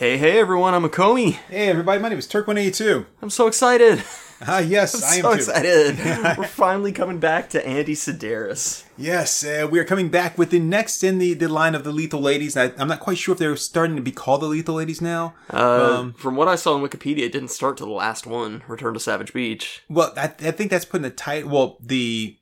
Hey, 0.00 0.16
hey 0.16 0.38
everyone, 0.38 0.72
I'm 0.72 0.84
Akomi. 0.84 1.32
Hey 1.50 1.68
everybody, 1.68 2.00
my 2.00 2.08
name 2.08 2.18
is 2.18 2.26
Turk182. 2.26 3.04
I'm 3.20 3.28
so 3.28 3.46
excited. 3.46 4.02
Ah, 4.40 4.60
yes, 4.60 5.02
I 5.04 5.16
am 5.16 5.20
so 5.20 5.32
too. 5.32 5.36
excited. 5.36 5.98
We're 6.38 6.46
finally 6.46 6.92
coming 6.92 7.18
back 7.18 7.50
to 7.50 7.66
Andy 7.66 7.94
Sidaris. 7.94 8.84
Yes, 8.96 9.44
uh, 9.44 9.68
we 9.70 9.78
are 9.78 9.84
coming 9.84 10.08
back 10.08 10.38
with 10.38 10.48
the 10.48 10.58
next 10.58 11.04
in 11.04 11.18
the, 11.18 11.34
the 11.34 11.48
line 11.48 11.74
of 11.74 11.84
the 11.84 11.92
Lethal 11.92 12.22
Ladies. 12.22 12.56
I, 12.56 12.72
I'm 12.78 12.88
not 12.88 13.00
quite 13.00 13.18
sure 13.18 13.34
if 13.34 13.38
they're 13.38 13.54
starting 13.56 13.96
to 13.96 14.00
be 14.00 14.12
called 14.12 14.40
the 14.40 14.46
Lethal 14.46 14.76
Ladies 14.76 15.02
now. 15.02 15.34
Uh, 15.52 15.98
Um, 15.98 16.12
from 16.14 16.36
what 16.36 16.48
I 16.48 16.54
saw 16.54 16.72
on 16.72 16.82
Wikipedia, 16.82 17.24
it 17.26 17.32
didn't 17.32 17.50
start 17.50 17.76
to 17.76 17.84
the 17.84 17.90
last 17.90 18.26
one, 18.26 18.62
Return 18.66 18.94
to 18.94 19.00
Savage 19.00 19.34
Beach. 19.34 19.82
Well, 19.90 20.14
I, 20.16 20.32
I 20.40 20.50
think 20.52 20.70
that's 20.70 20.86
putting 20.86 21.02
the 21.02 21.10
title, 21.10 21.50
well, 21.50 21.76
the 21.78 22.38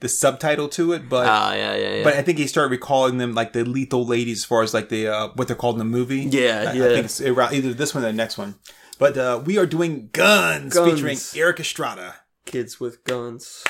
the 0.00 0.08
subtitle 0.08 0.68
to 0.70 0.92
it, 0.92 1.08
but 1.08 1.26
Ah, 1.26 1.52
yeah, 1.54 1.76
yeah, 1.76 1.94
yeah. 1.96 2.04
but 2.04 2.14
I 2.14 2.22
think 2.22 2.38
he 2.38 2.46
started 2.46 2.70
recalling 2.70 3.18
them 3.18 3.34
like 3.34 3.52
the 3.52 3.64
Lethal 3.64 4.04
Ladies 4.06 4.38
as 4.40 4.44
far 4.44 4.62
as 4.62 4.74
like 4.74 4.88
the 4.88 5.08
uh, 5.08 5.28
what 5.34 5.46
they're 5.46 5.56
called 5.56 5.76
in 5.76 5.78
the 5.80 5.84
movie. 5.84 6.20
Yeah, 6.22 6.70
I, 6.70 6.72
yeah. 6.72 6.84
I 6.86 6.88
think 6.88 7.04
it's 7.06 7.20
either 7.20 7.72
this 7.74 7.94
one 7.94 8.02
or 8.04 8.06
the 8.08 8.12
next 8.12 8.38
one. 8.38 8.56
But 8.98 9.16
uh, 9.16 9.42
we 9.44 9.56
are 9.58 9.66
doing 9.66 10.10
Guns, 10.12 10.74
Guns. 10.74 10.92
featuring 10.92 11.18
Erik 11.42 11.60
Estrada. 11.60 12.16
Kids 12.44 12.78
with 12.80 13.02
guns. 13.04 13.64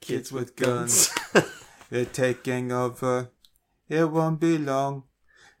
Kids 0.00 0.32
with 0.32 0.56
guns. 0.56 1.10
They're 1.90 2.04
taking 2.06 2.72
over. 2.72 3.30
It 3.88 4.10
won't 4.10 4.40
be 4.40 4.56
long. 4.58 5.04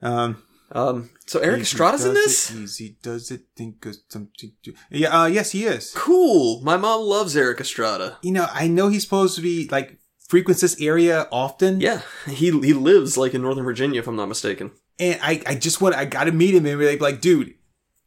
Um, 0.00 0.42
um, 0.72 1.10
so 1.26 1.40
Erik 1.40 1.62
Estrada's 1.62 2.04
in 2.04 2.14
this? 2.14 2.50
It, 2.50 2.56
easy 2.56 2.96
does 3.02 3.30
it. 3.30 3.42
Think 3.56 3.84
of 3.86 3.96
something. 4.08 4.52
To, 4.64 4.74
yeah. 4.90 5.22
Uh, 5.22 5.26
yes, 5.26 5.52
he 5.52 5.64
is. 5.64 5.92
Cool. 5.94 6.60
My 6.62 6.76
mom 6.76 7.02
loves 7.02 7.36
Erik 7.36 7.60
Estrada. 7.60 8.18
You 8.22 8.32
know, 8.32 8.46
I 8.52 8.68
know 8.68 8.88
he's 8.88 9.04
supposed 9.04 9.36
to 9.36 9.42
be 9.42 9.68
like 9.70 9.98
frequents 10.28 10.62
this 10.62 10.80
area 10.80 11.28
often. 11.30 11.80
Yeah, 11.80 12.00
he 12.26 12.50
he 12.50 12.72
lives 12.72 13.16
like 13.16 13.34
in 13.34 13.42
Northern 13.42 13.64
Virginia, 13.64 14.00
if 14.00 14.08
I'm 14.08 14.16
not 14.16 14.28
mistaken. 14.28 14.72
And 14.98 15.18
I, 15.22 15.42
I 15.46 15.54
just 15.54 15.80
want, 15.80 15.94
I 15.94 16.04
got 16.04 16.24
to 16.24 16.32
meet 16.32 16.54
him 16.54 16.66
and 16.66 16.78
be 16.78 16.86
like, 16.86 17.00
like, 17.00 17.20
dude, 17.20 17.54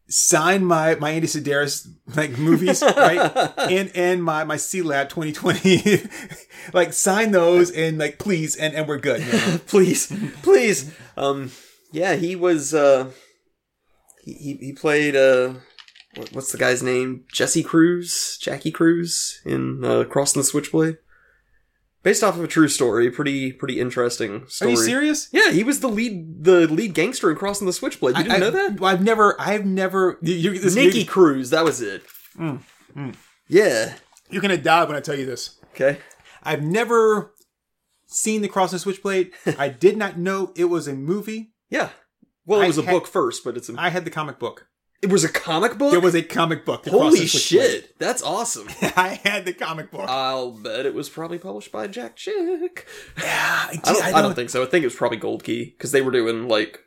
sign 0.08 0.64
my 0.64 0.96
my 0.96 1.12
Andy 1.12 1.28
Sidaris 1.28 1.88
like 2.16 2.38
movies, 2.38 2.82
right? 2.82 3.32
and 3.58 3.92
and 3.96 4.24
my 4.24 4.44
my 4.44 4.58
C 4.58 4.82
Lab 4.82 5.10
2020, 5.10 6.04
like 6.74 6.94
sign 6.94 7.32
those 7.32 7.72
and 7.72 7.98
like 7.98 8.20
please, 8.20 8.56
and 8.56 8.74
and 8.74 8.88
we're 8.88 8.98
good. 8.98 9.22
you 9.22 9.32
know? 9.32 9.60
please, 9.68 10.12
please. 10.42 10.92
Um, 11.18 11.52
yeah, 11.92 12.16
he 12.16 12.36
was. 12.36 12.74
Uh, 12.74 13.12
he 14.24 14.58
he, 14.60 14.74
played. 14.74 15.16
Uh, 15.16 15.56
what's 16.32 16.52
the 16.52 16.58
guy's 16.58 16.84
name? 16.84 17.26
Jesse 17.32 17.64
Cruz, 17.64 18.38
Jackie 18.42 18.72
Cruz 18.72 19.42
in 19.46 19.84
uh, 19.84 20.04
Crossing 20.06 20.42
the 20.42 20.46
Switchblade. 20.46 20.98
Based 22.04 22.24
off 22.24 22.38
of 22.38 22.44
a 22.44 22.48
true 22.48 22.68
story, 22.68 23.10
pretty 23.10 23.52
pretty 23.52 23.80
interesting 23.80 24.48
story. 24.48 24.72
Are 24.72 24.76
you 24.76 24.78
serious? 24.78 25.28
Yeah, 25.32 25.52
he 25.52 25.64
was 25.64 25.80
the 25.80 25.90
lead 25.90 26.44
the 26.44 26.68
lead 26.68 26.94
gangster 26.94 27.32
in 27.32 27.36
Crossing 27.36 27.66
the 27.66 27.74
Switchblade. 27.74 28.16
You 28.18 28.24
didn't 28.24 28.36
I, 28.36 28.40
know 28.40 28.52
that? 28.52 28.84
I've 28.84 29.02
never, 29.02 29.36
I've 29.42 29.66
never. 29.66 30.20
You're, 30.22 30.54
this, 30.54 30.76
Nicky 30.76 31.00
You're, 31.00 31.08
Cruz, 31.08 31.50
that 31.50 31.64
was 31.64 31.82
it. 31.82 32.04
Yeah. 33.48 33.96
you're 34.30 34.42
gonna 34.42 34.58
die 34.58 34.84
when 34.84 34.96
I 34.96 35.00
tell 35.00 35.16
you 35.16 35.26
this. 35.26 35.60
Okay. 35.74 35.98
I've 36.44 36.62
never 36.62 37.34
seen 38.06 38.42
the 38.42 38.48
Crossing 38.48 38.76
and 38.76 38.82
Switchblade. 38.82 39.32
I 39.58 39.70
did 39.70 39.98
not 39.98 40.18
know 40.18 40.54
it 40.56 40.66
was 40.66 40.88
a 40.88 40.94
movie. 40.94 41.55
Yeah. 41.70 41.90
Well, 42.46 42.62
it 42.62 42.66
I 42.66 42.68
was 42.68 42.78
a 42.78 42.84
had- 42.84 42.92
book 42.92 43.08
first, 43.08 43.44
but 43.44 43.58
it's 43.58 43.70
a, 43.70 43.76
I 43.78 43.90
had 43.90 44.06
the 44.06 44.12
comic 44.12 44.38
book. 44.40 44.68
it 45.02 45.12
was 45.12 45.24
a 45.24 45.30
comic 45.30 45.78
book. 45.78 45.92
There 45.92 46.00
was 46.00 46.16
a 46.16 46.22
comic 46.22 46.66
book. 46.66 46.88
Holy 46.88 47.26
shit, 47.26 47.98
that's 48.00 48.22
awesome. 48.22 48.68
I 48.96 49.20
had 49.24 49.46
the 49.46 49.54
comic 49.54 49.92
book. 49.92 50.08
I'll 50.08 50.52
bet 50.52 50.86
it 50.86 50.94
was 50.94 51.10
probably 51.10 51.38
published 51.40 51.72
by 51.72 51.88
Jack 51.88 52.16
Chick. 52.16 52.88
yeah, 53.22 53.68
I 53.72 53.80
don't, 53.84 54.04
I, 54.04 54.22
don't, 54.22 54.36
think 54.36 54.50
so. 54.50 54.64
I 54.64 54.68
think 54.68 54.84
it 54.84 54.88
was 54.88 54.96
probably 54.96 55.18
Gold 55.18 55.44
Key 55.44 55.66
because 55.66 55.92
they 55.92 56.02
were 56.02 56.12
doing 56.12 56.48
like 56.48 56.82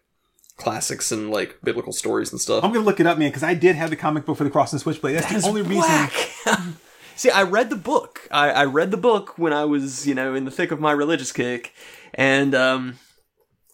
classics 0.57 1.13
and 1.13 1.31
like 1.31 1.59
biblical 1.63 1.93
stories 1.93 2.31
and 2.33 2.41
stuff. 2.41 2.63
I'm 2.65 2.73
gonna 2.73 2.85
look 2.85 3.01
it 3.01 3.07
up, 3.07 3.19
man, 3.19 3.31
because 3.31 3.45
I 3.45 3.55
did 3.55 3.77
have 3.77 3.91
the 3.91 3.97
comic 3.97 4.27
book 4.27 4.37
for 4.37 4.45
the 4.45 4.51
Cross 4.51 4.73
and 4.73 4.81
Switchblade. 4.81 5.17
That's 5.17 5.43
the 5.43 5.49
only 5.49 5.63
reason. 5.63 6.09
See, 7.17 7.31
I 7.31 7.43
read 7.43 7.69
the 7.69 7.77
book. 7.77 8.29
I, 8.31 8.51
I 8.51 8.65
read 8.65 8.93
the 8.93 8.97
book 8.97 9.37
when 9.39 9.53
I 9.53 9.65
was, 9.65 10.07
you 10.07 10.15
know, 10.15 10.35
in 10.35 10.45
the 10.45 10.53
thick 10.53 10.71
of 10.71 10.79
my 10.79 10.93
religious 10.93 11.33
kick, 11.33 11.73
and 12.15 12.55
um, 12.55 12.99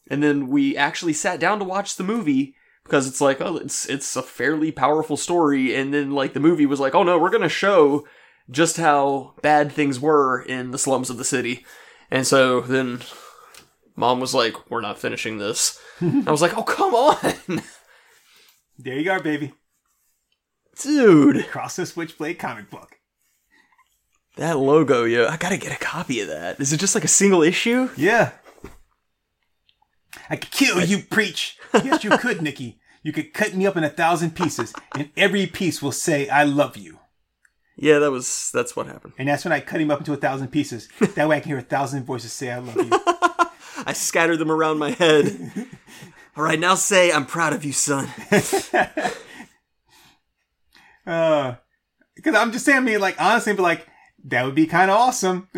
and 0.08 0.22
then 0.22 0.48
we 0.48 0.76
actually 0.76 1.12
sat 1.12 1.40
down 1.40 1.58
to 1.58 1.64
watch 1.64 1.96
the 1.96 2.04
movie 2.04 2.54
because 2.84 3.06
it's 3.06 3.20
like, 3.20 3.40
oh, 3.40 3.56
it's 3.56 3.88
it's 3.88 4.14
a 4.16 4.22
fairly 4.22 4.70
powerful 4.72 5.16
story, 5.16 5.74
and 5.74 5.92
then 5.94 6.10
like 6.10 6.32
the 6.34 6.40
movie 6.40 6.66
was 6.66 6.80
like, 6.80 6.94
oh 6.94 7.02
no, 7.02 7.18
we're 7.18 7.30
gonna 7.30 7.48
show 7.48 8.06
just 8.50 8.76
how 8.76 9.34
bad 9.42 9.72
things 9.72 9.98
were 9.98 10.42
in 10.42 10.70
the 10.70 10.78
slums 10.78 11.08
of 11.10 11.16
the 11.16 11.24
city, 11.24 11.64
and 12.10 12.26
so 12.26 12.60
then 12.60 13.00
mom 13.96 14.20
was 14.20 14.34
like, 14.34 14.70
we're 14.70 14.80
not 14.82 14.98
finishing 14.98 15.38
this. 15.38 15.80
I 16.00 16.30
was 16.30 16.42
like, 16.42 16.56
oh 16.56 16.62
come 16.62 16.94
on, 16.94 17.62
There 18.78 18.94
you 18.98 19.04
go, 19.04 19.20
baby. 19.22 19.52
dude. 20.82 21.46
Cross 21.48 21.76
the 21.76 21.86
Switchblade 21.86 22.38
comic 22.38 22.68
book. 22.70 22.96
That 24.36 24.58
logo, 24.58 25.04
yo, 25.04 25.28
I 25.28 25.36
gotta 25.36 25.56
get 25.56 25.72
a 25.72 25.78
copy 25.82 26.20
of 26.20 26.28
that. 26.28 26.60
Is 26.60 26.72
it 26.72 26.80
just 26.80 26.94
like 26.96 27.04
a 27.04 27.08
single 27.08 27.42
issue? 27.42 27.88
Yeah. 27.96 28.32
I 30.30 30.36
could 30.36 30.50
kill 30.50 30.82
you, 30.82 30.98
preach. 31.02 31.58
Yes, 31.72 32.04
you 32.04 32.10
could, 32.10 32.42
Nicky. 32.42 32.78
You 33.02 33.12
could 33.12 33.34
cut 33.34 33.54
me 33.54 33.66
up 33.66 33.76
in 33.76 33.84
a 33.84 33.90
thousand 33.90 34.34
pieces, 34.34 34.72
and 34.94 35.10
every 35.16 35.46
piece 35.46 35.82
will 35.82 35.92
say, 35.92 36.28
I 36.28 36.44
love 36.44 36.76
you. 36.76 37.00
Yeah, 37.76 37.98
that 37.98 38.10
was 38.10 38.50
that's 38.54 38.76
what 38.76 38.86
happened. 38.86 39.14
And 39.18 39.28
that's 39.28 39.44
when 39.44 39.52
I 39.52 39.60
cut 39.60 39.80
him 39.80 39.90
up 39.90 39.98
into 39.98 40.12
a 40.12 40.16
thousand 40.16 40.48
pieces. 40.48 40.88
That 41.14 41.28
way 41.28 41.36
I 41.36 41.40
can 41.40 41.48
hear 41.50 41.58
a 41.58 41.62
thousand 41.62 42.04
voices 42.04 42.32
say, 42.32 42.50
I 42.50 42.58
love 42.58 42.76
you. 42.76 42.90
I 43.86 43.92
scattered 43.92 44.38
them 44.38 44.50
around 44.50 44.78
my 44.78 44.90
head. 44.90 45.52
All 46.36 46.44
right, 46.44 46.58
now 46.58 46.74
say 46.76 47.12
I'm 47.12 47.26
proud 47.26 47.52
of 47.52 47.64
you, 47.64 47.72
son. 47.72 48.08
Uh, 51.06 51.56
because 52.16 52.34
I'm 52.34 52.52
just 52.52 52.64
saying, 52.64 52.78
I 52.78 52.80
mean, 52.80 53.00
like, 53.00 53.20
honestly, 53.20 53.52
but 53.52 53.62
like, 53.62 53.86
that 54.24 54.44
would 54.44 54.54
be 54.54 54.66
kind 54.66 54.90
of 54.90 54.96
awesome. 54.96 55.48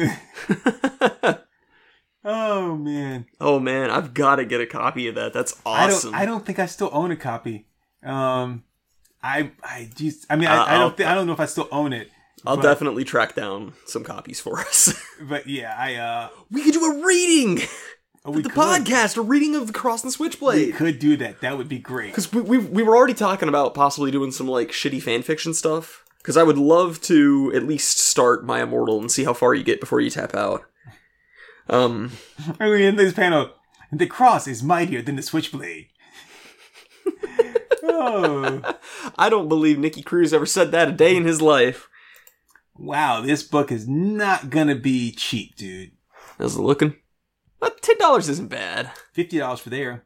Oh, 2.27 2.77
man. 2.77 3.25
oh 3.41 3.59
man, 3.59 3.91
I've 3.91 4.13
got 4.13 4.37
to 4.37 4.45
get 4.45 4.61
a 4.61 4.67
copy 4.67 5.09
of 5.09 5.15
that. 5.15 5.33
That's 5.33 5.59
awesome. 5.65 6.11
I 6.15 6.19
don't, 6.19 6.23
I 6.23 6.27
don't 6.27 6.45
think 6.45 6.59
I 6.59 6.67
still 6.67 6.91
own 6.93 7.11
a 7.11 7.17
copy. 7.17 7.67
Um, 8.03 8.65
I, 9.23 9.53
I 9.63 9.89
just, 9.95 10.27
I 10.29 10.37
mean, 10.37 10.49
Uh, 10.49 10.53
I, 10.53 10.57
I 10.57 10.73
I'll- 10.75 10.81
don't, 10.81 10.97
thi- 10.97 11.05
I 11.05 11.15
don't 11.15 11.27
know 11.27 11.33
if 11.33 11.41
I 11.41 11.47
still 11.47 11.69
own 11.73 11.93
it. 11.93 12.11
I'll 12.45 12.57
but- 12.57 12.63
definitely 12.63 13.05
track 13.05 13.35
down 13.35 13.73
some 13.87 14.05
copies 14.05 14.41
for 14.41 14.59
us. 14.61 14.93
But 15.23 15.47
yeah, 15.47 15.75
I, 15.79 15.95
uh, 15.95 16.29
we 16.51 16.63
could 16.63 16.75
do 16.75 16.85
a 16.85 17.07
reading 17.07 17.61
oh, 18.27 18.35
the 18.35 18.43
could. 18.43 18.53
podcast, 18.53 19.17
a 19.17 19.23
reading 19.23 19.55
of 19.57 19.67
the 19.67 19.73
Cross 19.73 20.03
and 20.05 20.13
Switchblade. 20.13 20.67
We 20.67 20.73
could 20.73 20.99
do 20.99 21.17
that. 21.17 21.41
That 21.41 21.57
would 21.57 21.71
be 21.71 21.79
great. 21.79 22.09
Because 22.11 22.31
we, 22.31 22.43
we 22.43 22.59
we 22.59 22.83
were 22.83 22.95
already 22.95 23.15
talking 23.15 23.49
about 23.49 23.73
possibly 23.73 24.11
doing 24.11 24.31
some 24.31 24.47
like 24.47 24.73
shitty 24.73 25.03
fan 25.03 25.23
fiction 25.23 25.55
stuff. 25.55 26.05
Because 26.19 26.37
I 26.37 26.43
would 26.43 26.59
love 26.59 27.01
to 27.03 27.51
at 27.55 27.63
least 27.63 27.97
start 27.99 28.45
my 28.45 28.61
Immortal 28.63 29.01
and 29.01 29.11
see 29.11 29.25
how 29.25 29.33
far 29.33 29.55
you 29.55 29.65
get 29.65 29.81
before 29.81 30.03
you 30.03 30.11
tap 30.11 30.35
out. 30.35 30.65
Um, 31.69 32.13
I 32.61 32.69
mean, 32.69 32.83
in 32.83 32.97
this 32.97 33.13
panel, 33.13 33.51
the 33.93 34.07
cross 34.07 34.47
is 34.47 34.63
mightier 34.63 35.03
than 35.03 35.17
the 35.17 35.23
switchblade. 35.23 35.89
oh, 37.83 38.63
I 39.17 39.29
don't 39.29 39.49
believe 39.49 39.79
Nicky 39.79 40.03
Cruz 40.03 40.33
ever 40.33 40.47
said 40.47 40.71
that 40.73 40.89
a 40.89 40.93
day 40.93 41.17
in 41.17 41.25
his 41.25 41.43
life. 41.43 41.89
wow. 42.77 43.21
This 43.21 43.43
book 43.43 43.73
is 43.73 43.89
not 43.89 44.51
gonna 44.51 44.75
be 44.75 45.13
cheap, 45.13 45.57
dude. 45.57 45.93
How's 46.39 46.57
it 46.57 46.63
looking? 46.63 46.97
But 47.61 47.83
ten 47.83 47.99
dollars 47.99 48.29
isn't 48.29 48.49
bad. 48.49 48.93
Fifty 49.13 49.39
dollars 49.39 49.61
for 49.61 49.71
there. 49.71 50.05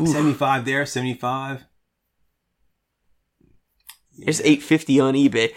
Oof. 0.00 0.08
Seventy-five 0.08 0.64
there. 0.64 0.84
Seventy-five. 0.84 1.64
It's 4.18 4.40
eight 4.42 4.62
fifty 4.62 5.00
on 5.00 5.14
eBay. 5.14 5.52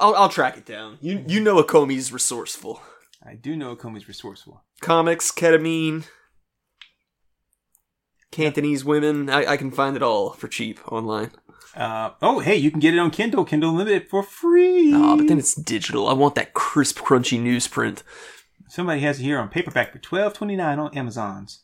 I'll, 0.00 0.14
I'll 0.14 0.28
track 0.28 0.56
it 0.56 0.66
down. 0.66 0.98
You 1.00 1.24
you 1.26 1.40
know 1.40 1.62
Akomi's 1.62 2.12
resourceful. 2.12 2.82
I 3.24 3.34
do 3.34 3.56
know 3.56 3.76
Comey's 3.76 4.08
resourceful. 4.08 4.62
Comics, 4.80 5.30
ketamine, 5.32 6.06
Cantonese 8.30 8.84
women. 8.84 9.28
I, 9.30 9.44
I 9.52 9.56
can 9.56 9.70
find 9.70 9.96
it 9.96 10.02
all 10.02 10.30
for 10.30 10.48
cheap 10.48 10.80
online. 10.90 11.30
Uh, 11.74 12.10
oh, 12.22 12.40
hey, 12.40 12.56
you 12.56 12.70
can 12.70 12.80
get 12.80 12.94
it 12.94 12.98
on 12.98 13.10
Kindle, 13.10 13.44
Kindle 13.44 13.70
Unlimited 13.70 14.08
for 14.08 14.22
free. 14.22 14.92
Ah, 14.94 15.16
but 15.16 15.28
then 15.28 15.38
it's 15.38 15.54
digital. 15.54 16.08
I 16.08 16.12
want 16.12 16.34
that 16.36 16.54
crisp, 16.54 16.98
crunchy 16.98 17.40
newsprint. 17.40 18.02
Somebody 18.68 19.00
has 19.00 19.20
it 19.20 19.24
here 19.24 19.38
on 19.38 19.48
paperback 19.48 19.92
for 19.92 19.98
twelve 19.98 20.34
twenty-nine 20.34 20.78
on 20.78 20.96
Amazon's. 20.96 21.62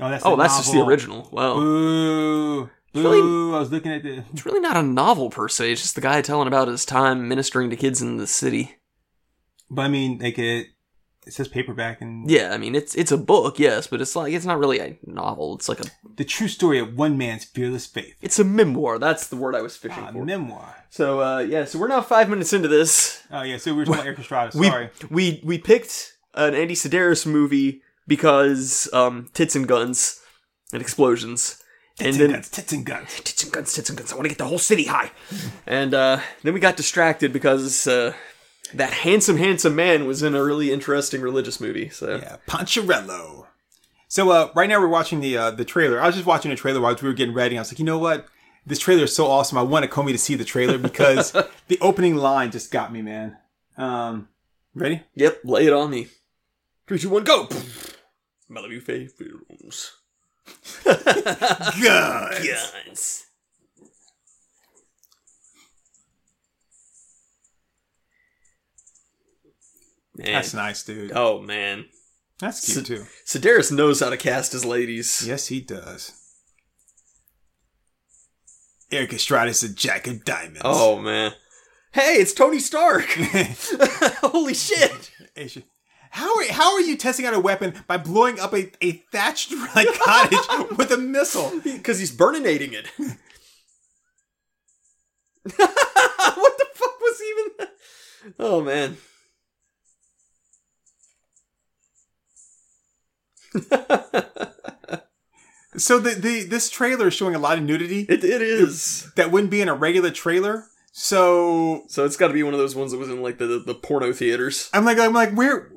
Oh, 0.00 0.10
that's 0.10 0.24
Oh, 0.24 0.36
that's 0.36 0.56
just 0.58 0.72
the 0.72 0.80
original. 0.84 1.28
Wow. 1.32 1.58
Ooh, 1.58 2.70
really- 2.94 3.18
ooh! 3.20 3.54
I 3.54 3.60
was 3.60 3.70
looking 3.70 3.92
at 3.92 4.02
the. 4.02 4.24
It's 4.32 4.44
really 4.44 4.60
not 4.60 4.76
a 4.76 4.82
novel 4.82 5.30
per 5.30 5.48
se. 5.48 5.72
It's 5.72 5.82
just 5.82 5.94
the 5.94 6.00
guy 6.00 6.20
telling 6.22 6.48
about 6.48 6.68
his 6.68 6.84
time 6.84 7.28
ministering 7.28 7.70
to 7.70 7.76
kids 7.76 8.02
in 8.02 8.16
the 8.16 8.26
city. 8.26 8.76
But 9.70 9.82
I 9.82 9.88
mean, 9.88 10.18
like 10.18 10.38
it. 10.38 10.68
It 11.26 11.32
says 11.32 11.48
paperback 11.48 12.00
and 12.00 12.30
Yeah, 12.30 12.52
I 12.52 12.58
mean 12.58 12.74
it's 12.74 12.94
it's 12.94 13.12
a 13.12 13.16
book, 13.18 13.58
yes, 13.58 13.86
but 13.86 14.00
it's 14.00 14.14
like 14.14 14.32
it's 14.32 14.44
not 14.44 14.58
really 14.58 14.78
a 14.80 14.98
novel. 15.06 15.54
It's 15.56 15.68
like 15.68 15.80
a 15.80 15.84
the 16.16 16.24
true 16.24 16.48
story 16.48 16.78
of 16.78 16.96
one 16.96 17.16
man's 17.18 17.44
fearless 17.44 17.86
faith. 17.86 18.14
it's 18.22 18.38
a 18.38 18.44
memoir. 18.44 18.98
That's 18.98 19.26
the 19.28 19.36
word 19.36 19.54
I 19.54 19.62
was 19.62 19.76
fishing 19.76 20.04
A 20.04 20.12
for. 20.12 20.24
memoir. 20.24 20.76
So 20.90 21.20
uh, 21.20 21.38
yeah, 21.40 21.64
so 21.64 21.78
we're 21.78 21.88
now 21.88 22.02
five 22.02 22.28
minutes 22.28 22.52
into 22.52 22.68
this. 22.68 23.22
Oh 23.30 23.42
yeah, 23.42 23.56
so 23.56 23.72
we 23.72 23.78
were 23.78 23.84
talking 23.84 24.00
about 24.00 24.06
Erik 24.12 24.18
Estrada. 24.20 24.52
Sorry. 24.52 24.90
we 25.10 25.40
we 25.44 25.58
picked 25.58 26.12
an 26.34 26.54
Andy 26.54 26.74
Sidaris 26.74 27.24
movie 27.26 27.82
because 28.06 28.88
um, 28.92 29.28
tits 29.34 29.56
and 29.56 29.66
guns 29.66 30.20
and 30.72 30.82
explosions, 30.82 31.62
Tits 31.96 32.00
and 32.00 32.08
and 32.08 32.20
then 32.20 32.30
guns, 32.32 32.48
tits 32.50 32.72
and 32.72 32.84
guns. 32.86 33.20
tits 33.20 33.42
and 33.44 33.52
guns, 33.52 33.72
tits 33.72 33.88
and 33.88 33.98
guns. 33.98 34.12
I 34.12 34.16
want 34.16 34.24
to 34.26 34.28
get 34.28 34.38
the 34.38 34.46
whole 34.46 34.58
city 34.58 34.84
high. 34.84 35.10
And 35.66 35.94
uh, 35.94 36.20
then 36.42 36.52
we 36.54 36.60
got 36.60 36.76
distracted 36.76 37.32
because 37.32 37.86
uh, 37.86 38.12
that 38.76 38.92
handsome, 38.92 39.36
handsome 39.36 39.74
man 39.74 40.06
was 40.06 40.22
in 40.22 40.34
a 40.34 40.42
really 40.42 40.72
interesting 40.72 41.20
religious 41.20 41.60
movie. 41.60 41.88
So 41.88 42.16
Yeah, 42.16 42.36
Poncherello. 42.48 43.46
So 44.08 44.30
uh, 44.30 44.50
right 44.54 44.68
now 44.68 44.80
we're 44.80 44.88
watching 44.88 45.20
the 45.20 45.36
uh, 45.36 45.50
the 45.50 45.64
trailer. 45.64 46.00
I 46.00 46.06
was 46.06 46.14
just 46.14 46.26
watching 46.26 46.50
the 46.50 46.56
trailer 46.56 46.80
while 46.80 46.96
we 47.00 47.08
were 47.08 47.14
getting 47.14 47.34
ready. 47.34 47.56
I 47.58 47.60
was 47.60 47.72
like, 47.72 47.78
you 47.78 47.84
know 47.84 47.98
what? 47.98 48.26
This 48.66 48.78
trailer 48.78 49.04
is 49.04 49.14
so 49.14 49.26
awesome. 49.26 49.58
I 49.58 49.62
wanted 49.62 49.90
Comey 49.90 50.12
to 50.12 50.18
see 50.18 50.36
the 50.36 50.44
trailer 50.44 50.78
because 50.78 51.32
the 51.68 51.78
opening 51.80 52.16
line 52.16 52.50
just 52.50 52.70
got 52.70 52.92
me, 52.92 53.02
man. 53.02 53.36
Um, 53.76 54.28
ready? 54.74 55.02
yep, 55.14 55.40
lay 55.44 55.66
it 55.66 55.72
on 55.72 55.90
me. 55.90 56.08
Three, 56.86 56.98
two, 56.98 57.10
one, 57.10 57.24
go. 57.24 57.48
Malibu 58.50 58.84
Bay 58.86 59.06
Films. 59.06 59.92
Guns. 60.84 62.46
Guns. 62.46 63.26
Man. 70.16 70.32
That's 70.32 70.54
nice, 70.54 70.84
dude. 70.84 71.12
Oh 71.14 71.40
man, 71.40 71.86
That's 72.38 72.72
cute 72.72 72.86
too. 72.86 73.06
Sidaris 73.26 73.72
knows 73.72 74.00
how 74.00 74.10
to 74.10 74.16
cast 74.16 74.52
his 74.52 74.64
ladies. 74.64 75.24
Yes, 75.26 75.48
he 75.48 75.60
does. 75.60 76.12
Erik 78.92 79.12
Estrada's 79.12 79.62
a 79.64 79.72
jack 79.72 80.06
of 80.06 80.24
diamonds. 80.24 80.60
Oh 80.62 81.00
man, 81.00 81.32
hey, 81.92 82.14
it's 82.16 82.32
Tony 82.32 82.60
Stark! 82.60 83.06
Holy 84.20 84.54
shit! 84.54 85.10
How 86.10 86.32
are, 86.36 86.52
how 86.52 86.74
are 86.74 86.80
you 86.80 86.96
testing 86.96 87.26
out 87.26 87.34
a 87.34 87.40
weapon 87.40 87.74
by 87.88 87.96
blowing 87.96 88.38
up 88.38 88.54
a, 88.54 88.70
a 88.80 88.92
thatched 89.10 89.52
like 89.74 89.88
cottage 89.98 90.76
with 90.78 90.92
a 90.92 90.96
missile? 90.96 91.60
Because 91.64 91.98
he's 91.98 92.16
burninating 92.16 92.72
it. 92.72 92.86
what 95.42 95.56
the 95.56 96.66
fuck 96.72 97.00
was 97.00 97.20
even 97.20 97.52
that? 97.58 97.72
Oh 98.38 98.60
man. 98.62 98.96
So 105.76 105.98
the, 105.98 106.10
the 106.10 106.44
this 106.44 106.70
trailer 106.70 107.08
is 107.08 107.14
showing 107.14 107.34
a 107.34 107.38
lot 107.38 107.58
of 107.58 107.64
nudity 107.64 108.06
It, 108.08 108.22
it 108.22 108.42
is. 108.42 109.10
that 109.16 109.32
wouldn't 109.32 109.50
be 109.50 109.60
in 109.60 109.68
a 109.68 109.74
regular 109.74 110.10
trailer. 110.10 110.66
So 110.92 111.82
So 111.88 112.04
it's 112.04 112.16
got 112.16 112.28
to 112.28 112.34
be 112.34 112.44
one 112.44 112.54
of 112.54 112.60
those 112.60 112.76
ones 112.76 112.92
that 112.92 112.98
was 112.98 113.08
in 113.10 113.20
like 113.22 113.38
the, 113.38 113.46
the, 113.46 113.58
the 113.58 113.74
porno 113.74 114.12
theaters. 114.12 114.70
I'm 114.72 114.84
like 114.84 114.98
I'm 114.98 115.12
like 115.12 115.32
where 115.32 115.72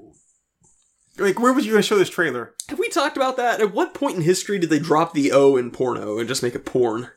like 1.18 1.39
where 1.39 1.51
was 1.51 1.65
you 1.65 1.71
gonna 1.71 1.81
show 1.81 1.97
this 1.97 2.12
trailer? 2.12 2.53
Have 2.69 2.77
we 2.77 2.89
talked 2.89 3.18
about 3.18 3.38
that? 3.38 3.59
At 3.59 3.74
what 3.74 3.95
point 3.95 4.18
in 4.18 4.21
history 4.21 4.59
did 4.59 4.69
they 4.69 4.77
drop 4.79 5.13
the 5.13 5.31
O 5.31 5.57
in 5.57 5.71
porno 5.71 6.19
and 6.19 6.27
just 6.27 6.44
make 6.44 6.56
it 6.56 6.65
porn? 6.65 7.09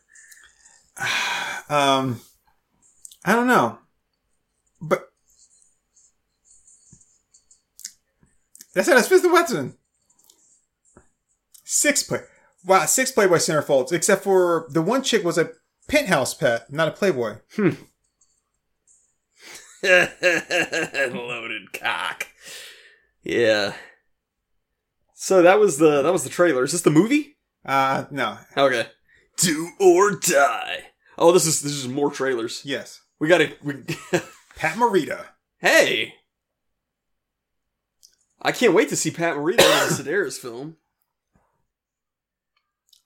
Um, 1.69 2.21
I 3.25 3.33
don't 3.37 3.47
know, 3.47 3.79
but 4.83 5.05
that's 8.75 8.89
not 8.89 8.97
a 8.97 9.05
Smith 9.05 9.23
and 9.23 9.33
Wesson. 9.33 9.75
Six 11.73 12.03
play. 12.03 12.19
Wow, 12.67 12.85
six 12.87 13.13
Playboy 13.13 13.37
centerfolds, 13.37 13.93
except 13.93 14.25
for 14.25 14.67
the 14.71 14.83
one 14.83 15.05
chick 15.05 15.23
was 15.23 15.39
a 15.39 15.53
penthouse 15.87 16.35
pet, 16.35 16.73
not 16.73 16.89
a 16.89 16.91
Playboy. 16.91 17.37
Loaded 19.85 21.73
cock. 21.73 22.27
Yeah. 23.23 23.75
So 25.15 25.43
that 25.43 25.61
was 25.61 25.79
the 25.79 26.03
that 26.03 26.13
was 26.13 26.25
the 26.25 26.29
trailer. 26.29 26.65
Is 26.65 26.73
this 26.73 26.83
the 26.83 26.91
movie? 26.91 27.37
Uh, 27.65 28.07
no. 28.11 28.39
Okay. 28.57 28.89
Do 29.37 29.69
or 29.79 30.17
die. 30.17 30.87
Oh, 31.17 31.31
this 31.31 31.47
is 31.47 31.63
this 31.63 31.73
is 31.73 31.87
more 31.87 32.11
trailers. 32.11 32.63
Yes. 32.65 33.01
We 33.21 33.29
gotta. 33.29 33.53
We, 33.63 33.75
Pat 34.57 34.77
Morita. 34.77 35.25
hey, 35.59 36.15
I 38.43 38.51
can't 38.51 38.75
wait 38.75 38.89
to 38.89 38.97
see 38.97 39.13
Pat 39.13 39.37
Morita 39.37 39.61
in 39.61 39.61
a 39.61 39.63
Sidaris 39.93 40.37
film. 40.37 40.77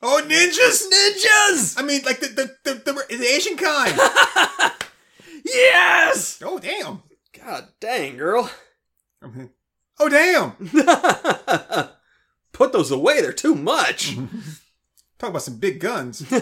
Oh, 0.07 0.21
ninjas! 0.23 0.85
Ninjas. 0.93 1.79
I 1.79 1.83
mean, 1.83 2.03
like 2.05 2.21
the 2.21 2.27
the 2.27 2.55
the, 2.63 2.75
the, 2.75 2.93
the 3.17 3.25
Asian 3.25 3.57
kind. 3.57 3.97
yes. 5.45 6.43
oh, 6.45 6.59
damn. 6.59 7.03
God 7.33 7.69
dang, 7.81 8.19
girl. 8.19 8.51
Oh, 10.01 10.09
damn. 10.09 10.55
Put 12.53 12.73
those 12.73 12.91
away. 12.91 13.21
They're 13.21 13.33
too 13.33 13.55
much. 13.55 14.17
Talk 15.21 15.31
about 15.31 15.43
some 15.43 15.59
big 15.59 15.79
guns. 15.79 16.21
All 16.33 16.41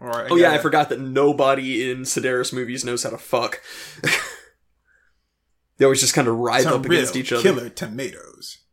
right. 0.00 0.30
Oh 0.30 0.36
yeah, 0.36 0.52
I 0.52 0.58
forgot 0.58 0.88
that 0.88 0.98
nobody 0.98 1.90
in 1.90 2.04
Sidaris 2.04 2.54
movies 2.54 2.86
knows 2.86 3.02
how 3.02 3.10
to 3.10 3.18
fuck. 3.18 3.60
they 5.76 5.84
always 5.84 6.00
just 6.00 6.14
kind 6.14 6.26
of 6.26 6.38
rise 6.38 6.62
Some 6.62 6.80
up 6.80 6.86
against 6.86 7.16
each 7.16 7.32
other. 7.32 7.42
Killer 7.42 7.68
tomatoes. 7.68 8.63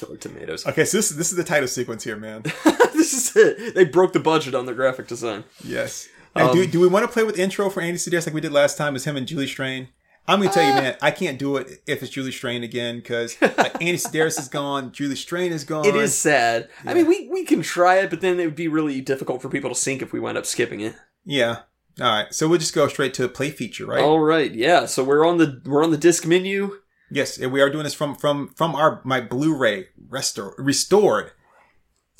Killer 0.00 0.16
tomatoes. 0.16 0.66
Okay, 0.66 0.84
so 0.84 0.98
this 0.98 1.10
this 1.10 1.30
is 1.30 1.36
the 1.36 1.44
title 1.44 1.68
sequence 1.68 2.04
here, 2.04 2.16
man. 2.16 2.42
this 2.94 3.12
is 3.12 3.36
it. 3.36 3.74
They 3.74 3.84
broke 3.84 4.12
the 4.12 4.20
budget 4.20 4.54
on 4.54 4.66
their 4.66 4.74
graphic 4.74 5.06
design. 5.06 5.44
Yes. 5.62 6.08
Now, 6.34 6.50
Um, 6.50 6.56
do, 6.56 6.66
do 6.66 6.80
we 6.80 6.86
want 6.88 7.04
to 7.04 7.12
play 7.12 7.24
with 7.24 7.38
intro 7.38 7.68
for 7.70 7.80
Andy 7.80 7.98
Sidaris 7.98 8.26
like 8.26 8.34
we 8.34 8.40
did 8.40 8.52
last 8.52 8.76
time? 8.78 8.94
Is 8.96 9.04
him 9.04 9.16
and 9.16 9.26
Julie 9.26 9.46
Strain? 9.48 9.88
I'm 10.28 10.38
gonna 10.40 10.52
tell 10.52 10.62
you, 10.62 10.72
Uh. 10.72 10.80
man, 10.82 10.96
I 11.02 11.10
can't 11.10 11.38
do 11.38 11.56
it 11.56 11.82
if 11.88 12.02
it's 12.02 12.10
Julie 12.12 12.30
Strain 12.30 12.62
again 12.62 12.96
because 12.98 13.36
like, 13.42 13.74
Andy 13.82 13.96
Sidaris 13.96 14.38
is 14.38 14.48
gone, 14.48 14.92
Julie 14.92 15.16
Strain 15.16 15.52
is 15.52 15.64
gone. 15.64 15.84
It 15.86 15.96
is 15.96 16.14
sad. 16.14 16.68
I 16.84 16.94
mean, 16.94 17.06
we 17.06 17.28
we 17.30 17.44
can 17.44 17.62
try 17.62 17.96
it, 17.96 18.10
but 18.10 18.20
then 18.20 18.38
it 18.38 18.44
would 18.44 18.54
be 18.56 18.68
really 18.68 19.00
difficult 19.00 19.42
for 19.42 19.48
people 19.48 19.70
to 19.70 19.76
sync 19.76 20.02
if 20.02 20.12
we 20.12 20.20
wind 20.20 20.38
up 20.38 20.46
skipping 20.46 20.80
it. 20.80 20.94
Yeah. 21.24 21.60
All 22.00 22.06
right. 22.06 22.32
So 22.32 22.46
we'll 22.48 22.58
just 22.60 22.74
go 22.74 22.86
straight 22.88 23.12
to 23.14 23.24
a 23.24 23.28
play 23.28 23.50
feature, 23.50 23.84
right? 23.86 24.02
All 24.02 24.20
right, 24.20 24.52
yeah. 24.54 24.86
So 24.86 25.02
we're 25.02 25.26
on 25.26 25.38
the 25.38 25.60
we're 25.66 25.82
on 25.82 25.90
the 25.90 25.96
disc 25.98 26.26
menu. 26.26 26.76
Yes, 27.10 27.38
we 27.38 27.60
are 27.60 27.70
doing 27.70 27.84
this 27.84 27.94
from 27.94 28.14
from 28.14 28.48
from 28.56 28.74
our 28.74 29.00
my 29.04 29.20
Blu-ray 29.20 29.88
restor- 30.08 30.54
restored 30.58 31.32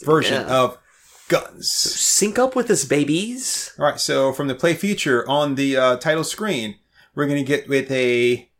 version 0.04 0.46
Yeah. 0.46 0.56
of 0.62 0.78
Guns. 1.28 1.70
Sync 1.70 2.38
up 2.40 2.56
with 2.56 2.68
us, 2.70 2.84
babies. 2.84 3.72
All 3.78 3.84
right, 3.86 4.00
so 4.00 4.32
from 4.32 4.48
the 4.48 4.54
play 4.54 4.74
feature 4.74 5.28
on 5.28 5.54
the 5.54 5.76
uh, 5.76 5.96
title 5.96 6.24
screen, 6.24 6.76
we're 7.14 7.28
gonna 7.28 7.44
get 7.44 7.68
with 7.68 7.88
a 7.92 8.50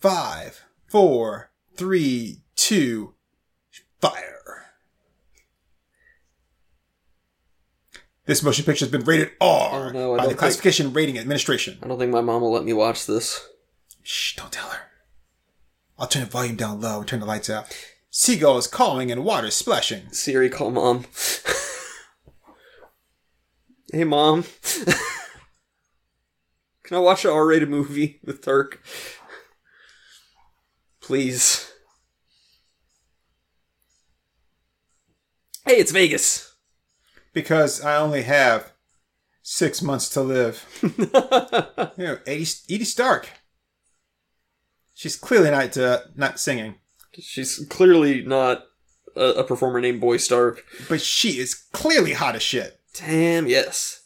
five, 0.00 0.62
four, 0.86 1.50
three, 1.76 2.42
two, 2.56 3.14
fire. 4.02 4.66
This 8.26 8.42
motion 8.42 8.64
picture 8.64 8.84
has 8.84 8.92
been 8.92 9.02
rated 9.04 9.30
R 9.40 9.86
Oh, 9.88 9.90
no, 9.90 10.16
by 10.16 10.24
the 10.24 10.28
think- 10.28 10.38
Classification 10.40 10.92
Rating 10.92 11.18
Administration. 11.18 11.78
I 11.82 11.88
don't 11.88 11.98
think 11.98 12.12
my 12.12 12.20
mom 12.20 12.42
will 12.42 12.52
let 12.52 12.64
me 12.64 12.72
watch 12.74 13.06
this. 13.06 13.48
Shh, 14.02 14.36
don't 14.36 14.52
tell 14.52 14.68
her. 14.68 14.89
I'll 16.00 16.08
turn 16.08 16.24
the 16.24 16.30
volume 16.30 16.56
down 16.56 16.80
low 16.80 17.00
and 17.00 17.06
turn 17.06 17.20
the 17.20 17.26
lights 17.26 17.50
out. 17.50 17.66
Seagulls 18.08 18.66
calling 18.66 19.12
and 19.12 19.22
water 19.22 19.50
splashing. 19.50 20.10
Siri, 20.12 20.48
call 20.48 20.70
mom. 20.70 21.04
hey, 23.92 24.04
mom. 24.04 24.44
Can 26.82 26.96
I 26.96 27.00
watch 27.00 27.26
an 27.26 27.32
R-rated 27.32 27.68
movie 27.68 28.18
with 28.24 28.42
Turk? 28.42 28.82
Please. 31.02 31.70
Hey, 35.66 35.74
it's 35.74 35.92
Vegas. 35.92 36.54
Because 37.34 37.84
I 37.84 37.96
only 37.96 38.22
have 38.22 38.72
six 39.42 39.82
months 39.82 40.08
to 40.10 40.22
live. 40.22 40.66
you 40.82 42.04
know, 42.04 42.18
Edie, 42.26 42.46
Edie 42.70 42.84
Stark. 42.84 43.28
She's 45.00 45.16
clearly 45.16 45.50
not 45.50 45.78
uh, 45.78 46.00
not 46.14 46.38
singing, 46.38 46.74
She's 47.18 47.64
clearly 47.70 48.22
not 48.22 48.64
a, 49.16 49.28
a 49.40 49.44
performer 49.44 49.80
named 49.80 49.98
Boy 49.98 50.18
Stark. 50.18 50.62
but 50.90 51.00
she 51.00 51.38
is 51.38 51.54
clearly 51.54 52.12
hot 52.12 52.36
as 52.36 52.42
shit. 52.42 52.78
Damn, 52.92 53.46
yes. 53.46 54.02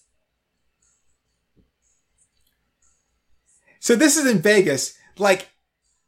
So 3.81 3.97
this 3.97 4.17
is 4.17 4.25
in 4.31 4.39
Vegas. 4.41 4.97
Like, 5.19 5.49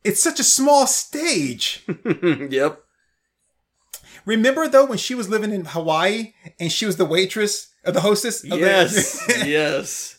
it's 0.04 0.22
such 0.22 0.38
a 0.38 0.44
small 0.44 0.86
stage. 0.86 1.84
yep. 2.48 2.78
Remember 4.24 4.68
though 4.68 4.86
when 4.86 4.98
she 4.98 5.16
was 5.16 5.28
living 5.28 5.50
in 5.50 5.64
Hawaii 5.64 6.34
and 6.60 6.70
she 6.70 6.86
was 6.86 6.96
the 6.96 7.04
waitress 7.04 7.72
or 7.84 7.90
the 7.90 8.02
hostess? 8.02 8.44
Of 8.44 8.50
the- 8.50 8.58
Yes. 8.58 9.20
yes. 9.44 10.16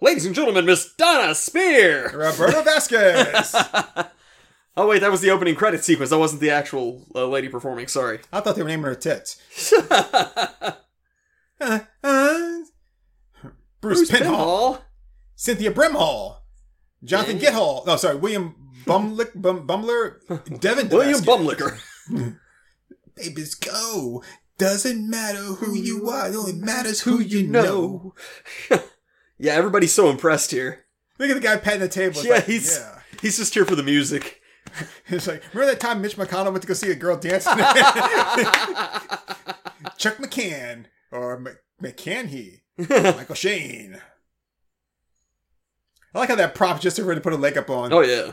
Ladies 0.00 0.26
and 0.26 0.34
gentlemen, 0.34 0.64
Miss 0.66 0.92
Dona 0.94 1.34
Speir. 1.34 2.12
Roberta 2.12 2.62
Vasquez. 2.62 3.54
Oh 4.80 4.86
wait, 4.86 5.00
that 5.00 5.10
was 5.10 5.20
the 5.22 5.30
opening 5.30 5.56
credit 5.56 5.82
sequence. 5.82 6.10
That 6.10 6.18
wasn't 6.20 6.40
the 6.40 6.50
actual 6.50 7.04
uh, 7.12 7.26
lady 7.26 7.48
performing. 7.48 7.88
Sorry. 7.88 8.20
I 8.32 8.38
thought 8.40 8.54
they 8.54 8.62
were 8.62 8.68
naming 8.68 8.84
her 8.86 8.94
tits. 8.94 9.42
Uh, 11.60 11.80
uh, 12.04 12.60
Bruce, 13.80 14.08
Bruce. 14.08 14.10
Penhall. 14.12 14.78
Cynthia 15.34 15.72
Brimhall, 15.72 16.36
Jonathan 17.02 17.40
Yeah. 17.40 17.50
Githall. 17.50 17.84
No, 17.84 17.96
sorry, 17.96 18.14
William 18.14 18.54
Bumlick, 18.84 19.32
Bum, 19.34 19.66
Bumler, 19.66 20.60
Devin 20.60 20.88
William. 20.96 21.18
Bumlicker. 21.22 21.76
Babies 23.16 23.56
go. 23.56 24.22
Doesn't 24.58 25.10
matter 25.10 25.38
who 25.42 25.74
you 25.74 26.08
are, 26.08 26.28
it 26.28 26.36
only 26.36 26.52
matters 26.52 27.00
who 27.00 27.18
you 27.18 27.44
know. 27.48 28.14
Yeah, 29.38 29.54
everybody's 29.54 29.94
so 29.94 30.10
impressed 30.10 30.50
here. 30.50 30.84
Look 31.18 31.30
at 31.30 31.34
the 31.34 31.40
guy 31.40 31.56
patting 31.56 31.80
the 31.80 31.88
table. 31.88 32.16
It's 32.18 32.24
Yeah, 32.24 32.34
like, 32.34 32.44
he's 32.46 32.78
yeah. 32.78 33.00
he's 33.22 33.38
just 33.38 33.54
here 33.54 33.64
for 33.64 33.74
the 33.76 33.82
music. 33.82 34.40
It's 35.08 35.26
like 35.26 35.42
remember 35.54 35.72
that 35.72 35.80
time 35.80 36.02
Mitch 36.02 36.16
McConnell 36.16 36.50
went 36.52 36.60
to 36.60 36.68
go 36.68 36.74
see 36.74 36.90
a 36.90 36.94
girl 36.94 37.16
dancing? 37.16 37.52
Chuck 39.96 40.18
McCann 40.18 40.84
or 41.10 41.38
Mc- 41.40 41.56
McCann 41.82 42.26
he 42.26 42.60
Michael 42.78 43.34
Shane. 43.34 43.98
I 46.14 46.18
like 46.18 46.28
how 46.28 46.34
that 46.36 46.54
prop 46.54 46.80
just 46.82 46.98
ready 46.98 47.18
to 47.18 47.24
put 47.24 47.32
a 47.32 47.36
leg 47.36 47.56
up 47.56 47.70
on. 47.70 47.94
oh 47.94 48.02
yeah, 48.02 48.32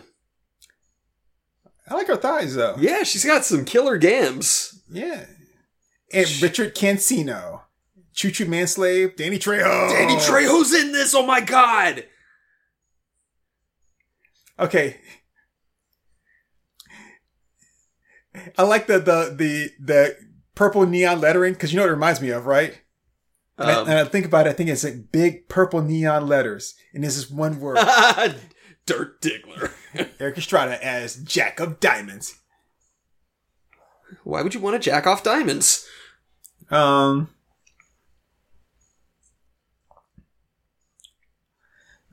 I 1.89 1.93
like 1.93 2.07
her 2.07 2.15
thighs 2.17 2.55
though. 2.55 2.75
yeah. 2.79 3.03
She's 3.03 3.23
got 3.25 3.45
some 3.45 3.63
killer 3.65 3.97
gams. 3.97 4.81
Yeah. 4.91 5.25
And 6.13 6.41
Richard 6.41 6.75
Cansino, 6.75 7.61
Choo 8.15 8.31
Choo 8.31 8.45
Manslave, 8.45 9.15
Danny 9.15 9.37
Trejo. 9.37 9.89
Danny 9.89 10.15
Trejo's 10.15 10.73
in 10.73 10.91
this. 10.93 11.13
Oh 11.13 11.25
my 11.25 11.41
god. 11.41 12.05
Okay. 14.57 14.97
I 18.57 18.63
like 18.63 18.87
the 18.87 18.99
the 18.99 19.33
the 19.37 19.69
the 19.79 20.17
purple 20.55 20.85
neon 20.85 21.19
lettering 21.19 21.53
because 21.53 21.71
you 21.73 21.77
know 21.77 21.83
what 21.83 21.89
it 21.89 21.93
reminds 21.93 22.21
me 22.21 22.29
of, 22.29 22.45
right? 22.45 22.79
And, 23.57 23.69
Um, 23.69 23.87
I, 23.87 23.91
and 23.91 23.99
I 23.99 24.05
think 24.05 24.25
about 24.25 24.47
it, 24.47 24.49
I 24.49 24.53
think 24.53 24.69
it's 24.69 24.83
like 24.83 25.11
big 25.11 25.47
purple 25.47 25.81
neon 25.81 26.27
letters, 26.27 26.75
and 26.93 27.03
this 27.03 27.17
is 27.17 27.29
one 27.29 27.59
word. 27.59 27.77
Dirk 28.85 29.21
Diggler. 29.21 29.71
Erik 30.19 30.37
Estrada 30.37 30.83
as 30.85 31.15
Jack 31.17 31.59
of 31.59 31.79
Diamonds. 31.79 32.35
Why 34.23 34.41
would 34.41 34.53
you 34.53 34.59
want 34.59 34.75
to 34.75 34.89
jack 34.89 35.07
off 35.07 35.23
diamonds? 35.23 35.85
Um, 36.69 37.29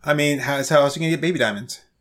I 0.04 0.14
mean, 0.14 0.40
how's 0.40 0.68
how 0.68 0.80
else 0.82 0.96
are 0.96 1.00
you 1.00 1.06
gonna 1.06 1.16
get 1.16 1.20
baby 1.20 1.38
diamonds? 1.38 1.80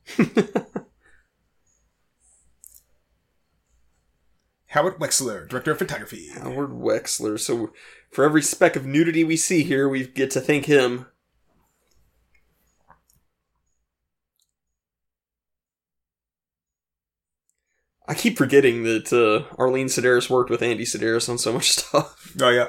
Howard 4.67 4.99
Wexler, 4.99 5.47
director 5.49 5.71
of 5.71 5.77
photography. 5.77 6.29
Howard 6.29 6.71
Wexler. 6.71 7.39
So 7.39 7.73
for 8.09 8.23
every 8.23 8.41
speck 8.41 8.75
of 8.75 8.85
nudity 8.85 9.23
we 9.23 9.35
see 9.35 9.63
here, 9.63 9.87
we 9.89 10.07
get 10.07 10.31
to 10.31 10.41
thank 10.41 10.65
him. 10.65 11.07
I 18.07 18.13
keep 18.13 18.37
forgetting 18.37 18.83
that 18.83 19.13
uh, 19.13 19.53
Arlene 19.57 19.87
Sidaris 19.87 20.29
worked 20.29 20.49
with 20.49 20.61
Andy 20.61 20.85
Sidaris 20.85 21.29
on 21.29 21.37
so 21.37 21.53
much 21.53 21.71
stuff. 21.77 22.35
Oh 22.41 22.49
yeah. 22.49 22.67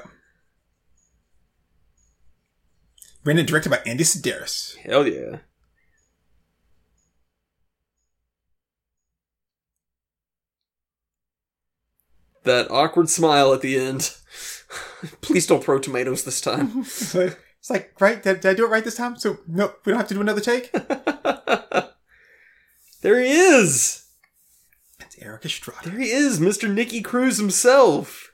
Written 3.24 3.40
and 3.40 3.48
directed 3.48 3.70
by 3.70 3.80
Andy 3.86 4.04
Sidaris. 4.04 4.76
Hell 4.78 5.06
yeah. 5.06 5.38
That 12.44 12.70
awkward 12.70 13.08
smile 13.08 13.52
at 13.52 13.60
the 13.60 13.78
end. 13.78 14.16
Please 15.20 15.46
don't 15.46 15.62
throw 15.62 15.78
tomatoes 15.78 16.24
this 16.24 16.40
time. 16.40 16.72
it's 16.80 17.14
like, 17.14 17.38
it's 17.60 17.70
like, 17.70 18.00
right? 18.00 18.20
Did, 18.20 18.40
did 18.40 18.50
I 18.50 18.54
do 18.54 18.64
it 18.64 18.70
right 18.70 18.82
this 18.82 18.96
time? 18.96 19.16
So 19.16 19.38
no, 19.46 19.72
we 19.84 19.92
don't 19.92 20.00
have 20.00 20.08
to 20.08 20.14
do 20.14 20.20
another 20.20 20.40
take. 20.40 20.72
there 23.02 23.20
he 23.20 23.30
is! 23.30 24.08
It's 24.98 25.16
Erik 25.20 25.44
Estrada. 25.44 25.90
There 25.90 26.00
he 26.00 26.10
is, 26.10 26.40
Mr. 26.40 26.68
Nicky 26.72 27.02
Cruz 27.02 27.38
himself. 27.38 28.31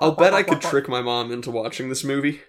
I'll 0.00 0.16
bet 0.18 0.34
I 0.34 0.42
could 0.42 0.60
trick 0.60 0.88
my 0.88 1.00
mom 1.00 1.30
into 1.32 1.50
watching 1.50 1.88
this 1.88 2.04
movie. 2.04 2.40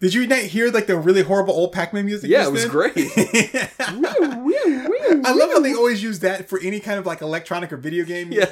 Did 0.00 0.14
you 0.14 0.26
not 0.26 0.38
hear 0.40 0.70
like 0.70 0.86
the 0.86 0.96
really 0.96 1.22
horrible 1.22 1.52
old 1.52 1.72
Pac-Man 1.72 2.06
music? 2.06 2.30
Yeah, 2.30 2.46
it 2.46 2.52
was 2.52 2.62
then? 2.62 2.70
great. 2.70 2.92
I 3.80 5.32
love 5.32 5.50
how 5.50 5.60
they 5.60 5.74
always 5.74 6.02
use 6.02 6.20
that 6.20 6.48
for 6.48 6.58
any 6.60 6.80
kind 6.80 6.98
of 6.98 7.04
like 7.04 7.20
electronic 7.20 7.70
or 7.72 7.76
video 7.76 8.04
game. 8.06 8.32
Yeah. 8.32 8.46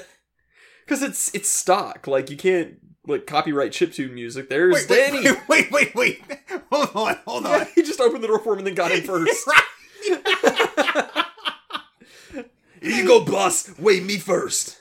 Because 0.84 1.02
it's 1.02 1.34
it's 1.34 1.48
stock. 1.48 2.06
Like, 2.06 2.30
you 2.30 2.36
can't, 2.36 2.76
like, 3.06 3.26
copyright 3.26 3.72
chiptune 3.72 4.12
music. 4.12 4.48
There's 4.50 4.74
Wait, 4.74 4.88
Danny. 4.88 5.22
wait, 5.48 5.70
wait, 5.70 5.72
wait, 5.72 5.94
wait. 5.94 6.22
Hold 6.70 6.90
on, 6.94 7.16
hold 7.26 7.46
on. 7.46 7.52
Yeah, 7.60 7.64
he 7.74 7.82
just 7.82 8.00
opened 8.00 8.22
the 8.22 8.28
door 8.28 8.38
for 8.40 8.52
him 8.52 8.58
and 8.60 8.66
then 8.68 8.74
got 8.74 8.90
in 8.92 9.02
first. 9.04 9.48
Here 12.80 12.92
you 12.92 13.06
go, 13.06 13.24
boss. 13.24 13.76
Wait, 13.78 14.02
me 14.04 14.18
first. 14.18 14.77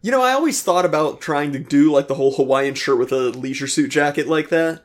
You 0.00 0.10
know, 0.10 0.22
I 0.22 0.32
always 0.32 0.62
thought 0.62 0.84
about 0.84 1.20
trying 1.20 1.52
to 1.52 1.58
do 1.58 1.92
like 1.92 2.08
the 2.08 2.14
whole 2.14 2.34
Hawaiian 2.34 2.74
shirt 2.74 2.98
with 2.98 3.12
a 3.12 3.30
leisure 3.30 3.66
suit 3.66 3.90
jacket 3.90 4.28
like 4.28 4.48
that, 4.50 4.82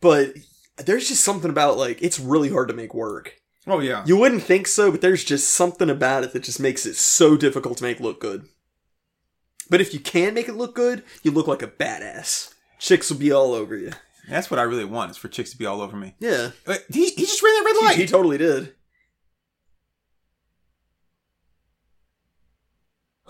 but 0.00 0.34
there's 0.76 1.08
just 1.08 1.24
something 1.24 1.50
about 1.50 1.78
like 1.78 2.02
it's 2.02 2.20
really 2.20 2.50
hard 2.50 2.68
to 2.68 2.74
make 2.74 2.94
work. 2.94 3.36
Oh 3.66 3.80
yeah. 3.80 4.04
You 4.06 4.16
wouldn't 4.16 4.42
think 4.42 4.66
so, 4.66 4.90
but 4.90 5.00
there's 5.00 5.24
just 5.24 5.50
something 5.50 5.90
about 5.90 6.24
it 6.24 6.32
that 6.32 6.42
just 6.42 6.60
makes 6.60 6.86
it 6.86 6.96
so 6.96 7.36
difficult 7.36 7.78
to 7.78 7.84
make 7.84 8.00
look 8.00 8.20
good. 8.20 8.46
But 9.68 9.80
if 9.80 9.94
you 9.94 10.00
can 10.00 10.34
make 10.34 10.48
it 10.48 10.56
look 10.56 10.74
good, 10.74 11.04
you 11.22 11.30
look 11.30 11.46
like 11.46 11.62
a 11.62 11.68
badass. 11.68 12.52
Chicks 12.78 13.10
will 13.10 13.18
be 13.18 13.30
all 13.30 13.54
over 13.54 13.76
you. 13.76 13.92
That's 14.28 14.50
what 14.50 14.60
I 14.60 14.64
really 14.64 14.84
want 14.84 15.10
is 15.10 15.16
for 15.16 15.28
chicks 15.28 15.50
to 15.52 15.58
be 15.58 15.66
all 15.66 15.80
over 15.80 15.96
me. 15.96 16.14
Yeah, 16.18 16.50
uh, 16.66 16.76
he, 16.92 17.10
he 17.10 17.24
just 17.24 17.42
ran 17.42 17.54
that 17.54 17.64
red 17.64 17.76
he, 17.76 17.86
light. 17.86 17.96
he 17.96 18.06
totally 18.06 18.38
did. 18.38 18.74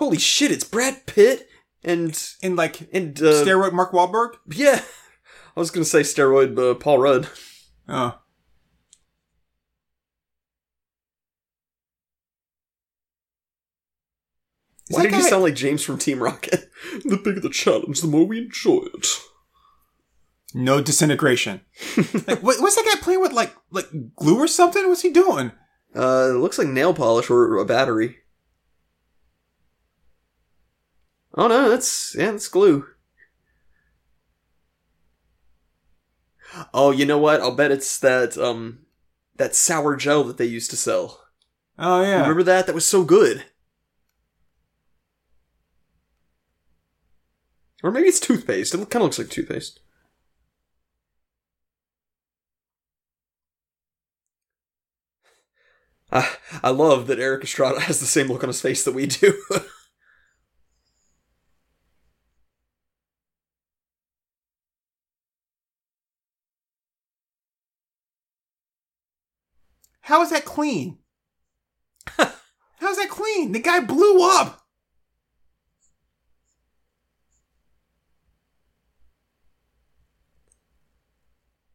Holy 0.01 0.17
shit! 0.17 0.51
It's 0.51 0.65
Brad 0.65 1.05
Pitt 1.05 1.47
and 1.85 2.19
and 2.43 2.57
like 2.57 2.89
and 2.91 3.19
uh, 3.19 3.45
steroid 3.45 3.75
Mark 3.75 3.93
Wahlberg. 3.93 4.31
yeah. 4.51 4.81
I 5.55 5.61
was 5.61 5.71
gonna 5.71 5.85
say 5.85 6.01
steroid 6.01 6.59
uh, 6.59 6.75
Paul 6.75 7.01
Rudd. 7.01 7.29
Oh. 7.87 8.19
Is 14.89 14.97
Why 14.97 15.03
did 15.03 15.13
you 15.13 15.23
sound 15.23 15.43
like 15.43 15.55
James 15.55 15.85
from 15.85 15.99
Team 15.99 16.23
Rocket? 16.23 16.71
the 17.05 17.19
bigger 17.19 17.41
the 17.41 17.51
challenge, 17.51 18.01
the 18.01 18.09
more 18.09 18.27
we 18.27 18.39
enjoy 18.39 18.87
it. 18.95 19.07
No 20.55 20.81
disintegration. 20.81 21.61
like, 22.27 22.43
what, 22.43 22.59
what's 22.59 22.77
that 22.77 22.91
guy 22.91 23.03
playing 23.03 23.21
with? 23.21 23.33
Like 23.33 23.55
like 23.71 23.91
glue 24.17 24.39
or 24.39 24.49
something? 24.49 24.89
What's 24.89 25.03
he 25.03 25.11
doing? 25.11 25.53
Uh, 25.95 26.31
it 26.31 26.39
looks 26.39 26.57
like 26.57 26.69
nail 26.69 26.95
polish 26.95 27.29
or 27.29 27.59
a 27.59 27.67
battery. 27.67 28.17
Oh 31.35 31.49
no, 31.49 31.69
that's 31.69 32.15
yeah, 32.17 32.31
that's 32.33 32.49
glue. 32.49 32.87
Oh, 36.75 36.91
you 36.91 37.07
know 37.07 37.19
what? 37.19 37.41
I'll 37.41 37.55
bet 37.55 37.71
it's 37.71 37.99
that 38.01 38.37
um 38.37 38.81
that 39.37 39.55
sour 39.55 39.97
gel 39.97 40.25
that 40.25 40.37
they 40.39 40.47
used 40.47 40.71
to 40.71 40.77
sell. 40.77 41.23
Oh 41.79 42.03
yeah. 42.03 42.23
Remember 42.23 42.43
that? 42.45 42.67
That 42.67 42.75
was 42.75 42.87
so 42.87 43.05
good. 43.05 43.45
Or 47.83 47.91
maybe 47.91 48.09
it's 48.09 48.21
toothpaste. 48.21 48.75
It 48.75 48.79
kind 48.91 48.97
of 48.97 49.03
looks 49.03 49.19
like 49.19 49.29
toothpaste. 49.31 49.81
I, 56.13 56.29
I 56.63 56.71
love 56.71 57.07
that 57.07 57.21
Erik 57.21 57.45
Estrada 57.45 57.81
has 57.83 58.01
the 58.01 58.07
same 58.07 58.29
look 58.29 58.43
on 58.43 58.49
his 58.49 58.61
face 58.61 58.85
that 58.85 58.95
we 58.95 59.07
do. 59.07 59.41
How 70.11 70.23
is 70.23 70.31
that 70.31 70.45
clean? 70.45 70.99
How's 72.17 72.97
that 72.97 73.11
clean? 73.11 73.53
The 73.53 73.61
guy 73.61 73.79
blew 73.79 74.29
up. 74.29 74.57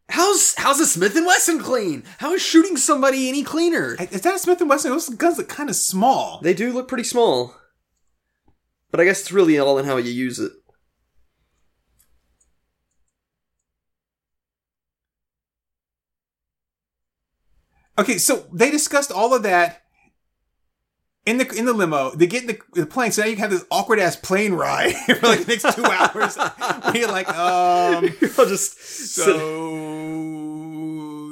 how's 0.10 0.56
how's 0.56 0.80
a 0.82 0.86
Smith 0.86 1.16
and 1.16 1.26
Wesson 1.26 1.60
clean? 1.60 2.04
How 2.18 2.34
is 2.34 2.42
shooting 2.42 2.76
somebody 2.76 3.30
any 3.30 3.42
cleaner? 3.42 3.96
Is 4.12 4.22
that 4.22 4.36
a 4.36 4.40
Smith 4.40 4.60
and 4.60 4.70
Wesson? 4.70 4.92
Those 4.92 5.08
guns 5.08 5.38
look 5.38 5.48
kind 5.48 5.70
of 5.70 5.78
small. 5.78 6.42
They 6.42 6.54
do 6.54 6.74
look 6.74 6.90
pretty 6.90 7.06
small, 7.06 7.56
but 8.92 9.00
I 9.00 9.06
guess 9.06 9.22
it's 9.22 9.32
really 9.32 9.58
all 9.58 9.78
in 9.78 9.86
how 9.86 9.96
you 9.96 10.12
use 10.12 10.40
it. 10.40 10.52
Okay, 17.98 18.18
so 18.18 18.46
they 18.52 18.72
discussed 18.72 19.12
all 19.12 19.34
of 19.34 19.44
that 19.44 19.84
in 21.26 21.38
the 21.38 21.50
in 21.58 21.66
the 21.66 21.74
limo. 21.74 22.12
They 22.12 22.28
get 22.28 22.44
in 22.44 22.48
the, 22.48 22.60
the 22.74 22.86
plane, 22.86 23.12
so 23.12 23.22
now 23.22 23.28
you 23.30 23.38
have 23.38 23.52
this 23.52 23.66
awkward 23.72 24.00
ass 24.00 24.16
plane 24.16 24.54
ride 24.54 24.94
for 25.06 25.28
like 25.28 25.46
the 25.46 25.48
next 25.48 25.76
two 25.76 25.86
hours. 25.86 26.38
where 26.84 26.98
you're 26.98 27.12
like, 27.12 27.30
um, 27.30 28.06
I'll 28.38 28.46
just 28.46 28.80
sit, 28.80 29.24
so 29.24 30.56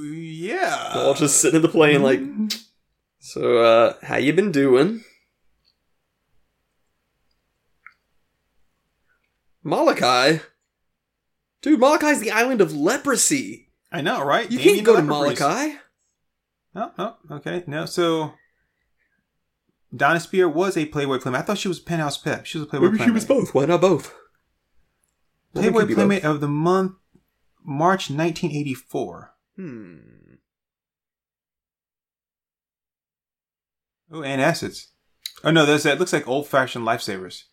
yeah. 0.03 0.89
I'll 0.93 1.13
just 1.13 1.41
sit 1.41 1.53
in 1.53 1.61
the 1.61 1.69
plane 1.69 2.01
like. 2.01 2.21
So, 3.19 3.59
uh, 3.59 3.93
how 4.01 4.17
you 4.17 4.33
been 4.33 4.51
doing? 4.51 5.03
Molokai, 9.63 10.39
dude, 11.61 11.79
Molokai's 11.79 12.19
the 12.19 12.31
island 12.31 12.59
of 12.59 12.75
leprosy. 12.75 13.69
I 13.93 14.01
know, 14.01 14.21
right? 14.21 14.51
You 14.51 14.57
Damien 14.57 14.75
can't 14.75 14.85
go 14.85 14.95
to 14.99 15.01
Leper 15.01 15.79
No, 16.75 16.91
no, 16.97 17.15
okay, 17.31 17.63
no. 17.67 17.85
So 17.85 18.33
Dona 19.95 20.19
Speir 20.19 20.51
was 20.51 20.75
a 20.75 20.85
Playboy 20.85 21.19
Playmate. 21.19 21.41
I 21.41 21.43
thought 21.43 21.57
she 21.59 21.67
was 21.67 21.79
a 21.79 21.83
Penthouse 21.83 22.17
Pep. 22.17 22.45
She 22.45 22.57
was 22.57 22.67
a 22.67 22.69
Playboy 22.69 22.89
Maybe 22.89 23.03
she 23.03 23.11
was 23.11 23.25
both. 23.25 23.53
Why 23.53 23.65
not 23.65 23.81
both? 23.81 24.13
Why 25.51 25.61
Playboy 25.61 25.79
can't 25.79 25.89
both? 25.89 25.95
Playmate 25.97 26.23
of 26.25 26.41
the 26.41 26.47
month, 26.47 26.93
March 27.63 28.09
1984. 28.09 29.33
Hmm. 29.55 29.97
Oh, 34.11 34.23
and 34.23 34.41
acids. 34.41 34.89
Oh 35.43 35.51
no, 35.51 35.65
there's 35.65 35.83
that. 35.83 35.99
Looks 35.99 36.13
like 36.13 36.27
old 36.27 36.47
fashioned 36.47 36.85
lifesavers. 36.85 37.43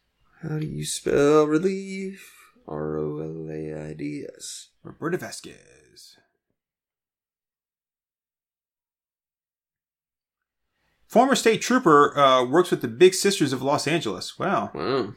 How 0.43 0.59
do 0.59 0.67
you 0.67 0.85
spell 0.85 1.45
relief? 1.45 2.37
R 2.69 2.99
O 2.99 3.19
L 3.19 3.49
A 3.51 3.91
I 3.91 3.95
D 3.95 4.25
S. 4.37 4.69
Roberta 4.83 5.19
Vasquez. 5.19 5.57
Former 11.11 11.35
state 11.35 11.61
trooper 11.61 12.17
uh, 12.17 12.45
works 12.45 12.71
with 12.71 12.83
the 12.83 12.89
Big 12.89 13.15
Sisters 13.15 13.53
of 13.53 13.63
Los 13.63 13.89
Angeles. 13.89 14.39
Wow. 14.39 14.71
Wow. 14.73 15.15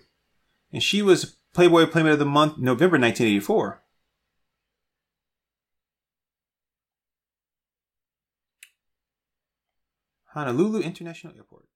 And 0.72 0.82
she 0.82 1.04
was 1.04 1.38
Playboy 1.54 1.86
Playmate 1.86 2.14
of 2.14 2.20
the 2.20 2.26
Month, 2.26 2.58
November 2.58 2.98
1984. 2.98 3.80
Honolulu 10.30 10.82
International 10.82 11.36
Airport. 11.36 11.68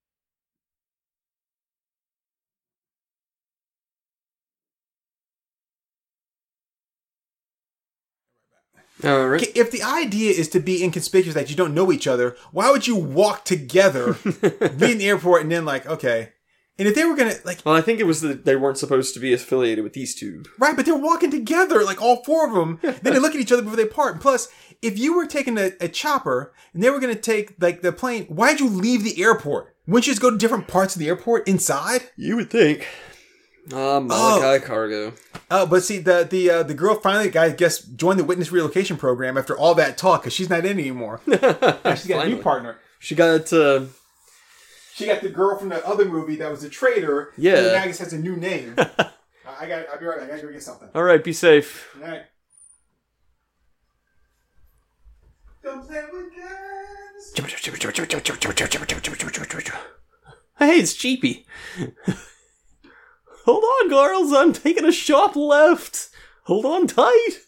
All 9.04 9.28
right. 9.28 9.42
Okay, 9.42 9.52
If 9.60 9.72
the 9.72 9.84
idea 9.84 10.32
is 10.32 10.48
to 10.50 10.60
be 10.60 10.84
inconspicuous 10.84 11.36
that 11.36 11.50
you 11.50 11.56
don't 11.56 11.74
know 11.76 11.92
each 11.92 12.08
other, 12.08 12.36
why 12.52 12.72
would 12.72 12.88
you 12.88 12.96
walk 12.96 13.46
together, 13.46 14.14
be 14.24 14.32
in 14.92 14.98
the 14.98 15.08
airport, 15.08 15.44
and 15.44 15.52
then 15.52 15.66
like, 15.66 15.86
okay. 15.86 16.34
And 16.80 16.88
if 16.88 16.94
they 16.94 17.06
were 17.06 17.16
gonna 17.16 17.36
like, 17.44 17.60
Well, 17.66 17.76
I 17.76 17.82
think 17.82 18.00
it 18.00 18.06
was 18.06 18.22
that 18.22 18.46
they 18.46 18.56
weren't 18.56 18.78
supposed 18.78 19.14
to 19.16 19.20
be 19.20 19.34
affiliated 19.34 19.84
with 19.84 19.94
these 19.94 20.14
two. 20.14 20.44
right, 20.60 20.76
but 20.76 20.86
they're 20.86 20.96
walking 20.96 21.32
together, 21.32 21.84
like 21.84 22.02
all 22.02 22.24
four 22.24 22.48
of 22.48 22.54
them. 22.54 22.80
then 23.02 23.14
they 23.14 23.20
look 23.20 23.34
at 23.34 23.42
each 23.42 23.52
other 23.52 23.64
before 23.64 23.78
they 23.78 23.86
part. 23.86 24.14
And 24.14 24.22
plus, 24.22 24.48
if 24.84 24.98
you 25.00 25.16
were 25.16 25.26
taking 25.26 25.58
a, 25.58 25.72
a 25.82 25.88
chopper 25.88 26.54
and 26.74 26.84
they 26.84 26.92
were 26.92 27.00
gonna 27.00 27.16
take 27.16 27.56
like 27.60 27.82
the 27.82 27.92
plane, 27.92 28.26
why'd 28.26 28.60
you 28.60 28.70
leave 28.70 29.04
the 29.04 29.22
airport? 29.24 29.76
Wouldn't 29.88 30.06
you 30.06 30.12
just 30.12 30.22
go 30.22 30.30
to 30.30 30.38
different 30.38 30.68
parts 30.68 30.96
of 30.96 31.00
the 31.00 31.08
airport 31.08 31.48
inside? 31.48 32.10
You 32.16 32.36
would 32.36 32.52
think. 32.52 32.88
Ah, 33.74 34.00
Molokai 34.00 34.60
cargo. 34.60 35.14
Oh, 35.52 35.66
but 35.66 35.84
see, 35.84 35.98
the 36.00 36.26
the 36.30 36.50
uh, 36.50 36.64
the 36.64 36.74
girl 36.74 36.96
finally, 36.96 37.36
I 37.38 37.50
guess, 37.50 37.80
joined 37.80 38.20
the 38.20 38.24
witness 38.24 38.52
relocation 38.52 38.98
program 38.98 39.38
after 39.38 39.58
all 39.58 39.76
that 39.76 39.98
talk 39.98 40.22
because 40.22 40.34
she's 40.34 40.50
not 40.50 40.66
in 40.66 40.80
anymore. 40.80 41.22
Now 41.28 41.96
she's 41.96 42.08
got 42.08 42.26
a 42.26 42.30
new 42.30 42.42
partner. 42.42 42.78
She 43.00 43.14
got 43.16 43.52
uh, 43.52 43.86
She 44.94 45.06
got 45.06 45.22
the 45.22 45.30
girl 45.30 45.58
from 45.58 45.70
the 45.70 45.86
other 45.86 46.06
movie 46.06 46.38
that 46.38 46.50
was 46.50 46.64
a 46.64 46.70
traitor. 46.70 47.34
Yeah. 47.38 47.58
And 47.58 47.66
now 47.68 47.84
I 47.84 47.86
guess 47.88 48.00
has 48.00 48.14
a 48.14 48.20
new 48.20 48.36
name. 48.36 48.76
Uh, 48.78 48.86
I 49.60 49.68
got. 49.68 49.90
I'll 49.92 50.00
be 50.00 50.06
right. 50.06 50.22
I 50.22 50.28
gotta 50.28 50.42
go 50.42 50.52
get 50.52 50.64
something. 50.64 50.90
all 50.96 51.04
right. 51.04 51.24
Be 51.24 51.34
safe. 51.34 51.90
All 52.02 52.08
right. 52.08 52.24
Don't 55.64 55.86
play 55.86 56.02
with 56.14 56.30
guns. 56.36 57.34
Hey, 60.60 60.80
it's 60.80 60.94
Cheapy. 60.94 61.46
Hold 63.48 63.64
on, 63.64 63.90
girls. 63.90 64.34
I'm 64.34 64.52
taking 64.52 64.84
a 64.84 64.92
sharp 64.92 65.38
left. 65.38 66.10
Hold 66.44 66.66
on 66.66 66.86
tight. 66.86 67.47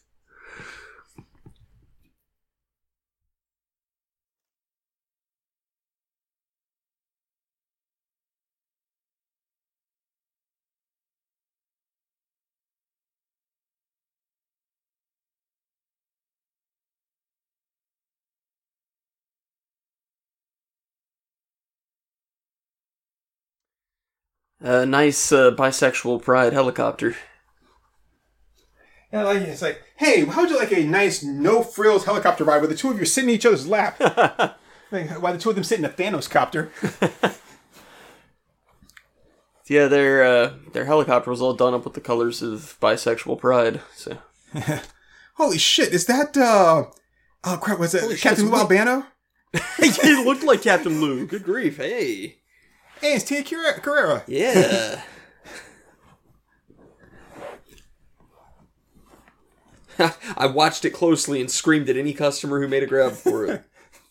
A 24.62 24.86
nice 24.86 25.32
uh, 25.32 25.52
bisexual 25.52 26.22
pride 26.22 26.54
helicopter. 26.54 27.16
Yeah, 29.12 29.24
like 29.24 29.42
it's 29.42 29.62
like, 29.62 29.82
hey, 29.98 30.26
how 30.26 30.42
would 30.42 30.50
you 30.50 30.60
like 30.60 30.72
a 30.72 30.84
nice 30.84 31.24
no 31.24 31.64
frills 31.64 32.06
helicopter 32.06 32.44
ride 32.44 32.60
where 32.60 32.68
the 32.68 32.76
two 32.76 32.92
of 32.92 32.98
you 32.98 33.04
are 33.04 33.06
sitting 33.06 33.30
in 33.30 33.36
each 33.36 33.46
other's 33.46 33.68
lap? 33.68 34.00
like, 34.92 35.10
while 35.22 35.34
the 35.34 35.40
two 35.40 35.50
of 35.50 35.56
them 35.56 35.64
sit 35.64 35.80
in 35.80 35.86
a 35.86 35.90
Thanos 35.90 36.30
copter. 36.30 36.72
Yeah, 39.70 39.86
their 39.86 40.24
uh, 40.24 40.54
their 40.74 40.86
helicopter 40.86 41.30
was 41.30 41.44
all 41.44 41.54
done 41.54 41.76
up 41.76 41.86
with 41.86 41.94
the 41.94 42.02
colors 42.02 42.42
of 42.42 42.76
bisexual 42.82 43.38
pride. 43.38 43.82
So 43.96 44.18
Holy 45.36 45.60
shit! 45.60 45.94
Is 45.94 46.08
that 46.08 46.36
uh? 46.36 46.86
Oh 47.44 47.58
crap! 47.62 47.78
Was 47.78 47.94
it 47.94 48.20
Captain 48.20 48.50
Lou. 48.50 48.58
Albano? 48.58 49.06
it 49.54 50.26
looked 50.26 50.44
like 50.44 50.64
Captain 50.64 51.00
Lou. 51.00 51.28
Good 51.28 51.44
grief! 51.44 51.78
Hey, 51.78 52.40
Hey, 53.02 53.14
it's 53.16 53.30
Carrera- 53.30 53.80
Carrera. 53.80 54.24
yeah. 54.28 55.02
I 60.38 60.48
watched 60.48 60.86
it 60.86 60.92
closely 60.92 61.42
and 61.42 61.50
screamed 61.52 61.90
at 61.90 61.98
any 61.98 62.14
customer 62.14 62.60
who 62.62 62.68
made 62.68 62.84
a 62.84 62.88
grab 62.88 63.14
for 63.14 63.46
it. 63.46 63.64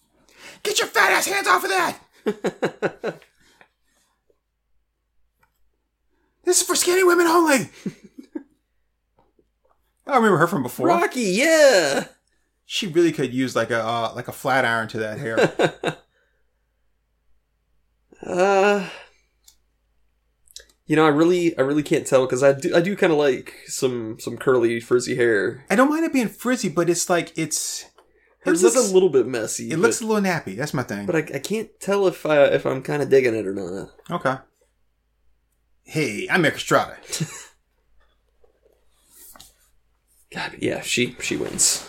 Get 0.63 0.79
your 0.79 0.89
fat 0.89 1.13
ass 1.13 1.27
hands 1.27 1.47
off 1.49 1.65
of 1.65 1.71
that! 1.71 1.99
this 6.45 6.61
is 6.61 6.67
for 6.67 6.75
skinny 6.75 7.05
women 7.05 7.27
only. 7.27 7.71
I 10.07 10.17
remember 10.17 10.39
her 10.39 10.47
from 10.47 10.63
before. 10.63 10.89
Rocky, 10.89 11.21
yeah. 11.23 12.07
She 12.67 12.87
really 12.87 13.13
could 13.13 13.33
use 13.33 13.55
like 13.57 13.71
a 13.71 13.83
uh, 13.83 14.13
like 14.15 14.29
a 14.29 14.33
flat 14.33 14.65
iron 14.65 14.89
to 14.89 14.99
that 14.99 15.19
hair. 15.19 15.99
Uh, 18.25 18.89
you 20.87 20.97
know, 20.97 21.05
I 21.05 21.09
really, 21.11 21.57
I 21.59 21.61
really 21.63 21.83
can't 21.83 22.07
tell 22.07 22.25
because 22.27 22.43
I 22.43 22.53
do, 22.53 22.75
I 22.75 22.81
do 22.81 22.97
kind 22.97 23.13
of 23.13 23.19
like 23.19 23.55
some, 23.67 24.19
some 24.19 24.37
curly, 24.37 24.81
frizzy 24.81 25.17
hair. 25.17 25.65
I 25.71 25.77
don't 25.77 25.91
mind 25.91 26.05
it 26.05 26.13
being 26.13 26.29
frizzy, 26.29 26.69
but 26.69 26.89
it's 26.91 27.09
like 27.11 27.33
it's 27.37 27.85
Hers 28.41 28.63
looks- 28.63 28.77
a 28.91 28.95
little 28.95 29.11
bit 29.11 29.27
messy. 29.27 29.67
it 29.69 29.77
but, 29.77 29.81
looks 29.81 30.01
a 30.01 30.07
little 30.07 30.23
nappy. 30.23 30.57
That's 30.57 30.75
my 30.75 30.83
thing. 30.83 31.07
but 31.07 31.15
I, 31.17 31.19
I 31.35 31.39
can't 31.39 31.69
tell 31.81 32.07
if 32.07 32.25
I, 32.27 32.45
if 32.47 32.65
I'm 32.67 32.83
kind 32.83 33.03
of 33.03 33.11
digging 33.11 33.35
it 33.35 33.47
or 33.47 33.55
not. 33.55 33.91
okay. 34.11 34.37
Hey, 35.85 36.27
I'm 36.31 36.45
Erik 36.45 36.57
Estrada. 36.57 36.97
God, 40.31 40.57
yeah, 40.59 40.83
she, 40.83 41.17
she 41.21 41.37
wins. 41.37 41.89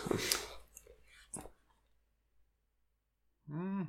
hmm 3.51 3.81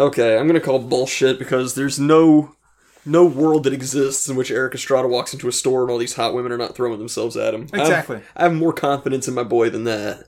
Okay, 0.00 0.38
I'm 0.38 0.46
gonna 0.46 0.60
call 0.60 0.78
bullshit 0.78 1.38
because 1.38 1.74
there's 1.74 2.00
no, 2.00 2.56
no 3.04 3.26
world 3.26 3.64
that 3.64 3.74
exists 3.74 4.26
in 4.30 4.34
which 4.34 4.50
Erik 4.50 4.74
Estrada 4.74 5.06
walks 5.06 5.34
into 5.34 5.46
a 5.46 5.52
store 5.52 5.82
and 5.82 5.90
all 5.90 5.98
these 5.98 6.14
hot 6.14 6.32
women 6.32 6.52
are 6.52 6.56
not 6.58 6.74
throwing 6.74 6.98
themselves 6.98 7.36
at 7.36 7.52
him. 7.52 7.66
I 7.74 7.78
have- 7.78 7.86
Exactly. 7.86 8.22
I 8.34 8.44
have 8.44 8.54
more 8.54 8.72
confidence 8.72 9.28
in 9.28 9.34
my 9.34 9.44
boy 9.44 9.68
than 9.68 9.84
that. 9.84 10.24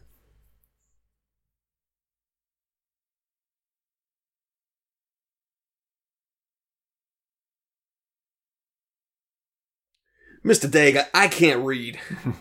Mr. 10.45 10.71
Dag, 10.71 10.97
I, 10.97 11.07
I 11.15 11.29
can't 11.29 11.65
read. 11.65 11.99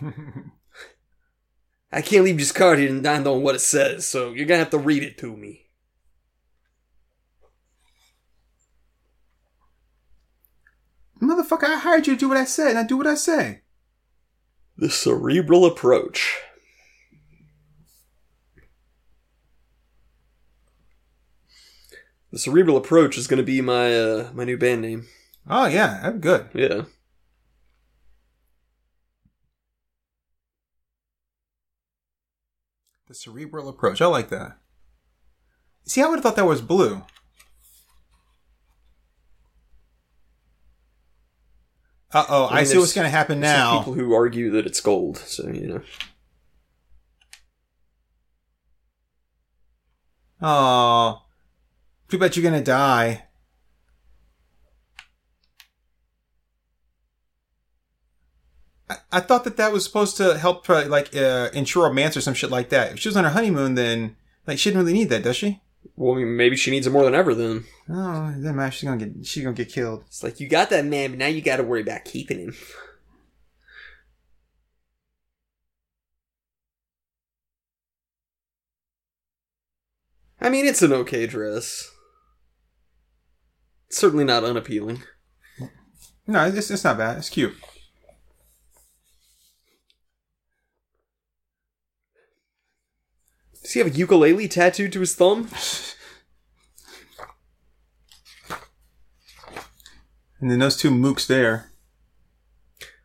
I 1.92 2.00
can't 2.02 2.24
leave 2.24 2.38
this 2.38 2.52
card 2.52 2.78
here 2.78 2.88
and 2.88 3.02
not 3.02 3.22
knowing 3.22 3.42
what 3.42 3.54
it 3.54 3.60
says, 3.60 4.06
so 4.06 4.32
you're 4.32 4.46
gonna 4.46 4.58
have 4.58 4.70
to 4.70 4.78
read 4.78 5.02
it 5.02 5.18
to 5.18 5.36
me. 5.36 5.61
Motherfucker, 11.22 11.64
I 11.64 11.78
hired 11.78 12.08
you 12.08 12.14
to 12.14 12.18
do 12.18 12.28
what 12.28 12.36
I 12.36 12.44
said, 12.44 12.70
and 12.70 12.78
I 12.78 12.82
do 12.82 12.96
what 12.96 13.06
I 13.06 13.14
say. 13.14 13.60
The 14.76 14.90
cerebral 14.90 15.64
approach. 15.64 16.40
The 22.32 22.38
cerebral 22.38 22.76
approach 22.76 23.16
is 23.16 23.28
going 23.28 23.38
to 23.38 23.44
be 23.44 23.60
my 23.60 23.96
uh, 23.96 24.30
my 24.32 24.44
new 24.44 24.56
band 24.56 24.80
name. 24.80 25.06
Oh 25.48 25.66
yeah, 25.66 26.00
I'm 26.02 26.18
good. 26.18 26.48
Yeah. 26.54 26.84
The 33.06 33.14
cerebral 33.14 33.68
approach. 33.68 34.00
I 34.00 34.06
like 34.06 34.30
that. 34.30 34.56
See, 35.84 36.00
I 36.00 36.06
would 36.06 36.16
have 36.16 36.22
thought 36.24 36.36
that 36.36 36.46
was 36.46 36.62
blue. 36.62 37.02
Uh 42.14 42.26
oh, 42.28 42.48
I, 42.50 42.56
mean, 42.56 42.66
see 42.66 42.78
what's 42.78 42.92
going 42.92 43.06
to 43.06 43.10
happen 43.10 43.40
now. 43.40 43.78
people 43.78 43.94
who 43.94 44.12
argue 44.12 44.50
that 44.50 44.66
it's 44.66 44.80
gold, 44.80 45.16
so 45.16 45.48
you 45.48 45.66
know. 45.66 45.80
Oh, 50.42 51.22
too 52.08 52.18
bad 52.18 52.36
you're 52.36 52.42
going 52.42 52.60
to 52.60 52.64
die. 52.64 53.24
I, 58.90 58.96
I 59.12 59.20
thought 59.20 59.44
that 59.44 59.56
that 59.56 59.72
was 59.72 59.84
supposed 59.84 60.16
to 60.16 60.36
help, 60.36 60.68
uh, 60.68 60.84
like, 60.88 61.14
uh, 61.16 61.48
ensure 61.54 61.84
romance 61.84 62.16
or 62.16 62.20
some 62.20 62.34
shit 62.34 62.50
like 62.50 62.70
that. 62.70 62.92
If 62.92 62.98
she 62.98 63.08
was 63.08 63.16
on 63.16 63.24
her 63.24 63.30
honeymoon, 63.30 63.76
then 63.76 64.16
like 64.46 64.58
she 64.58 64.70
didn't 64.70 64.84
really 64.84 64.98
need 64.98 65.10
that, 65.10 65.22
does 65.22 65.36
she? 65.36 65.62
Well, 66.02 66.16
I 66.16 66.18
mean, 66.18 66.36
maybe 66.36 66.56
she 66.56 66.72
needs 66.72 66.88
it 66.88 66.90
more 66.90 67.04
than 67.04 67.14
ever. 67.14 67.32
Then 67.32 67.64
Oh, 67.88 68.34
then 68.36 68.56
doesn't. 68.56 68.72
She's 68.72 68.88
gonna 68.88 69.06
get 69.06 69.24
she's 69.24 69.44
gonna 69.44 69.54
get 69.54 69.68
killed. 69.68 70.02
it's 70.08 70.24
like 70.24 70.40
you 70.40 70.48
got 70.48 70.68
that 70.70 70.84
man, 70.84 71.10
but 71.10 71.18
now 71.20 71.28
you 71.28 71.40
got 71.40 71.58
to 71.58 71.62
worry 71.62 71.80
about 71.80 72.04
keeping 72.04 72.40
him. 72.40 72.56
I 80.40 80.50
mean, 80.50 80.66
it's 80.66 80.82
an 80.82 80.92
okay 80.92 81.28
dress. 81.28 81.88
It's 83.86 83.98
certainly 83.98 84.24
not 84.24 84.42
unappealing. 84.42 85.04
No, 86.26 86.46
it's, 86.46 86.68
it's 86.68 86.82
not 86.82 86.98
bad. 86.98 87.18
It's 87.18 87.28
cute. 87.28 87.54
Does 93.62 93.72
he 93.72 93.78
have 93.78 93.94
a 93.94 93.96
ukulele 93.96 94.48
tattooed 94.48 94.92
to 94.94 95.00
his 95.00 95.14
thumb? 95.14 95.48
And 100.42 100.50
then 100.50 100.58
those 100.58 100.76
two 100.76 100.90
mooks 100.90 101.26
there. 101.26 101.70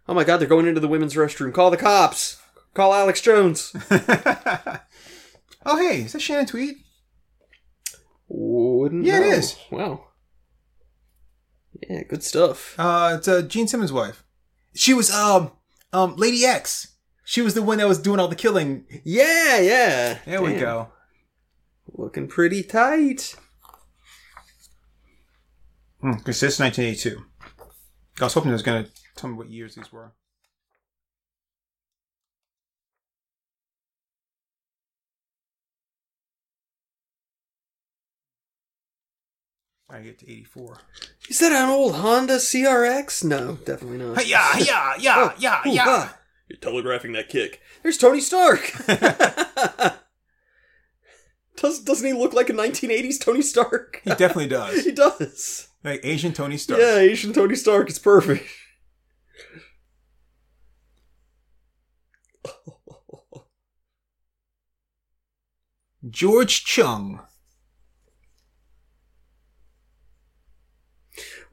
Oh 0.10 0.14
my 0.14 0.24
god, 0.24 0.38
they're 0.38 0.48
going 0.48 0.68
into 0.68 0.82
the 0.82 0.88
women's 0.88 1.14
restroom. 1.14 1.54
Call 1.54 1.70
the 1.70 1.78
cops. 1.78 2.42
Call 2.74 2.94
Alex 2.94 3.22
Jones. 3.22 3.74
oh, 3.92 5.78
hey, 5.78 6.02
is 6.02 6.14
that 6.14 6.22
Shannon 6.22 6.48
Tweed? 6.48 6.76
Wouldn't 8.28 9.06
Yeah, 9.06 9.18
it 9.20 9.22
know. 9.22 9.36
is. 9.38 9.56
Wow. 9.72 10.08
Yeah, 11.88 12.04
good 12.04 12.24
stuff. 12.24 12.74
Uh, 12.80 13.16
it's 13.20 13.28
uh, 13.28 13.44
Gene 13.44 13.68
Simmons' 13.68 13.94
wife. 13.94 14.24
She 14.74 14.94
was 14.96 15.12
um 15.12 15.52
um 15.94 16.16
Lady 16.16 16.44
X. 16.44 16.96
She 17.24 17.42
was 17.42 17.54
the 17.54 17.62
one 17.62 17.78
that 17.78 17.88
was 17.88 18.00
doing 18.00 18.20
all 18.20 18.28
the 18.28 18.36
killing. 18.36 18.86
Yeah, 19.04 19.60
yeah. 19.60 20.18
There 20.26 20.42
we 20.42 20.56
go. 20.56 20.90
Looking 21.94 22.28
pretty 22.28 22.64
tight. 22.64 23.36
Because 26.02 26.40
this 26.40 26.54
is 26.54 26.60
1982. 26.60 27.24
I 28.20 28.24
was 28.24 28.34
hoping 28.34 28.50
it 28.50 28.54
was 28.54 28.64
going 28.64 28.84
to 28.84 28.92
tell 29.16 29.30
me 29.30 29.36
what 29.36 29.50
years 29.50 29.76
these 29.76 29.92
were. 29.92 30.14
I 39.90 40.02
get 40.02 40.20
to 40.20 40.30
84. 40.30 40.78
Is 41.30 41.40
that 41.40 41.52
an 41.52 41.70
old 41.70 41.96
Honda 41.96 42.36
CRX? 42.36 43.24
No, 43.24 43.56
definitely 43.66 43.98
not. 43.98 44.28
Yeah, 44.28 44.58
yeah, 44.60 44.94
yeah, 45.00 45.34
yeah, 45.40 45.62
yeah. 45.66 45.84
ah. 45.88 46.18
You're 46.50 46.60
telegraphing 46.60 47.14
that 47.14 47.30
kick. 47.30 47.62
There's 47.84 47.98
Tony 47.98 48.20
Stark. 48.20 48.72
Does, 51.58 51.80
doesn't 51.80 52.06
he 52.06 52.14
look 52.14 52.34
like 52.34 52.50
a 52.50 52.54
1980s 52.54 53.20
Tony 53.20 53.42
Stark? 53.42 54.02
He 54.04 54.12
definitely 54.12 54.48
does. 54.48 54.86
he 54.86 54.92
does. 54.92 55.70
Like 55.84 56.02
Asian 56.04 56.34
Tony 56.34 56.58
Stark. 56.58 56.82
Yeah, 56.82 56.98
Asian 56.98 57.34
Tony 57.34 57.56
Stark 57.56 57.90
is 57.90 58.00
perfect. 58.00 58.46
George 66.10 66.64
Chung. 66.64 67.22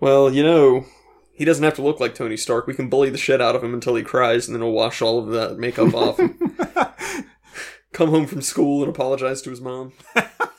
Well, 0.01 0.33
you 0.33 0.43
know, 0.43 0.87
he 1.33 1.45
doesn't 1.45 1.65
have 1.65 1.75
to 1.75 1.83
look 1.83 2.01
like 2.01 2.15
Tony 2.15 2.37
Stark. 2.37 2.67
We 2.67 2.75
can 2.75 2.89
bully 2.89 3.11
the 3.11 3.19
shit 3.19 3.41
out 3.41 3.57
of 3.57 3.65
him 3.65 3.75
until 3.75 3.95
he 3.95 4.03
cries, 4.03 4.47
and 4.47 4.55
then 4.55 4.63
we'll 4.63 4.73
wash 4.73 5.01
all 5.01 5.19
of 5.19 5.31
that 5.31 5.59
makeup 5.59 5.95
off. 5.95 6.19
Come 7.93 8.11
home 8.11 8.27
from 8.27 8.43
school 8.43 8.83
and 8.83 8.91
apologize 8.91 9.41
to 9.43 9.51
his 9.51 9.61
mom. 9.61 9.93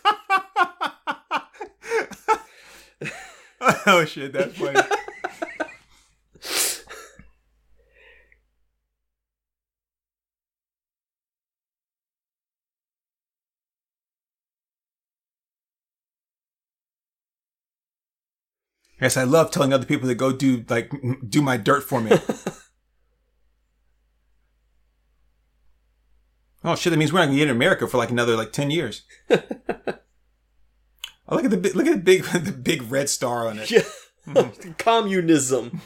oh 3.87 4.03
shit, 4.05 4.33
that's 4.33 4.57
funny. 4.57 4.79
Yes, 18.99 19.17
I 19.17 19.23
love 19.23 19.51
telling 19.51 19.71
other 19.71 19.85
people 19.85 20.07
to 20.07 20.15
go 20.15 20.31
do 20.31 20.65
like 20.67 20.91
do 21.27 21.43
my 21.43 21.57
dirt 21.57 21.83
for 21.83 22.01
me. 22.01 22.11
oh 26.63 26.75
shit! 26.75 26.91
That 26.91 26.97
means 26.97 27.13
we're 27.13 27.19
not 27.19 27.25
gonna 27.25 27.37
get 27.37 27.49
in 27.49 27.55
America 27.55 27.87
for 27.87 27.97
like 27.97 28.09
another 28.09 28.35
like 28.35 28.51
ten 28.51 28.71
years. 28.71 29.03
oh, 31.27 31.35
look 31.35 31.45
at 31.45 31.51
the 31.51 31.73
look 31.73 31.87
at 31.87 31.93
the 31.93 32.01
big 32.01 32.23
the 32.33 32.51
big 32.51 32.89
red 32.91 33.09
star 33.09 33.47
on 33.47 33.59
it. 33.59 33.71
Yeah. 34.27 34.49
Communism. 34.79 35.81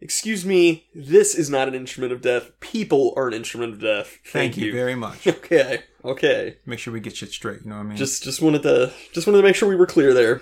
Excuse 0.00 0.44
me, 0.44 0.88
this 0.92 1.36
is 1.36 1.48
not 1.48 1.68
an 1.68 1.74
instrument 1.76 2.12
of 2.12 2.20
death. 2.20 2.50
People 2.58 3.14
are 3.16 3.28
an 3.28 3.34
instrument 3.34 3.74
of 3.74 3.80
death. 3.80 4.18
Thank, 4.26 4.56
you 4.56 4.72
very 4.72 4.96
much. 4.96 5.24
Okay, 5.24 5.84
okay. 6.04 6.56
Make 6.66 6.80
sure 6.80 6.92
we 6.92 6.98
get 6.98 7.16
shit 7.16 7.30
straight. 7.30 7.60
You 7.62 7.70
know 7.70 7.76
what 7.76 7.82
I 7.82 7.88
mean? 7.90 7.96
Just 7.96 8.24
just 8.24 8.42
wanted 8.42 8.64
to 8.64 8.92
just 9.12 9.28
wanted 9.28 9.38
to 9.38 9.44
make 9.44 9.54
sure 9.54 9.68
we 9.68 9.76
were 9.76 9.86
clear 9.86 10.12
there. 10.12 10.40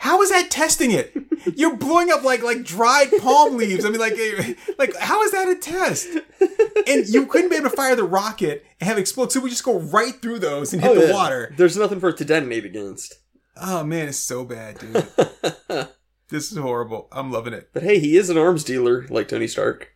how 0.00 0.22
is 0.22 0.30
that 0.30 0.50
testing 0.50 0.90
it? 0.90 1.14
You're 1.56 1.76
blowing 1.76 2.10
up 2.10 2.24
like 2.24 2.42
like 2.42 2.64
dried 2.64 3.10
palm 3.20 3.56
leaves. 3.56 3.84
I 3.84 3.90
mean, 3.90 4.00
like 4.00 4.16
like 4.78 4.96
how 4.96 5.22
is 5.22 5.30
that 5.32 5.46
a 5.48 5.54
test? 5.54 6.08
And 6.86 7.06
you 7.08 7.26
couldn't 7.26 7.50
be 7.50 7.56
able 7.56 7.70
to 7.70 7.76
fire 7.76 7.94
the 7.96 8.04
rocket 8.04 8.64
and 8.80 8.88
have 8.88 8.98
it 8.98 9.02
explode, 9.02 9.32
so 9.32 9.40
we 9.40 9.50
just 9.50 9.64
go 9.64 9.78
right 9.78 10.14
through 10.20 10.38
those 10.40 10.72
and 10.72 10.82
hit 10.82 10.90
Oh, 10.90 10.94
the 11.00 11.06
yeah. 11.08 11.12
water. 11.12 11.54
There's 11.56 11.76
nothing 11.76 12.00
for 12.00 12.08
it 12.10 12.16
to 12.18 12.24
detonate 12.24 12.64
against. 12.64 13.14
Oh 13.56 13.84
man, 13.84 14.08
it's 14.08 14.18
so 14.18 14.44
bad, 14.44 14.78
dude. 14.78 14.94
this 16.28 16.50
is 16.52 16.56
horrible. 16.58 17.08
I'm 17.12 17.30
loving 17.30 17.52
it. 17.52 17.70
But 17.72 17.82
hey, 17.82 17.98
he 17.98 18.16
is 18.16 18.30
an 18.30 18.38
arms 18.38 18.64
dealer 18.64 19.06
like 19.10 19.28
Tony 19.28 19.46
Stark. 19.46 19.94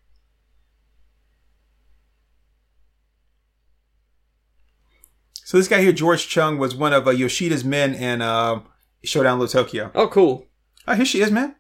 So 5.45 5.59
this 5.59 5.69
guy 5.69 5.81
here, 5.83 5.93
George 5.93 6.27
Chung, 6.29 6.59
was 6.59 6.75
one 6.75 6.93
of 6.93 7.07
uh, 7.07 7.11
Yoshida's 7.11 7.65
men 7.65 7.95
in 7.95 8.23
uh, 8.23 8.61
Showdown 9.05 9.39
Low 9.39 9.47
Tokyo. 9.47 9.91
Oh, 9.95 10.09
cool. 10.09 10.47
Oh, 10.89 10.95
here 10.95 11.05
she 11.05 11.21
is, 11.21 11.31
man. 11.31 11.55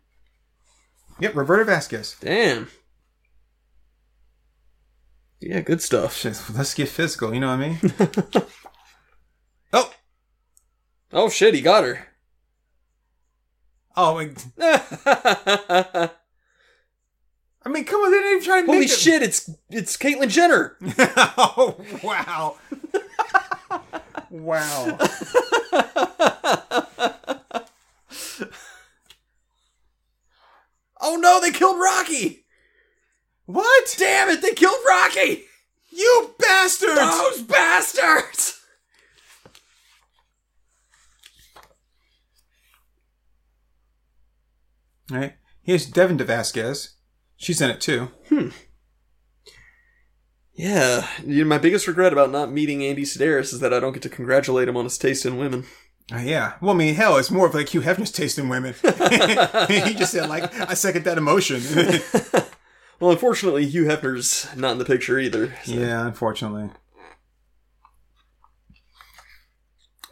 Yep, 1.20 1.34
Roberta 1.34 1.64
Vasquez. 1.64 2.16
Damn. 2.20 2.68
Yeah, 5.46 5.60
good 5.60 5.82
stuff. 5.82 6.16
Shit, 6.16 6.40
let's 6.54 6.72
get 6.72 6.88
physical. 6.88 7.34
You 7.34 7.40
know 7.40 7.54
what 7.54 7.60
I 7.60 7.68
mean? 7.68 7.78
oh, 9.74 9.92
Oh 11.12 11.28
shit, 11.28 11.52
he 11.52 11.60
got 11.60 11.84
her. 11.84 12.08
oh, 13.94 14.14
like, 14.14 14.38
I 14.58 16.10
mean, 17.68 17.84
come 17.84 18.00
on, 18.00 18.10
they 18.10 18.16
didn't 18.18 18.32
even 18.32 18.42
try 18.44 18.60
to 18.62 18.66
Holy 18.66 18.78
make 18.80 18.88
it. 18.88 18.98
shit, 18.98 19.22
it's 19.22 19.50
it's 19.68 19.98
Caitlyn 19.98 20.30
Jenner. 20.30 20.78
oh 21.36 21.76
wow, 22.02 22.56
wow. 24.30 24.96
oh 31.02 31.16
no, 31.16 31.38
they 31.42 31.50
killed 31.52 31.76
Rocky. 31.78 32.43
What? 33.46 33.94
Damn 33.98 34.30
it, 34.30 34.42
they 34.42 34.52
killed 34.52 34.78
Rocky. 34.86 35.44
You 35.90 36.34
bastards! 36.38 36.94
Those 36.94 37.42
bastards. 37.42 38.60
All 45.10 45.18
right. 45.18 45.34
Here's 45.62 45.86
Devin 45.86 46.18
DeVasquez. 46.18 46.94
She's 47.36 47.60
in 47.60 47.70
it 47.70 47.80
too. 47.80 48.10
Hmm. 48.28 48.48
Yeah, 50.54 51.08
you 51.26 51.42
know, 51.42 51.48
my 51.48 51.58
biggest 51.58 51.88
regret 51.88 52.12
about 52.12 52.30
not 52.30 52.52
meeting 52.52 52.84
Andy 52.84 53.02
Sidaris 53.02 53.52
is 53.52 53.58
that 53.58 53.74
I 53.74 53.80
don't 53.80 53.92
get 53.92 54.02
to 54.02 54.08
congratulate 54.08 54.68
him 54.68 54.76
on 54.76 54.84
his 54.84 54.96
taste 54.96 55.26
in 55.26 55.36
women. 55.36 55.64
Uh, 56.12 56.18
yeah. 56.18 56.54
Well, 56.60 56.74
I 56.74 56.78
mean, 56.78 56.94
hell, 56.94 57.16
it's 57.16 57.30
more 57.30 57.46
of 57.46 57.54
like 57.54 57.70
Hugh 57.70 57.80
Hefner's 57.80 58.12
taste 58.12 58.38
in 58.38 58.48
women. 58.48 58.74
he 59.68 59.94
just 59.94 60.12
said, 60.12 60.28
like, 60.28 60.54
I 60.60 60.74
second 60.74 61.04
that 61.04 61.18
emotion. 61.18 61.60
Well, 63.00 63.10
unfortunately, 63.10 63.66
Hugh 63.66 63.84
Hefner's 63.84 64.46
not 64.56 64.72
in 64.72 64.78
the 64.78 64.84
picture 64.84 65.18
either. 65.18 65.54
so- 65.64 65.72
yeah, 65.72 66.06
unfortunately. 66.06 66.70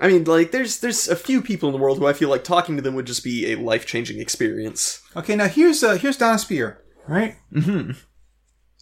I 0.00 0.08
mean, 0.08 0.24
like, 0.24 0.50
there's 0.50 0.80
there's 0.80 1.06
a 1.08 1.14
few 1.14 1.40
people 1.40 1.68
in 1.68 1.72
the 1.74 1.78
world 1.80 1.98
who 1.98 2.06
I 2.06 2.12
feel 2.12 2.28
like 2.28 2.42
talking 2.42 2.74
to 2.76 2.82
them 2.82 2.94
would 2.96 3.06
just 3.06 3.22
be 3.22 3.52
a 3.52 3.56
life 3.56 3.86
changing 3.86 4.20
experience. 4.20 5.00
Okay, 5.14 5.36
now 5.36 5.46
here's 5.46 5.84
uh, 5.84 5.94
here's 5.96 6.16
Dona 6.16 6.38
Speir, 6.38 6.78
right? 7.06 7.36
Mm-hmm. 7.52 7.92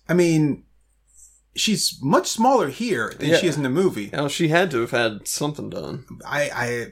I 0.09 0.15
mean, 0.15 0.65
she's 1.55 1.99
much 2.01 2.27
smaller 2.29 2.69
here 2.69 3.13
than 3.19 3.29
Yeah. 3.29 3.37
she 3.37 3.49
is 3.49 3.57
in 3.59 3.65
the 3.65 3.69
movie. 3.69 4.09
Now 4.13 4.29
she 4.29 4.49
had 4.49 4.71
to 4.71 4.81
have 4.81 4.93
had 4.93 5.29
something 5.29 5.69
done. 5.69 6.07
I, 6.27 6.51
I, 6.55 6.87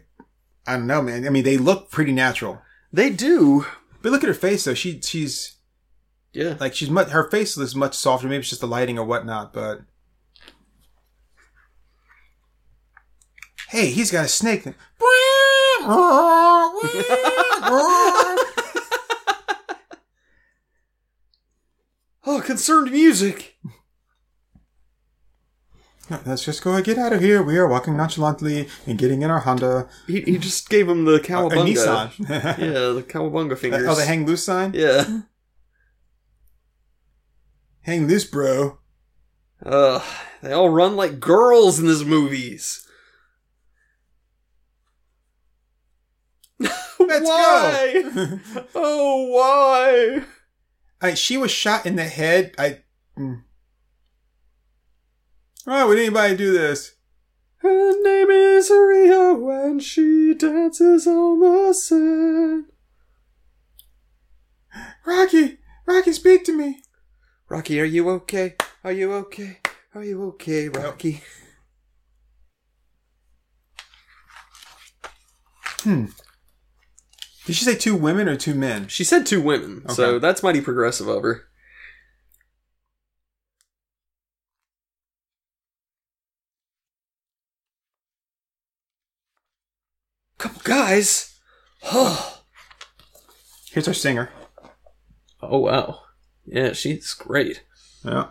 I 0.66 0.76
don't 0.76 0.86
know, 0.86 1.00
man. 1.02 1.26
I 1.26 1.30
mean, 1.30 1.44
they 1.44 1.56
look 1.56 1.90
pretty 1.90 2.12
natural, 2.12 2.60
They 2.92 3.08
do. 3.10 3.64
but 4.02 4.12
look 4.12 4.22
at 4.22 4.28
her 4.28 4.34
face 4.34 4.64
though. 4.64 4.74
She, 4.74 5.00
she's 5.00 5.56
Yeah. 6.38 6.54
like 6.60 6.72
she's 6.72 6.88
much. 6.88 7.08
Her 7.08 7.28
face 7.28 7.56
looks 7.56 7.74
much 7.74 7.94
softer. 7.94 8.28
Maybe 8.28 8.38
it's 8.38 8.48
just 8.48 8.60
the 8.60 8.68
lighting 8.68 8.96
or 8.96 9.04
whatnot, 9.04 9.52
but. 9.52 9.80
Hey, 13.70 13.90
he's 13.90 14.12
got 14.12 14.24
a 14.24 14.28
snake. 14.28 14.64
Oh, 22.30 22.42
concerned 22.44 22.92
music. 22.92 23.56
Let's 26.26 26.44
just 26.44 26.62
go 26.62 26.74
and 26.74 26.84
get 26.84 26.98
out 26.98 27.14
of 27.14 27.22
here. 27.22 27.42
We 27.42 27.56
are 27.56 27.66
walking 27.66 27.96
nonchalantly 27.96 28.68
and 28.86 28.98
getting 28.98 29.22
in 29.22 29.30
our 29.30 29.40
Honda. 29.40 29.88
He, 30.06 30.20
he 30.20 30.36
just 30.36 30.68
gave 30.68 30.88
him 30.88 31.06
the 31.06 31.14
uh, 31.14 31.16
A 31.16 31.20
cowabunga. 31.20 31.74
Nissan. 31.74 32.28
Yeah, 32.58 32.92
the 32.92 33.02
cowabunga 33.06 33.56
fingers. 33.56 33.86
oh, 33.88 33.94
the 33.94 34.04
hang 34.04 34.26
loose 34.26 34.44
sign? 34.44 34.72
Yeah. 34.74 35.20
Hang 37.88 38.06
this, 38.06 38.26
bro. 38.26 38.80
Ugh. 39.64 40.02
They 40.42 40.52
all 40.52 40.68
run 40.68 40.94
like 40.94 41.20
girls 41.20 41.78
in 41.78 41.86
these 41.86 42.04
movies. 42.04 42.86
Let's 46.60 47.26
why? 47.26 48.02
go. 48.14 48.40
oh, 48.74 49.28
why? 49.28 50.22
I, 51.00 51.14
she 51.14 51.38
was 51.38 51.50
shot 51.50 51.86
in 51.86 51.96
the 51.96 52.04
head. 52.04 52.54
I. 52.58 52.80
Mm. 53.16 53.44
Why 55.64 55.84
would 55.84 55.98
anybody 55.98 56.36
do 56.36 56.52
this? 56.52 56.94
Her 57.62 58.02
name 58.02 58.28
is 58.28 58.68
Rio 58.68 59.48
and 59.48 59.82
she 59.82 60.34
dances 60.34 61.06
on 61.06 61.40
the 61.40 61.72
sand. 61.72 62.66
Rocky! 65.06 65.60
Rocky, 65.86 66.12
speak 66.12 66.44
to 66.44 66.52
me! 66.54 66.82
Rocky, 67.48 67.80
are 67.80 67.84
you 67.84 68.08
okay? 68.10 68.56
Are 68.84 68.92
you 68.92 69.12
okay? 69.14 69.58
Are 69.94 70.04
you 70.04 70.22
okay, 70.28 70.68
Rocky? 70.68 71.22
Hmm. 75.80 76.06
Did 77.46 77.56
she 77.56 77.64
say 77.64 77.74
two 77.76 77.96
women 77.96 78.28
or 78.28 78.36
two 78.36 78.54
men? 78.54 78.88
She 78.88 79.04
said 79.04 79.24
two 79.24 79.40
women, 79.40 79.88
so 79.88 80.04
Okay. 80.14 80.18
that's 80.18 80.42
mighty 80.42 80.60
progressive 80.60 81.08
of 81.08 81.22
her. 81.22 81.44
Couple 90.38 90.60
guys. 90.64 91.38
Oh, 91.84 92.42
Here's 93.70 93.88
our 93.88 93.94
singer. 93.94 94.30
oh 95.42 95.58
wow. 95.58 96.00
Yeah, 96.50 96.72
she's 96.72 97.12
great. 97.14 97.62
Yeah. 98.04 98.28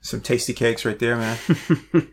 Some 0.00 0.20
tasty 0.20 0.52
cakes 0.52 0.84
right 0.84 0.98
there, 0.98 1.16
man. 1.16 1.38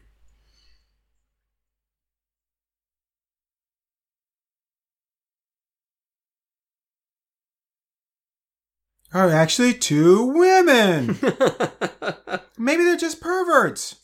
Are 9.13 9.29
actually 9.29 9.75
two 9.75 10.25
women. 10.25 11.19
Maybe 12.57 12.83
they're 12.83 12.97
just 12.97 13.21
perverts. 13.21 13.97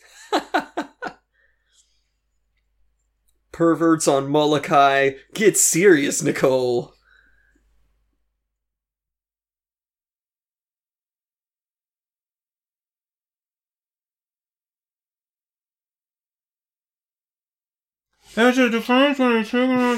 Perverts 3.52 4.08
on 4.08 4.30
Molokai. 4.30 5.14
Get 5.34 5.58
serious, 5.58 6.22
Nicole. 6.22 6.94
There's 18.36 18.58
a 18.58 18.70
difference 18.70 19.20
when 19.20 19.38
it's 19.38 19.54
Oh, 19.54 19.98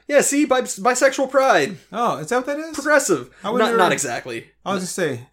Yeah, 0.08 0.20
see, 0.22 0.44
bi- 0.46 0.62
bisexual 0.62 1.30
pride. 1.30 1.76
Oh, 1.92 2.18
is 2.18 2.28
that 2.30 2.36
what 2.38 2.46
that 2.46 2.58
is? 2.58 2.74
Progressive. 2.74 3.30
I 3.44 3.50
Not, 3.52 3.58
never- 3.58 3.76
not 3.76 3.92
exactly. 3.92 4.50
I 4.64 4.72
was 4.74 4.82
just 4.82 4.94
say, 4.94 5.28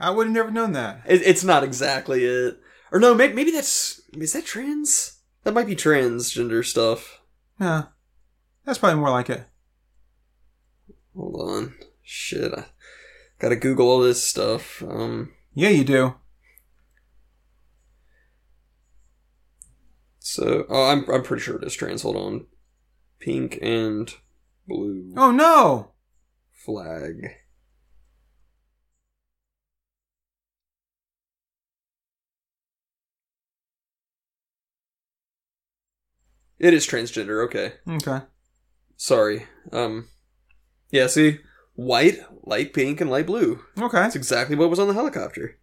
I 0.00 0.10
would 0.10 0.26
have 0.26 0.34
never 0.34 0.50
known 0.50 0.72
that. 0.72 1.02
It, 1.06 1.22
it's 1.22 1.44
not 1.44 1.62
exactly 1.64 2.24
it. 2.24 2.58
Or 2.90 2.98
no, 3.00 3.14
maybe, 3.14 3.32
maybe 3.34 3.50
that's. 3.52 4.00
Is 4.14 4.32
that 4.34 4.44
trans? 4.44 5.18
That 5.44 5.54
might 5.54 5.66
be 5.66 5.74
transgender 5.76 6.64
stuff. 6.64 7.20
Yeah, 7.60 7.84
that's 8.64 8.78
probably 8.78 9.00
more 9.00 9.10
like 9.10 9.30
it. 9.30 9.44
Hold 11.16 11.36
on. 11.40 11.74
Shit. 12.02 12.52
I 12.52 12.66
gotta 13.38 13.56
Google 13.56 13.88
all 13.88 14.00
this 14.00 14.22
stuff. 14.22 14.82
Um, 14.82 15.32
Yeah, 15.54 15.70
you 15.70 15.84
do. 15.84 16.14
So. 20.22 20.64
Oh, 20.68 20.86
I'm, 20.90 21.08
I'm 21.10 21.22
pretty 21.22 21.42
sure 21.42 21.56
it 21.56 21.64
is 21.64 21.74
trans. 21.74 22.02
Hold 22.02 22.16
on. 22.16 22.46
Pink 23.18 23.58
and 23.62 24.12
blue 24.66 25.12
Oh 25.16 25.30
no! 25.30 25.92
flag. 26.52 27.30
It 36.58 36.74
is 36.74 36.86
transgender, 36.86 37.44
okay. 37.46 37.74
Okay. 37.88 38.24
Sorry. 38.96 39.46
Um 39.72 40.08
Yeah, 40.90 41.06
see? 41.08 41.38
White, 41.74 42.18
light 42.44 42.72
pink, 42.74 43.00
and 43.00 43.10
light 43.10 43.26
blue. 43.26 43.60
Okay. 43.80 43.96
That's 43.98 44.16
exactly 44.16 44.56
what 44.56 44.70
was 44.70 44.78
on 44.78 44.88
the 44.88 44.94
helicopter. 44.94 45.58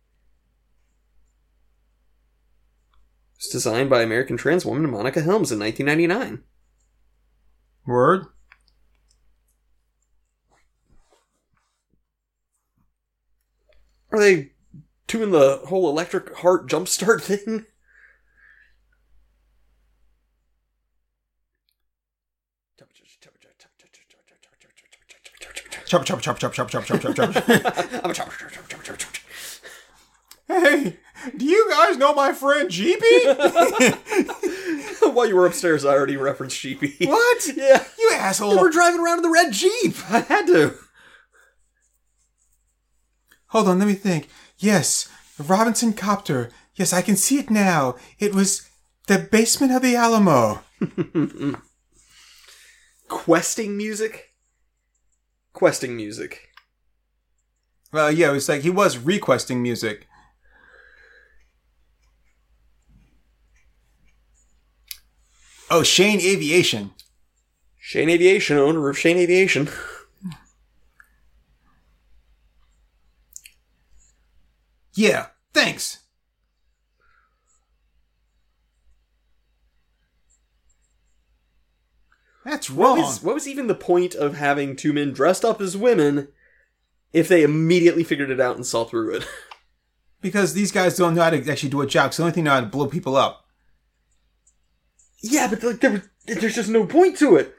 It's 3.40 3.48
designed 3.48 3.90
by 3.90 4.02
American 4.02 4.36
trans 4.36 4.66
woman 4.66 4.92
Monica 4.92 5.22
Helms 5.22 5.50
in 5.50 5.60
1999. 5.60 6.44
Word. 7.88 8.26
Are 14.12 14.20
they 14.20 14.52
doing 15.08 15.32
the 15.32 15.62
whole 15.68 15.90
electric 15.90 16.36
heart 16.40 16.68
jumpstart 16.68 17.22
thing? 17.22 17.66
Chop, 25.86 26.04
chop, 26.04 26.20
chop, 26.20 26.38
chop, 26.40 26.52
chop, 26.52 26.70
chop, 26.70 26.84
chop, 26.84 27.00
chop, 27.00 27.16
chop. 27.16 27.30
I'm 28.04 28.12
a 28.12 28.14
chopper, 28.14 28.36
chopper, 28.36 28.68
chopper, 28.68 28.84
chopper, 28.84 28.98
chopper. 28.98 29.20
hey, 30.48 30.98
do 31.38 31.46
you 31.46 31.70
guys 31.70 31.98
know 31.98 32.14
my 32.14 32.34
friend 32.34 32.70
Jeepy? 32.70 33.26
While 35.02 35.28
you 35.28 35.36
were 35.36 35.46
upstairs, 35.46 35.86
I 35.86 35.94
already 35.94 36.18
referenced 36.18 36.56
Sheepy. 36.58 37.06
what? 37.06 37.48
Yeah. 37.56 37.84
You 37.98 38.12
asshole. 38.14 38.52
Asshole. 38.52 38.60
were 38.62 38.70
driving 38.70 39.02
around 39.02 39.18
in 39.20 39.24
the 39.24 39.30
red 39.30 39.52
Jeep. 39.52 39.96
I 40.10 40.20
had 40.22 40.48
to. 40.48 40.76
Hold 43.48 43.68
on, 43.68 43.80
let 43.80 43.88
me 43.88 43.96
think. 43.96 44.30
Yes, 44.60 45.10
Robinson 45.40 45.94
copter. 45.94 46.50
Yes, 46.76 46.94
I 46.94 47.02
can 47.02 47.16
see 47.16 47.40
it 47.40 47.50
now. 47.50 47.96
It 48.20 48.34
was 48.36 48.70
the 49.08 49.18
basement 49.18 49.72
of 49.74 49.82
the 49.82 49.96
Alamo. 49.96 50.62
Questing 53.08 53.76
music? 53.76 54.34
Questing 55.54 55.96
music. 55.96 56.50
Well, 57.92 58.12
yeah, 58.12 58.30
it 58.30 58.34
was 58.34 58.48
like 58.48 58.62
he 58.62 58.70
was 58.70 58.98
requesting 59.00 59.64
music. 59.64 60.06
Oh, 65.72 65.84
Shane 65.84 66.20
Aviation. 66.22 66.92
Shane 67.78 68.10
Aviation, 68.10 68.58
owner 68.58 68.90
of 68.90 68.98
Shane 68.98 69.18
Aviation. 69.18 69.70
Yeah, 74.94 75.28
thanks. 75.54 76.00
Hanks. 82.44 82.68
That's 82.68 82.70
What 82.70 82.88
wrong. 82.90 82.98
was, 83.00 83.24
what 83.24 83.36
was 83.36 83.48
even 83.48 83.68
the 83.68 83.76
point 83.76 84.16
of 84.16 84.36
having 84.36 84.76
two 84.76 84.94
men 84.94 85.12
dressed 85.12 85.46
up 85.46 85.62
as 85.62 85.78
women 85.78 86.30
if 87.14 87.28
they 87.28 87.44
immediately 87.44 88.04
figured 88.04 88.30
it 88.32 88.40
out 88.40 88.56
and 88.56 88.66
saw 88.66 88.86
through 88.86 89.16
it? 89.16 89.28
Because 90.22 90.54
these 90.54 90.74
guys 90.74 90.98
don't 90.98 91.16
know 91.16 91.22
how 91.22 91.30
to 91.30 91.50
actually 91.50 91.70
do 91.70 91.80
a 91.80 91.88
job. 91.88 92.10
'cause 92.12 92.18
the 92.18 92.24
only 92.24 92.34
thing 92.34 92.44
they 92.44 92.50
know 92.50 92.56
how 92.56 92.60
to 92.60 92.66
blow 92.66 92.88
people 92.88 93.16
up. 93.16 93.46
Yeah, 95.22 95.48
but 95.48 95.64
like, 95.64 95.80
there, 95.80 96.04
there's 96.26 96.56
just 96.56 96.70
no 96.70 96.86
point 96.86 97.18
to 97.18 97.36
it. 97.36 97.56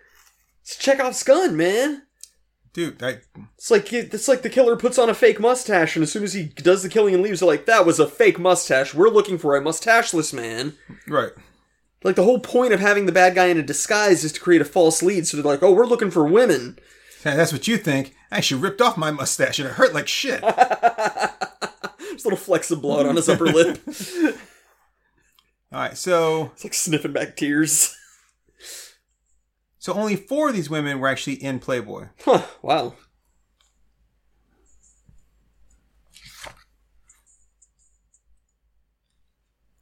It's 0.63 0.77
Chekhov's 0.77 1.23
gun, 1.23 1.57
man. 1.57 2.03
Dude, 2.73 3.03
I, 3.03 3.19
It's 3.57 3.71
like 3.71 3.93
it's 3.93 4.29
like 4.29 4.43
the 4.43 4.49
killer 4.49 4.77
puts 4.77 4.99
on 4.99 5.11
a 5.11 5.15
fake 5.15 5.41
mustache, 5.41 5.97
and 5.97 6.03
as 6.05 6.13
soon 6.13 6.23
as 6.23 6.35
he 6.35 6.45
does 6.45 6.83
the 6.83 6.89
killing 6.89 7.15
and 7.15 7.23
leaves, 7.23 7.41
they're 7.41 7.49
like, 7.49 7.67
"That 7.67 7.85
was 7.85 7.99
a 7.99 8.07
fake 8.07 8.39
mustache. 8.39 8.95
We're 8.95 9.09
looking 9.09 9.39
for 9.39 9.57
a 9.57 9.61
mustacheless 9.61 10.33
man." 10.33 10.75
right. 11.09 11.33
Like 12.03 12.17
the 12.17 12.23
whole 12.25 12.39
point 12.39 12.73
of 12.73 12.81
having 12.81 13.05
the 13.07 13.13
bad 13.13 13.35
guy 13.35 13.47
in 13.47 13.59
a 13.59 13.63
disguise 13.63 14.25
is 14.25 14.33
to 14.33 14.41
create 14.41 14.63
a 14.63 14.65
false 14.65 15.03
lead. 15.03 15.27
So 15.27 15.37
they're 15.37 15.45
like, 15.45 15.63
"Oh, 15.63 15.73
we're 15.73 15.85
looking 15.87 16.11
for 16.13 16.25
women." 16.25 16.79
Yeah, 17.25 17.37
That's 17.37 17.53
what 17.53 17.69
you 17.69 17.77
think. 17.77 18.15
I 18.31 18.39
actually 18.39 18.63
ripped 18.63 18.81
off 18.81 18.97
my 18.97 19.11
mustache 19.11 19.59
and 19.59 19.69
it 19.69 19.75
hurt 19.75 19.93
like 19.93 20.09
shit. 20.09 20.41
There's 20.41 22.25
a 22.25 22.25
little 22.25 22.37
flecks 22.37 22.71
of 22.71 22.81
blood 22.81 23.07
on 23.07 23.17
his 23.17 23.29
upper 23.29 23.47
lip. 23.47 23.81
All 25.73 25.79
right, 25.79 25.97
so 25.97 26.51
it's 26.55 26.65
like 26.65 26.75
sniffing 26.75 27.13
back 27.13 27.37
tears. 27.37 27.97
so 29.79 29.93
only 29.95 30.17
four 30.17 30.49
of 30.49 30.55
these 30.55 30.69
women 30.69 30.99
were 30.99 31.07
actually 31.07 31.35
in 31.35 31.61
Playboy. 31.61 32.09
Huh, 32.25 32.43
wow. 32.61 32.95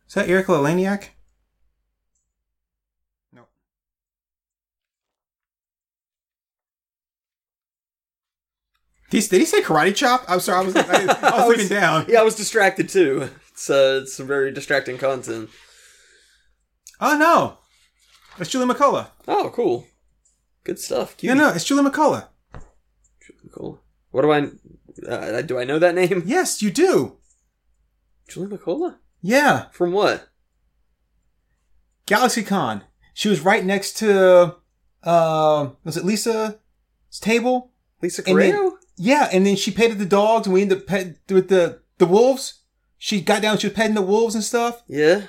Is 0.07 0.14
that 0.14 0.29
Eric 0.29 0.46
Lelaniak? 0.46 1.09
No. 3.33 3.46
Did 9.11 9.22
he, 9.22 9.29
did 9.29 9.40
he 9.40 9.46
say 9.46 9.62
karate 9.62 9.94
chop? 9.94 10.24
I'm 10.29 10.40
sorry, 10.40 10.61
I 10.61 10.66
was, 10.66 10.77
I, 10.77 10.83
I 10.83 11.46
was 11.46 11.48
looking 11.57 11.68
down. 11.68 12.05
Yeah, 12.09 12.20
I 12.20 12.24
was 12.24 12.37
distracted 12.37 12.90
too. 12.90 13.31
It's 13.53 13.70
uh, 13.70 14.01
it's 14.03 14.14
some 14.14 14.27
very 14.27 14.51
distracting 14.53 14.98
content. 14.98 15.48
Oh 17.00 17.16
no, 17.16 17.58
it's 18.38 18.50
Julie 18.50 18.72
McCullough. 18.72 19.08
Oh, 19.26 19.50
cool. 19.54 19.87
Good 20.64 20.78
stuff. 20.78 21.14
Yeah, 21.20 21.32
Cute. 21.34 21.38
no, 21.38 21.48
it's 21.50 21.64
Julie 21.64 21.88
McCullough. 21.88 22.26
Cool. 23.52 23.80
What 24.11 24.22
do 24.22 24.32
I? 24.32 24.48
Uh, 25.08 25.42
do 25.42 25.58
I 25.58 25.64
know 25.64 25.78
that 25.78 25.94
name? 25.94 26.22
Yes, 26.26 26.61
you 26.61 26.70
do. 26.70 27.16
Julie 28.28 28.56
McCullough? 28.56 28.96
Yeah, 29.22 29.66
From 29.72 29.92
what? 29.92 30.28
Galaxy 32.06 32.42
Con. 32.42 32.82
She 33.14 33.28
was 33.28 33.40
right 33.40 33.64
next 33.64 33.94
to, 33.98 34.56
uh, 35.02 35.68
was 35.84 35.96
it 35.96 36.04
Lisa's 36.04 36.54
table? 37.20 37.72
Lisa 38.02 38.22
Correo? 38.22 38.78
Yeah, 38.96 39.28
and 39.32 39.44
then 39.46 39.56
she 39.56 39.70
petted 39.70 39.98
the 39.98 40.06
dogs, 40.06 40.46
and 40.46 40.54
we 40.54 40.62
ended 40.62 40.78
up 40.78 40.87
pet 40.87 41.16
with 41.28 41.48
the 41.48 41.80
the 41.98 42.06
wolves. 42.06 42.62
She 42.96 43.20
got 43.20 43.42
down, 43.42 43.58
she 43.58 43.66
was 43.68 43.74
petting 43.74 43.94
the 43.94 44.02
wolves 44.02 44.34
and 44.34 44.42
stuff. 44.44 44.82
Yeah. 44.88 45.22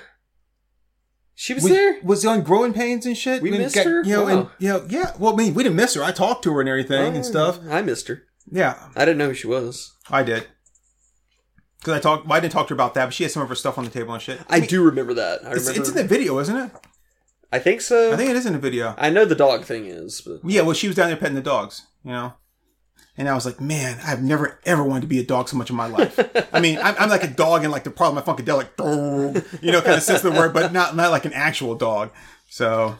She 1.42 1.54
was 1.54 1.64
We- 1.64 1.70
there. 1.70 1.96
Was 2.02 2.26
on 2.26 2.42
growing 2.42 2.74
pains 2.74 3.06
and 3.06 3.16
shit. 3.16 3.40
We 3.40 3.48
And 3.48 3.56
missed 3.60 3.74
got- 3.74 3.86
her? 3.86 4.02
You 4.04 4.14
know, 4.14 4.26
and 4.26 4.40
Wow. 4.40 4.50
you 4.58 4.68
know, 4.68 4.86
yeah. 4.90 5.12
Well, 5.18 5.32
I 5.32 5.36
mean, 5.36 5.54
we 5.54 5.62
didn't 5.62 5.76
miss 5.76 5.94
her. 5.94 6.02
I 6.02 6.12
talked 6.12 6.44
to 6.44 6.52
her 6.52 6.60
and 6.60 6.68
everything 6.68 7.14
Oh, 7.14 7.16
and 7.16 7.24
stuff. 7.24 7.60
I 7.70 7.80
missed 7.80 8.08
her. 8.08 8.24
Yeah, 8.52 8.74
I 8.94 9.06
didn't 9.06 9.16
know 9.16 9.28
who 9.28 9.34
she 9.34 9.46
was. 9.46 9.92
I 10.10 10.22
did. 10.22 10.48
Because 11.78 11.94
I 11.94 11.98
talked, 11.98 12.26
well, 12.26 12.36
I 12.36 12.40
didn't 12.40 12.52
talk 12.52 12.66
to 12.68 12.72
her 12.72 12.74
about 12.74 12.92
that, 12.92 13.06
but 13.06 13.14
she 13.14 13.22
had 13.24 13.32
some 13.32 13.42
of 13.42 13.48
her 13.48 13.54
stuff 13.54 13.78
on 13.78 13.84
the 13.84 13.90
table 13.90 14.12
and 14.12 14.22
shit. 14.22 14.38
I, 14.50 14.60
mean, 14.60 14.68
do 14.68 14.82
remember 14.82 15.14
that. 15.14 15.40
I 15.46 15.52
It's, 15.52 15.60
remember. 15.60 15.80
it's 15.80 15.88
in 15.88 15.94
the 15.96 16.04
video, 16.04 16.38
isn't 16.40 16.54
it? 16.56 16.70
I 17.50 17.58
think 17.58 17.80
so. 17.80 18.12
I 18.12 18.16
think 18.16 18.28
it 18.28 18.36
is 18.36 18.44
in 18.44 18.52
the 18.52 18.58
video. 18.58 18.94
I 18.98 19.08
know 19.08 19.24
the 19.24 19.34
dog 19.34 19.64
thing 19.64 19.86
is, 19.86 20.20
but 20.20 20.40
Yeah, 20.44 20.60
well, 20.60 20.74
she 20.74 20.88
was 20.88 20.96
down 20.96 21.08
there 21.08 21.16
petting 21.16 21.36
the 21.36 21.40
dogs, 21.40 21.86
you 22.04 22.12
know. 22.12 22.34
And 23.16 23.28
I 23.28 23.34
was 23.34 23.44
like, 23.44 23.60
man, 23.60 23.98
I've 24.04 24.22
never 24.22 24.58
ever 24.64 24.82
wanted 24.82 25.02
to 25.02 25.06
be 25.06 25.18
a 25.18 25.24
dog 25.24 25.48
so 25.48 25.56
much 25.56 25.68
in 25.68 25.76
my 25.76 25.86
life. 25.86 26.18
I 26.54 26.60
mean, 26.60 26.78
I'm, 26.78 26.94
I'm 26.98 27.10
like 27.10 27.24
a 27.24 27.28
dog 27.28 27.64
in 27.64 27.70
like 27.70 27.84
the 27.84 27.90
problem 27.90 28.24
my 28.24 28.32
funkadelic, 28.32 28.68
you 29.62 29.72
know, 29.72 29.82
kind 29.82 29.96
of 29.96 30.02
sense 30.02 30.24
of 30.24 30.32
the 30.32 30.38
word, 30.38 30.54
but 30.54 30.72
not 30.72 30.96
not 30.96 31.10
like 31.10 31.24
an 31.24 31.32
actual 31.32 31.74
dog. 31.74 32.10
So, 32.48 32.96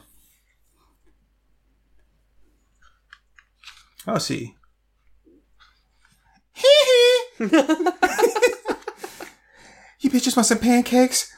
oh, 4.07 4.17
see. 4.17 4.55
Hee 6.53 6.67
hee, 7.39 7.45
you 10.01 10.09
bitches 10.09 10.35
want 10.35 10.45
some 10.45 10.59
pancakes? 10.59 11.33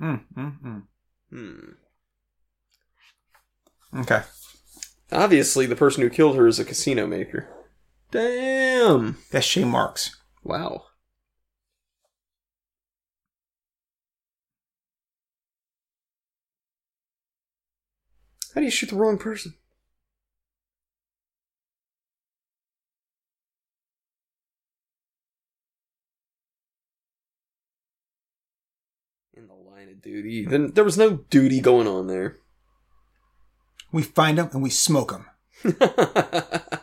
Mm, 0.00 0.20
mm, 0.36 0.60
mm. 0.62 0.82
hmm. 1.30 1.72
Okay. 4.00 4.22
Obviously 5.12 5.66
the 5.66 5.76
person 5.76 6.02
who 6.02 6.10
killed 6.10 6.36
her 6.36 6.46
is 6.46 6.58
a 6.58 6.64
casino 6.64 7.06
maker. 7.06 7.48
Damn. 8.10 9.18
That's 9.30 9.46
Shae 9.46 9.66
Marks. 9.66 10.16
Wow. 10.44 10.84
How 18.54 18.60
do 18.60 18.64
you 18.64 18.70
shoot 18.70 18.90
the 18.90 18.96
wrong 18.96 19.16
person? 19.18 19.54
In 29.34 29.46
the 29.46 29.54
line 29.54 29.88
of 29.88 30.02
duty. 30.02 30.44
Then 30.44 30.72
there 30.72 30.84
was 30.84 30.98
no 30.98 31.18
duty 31.30 31.60
going 31.60 31.86
on 31.86 32.08
there. 32.08 32.36
We 33.92 34.02
find 34.02 34.38
them 34.38 34.50
and 34.52 34.62
we 34.62 34.70
smoke 34.70 35.12
them. 35.12 35.26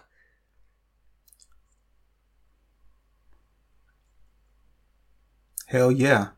Hell 5.67 5.91
yeah. 5.91 6.29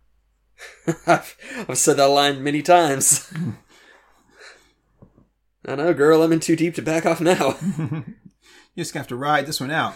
I've, 1.08 1.36
I've 1.70 1.78
said 1.78 1.98
that 1.98 2.06
line 2.06 2.44
many 2.44 2.62
times. 2.62 3.32
I 5.66 5.76
know, 5.76 5.94
girl, 5.94 6.24
I'm 6.24 6.32
in 6.32 6.40
too 6.40 6.56
deep 6.56 6.76
to 6.76 6.82
back 6.82 7.06
off 7.06 7.22
now. 7.22 7.58
You 7.62 8.84
just 8.84 8.94
have 8.94 9.08
to 9.08 9.16
ride 9.16 9.46
this 9.46 9.60
one 9.60 9.72
out. 9.72 9.94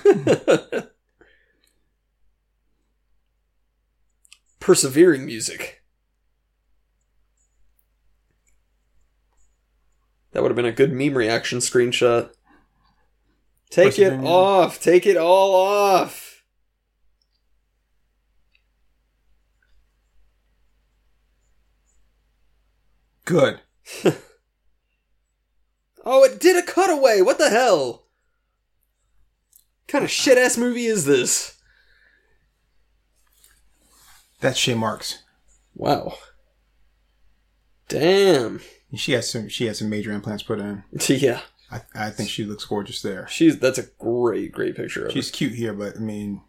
Persevering 4.60 5.26
music. 5.26 5.83
That 10.34 10.42
would 10.42 10.50
have 10.50 10.56
been 10.56 10.66
a 10.66 10.72
good 10.72 10.92
meme 10.92 11.18
reaction 11.18 11.60
screenshot. 11.60 12.32
Take 13.70 13.98
it 13.98 14.14
off. 14.14 14.80
Take 14.80 15.06
it 15.06 15.18
all 15.18 15.56
off. 15.56 16.44
Good. 23.26 23.62
Oh, 26.06 26.24
it 26.24 26.40
did 26.40 26.58
a 26.58 26.66
cutaway. 26.66 27.22
What 27.22 27.38
the 27.38 27.50
hell? 27.50 28.04
kind 29.88 30.04
of 30.04 30.10
uh-uh. 30.10 30.14
shit 30.14 30.38
ass 30.38 30.58
movie 30.58 30.86
is 30.86 31.06
this? 31.06 31.58
That's 34.40 34.60
Shae 34.60 34.78
Marks. 34.78 35.24
Wow. 35.76 36.16
Damn. 37.88 38.60
She 38.96 39.14
has 39.14 39.30
some. 39.30 39.50
She 39.50 39.66
has 39.66 39.80
some 39.80 39.90
major 39.90 40.12
implants 40.12 40.44
put 40.44 40.60
in. 40.60 40.84
Yeah. 41.10 41.42
I, 41.72 41.82
I 41.96 42.10
think 42.12 42.30
she 42.30 42.44
looks 42.46 42.66
gorgeous 42.66 43.02
there. 43.02 43.28
She's 43.28 43.58
that's 43.58 43.80
a 43.80 43.88
great, 43.98 44.52
great 44.52 44.76
picture 44.76 45.02
of 45.02 45.06
her. 45.08 45.12
She's 45.12 45.32
cute 45.32 45.54
here, 45.54 45.74
but 45.74 45.96
I 45.98 46.00
mean, 46.00 46.42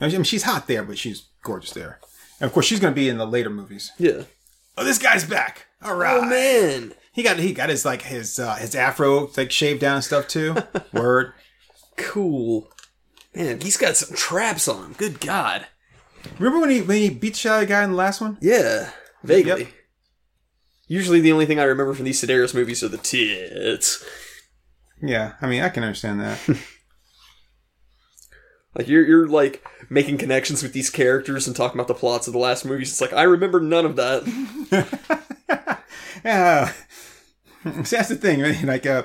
I 0.00 0.08
mean, 0.08 0.24
she's 0.24 0.42
hot 0.42 0.66
there, 0.66 0.82
but 0.82 0.98
she's 0.98 1.26
gorgeous 1.44 1.70
there. 1.72 2.00
And 2.40 2.48
of 2.48 2.52
course, 2.52 2.66
she's 2.66 2.80
going 2.80 2.92
to 2.92 3.00
be 3.00 3.08
in 3.08 3.18
the 3.18 3.26
later 3.26 3.50
movies. 3.50 3.92
Yeah. 3.98 4.24
Oh, 4.76 4.84
this 4.84 4.98
guy's 4.98 5.24
back! 5.24 5.66
All 5.82 5.94
right. 5.94 6.16
Oh 6.16 6.24
man. 6.24 6.94
He 7.12 7.22
got 7.22 7.38
he 7.38 7.52
got 7.52 7.68
his 7.68 7.84
like 7.84 8.02
his 8.02 8.38
uh, 8.38 8.56
his 8.56 8.74
afro 8.74 9.30
like 9.36 9.52
shaved 9.52 9.80
down 9.80 9.96
and 9.96 10.04
stuff 10.04 10.26
too. 10.28 10.56
Word. 10.92 11.32
Cool. 11.96 12.68
Man, 13.34 13.60
he's 13.60 13.76
got 13.76 13.96
some 13.96 14.16
traps 14.16 14.66
on 14.68 14.86
him. 14.86 14.92
Good 14.94 15.20
God. 15.20 15.66
Remember 16.38 16.60
when 16.60 16.70
he 16.70 16.82
when 16.82 16.98
he 16.98 17.10
beat 17.10 17.34
the 17.34 17.38
shot 17.38 17.50
out 17.52 17.62
of 17.62 17.68
the 17.68 17.74
guy 17.74 17.84
in 17.84 17.90
the 17.90 17.96
last 17.96 18.20
one? 18.20 18.38
Yeah. 18.40 18.90
Vaguely. 19.22 19.62
Yep. 19.62 19.72
Usually 20.88 21.20
the 21.20 21.32
only 21.32 21.46
thing 21.46 21.60
I 21.60 21.64
remember 21.64 21.94
from 21.94 22.04
these 22.04 22.20
Sidaris 22.20 22.54
movies 22.54 22.82
are 22.82 22.88
the 22.88 22.98
tits. 22.98 24.04
Yeah, 25.00 25.34
I 25.40 25.46
mean 25.46 25.62
I 25.62 25.68
can 25.68 25.84
understand 25.84 26.20
that. 26.20 26.38
Like 28.78 28.86
you're 28.86 29.04
you're 29.04 29.26
like 29.26 29.64
making 29.90 30.18
connections 30.18 30.62
with 30.62 30.72
these 30.72 30.88
characters 30.88 31.48
and 31.48 31.56
talking 31.56 31.76
about 31.76 31.88
the 31.88 31.94
plots 31.94 32.28
of 32.28 32.32
the 32.32 32.38
last 32.38 32.64
movies. 32.64 32.90
It's 32.90 33.00
like 33.00 33.12
I 33.12 33.24
remember 33.24 33.60
none 33.60 33.84
of 33.84 33.96
that. 33.96 35.82
yeah. 36.24 36.72
See, 37.82 37.96
that's 37.96 38.08
the 38.08 38.14
thing. 38.14 38.40
Right? 38.40 38.62
Like, 38.62 38.86
uh, 38.86 39.04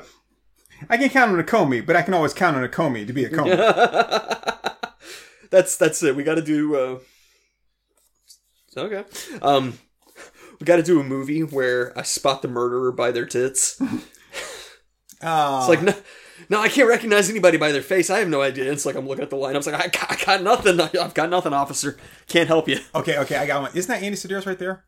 I 0.89 0.97
can 0.97 1.09
count 1.09 1.31
on 1.31 1.39
a 1.39 1.43
Comey, 1.43 1.84
but 1.84 1.95
I 1.95 2.03
can 2.03 2.13
always 2.13 2.36
count 2.36 2.55
on 2.55 2.63
a 2.63 2.69
Comey 2.69 3.07
to 3.07 3.13
be 3.13 3.25
a 3.25 3.29
Comey. 3.29 3.55
that's 5.49 5.75
that's 5.75 6.03
it. 6.03 6.15
We 6.15 6.23
got 6.23 6.36
to 6.36 6.43
do. 6.43 6.75
Uh... 6.75 6.99
Okay. 8.77 9.03
Um, 9.41 9.79
we 10.64 10.66
got 10.66 10.78
to 10.78 10.84
do 10.84 10.97
a 10.97 11.03
movie 11.03 11.43
where 11.43 11.91
I 11.99 12.03
spot 12.03 12.41
the 12.41 12.47
murderer 12.47 12.93
by 12.93 13.11
their 13.11 13.26
tits. 13.26 13.78
Oh, 15.22 15.59
It's 15.59 15.68
like 15.68 15.82
no, 15.82 15.93
no, 16.47 16.61
I 16.61 16.70
can't 16.70 16.88
recognize 16.88 17.30
anybody 17.30 17.57
by 17.57 17.74
their 17.74 17.82
face. 17.82 18.09
I 18.09 18.20
have 18.20 18.30
no 18.30 18.41
idea. 18.41 18.72
It's 18.72 18.86
like 18.86 18.95
I'm 18.95 19.05
looking 19.05 19.26
at 19.26 19.30
the 19.30 19.36
line. 19.36 19.55
I 19.55 19.57
was 19.57 19.68
like, 19.68 19.76
I 19.76 19.89
got, 19.89 20.09
I 20.09 20.26
got 20.26 20.41
nothing. 20.41 20.80
I've 20.80 21.14
got 21.14 21.30
nothing, 21.30 21.51
officer. 21.51 21.97
Can't 22.30 22.47
help 22.47 22.70
you. 22.70 22.80
okay, 22.95 23.18
okay, 23.18 23.36
I 23.36 23.45
got 23.45 23.61
one. 23.61 23.72
Isn't 23.76 23.89
that 23.89 24.03
Andy 24.03 24.16
Sidaris 24.16 24.45
right 24.45 24.57
there? 24.57 24.86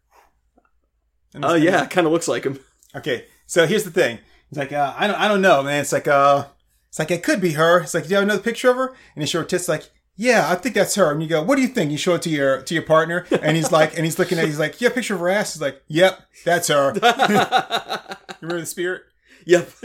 Oh 1.44 1.56
yeah, 1.56 1.84
it 1.84 1.90
kind 1.90 2.08
of 2.08 2.14
looks 2.14 2.30
like 2.30 2.46
him. 2.46 2.58
Okay, 2.96 3.26
so 3.48 3.68
here's 3.68 3.84
the 3.84 3.92
thing. 3.92 4.20
It's 4.50 4.58
like 4.58 4.72
uh, 4.72 4.94
I 4.98 5.08
don't, 5.08 5.20
I 5.20 5.28
don't 5.28 5.42
know, 5.42 5.62
man. 5.62 5.82
It's 5.82 5.92
like 5.92 6.08
uh, 6.08 6.46
it's 6.88 7.00
like 7.00 7.12
it 7.12 7.22
could 7.22 7.42
be 7.42 7.52
her. 7.52 7.82
It's 7.82 7.94
like, 7.94 8.04
do 8.04 8.12
you 8.12 8.16
have 8.16 8.24
another 8.24 8.42
picture 8.42 8.70
of 8.70 8.78
her? 8.78 8.96
And 9.14 9.24
you 9.24 9.28
show 9.28 9.40
her 9.40 9.46
tits. 9.46 9.68
Like, 9.68 9.90
yeah, 10.18 10.50
I 10.50 10.56
think 10.56 10.76
that's 10.76 10.96
her. 10.96 11.12
And 11.12 11.22
you 11.22 11.28
go, 11.30 11.44
what 11.44 11.56
do 11.58 11.62
you 11.62 11.68
think? 11.68 11.92
You 11.92 11.98
show 11.98 12.16
it 12.16 12.22
to 12.24 12.30
your 12.30 12.62
to 12.62 12.74
your 12.74 12.84
partner, 12.84 13.26
and 13.42 13.56
he's 13.58 13.72
like, 13.72 13.96
and 13.96 14.06
he's 14.06 14.18
looking 14.18 14.40
at, 14.40 14.46
he's 14.46 14.60
like, 14.60 14.80
yeah, 14.80 14.90
picture 14.90 15.14
of 15.16 15.20
her 15.20 15.30
ass. 15.30 15.54
He's 15.54 15.62
like, 15.62 15.82
yep, 15.88 16.22
that's 16.46 16.68
her. 16.70 16.94
you 16.96 17.02
remember 18.42 18.60
the 18.62 18.66
spirit? 18.66 19.04
Yep. 19.46 19.70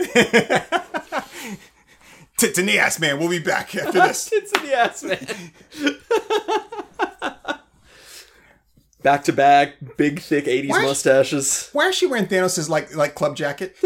Tits 2.37 2.59
in 2.59 2.65
the 2.67 2.79
ass, 2.79 2.99
man. 2.99 3.19
We'll 3.19 3.29
be 3.29 3.39
back 3.39 3.75
after 3.77 3.93
this. 4.01 4.31
Tits 4.31 4.53
in 4.53 4.63
the 4.67 4.75
ass, 4.75 5.03
man. 5.03 5.27
back 9.03 9.25
to 9.25 9.33
back, 9.33 9.75
big, 9.97 10.21
thick 10.21 10.47
'80s 10.47 10.71
Why- 10.71 10.83
mustaches. 10.83 11.69
Why 11.73 11.89
is 11.89 11.95
she 11.97 12.07
wearing 12.07 12.27
Thanos' 12.27 12.69
like 12.69 12.95
like 12.95 13.15
club 13.15 13.37
jacket? 13.37 13.77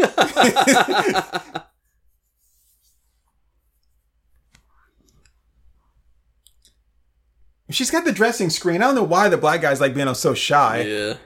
She's 7.75 7.91
got 7.91 8.05
the 8.05 8.13
dressing 8.13 8.49
screen. 8.49 8.81
I 8.81 8.85
don't 8.85 8.95
know 8.95 9.03
why 9.03 9.27
the 9.27 9.35
black 9.35 9.59
guy's 9.59 9.81
like 9.81 9.93
being 9.93 10.13
so 10.13 10.33
shy. 10.33 10.83
Yeah. 10.83 11.17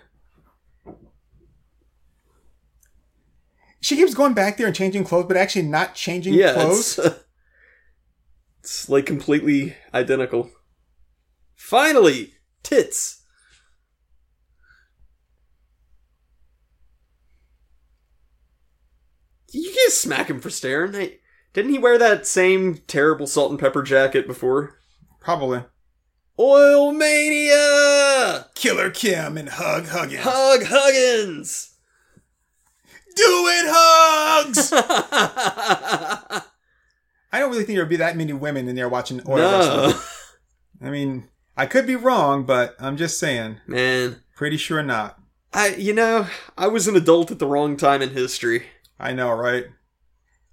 She 3.82 3.96
keeps 3.96 4.16
going 4.16 4.34
back 4.34 4.58
there 4.58 4.66
and 4.66 4.76
changing 4.76 5.04
clothes, 5.04 5.28
but 5.28 5.38
actually 5.38 5.62
not 5.68 5.94
changing 5.94 6.34
Yeah. 6.34 6.54
clothes. 6.54 6.98
It's, 6.98 7.20
it's 8.62 8.90
like 8.90 9.06
completely 9.06 9.76
identical. 9.94 10.50
Finally, 11.56 12.34
tits. 12.64 13.22
You 19.52 19.72
can't 19.72 19.94
smack 19.94 20.32
him 20.32 20.40
for 20.40 20.50
staring. 20.50 21.12
Didn't 21.54 21.72
he 21.72 21.78
wear 21.78 22.00
that 22.00 22.26
same 22.26 22.80
terrible 22.88 23.28
salt 23.28 23.52
and 23.52 23.60
pepper 23.60 23.84
jacket 23.84 24.26
before? 24.26 24.80
Probably. 25.20 25.64
Oil 26.40 26.94
mania! 26.94 28.46
Killer 28.56 28.90
Kim 28.92 29.38
and 29.38 29.50
Hug 29.50 29.88
Huggins. 29.88 30.24
Hug 30.24 30.64
Huggins! 30.64 31.76
Do 33.16 33.24
it, 33.26 33.66
Hugs! 33.68 34.72
I 37.32 37.40
don't 37.40 37.52
really 37.52 37.66
think 37.66 37.76
there 37.76 37.84
would 37.84 37.90
be 37.90 37.98
that 37.98 38.16
many 38.16 38.32
women 38.32 38.70
in 38.70 38.76
there 38.76 38.88
watching 38.88 39.22
oil 39.28 39.42
wrestling. 39.52 40.02
I 40.82 40.90
mean, 40.90 41.28
I 41.58 41.66
could 41.66 41.86
be 41.86 41.98
wrong, 41.98 42.46
but 42.46 42.76
I'm 42.80 42.96
just 42.96 43.20
saying. 43.20 43.58
man. 43.68 44.24
Pretty 44.36 44.56
sure 44.56 44.82
not. 44.82 45.20
I, 45.52 45.76
you 45.76 45.94
know, 45.94 46.28
I 46.58 46.68
was 46.68 46.88
an 46.88 46.96
adult 46.96 47.32
at 47.32 47.40
the 47.40 47.48
wrong 47.48 47.76
time 47.76 48.02
in 48.02 48.12
history. 48.12 48.68
I 48.98 49.12
know, 49.12 49.34
right? 49.34 49.66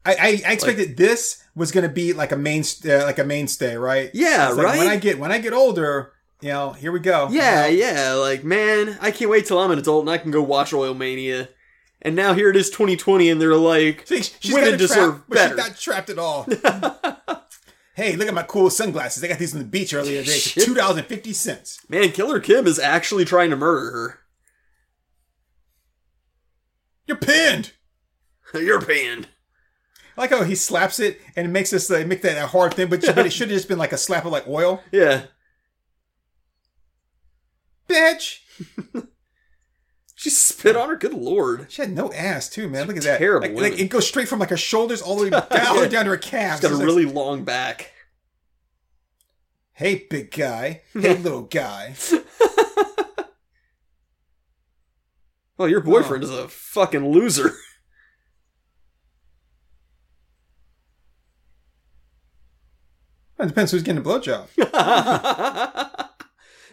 I, 0.05 0.14
I, 0.14 0.43
I 0.49 0.53
expected 0.53 0.97
this 0.97 1.45
was 1.57 1.73
going 1.73 1.89
to 1.89 1.93
be 1.93 2.13
like 2.13 2.31
a 2.31 2.37
main 2.37 2.63
uh, 2.85 3.05
like 3.05 3.19
a 3.19 3.25
mainstay, 3.25 3.77
right? 3.77 4.11
Yeah, 4.15 4.51
like 4.51 4.65
right. 4.65 4.79
When 4.79 4.89
I 4.89 4.97
get 4.97 5.19
when 5.19 5.33
I 5.33 5.39
get 5.39 5.53
older, 5.53 6.13
you 6.41 6.51
know, 6.51 6.73
here 6.73 6.93
we 6.93 7.01
go. 7.01 7.29
Yeah, 7.31 7.67
yeah, 7.67 8.13
like 8.13 8.45
man, 8.45 8.99
I 9.01 9.11
can't 9.11 9.31
wait 9.31 9.47
till 9.47 9.59
I'm 9.59 9.71
an 9.71 9.79
adult 9.79 10.03
and 10.03 10.11
I 10.11 10.19
can 10.19 10.31
go 10.31 10.43
watch 10.43 10.73
Oil 10.73 10.95
Mania. 10.95 11.49
And 12.03 12.15
now 12.15 12.35
here 12.35 12.51
it 12.51 12.57
is 12.57 12.69
2020 12.71 13.31
and 13.31 13.41
they're 13.41 13.57
like 13.57 14.07
See, 14.07 14.23
she's 14.23 14.55
Women 14.55 14.79
deserve 14.79 15.15
trap, 15.15 15.25
but 15.29 15.35
better. 15.35 15.57
she's 15.57 15.67
not 15.67 15.79
trapped 15.79 16.11
at 16.11 16.19
all. 16.19 16.43
hey, 17.97 18.15
look 18.15 18.29
at 18.29 18.35
my 18.35 18.43
cool 18.43 18.69
sunglasses. 18.69 19.25
I 19.25 19.29
got 19.29 19.39
these 19.39 19.55
on 19.55 19.61
the 19.61 19.65
beach 19.65 19.95
earlier 19.95 20.23
today 20.23 20.39
for 20.39 20.61
two 20.61 20.75
dollars 20.75 20.99
and 20.99 21.07
fifty 21.07 21.33
cents. 21.33 21.81
Man, 21.89 22.13
Killer 22.13 22.39
Kim 22.39 22.67
is 22.67 22.79
actually 22.79 23.25
trying 23.25 23.51
to 23.51 23.57
murder 23.57 23.91
her. 23.91 24.19
You're 27.07 27.17
pinned. 27.17 27.73
You're 28.55 28.81
banned. 28.81 29.29
I 30.17 30.23
like 30.23 30.31
how 30.31 30.45
he 30.45 30.55
slaps 30.55 30.99
it 31.01 31.21
and 31.37 31.47
it 31.47 31.51
makes 31.51 31.73
us 31.73 31.91
uh, 31.91 32.05
make 32.07 32.23
that 32.23 32.43
a 32.43 32.47
hard 32.47 32.75
thing, 32.75 32.89
but 32.89 33.03
but 33.14 33.27
it 33.27 33.33
should 33.33 33.49
have 33.51 33.57
just 33.57 33.69
been 33.69 33.79
like 33.79 33.93
a 33.93 33.99
slap 33.99 34.25
of 34.25 34.33
like 34.33 34.49
oil. 34.49 34.83
Yeah. 34.93 35.25
Bitch. 37.89 38.41
She 40.19 40.31
spit 40.31 40.77
on 40.77 40.89
her, 40.89 40.97
good 40.97 41.12
lord. 41.12 41.67
She 41.69 41.83
had 41.83 41.93
no 41.93 42.11
ass 42.11 42.49
too, 42.49 42.71
man. 42.71 42.87
Look 42.87 42.97
at 42.97 43.03
that. 43.03 43.19
Terrible 43.19 43.49
Like, 43.49 43.73
like, 43.73 43.79
it 43.79 43.91
goes 43.91 44.09
straight 44.09 44.29
from 44.29 44.39
like 44.39 44.49
her 44.49 44.57
shoulders 44.57 45.03
all 45.03 45.14
the 45.17 45.25
way 45.25 45.31
down, 45.51 45.77
way 45.77 45.89
down 45.91 46.07
to 46.07 46.11
her 46.12 46.17
calves. 46.17 46.61
She's 46.61 46.62
got 46.62 46.71
a 46.71 46.73
It's 46.73 46.79
like, 46.79 46.87
really 46.87 47.05
long 47.05 47.45
back. 47.45 47.93
Hey, 49.75 50.07
big 50.09 50.31
guy. 50.31 50.81
Hey, 50.95 51.19
little 51.19 51.43
guy. 51.43 51.95
Well, 55.59 55.69
your 55.69 55.81
boyfriend 55.81 56.25
is 56.25 56.31
a 56.31 56.49
fucking 56.49 57.12
loser. 57.12 57.55
It 63.39 63.49
depends 63.49 63.70
who's 63.72 63.82
getting 63.82 64.01
a 64.01 64.05
blowjob. 64.05 64.49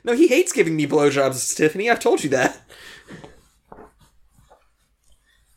no, 0.04 0.14
he 0.14 0.28
hates 0.28 0.54
giving 0.54 0.76
me 0.76 0.88
blowjobs, 0.88 1.56
Tiffany. 1.56 1.90
I've 1.90 2.00
told 2.00 2.24
you 2.24 2.30
that. 2.30 2.62
I 3.72 3.78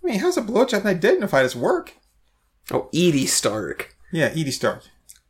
mean, 0.03 0.19
how's 0.19 0.37
a 0.37 0.43
blowjob 0.43 0.85
identified 0.85 1.45
as 1.45 1.55
work? 1.57 1.95
Oh, 2.73 2.89
Edie 2.93 3.27
Stark. 3.27 3.95
Yeah, 4.13 4.27
Edie 4.27 4.51
Stark. 4.51 4.83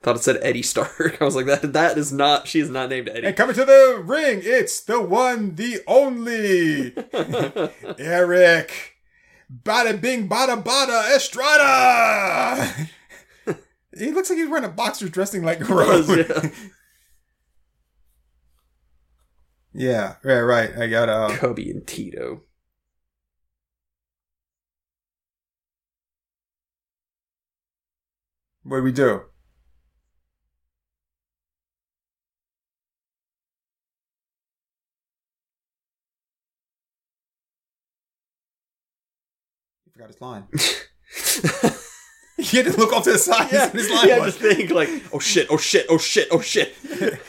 Thought 0.02 0.16
it 0.16 0.22
said 0.22 0.38
Eddie 0.42 0.62
Stark. 0.62 1.18
I 1.20 1.24
was 1.24 1.34
like, 1.34 1.46
that 1.46 1.72
that 1.72 1.98
is 1.98 2.12
not. 2.12 2.46
She 2.46 2.60
is 2.60 2.70
not 2.70 2.88
named 2.88 3.08
Eddie. 3.08 3.26
And 3.26 3.36
coming 3.36 3.54
to 3.56 3.64
the 3.64 4.02
ring, 4.04 4.40
it's 4.42 4.80
the 4.80 5.00
one, 5.00 5.56
the 5.56 5.80
only 5.86 6.94
Erik. 7.98 8.94
Bada 9.64 10.00
bing, 10.00 10.28
bada 10.28 10.62
bada, 10.62 11.14
Estrada. 11.14 12.88
He 13.98 14.12
looks 14.12 14.30
like 14.30 14.38
he's 14.38 14.48
wearing 14.48 14.64
a 14.64 14.68
boxer's 14.68 15.10
dressing 15.10 15.42
like 15.42 15.60
a 15.64 15.64
Does, 15.64 16.08
yeah. 16.14 16.50
yeah, 19.72 20.16
right, 20.22 20.40
right. 20.42 20.76
I 20.78 20.86
got 20.88 21.08
uh, 21.08 21.36
Cubby 21.36 21.70
and 21.70 21.86
Tito. 21.86 22.42
what 28.64 28.78
do 28.78 28.82
we 28.82 28.92
do? 28.92 29.22
He 39.84 39.90
forgot 39.90 40.08
his 40.08 40.20
line. 40.20 40.48
he 42.46 42.58
had 42.58 42.66
to 42.66 42.78
look 42.78 42.92
off 42.92 43.04
to 43.04 43.12
the 43.12 43.18
side. 43.18 43.50
yeah, 43.52 43.70
his 43.70 43.90
line 43.90 44.08
you 44.08 44.14
have 44.14 44.24
to 44.24 44.54
think 44.54 44.70
like, 44.70 44.88
oh 45.12 45.18
shit, 45.18 45.46
oh 45.50 45.56
shit, 45.56 45.86
oh 45.88 45.98
shit, 45.98 46.28
oh 46.30 46.40
shit. 46.40 46.74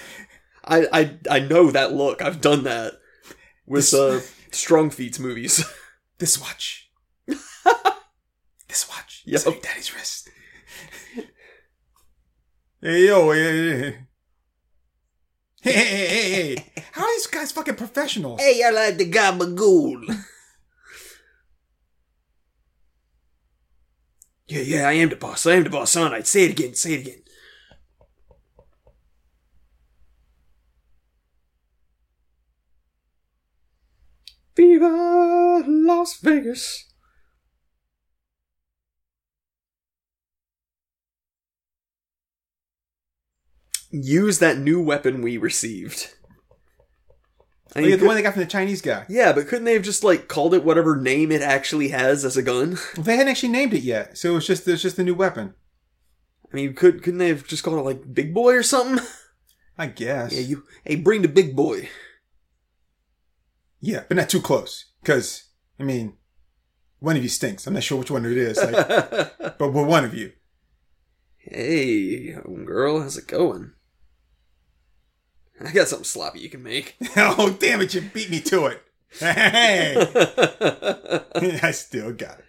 I 0.63 0.87
I 0.91 1.17
I 1.29 1.39
know 1.39 1.71
that 1.71 1.93
look. 1.93 2.21
I've 2.21 2.41
done 2.41 2.63
that 2.63 2.93
with 3.65 3.93
uh, 3.93 4.19
Strong 4.51 4.91
Feats 4.91 5.19
movies. 5.19 5.63
This 6.19 6.41
watch. 6.41 6.89
this 7.27 8.89
watch. 8.89 9.21
Yep. 9.27 9.41
Yep. 9.45 9.61
Daddy's 9.61 9.93
wrist. 9.93 10.29
hey 12.81 13.05
yo, 13.05 13.31
hey, 13.31 13.39
hey, 13.43 13.97
hey, 15.61 15.71
hey, 15.71 15.85
hey, 15.85 16.07
hey, 16.07 16.55
hey. 16.55 16.83
How 16.93 17.03
are 17.03 17.11
these 17.15 17.27
guys 17.27 17.51
fucking 17.51 17.75
professionals? 17.75 18.41
hey, 18.41 18.63
I 18.65 18.71
like 18.71 18.97
the 18.97 19.11
gabagool. 19.11 20.25
Yeah, 24.47 24.61
yeah, 24.61 24.87
I 24.87 24.93
am 24.93 25.09
the 25.09 25.15
boss. 25.15 25.45
I 25.45 25.53
am 25.55 25.63
the 25.63 25.69
boss. 25.69 25.95
All 25.95 26.09
right, 26.09 26.25
say 26.25 26.45
it 26.45 26.51
again. 26.51 26.73
Say 26.75 26.93
it 26.93 27.01
again. 27.01 27.21
Viva 34.57 35.63
Las 35.65 36.19
Vegas. 36.21 36.83
Use 43.91 44.39
that 44.39 44.57
new 44.57 44.81
weapon 44.81 45.21
we 45.21 45.37
received. 45.37 46.16
Mean, 47.75 47.85
yeah, 47.85 47.91
the 47.91 47.97
could- 47.99 48.07
one 48.07 48.15
they 48.15 48.21
got 48.21 48.33
from 48.33 48.41
the 48.43 48.47
Chinese 48.47 48.81
guy. 48.81 49.05
yeah, 49.09 49.33
but 49.33 49.47
couldn't 49.47 49.65
they 49.65 49.73
have 49.73 49.83
just 49.83 50.03
like 50.03 50.27
called 50.27 50.53
it 50.53 50.63
whatever 50.63 50.95
name 50.95 51.31
it 51.31 51.41
actually 51.41 51.89
has 51.89 52.23
as 52.25 52.37
a 52.37 52.41
gun? 52.41 52.77
Well, 52.95 53.03
they 53.03 53.17
hadn't 53.17 53.29
actually 53.31 53.49
named 53.49 53.73
it 53.73 53.83
yet, 53.83 54.17
so 54.17 54.37
it's 54.37 54.45
just 54.47 54.67
it 54.67 54.71
was 54.71 54.81
just 54.81 54.97
a 54.99 55.03
new 55.03 55.15
weapon. 55.15 55.53
I 56.51 56.55
mean, 56.55 56.73
could 56.73 57.03
couldn't 57.03 57.17
they 57.19 57.27
have 57.27 57.45
just 57.45 57.63
called 57.63 57.77
it 57.77 57.81
like 57.81 58.13
Big 58.13 58.33
Boy 58.33 58.53
or 58.55 58.63
something? 58.63 59.05
I 59.77 59.87
guess. 59.87 60.31
Yeah, 60.33 60.39
you. 60.39 60.63
Hey, 60.85 60.95
bring 60.95 61.21
the 61.21 61.27
big 61.27 61.55
boy. 61.55 61.89
Yeah, 63.79 64.03
but 64.07 64.17
not 64.17 64.29
too 64.29 64.41
close. 64.41 64.85
Because, 65.01 65.43
I 65.79 65.83
mean, 65.83 66.13
one 66.99 67.15
of 67.15 67.21
you 67.21 67.29
stinks. 67.29 67.67
I'm 67.67 67.75
not 67.75 67.83
sure 67.83 67.99
which 67.99 68.09
one 68.09 68.25
it 68.25 68.35
is. 68.37 68.57
Like, 68.57 68.73
but 69.59 69.71
we're 69.73 69.85
one 69.85 70.03
of 70.03 70.15
you. 70.15 70.31
hey, 71.37 72.31
girl, 72.65 73.01
how's 73.01 73.17
it 73.17 73.27
going? 73.27 73.73
I 75.59 75.71
got 75.71 75.87
something 75.87 76.05
sloppy 76.05 76.39
you 76.39 76.49
can 76.49 76.61
make. 76.63 76.95
oh, 77.17 77.55
damn 77.59 77.81
it, 77.81 77.93
you 77.93 78.01
beat 78.01 78.29
me 78.29 78.39
to 78.41 78.67
it. 78.67 78.83
Hey! 79.19 79.95
I 81.63 81.71
still 81.71 82.13
got 82.13 82.39
it. 82.39 82.45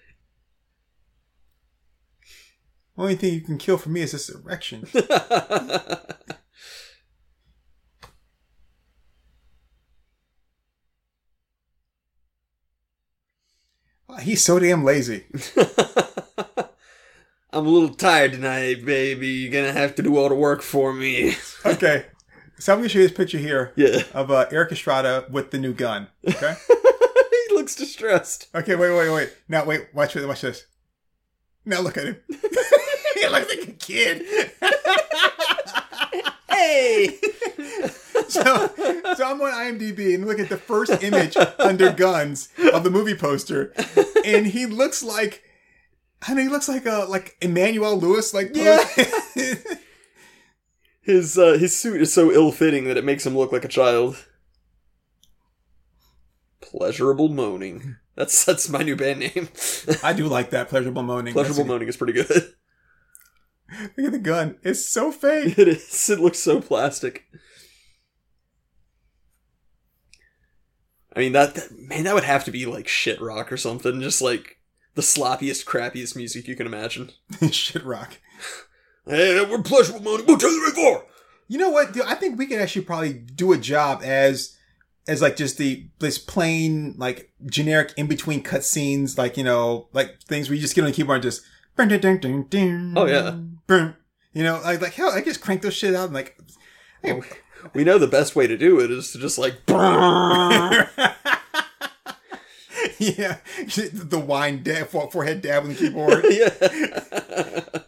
Only 2.96 3.14
thing 3.14 3.34
you 3.34 3.40
can 3.40 3.58
kill 3.58 3.78
for 3.78 3.90
me 3.90 4.00
is 4.02 4.12
this 4.12 4.28
erection. 4.28 4.86
He's 14.20 14.44
so 14.44 14.58
damn 14.58 14.82
lazy. 14.84 15.26
I'm 17.52 17.66
a 17.66 17.70
little 17.70 17.94
tired 17.94 18.32
tonight, 18.32 18.84
baby. 18.84 19.28
You're 19.28 19.52
gonna 19.52 19.72
have 19.72 19.94
to 19.94 20.02
do 20.02 20.18
all 20.18 20.28
the 20.28 20.34
work 20.34 20.60
for 20.60 20.92
me. 20.92 21.36
Okay. 21.64 22.06
So 22.60 22.72
I'm 22.72 22.80
going 22.80 22.88
to 22.88 22.92
show 22.92 22.98
you 22.98 23.08
this 23.08 23.16
picture 23.16 23.38
here 23.38 23.72
Yeah. 23.76 24.02
of 24.14 24.30
uh, 24.30 24.46
Erik 24.50 24.72
Estrada 24.72 25.24
with 25.30 25.50
the 25.52 25.58
new 25.58 25.72
gun. 25.72 26.08
Okay? 26.26 26.54
he 27.48 27.54
looks 27.54 27.74
distressed. 27.76 28.48
Okay, 28.54 28.74
wait, 28.74 28.90
wait, 28.96 29.10
wait. 29.10 29.32
Now, 29.48 29.64
wait, 29.64 29.88
watch 29.94 30.14
this. 30.14 30.26
Watch 30.26 30.40
this. 30.40 30.66
Now 31.64 31.80
look 31.80 31.96
at 31.96 32.04
him. 32.06 32.16
he 32.28 33.28
looks 33.28 33.48
like 33.48 33.68
a 33.68 33.72
kid. 33.72 34.50
Hey! 36.50 37.16
so, 38.28 38.42
so 38.74 39.24
I'm 39.24 39.40
on 39.40 39.52
IMDb 39.78 40.12
and 40.14 40.26
look 40.26 40.40
at 40.40 40.48
the 40.48 40.56
first 40.56 41.04
image 41.04 41.36
under 41.60 41.92
guns 41.92 42.48
of 42.72 42.82
the 42.82 42.90
movie 42.90 43.14
poster, 43.14 43.72
and 44.24 44.44
he 44.44 44.66
looks 44.66 45.00
like, 45.00 45.44
I 46.26 46.34
know 46.34 46.42
he 46.42 46.48
looks 46.48 46.68
like 46.68 46.84
a 46.84 47.06
like 47.08 47.36
Emmanuel 47.40 47.96
Lewis, 47.96 48.34
like 48.34 48.50
Yeah. 48.56 48.84
His 51.08 51.38
uh, 51.38 51.56
his 51.58 51.76
suit 51.76 52.02
is 52.02 52.12
so 52.12 52.30
ill-fitting 52.30 52.84
that 52.84 52.98
it 52.98 53.04
makes 53.04 53.24
him 53.24 53.36
look 53.36 53.50
like 53.50 53.64
a 53.64 53.68
child. 53.68 54.26
Pleasurable 56.60 57.30
moaning. 57.30 57.96
That's 58.14 58.44
that's 58.44 58.68
my 58.68 58.82
new 58.82 58.94
band 58.94 59.20
name. 59.20 59.48
I 60.02 60.12
do 60.12 60.26
like 60.28 60.50
that 60.50 60.68
pleasurable 60.68 61.02
moaning. 61.02 61.32
Pleasurable 61.32 61.64
That's- 61.64 61.68
moaning 61.68 61.88
is 61.88 61.96
pretty 61.96 62.12
good. 62.12 62.52
Look 63.96 64.06
at 64.06 64.12
the 64.12 64.18
gun; 64.18 64.58
it's 64.62 64.86
so 64.86 65.10
fake. 65.10 65.58
It 65.58 65.68
is. 65.68 66.10
It 66.10 66.20
looks 66.20 66.38
so 66.38 66.60
plastic. 66.60 67.24
I 71.16 71.20
mean 71.20 71.32
that, 71.32 71.54
that 71.54 71.72
man, 71.72 72.04
that 72.04 72.14
would 72.14 72.24
have 72.24 72.44
to 72.44 72.50
be 72.50 72.66
like 72.66 72.86
shit 72.86 73.18
rock 73.20 73.50
or 73.50 73.56
something. 73.56 74.00
Just 74.02 74.20
like 74.20 74.58
the 74.94 75.02
sloppiest, 75.02 75.64
crappiest 75.64 76.16
music 76.16 76.46
you 76.48 76.54
can 76.54 76.66
imagine. 76.66 77.10
Shit 77.50 77.84
rock. 77.84 78.18
Hey, 79.08 79.42
we're 79.44 79.62
pleasurable 79.62 80.02
moaning. 80.02 80.26
One, 80.26 80.38
two, 80.38 80.48
three, 80.48 80.82
four. 80.82 81.06
You 81.48 81.56
know 81.56 81.70
what? 81.70 81.92
dude? 81.92 82.02
I 82.02 82.14
think 82.14 82.38
we 82.38 82.46
could 82.46 82.60
actually 82.60 82.84
probably 82.84 83.14
do 83.14 83.52
a 83.52 83.56
job 83.56 84.02
as 84.04 84.54
as 85.08 85.22
like 85.22 85.36
just 85.36 85.56
the 85.56 85.88
this 85.98 86.18
plain 86.18 86.94
like 86.98 87.32
generic 87.46 87.94
in 87.96 88.06
between 88.06 88.42
cutscenes, 88.42 89.16
like 89.16 89.38
you 89.38 89.44
know, 89.44 89.88
like 89.94 90.20
things 90.24 90.48
where 90.48 90.56
you 90.56 90.60
just 90.60 90.74
get 90.74 90.82
on 90.82 90.90
the 90.90 90.92
keyboard 90.94 91.16
and 91.16 91.22
just. 91.22 91.42
Oh, 92.96 93.06
yeah. 93.06 93.36
You 94.34 94.42
know, 94.42 94.60
like 94.62 94.82
like 94.82 94.92
hell, 94.92 95.10
I 95.10 95.22
just 95.22 95.40
crank 95.40 95.62
those 95.62 95.74
shit 95.74 95.94
out 95.94 96.06
and 96.06 96.14
like. 96.14 96.38
Well, 97.02 97.22
we 97.72 97.84
know 97.84 97.96
the 97.96 98.06
best 98.06 98.36
way 98.36 98.46
to 98.46 98.58
do 98.58 98.78
it 98.80 98.90
is 98.90 99.12
to 99.12 99.18
just 99.18 99.38
like. 99.38 99.54
yeah, 102.98 103.38
the 103.76 104.22
wine 104.24 104.62
dab, 104.62 104.88
forehead 104.88 105.40
dab 105.40 105.62
on 105.62 105.70
the 105.70 105.74
keyboard. 105.74 106.24
yeah. 106.28 107.82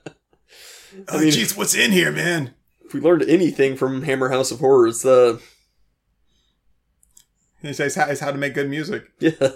Oh, 1.08 1.20
mean- 1.20 1.32
jeez, 1.32 1.56
what's 1.56 1.74
in 1.74 1.92
here, 1.92 2.12
man? 2.12 2.54
If 2.84 2.94
we 2.94 3.00
learned 3.00 3.22
anything 3.22 3.76
from 3.76 4.02
Hammer 4.02 4.30
House 4.30 4.50
of 4.50 4.58
Horrors, 4.58 5.02
the 5.02 5.40
He 7.62 7.72
says 7.72 7.94
how, 7.94 8.06
is 8.06 8.20
how 8.20 8.32
to 8.32 8.38
make 8.38 8.54
good 8.54 8.68
music. 8.68 9.04
yeah. 9.20 9.50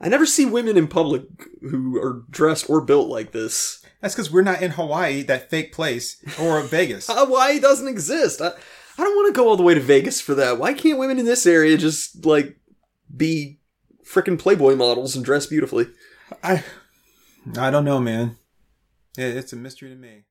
I 0.00 0.08
never 0.08 0.26
see 0.26 0.44
women 0.46 0.76
in 0.76 0.88
public 0.88 1.22
who 1.60 1.96
are 1.96 2.24
dressed 2.28 2.68
or 2.68 2.80
built 2.80 3.08
like 3.08 3.30
this. 3.32 3.84
That's 4.00 4.14
because 4.14 4.32
we're 4.32 4.42
not 4.42 4.60
in 4.60 4.72
Hawaii, 4.72 5.22
that 5.22 5.48
fake 5.48 5.72
place, 5.72 6.16
or 6.40 6.60
Vegas. 6.62 7.06
Hawaii 7.08 7.60
doesn't 7.60 7.86
exist. 7.86 8.40
I, 8.40 8.48
I 8.48 9.02
don't 9.04 9.14
want 9.14 9.32
to 9.32 9.38
go 9.38 9.48
all 9.48 9.56
the 9.56 9.62
way 9.62 9.74
to 9.74 9.80
Vegas 9.80 10.20
for 10.20 10.34
that. 10.34 10.58
Why 10.58 10.74
can't 10.74 10.98
women 10.98 11.20
in 11.20 11.24
this 11.24 11.46
area 11.46 11.76
just 11.76 12.26
like 12.26 12.56
be 13.16 13.60
freaking 14.04 14.38
Playboy 14.38 14.74
models 14.74 15.14
and 15.14 15.24
dress 15.24 15.46
beautifully? 15.46 15.86
I, 16.42 16.64
I 17.58 17.70
don't 17.70 17.84
know, 17.84 18.00
man. 18.00 18.36
It, 19.18 19.36
it's 19.36 19.52
a 19.52 19.56
mystery 19.56 19.90
to 19.90 19.96
me. 19.96 20.24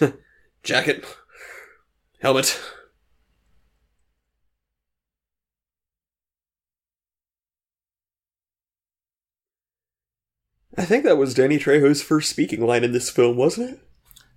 Jacket, 0.62 1.04
helmet. 2.20 2.60
I 10.76 10.84
think 10.84 11.04
that 11.04 11.16
was 11.16 11.34
Danny 11.34 11.58
Trejo's 11.58 12.02
first 12.02 12.30
speaking 12.30 12.64
line 12.66 12.84
in 12.84 12.92
this 12.92 13.10
film, 13.10 13.36
wasn't 13.36 13.70
it? 13.70 13.80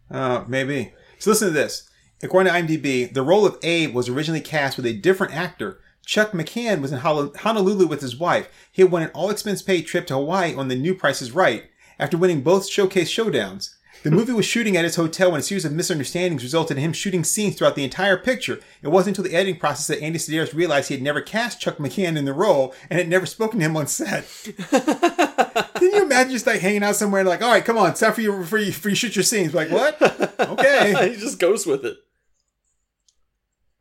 Uh, 0.10 0.43
maybe. 0.47 0.93
So 1.20 1.32
listen 1.32 1.49
to 1.49 1.53
this. 1.53 1.89
According 2.24 2.51
to 2.51 2.60
IMDb, 2.60 3.14
the 3.14 3.22
role 3.22 3.45
of 3.45 3.58
Abe 3.64 3.93
was 3.93 4.10
originally 4.10 4.41
cast 4.41 4.78
with 4.78 4.86
a 4.86 4.93
different 4.93 5.36
actor. 5.36 5.80
Chuck 6.05 6.32
McCann 6.32 6.82
was 6.82 6.91
in 6.91 6.99
Honolulu 6.99 7.86
with 7.86 8.01
his 8.01 8.18
wife. 8.18 8.49
He 8.72 8.82
had 8.82 8.91
won 8.91 9.03
an 9.03 9.12
all-expense 9.14 9.62
paid 9.62 9.86
trip 9.86 10.08
to 10.08 10.16
Hawaii 10.16 10.55
on 10.55 10.68
the 10.68 10.76
new 10.76 10.95
Price 10.95 11.22
is 11.22 11.32
Right 11.32 11.66
after 11.99 12.18
winning 12.18 12.41
both 12.41 12.68
showcase 12.68 13.12
showdowns. 13.12 13.76
The 14.08 14.16
movie 14.16 14.32
was 14.32 14.45
shooting 14.45 14.78
at 14.78 14.86
his 14.86 14.95
hotel 14.95 15.32
when 15.32 15.41
a 15.41 15.43
series 15.43 15.66
of 15.66 15.74
misunderstandings 15.74 16.41
resulted 16.41 16.78
in 16.78 16.84
him 16.84 16.93
shooting 16.93 17.26
scenes 17.26 17.58
throughout 17.58 17.76
the 17.76 17.84
entire 17.84 18.16
picture. 18.16 18.62
It 18.82 18.88
wasn't 18.88 19.18
until 19.18 19.30
the 19.30 19.36
editing 19.36 19.60
process 19.60 19.88
that 19.88 20.01
Andy 20.01 20.18
Sidaris 20.18 20.53
realized 20.53 20.88
he 20.88 20.93
had 20.93 21.03
never 21.03 21.20
cast 21.20 21.60
Chuck 21.60 21.76
McCann 21.76 22.16
in 22.16 22.24
the 22.24 22.32
role 22.32 22.74
and 22.89 22.99
had 22.99 23.10
never 23.10 23.26
spoken 23.26 23.60
to 23.60 23.66
him 23.66 23.76
on 23.76 23.86
set. 23.86 24.26
Can 24.72 25.91
you 25.91 26.03
imagine 26.03 26.32
just 26.32 26.47
like 26.47 26.62
hanging 26.62 26.84
out 26.84 26.95
somewhere 26.95 27.20
and 27.20 27.28
like, 27.28 27.41
all 27.41 27.51
right, 27.51 27.66
come 27.66 27.78
on, 27.78 27.89
it's 27.89 27.99
time 27.99 28.14
for 28.14 28.22
you 28.22 28.45
for 28.45 28.58
you, 28.58 28.72
for 28.72 28.88
you 28.88 28.95
shoot 28.95 29.14
your 29.14 29.24
scenes. 29.24 29.53
Like 29.53 29.72
what? 29.72 30.01
Okay. 30.39 31.10
he 31.14 31.20
just 31.20 31.38
goes 31.38 31.66
with 31.66 31.84
it. 31.84 31.97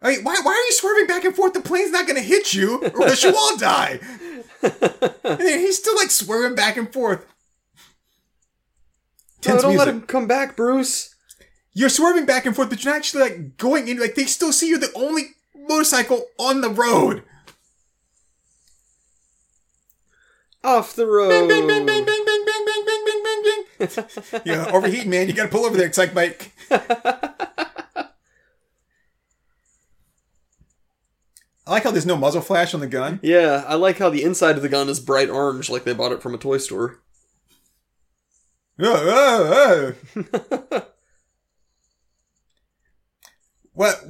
Hey, 0.03 0.17
why, 0.25 0.41
why 0.43 0.51
are 0.51 0.67
you 0.67 0.73
swerving 0.73 1.07
back 1.07 1.25
and 1.25 1.37
forth? 1.37 1.53
The 1.53 1.61
plane's 1.61 1.93
not 1.93 2.09
going 2.09 2.21
to 2.21 2.29
hit 2.29 2.53
you, 2.53 2.83
or 2.83 3.07
else 3.07 3.23
you 3.23 3.33
all 3.33 3.57
die. 3.59 4.01
and 4.63 5.41
he's 5.41 5.79
still 5.79 5.95
like 5.95 6.11
swerving 6.11 6.57
back 6.57 6.77
and 6.77 6.93
forth. 6.93 7.25
No, 9.47 9.61
don't 9.61 9.71
music. 9.73 9.87
let 9.87 9.89
him 9.89 10.03
come 10.03 10.27
back, 10.27 10.57
Bruce. 10.57 11.15
You're 11.73 11.89
swerving 11.89 12.27
back 12.27 12.47
and 12.47 12.57
forth, 12.57 12.71
but 12.71 12.83
you're 12.83 12.93
not 12.93 12.99
actually 12.99 13.23
like 13.23 13.57
going 13.59 13.89
in. 13.89 13.99
Like 13.99 14.15
they 14.15 14.25
still 14.25 14.53
see 14.53 14.69
you're 14.69 14.79
the 14.79 14.93
only 14.95 15.35
motorcycle 15.55 16.25
on 16.39 16.61
the 16.61 16.71
road. 16.71 17.23
Off 20.65 20.95
the 20.97 21.07
road. 21.07 21.29
Bang, 21.29 21.49
bang, 21.49 21.67
bang, 21.67 21.87
bang, 21.87 22.05
bang, 22.05 22.25
bang, 22.25 22.45
bang, 22.47 22.65
bang, 22.67 22.85
bang, 22.87 23.05
bang, 23.05 23.23
bang, 23.23 23.89
bang. 23.89 24.43
yeah, 24.47 24.71
overheating, 24.73 25.11
man. 25.11 25.29
You 25.29 25.35
got 25.35 25.45
to 25.45 25.49
pull 25.51 25.65
over 25.65 25.77
there. 25.77 25.87
It's 25.87 25.99
like 25.99 26.15
Mike. 26.15 26.53
I 31.67 31.73
like 31.73 31.83
how 31.83 31.91
there's 31.91 32.07
no 32.07 32.17
muzzle 32.17 32.43
flash 32.43 32.75
on 32.75 32.81
the 32.81 32.87
gun. 32.87 33.19
Yeah, 33.23 33.65
I 33.67 33.75
like 33.75 33.99
how 33.99 34.09
the 34.09 34.23
inside 34.23 34.57
of 34.57 34.63
the 34.63 34.69
gun 34.69 34.89
is 34.89 35.01
bright 35.01 35.29
orange, 35.29 35.69
like 35.69 35.85
they 35.85 35.95
bought 35.95 36.13
it 36.13 36.23
from 36.23 36.33
a 36.35 36.39
toy 36.39 36.59
store. 36.59 37.01
What? 43.77 44.03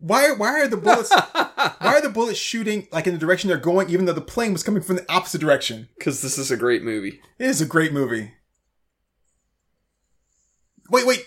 Why? 0.00 0.32
Why 0.32 0.60
are 0.60 0.66
the 0.66 0.76
bullets? 0.76 1.10
why 1.14 1.78
are 1.80 2.00
the 2.00 2.10
bullets 2.10 2.38
shooting 2.38 2.88
like 2.90 3.06
in 3.06 3.14
the 3.14 3.20
direction 3.20 3.48
they're 3.48 3.56
going, 3.56 3.88
even 3.88 4.04
though 4.04 4.12
the 4.12 4.20
plane 4.20 4.52
was 4.52 4.64
coming 4.64 4.82
from 4.82 4.96
the 4.96 5.12
opposite 5.12 5.40
direction? 5.40 5.88
Because 5.96 6.20
this 6.20 6.36
is 6.36 6.50
a 6.50 6.56
great 6.56 6.82
movie. 6.82 7.20
It 7.38 7.46
is 7.46 7.60
a 7.60 7.66
great 7.66 7.92
movie. 7.92 8.32
Wait, 10.90 11.06
wait. 11.06 11.24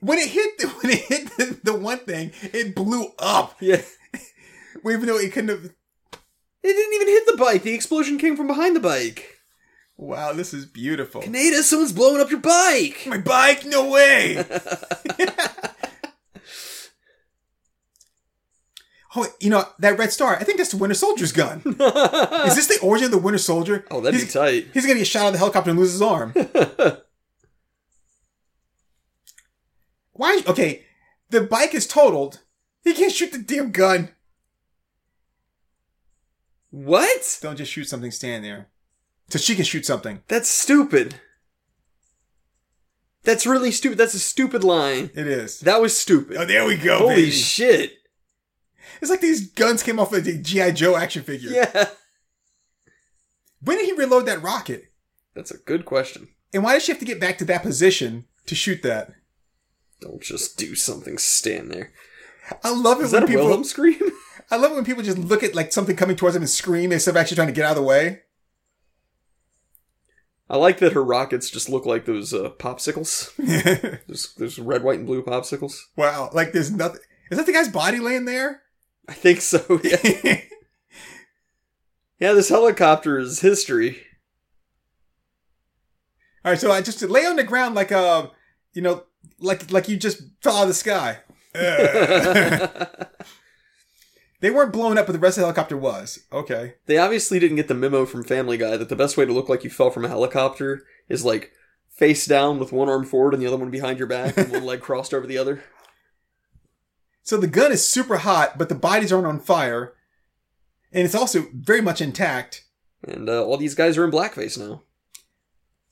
When 0.00 0.18
it 0.18 0.28
hit, 0.28 0.56
the, 0.58 0.68
when 0.80 0.92
it 0.92 1.00
hit 1.00 1.36
the, 1.36 1.60
the 1.64 1.74
one 1.74 1.98
thing, 1.98 2.30
it 2.42 2.76
blew 2.76 3.08
up. 3.18 3.56
Yeah. 3.60 3.82
Even 4.88 5.06
though 5.06 5.18
it 5.18 5.32
couldn't 5.32 5.50
have. 5.50 5.64
It 5.64 6.72
didn't 6.72 6.94
even 6.94 7.08
hit 7.08 7.26
the 7.26 7.36
bike. 7.36 7.62
The 7.62 7.74
explosion 7.74 8.18
came 8.18 8.36
from 8.36 8.46
behind 8.46 8.76
the 8.76 8.80
bike. 8.80 9.33
Wow, 9.96 10.32
this 10.32 10.52
is 10.52 10.66
beautiful. 10.66 11.22
Kaneda, 11.22 11.62
someone's 11.62 11.92
blowing 11.92 12.20
up 12.20 12.30
your 12.30 12.40
bike. 12.40 13.04
My 13.06 13.18
bike? 13.18 13.64
No 13.64 13.90
way. 13.90 14.44
Oh, 19.16 19.26
you 19.40 19.48
know 19.48 19.64
that 19.78 19.96
red 19.98 20.12
star. 20.12 20.36
I 20.36 20.44
think 20.44 20.58
that's 20.58 20.72
the 20.72 20.76
Winter 20.76 20.94
Soldier's 20.94 21.30
gun. 21.30 21.62
Is 21.66 22.56
this 22.56 22.66
the 22.66 22.80
origin 22.82 23.06
of 23.06 23.10
the 23.12 23.18
Winter 23.18 23.38
Soldier? 23.38 23.84
Oh, 23.90 24.00
that'd 24.00 24.18
he's, 24.18 24.26
be 24.26 24.32
tight. 24.32 24.66
He's 24.74 24.84
gonna 24.86 24.98
get 24.98 25.06
shot 25.06 25.22
out 25.22 25.26
of 25.28 25.32
the 25.34 25.38
helicopter 25.38 25.70
and 25.70 25.78
lose 25.78 25.92
his 25.92 26.02
arm. 26.02 26.34
Why? 30.12 30.42
Okay, 30.46 30.84
the 31.30 31.42
bike 31.42 31.74
is 31.74 31.86
totaled. 31.86 32.40
He 32.82 32.92
can't 32.92 33.12
shoot 33.12 33.30
the 33.32 33.38
damn 33.38 33.70
gun. 33.70 34.10
What? 36.70 37.38
Don't 37.40 37.56
just 37.56 37.70
shoot 37.70 37.88
something 37.88 38.10
standing 38.10 38.50
there. 38.50 38.68
So 39.28 39.38
she 39.38 39.54
can 39.54 39.64
shoot 39.64 39.86
something. 39.86 40.22
That's 40.28 40.48
stupid. 40.48 41.16
That's 43.24 43.46
really 43.46 43.70
stupid. 43.70 43.96
That's 43.98 44.14
a 44.14 44.18
stupid 44.18 44.62
line. 44.62 45.10
It 45.14 45.26
is. 45.26 45.60
That 45.60 45.80
was 45.80 45.96
stupid. 45.96 46.36
Oh, 46.36 46.44
there 46.44 46.66
we 46.66 46.76
go. 46.76 46.98
Holy 46.98 47.14
baby. 47.16 47.30
shit. 47.30 47.94
It's 49.00 49.10
like 49.10 49.22
these 49.22 49.50
guns 49.50 49.82
came 49.82 49.98
off 49.98 50.12
of 50.12 50.24
the 50.24 50.36
GI 50.38 50.72
Joe 50.72 50.96
action 50.96 51.22
figure. 51.22 51.50
Yeah. 51.50 51.88
When 53.60 53.78
did 53.78 53.86
he 53.86 53.92
reload 53.92 54.26
that 54.26 54.42
rocket? 54.42 54.92
That's 55.34 55.50
a 55.50 55.56
good 55.56 55.84
question. 55.86 56.28
And 56.52 56.62
why 56.62 56.74
does 56.74 56.84
she 56.84 56.92
have 56.92 56.98
to 56.98 57.04
get 57.06 57.18
back 57.20 57.38
to 57.38 57.44
that 57.46 57.62
position 57.62 58.26
to 58.46 58.54
shoot 58.54 58.82
that? 58.82 59.12
Don't 60.00 60.20
just 60.22 60.58
do 60.58 60.74
something, 60.74 61.16
stand 61.16 61.70
there. 61.70 61.92
I 62.62 62.70
love 62.70 63.00
it 63.00 63.04
Is 63.04 63.12
when 63.12 63.22
that 63.22 63.24
a 63.24 63.28
people. 63.28 63.44
Wilhelm 63.46 63.64
scream? 63.64 63.98
I 64.50 64.56
love 64.56 64.72
it 64.72 64.74
when 64.74 64.84
people 64.84 65.02
just 65.02 65.16
look 65.18 65.42
at 65.42 65.54
like 65.54 65.72
something 65.72 65.96
coming 65.96 66.14
towards 66.16 66.34
them 66.34 66.42
and 66.42 66.50
scream 66.50 66.92
instead 66.92 67.12
of 67.12 67.16
actually 67.16 67.36
trying 67.36 67.48
to 67.48 67.54
get 67.54 67.64
out 67.64 67.70
of 67.70 67.76
the 67.76 67.82
way. 67.82 68.20
I 70.48 70.56
like 70.58 70.78
that 70.78 70.92
her 70.92 71.02
rockets 71.02 71.48
just 71.50 71.70
look 71.70 71.86
like 71.86 72.04
those 72.04 72.34
uh, 72.34 72.50
popsicles. 72.58 73.34
Those, 74.06 74.34
those 74.34 74.58
red, 74.58 74.82
white, 74.82 74.98
and 74.98 75.06
blue 75.06 75.22
popsicles. 75.22 75.78
wow, 75.96 76.28
like 76.32 76.52
there's 76.52 76.70
nothing. 76.70 77.00
Is 77.30 77.38
that 77.38 77.46
the 77.46 77.52
guy's 77.52 77.68
body 77.68 77.98
laying 77.98 78.26
there? 78.26 78.62
I 79.08 79.14
think 79.14 79.40
so, 79.40 79.80
yeah. 79.84 79.96
yeah, 82.18 82.32
this 82.32 82.50
helicopter 82.50 83.18
is 83.18 83.40
history. 83.40 84.02
All 86.44 86.52
right, 86.52 86.60
so 86.60 86.70
I 86.70 86.82
just 86.82 87.00
lay 87.02 87.24
on 87.24 87.36
the 87.36 87.44
ground 87.44 87.74
like 87.74 87.90
uh, 87.92 88.28
you 88.74 88.82
know, 88.82 89.04
like 89.38 89.70
like 89.70 89.88
you 89.88 89.96
just 89.96 90.22
fell 90.42 90.56
out 90.56 90.62
of 90.62 90.68
the 90.68 90.74
sky. 90.74 91.20
They 94.44 94.50
weren't 94.50 94.74
blown 94.74 94.98
up, 94.98 95.06
but 95.06 95.14
the 95.14 95.18
rest 95.18 95.38
of 95.38 95.40
the 95.40 95.46
helicopter 95.46 95.74
was. 95.74 96.18
Okay. 96.30 96.74
They 96.84 96.98
obviously 96.98 97.38
didn't 97.38 97.56
get 97.56 97.66
the 97.66 97.72
memo 97.72 98.04
from 98.04 98.24
Family 98.24 98.58
Guy 98.58 98.76
that 98.76 98.90
the 98.90 98.94
best 98.94 99.16
way 99.16 99.24
to 99.24 99.32
look 99.32 99.48
like 99.48 99.64
you 99.64 99.70
fell 99.70 99.88
from 99.88 100.04
a 100.04 100.08
helicopter 100.08 100.84
is 101.08 101.24
like 101.24 101.52
face 101.88 102.26
down 102.26 102.58
with 102.58 102.70
one 102.70 102.90
arm 102.90 103.06
forward 103.06 103.32
and 103.32 103.42
the 103.42 103.46
other 103.46 103.56
one 103.56 103.70
behind 103.70 103.98
your 103.98 104.06
back 104.06 104.36
and 104.36 104.52
one 104.52 104.66
leg 104.66 104.80
crossed 104.82 105.14
over 105.14 105.26
the 105.26 105.38
other. 105.38 105.64
So 107.22 107.38
the 107.38 107.46
gun 107.46 107.72
is 107.72 107.88
super 107.88 108.18
hot, 108.18 108.58
but 108.58 108.68
the 108.68 108.74
bodies 108.74 109.14
aren't 109.14 109.26
on 109.26 109.40
fire, 109.40 109.94
and 110.92 111.06
it's 111.06 111.14
also 111.14 111.46
very 111.54 111.80
much 111.80 112.02
intact. 112.02 112.66
And 113.02 113.30
uh, 113.30 113.42
all 113.42 113.56
these 113.56 113.74
guys 113.74 113.96
are 113.96 114.04
in 114.04 114.10
blackface 114.10 114.58
now. 114.58 114.82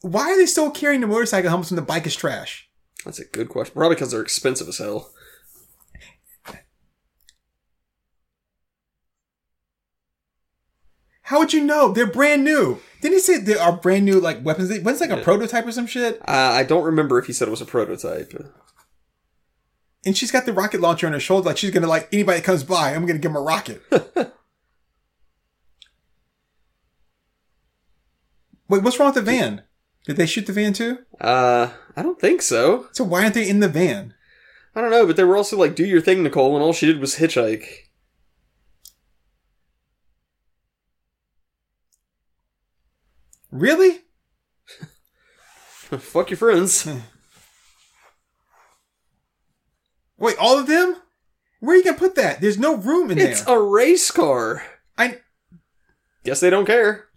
Why 0.02 0.30
are 0.30 0.36
they 0.36 0.44
still 0.44 0.70
carrying 0.70 1.00
the 1.00 1.06
motorcycle 1.06 1.48
helmets 1.48 1.70
when 1.70 1.76
the 1.76 1.80
bike 1.80 2.06
is 2.06 2.14
trash? 2.14 2.68
That's 3.06 3.18
a 3.18 3.24
good 3.24 3.48
question. 3.48 3.72
Probably 3.72 3.94
because 3.94 4.10
they're 4.10 4.20
expensive 4.20 4.68
as 4.68 4.76
hell. 4.76 5.10
How 11.32 11.38
would 11.38 11.54
you 11.54 11.64
know? 11.64 11.88
They're 11.90 12.04
brand 12.06 12.44
new. 12.44 12.78
Didn't 13.00 13.14
he 13.14 13.20
say 13.20 13.38
they 13.38 13.56
are 13.56 13.72
brand 13.74 14.04
new 14.04 14.20
like 14.20 14.44
weapons? 14.44 14.68
When's 14.82 15.00
like 15.00 15.08
a 15.08 15.16
Yeah. 15.16 15.24
prototype 15.24 15.66
or 15.66 15.72
some 15.72 15.86
shit? 15.86 16.20
Uh, 16.28 16.52
I 16.52 16.62
don't 16.62 16.84
remember 16.84 17.18
if 17.18 17.24
he 17.24 17.32
said 17.32 17.48
it 17.48 17.50
was 17.50 17.62
a 17.62 17.64
prototype. 17.64 18.34
And 20.04 20.14
she's 20.14 20.30
got 20.30 20.44
the 20.44 20.52
rocket 20.52 20.82
launcher 20.82 21.06
on 21.06 21.14
her 21.14 21.20
shoulder, 21.20 21.46
like 21.48 21.56
she's 21.56 21.70
gonna 21.70 21.86
like 21.86 22.06
anybody 22.12 22.40
that 22.40 22.44
comes 22.44 22.64
by, 22.64 22.90
I'm 22.94 23.06
gonna 23.06 23.18
give 23.18 23.32
them 23.32 23.36
a 23.36 23.40
rocket. 23.40 23.80
Wait, 28.68 28.82
what's 28.82 28.98
wrong 28.98 29.08
with 29.08 29.14
the 29.14 29.22
van? 29.22 29.62
Did 30.04 30.16
they 30.18 30.26
shoot 30.26 30.46
the 30.46 30.52
van 30.52 30.74
too? 30.74 30.98
Uh, 31.18 31.70
I 31.96 32.02
don't 32.02 32.20
think 32.20 32.42
so. 32.42 32.88
So 32.92 33.04
why 33.04 33.22
aren't 33.22 33.32
they 33.32 33.48
in 33.48 33.60
the 33.60 33.68
van? 33.70 34.12
I 34.74 34.82
don't 34.82 34.90
know, 34.90 35.06
but 35.06 35.16
they 35.16 35.24
were 35.24 35.38
also 35.38 35.56
like, 35.56 35.74
"Do 35.76 35.86
your 35.86 36.02
thing, 36.02 36.22
Nicole," 36.22 36.54
and 36.56 36.62
all 36.62 36.74
she 36.74 36.84
did 36.86 37.00
was 37.00 37.14
hitchhike. 37.16 37.81
Really? 43.52 43.98
Fuck 45.98 46.30
your 46.30 46.38
friends. 46.38 46.88
Wait, 50.18 50.36
all 50.38 50.58
of 50.58 50.66
them? 50.66 50.96
Where 51.60 51.74
are 51.74 51.78
you 51.78 51.84
gonna 51.84 51.96
put 51.98 52.14
that? 52.16 52.40
There's 52.40 52.58
no 52.58 52.76
room 52.76 53.10
in 53.10 53.18
It's 53.18 53.24
there. 53.24 53.32
It's 53.32 53.42
a 53.48 53.58
race 53.60 54.10
car. 54.10 54.62
I 54.96 55.18
Guess 56.24 56.40
they 56.40 56.50
don't 56.50 56.66
care. 56.66 57.08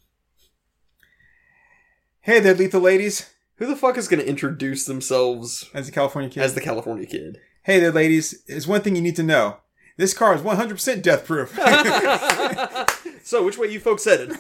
hey 2.22 2.40
there, 2.40 2.54
lethal 2.54 2.82
ladies. 2.82 3.32
Who 3.58 3.66
the 3.68 3.76
fuck 3.78 3.98
is 3.98 4.10
going 4.10 4.20
to 4.20 4.28
introduce 4.28 4.84
themselves 4.86 5.70
As 5.74 5.86
the 5.86 5.92
California 5.94 6.30
kid. 6.30 6.44
as 6.44 6.56
the 6.56 6.62
California 6.62 7.06
kid? 7.06 7.40
hey 7.64 7.80
there, 7.80 7.92
ladies. 7.92 8.44
There's 8.48 8.68
one 8.68 8.82
thing 8.82 8.96
you 8.98 9.02
need 9.02 9.16
to 9.16 9.24
know. 9.24 9.58
This 9.98 10.14
car 10.14 10.36
is 10.36 10.42
100% 10.42 11.02
death 11.02 11.26
proof. 11.26 11.52
so, 13.24 13.46
which 13.46 13.58
way 13.58 13.68
you 13.68 13.80
folks 13.80 14.04
headed? 14.04 14.32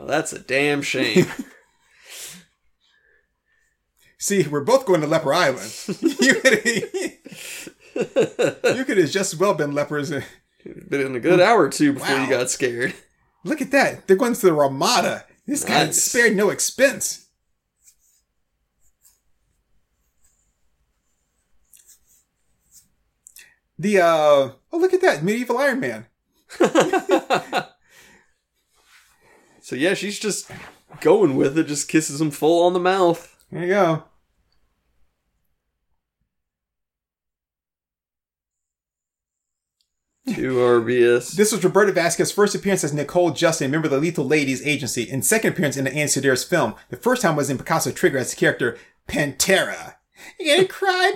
Oh, 0.00 0.06
that's 0.06 0.32
a 0.32 0.38
damn 0.38 0.80
shame. 0.82 1.26
See, 4.20 4.46
we're 4.46 4.64
both 4.64 4.84
going 4.86 5.00
to 5.00 5.06
Leper 5.06 5.32
Island. 5.32 5.72
you 6.00 6.34
could 6.34 6.64
you 6.64 6.90
could 8.84 8.98
have 8.98 9.10
just 9.10 9.34
as 9.34 9.36
well 9.38 9.54
been 9.54 9.72
lepers. 9.72 10.10
Been 10.10 11.00
in 11.00 11.14
a 11.16 11.20
good 11.20 11.40
hour 11.40 11.62
or 11.62 11.68
two 11.68 11.92
before 11.94 12.16
Wow. 12.16 12.24
you 12.24 12.30
got 12.30 12.50
scared. 12.50 12.94
Look 13.44 13.62
at 13.62 13.70
that. 13.70 14.06
They're 14.06 14.16
going 14.16 14.34
to 14.34 14.40
the 14.46 14.52
Ramada. 14.52 15.24
This 15.46 15.64
guy 15.64 15.84
Nice. 15.86 16.02
spared 16.02 16.36
no 16.36 16.50
expense. 16.50 17.26
The, 23.78 24.00
uh, 24.00 24.06
oh, 24.06 24.54
look 24.72 24.92
at 24.92 25.00
that. 25.02 25.22
Medieval 25.22 25.58
Iron 25.58 25.80
Man. 25.80 26.06
So 29.68 29.76
yeah, 29.76 29.92
she's 29.92 30.18
just 30.18 30.50
going 31.02 31.36
with 31.36 31.58
it. 31.58 31.66
Just 31.66 31.90
kisses 31.90 32.22
him 32.22 32.30
full 32.30 32.64
on 32.64 32.72
the 32.72 32.80
mouth. 32.80 33.36
There 33.52 33.60
you 33.60 33.68
go. 33.68 34.04
To 40.28 40.54
RBS. 40.54 41.32
This 41.32 41.52
was 41.52 41.62
Roberta 41.62 41.92
Vasquez's 41.92 42.32
first 42.32 42.54
appearance 42.54 42.82
as 42.82 42.94
Nicole 42.94 43.32
Justin, 43.32 43.70
member 43.70 43.88
of 43.88 43.92
the 43.92 43.98
Lethal 43.98 44.24
Ladies 44.24 44.66
Agency, 44.66 45.10
and 45.10 45.22
second 45.22 45.52
appearance 45.52 45.76
in 45.76 45.84
the 45.84 45.92
Andy 45.92 46.12
Sidaris 46.12 46.48
film. 46.48 46.74
The 46.88 46.96
first 46.96 47.20
time 47.20 47.36
was 47.36 47.50
in 47.50 47.58
Picasso 47.58 47.90
Trigger 47.90 48.16
as 48.16 48.30
the 48.30 48.36
character 48.36 48.78
Pantera. 49.06 49.96
You 50.40 50.56
gonna 50.56 50.68
cry, 50.68 51.12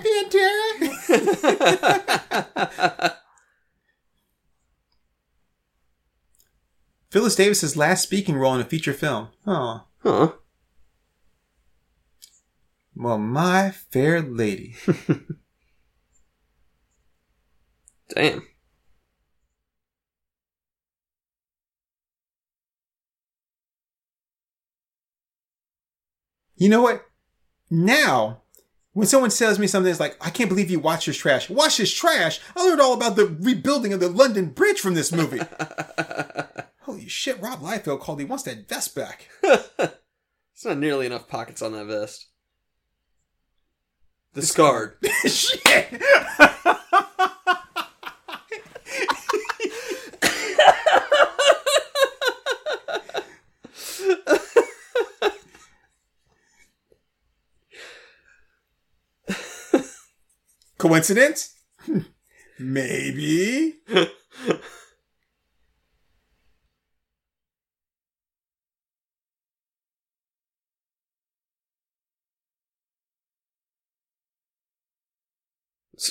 Pantera? 1.09 3.15
Phyllis 7.13 7.35
Davis's 7.35 7.77
last 7.77 8.01
speaking 8.01 8.35
role 8.35 8.55
in 8.55 8.61
a 8.61 8.65
feature 8.65 8.91
film. 8.91 9.27
Oh, 9.45 9.83
huh. 10.01 10.31
well, 12.95 13.19
my 13.19 13.69
fair 13.69 14.19
lady. 14.19 14.75
Damn. 18.15 18.47
You 26.55 26.69
know 26.69 26.81
what? 26.81 27.05
Now, 27.69 28.41
when 28.93 29.05
someone 29.05 29.29
tells 29.29 29.59
me 29.59 29.67
something 29.67 29.85
that's 29.85 29.99
like, 29.99 30.17
I 30.19 30.31
can't 30.31 30.49
believe 30.49 30.71
you 30.71 30.79
watched 30.79 31.05
this 31.05 31.17
trash. 31.17 31.47
Watch 31.47 31.77
this 31.77 31.93
trash. 31.93 32.39
I 32.57 32.67
learned 32.67 32.81
all 32.81 32.93
about 32.93 33.17
the 33.17 33.27
rebuilding 33.27 33.93
of 33.93 33.99
the 33.99 34.09
London 34.09 34.47
Bridge 34.47 34.79
from 34.79 34.95
this 34.95 35.11
movie. 35.11 35.41
Holy 36.93 37.07
shit, 37.07 37.41
Rob 37.41 37.59
Liefeld 37.61 38.01
called 38.01 38.19
he 38.19 38.25
wants 38.25 38.43
that 38.43 38.69
vest 38.69 38.93
back. 38.93 39.27
It's 40.55 40.63
not 40.65 40.77
nearly 40.77 41.07
enough 41.07 41.27
pockets 41.27 41.63
on 41.63 41.71
that 41.71 41.85
vest. 41.85 42.27
Discard. 44.35 44.97
shit. 45.25 45.99
Coincidence? 60.77 61.55
Maybe. 62.59 63.77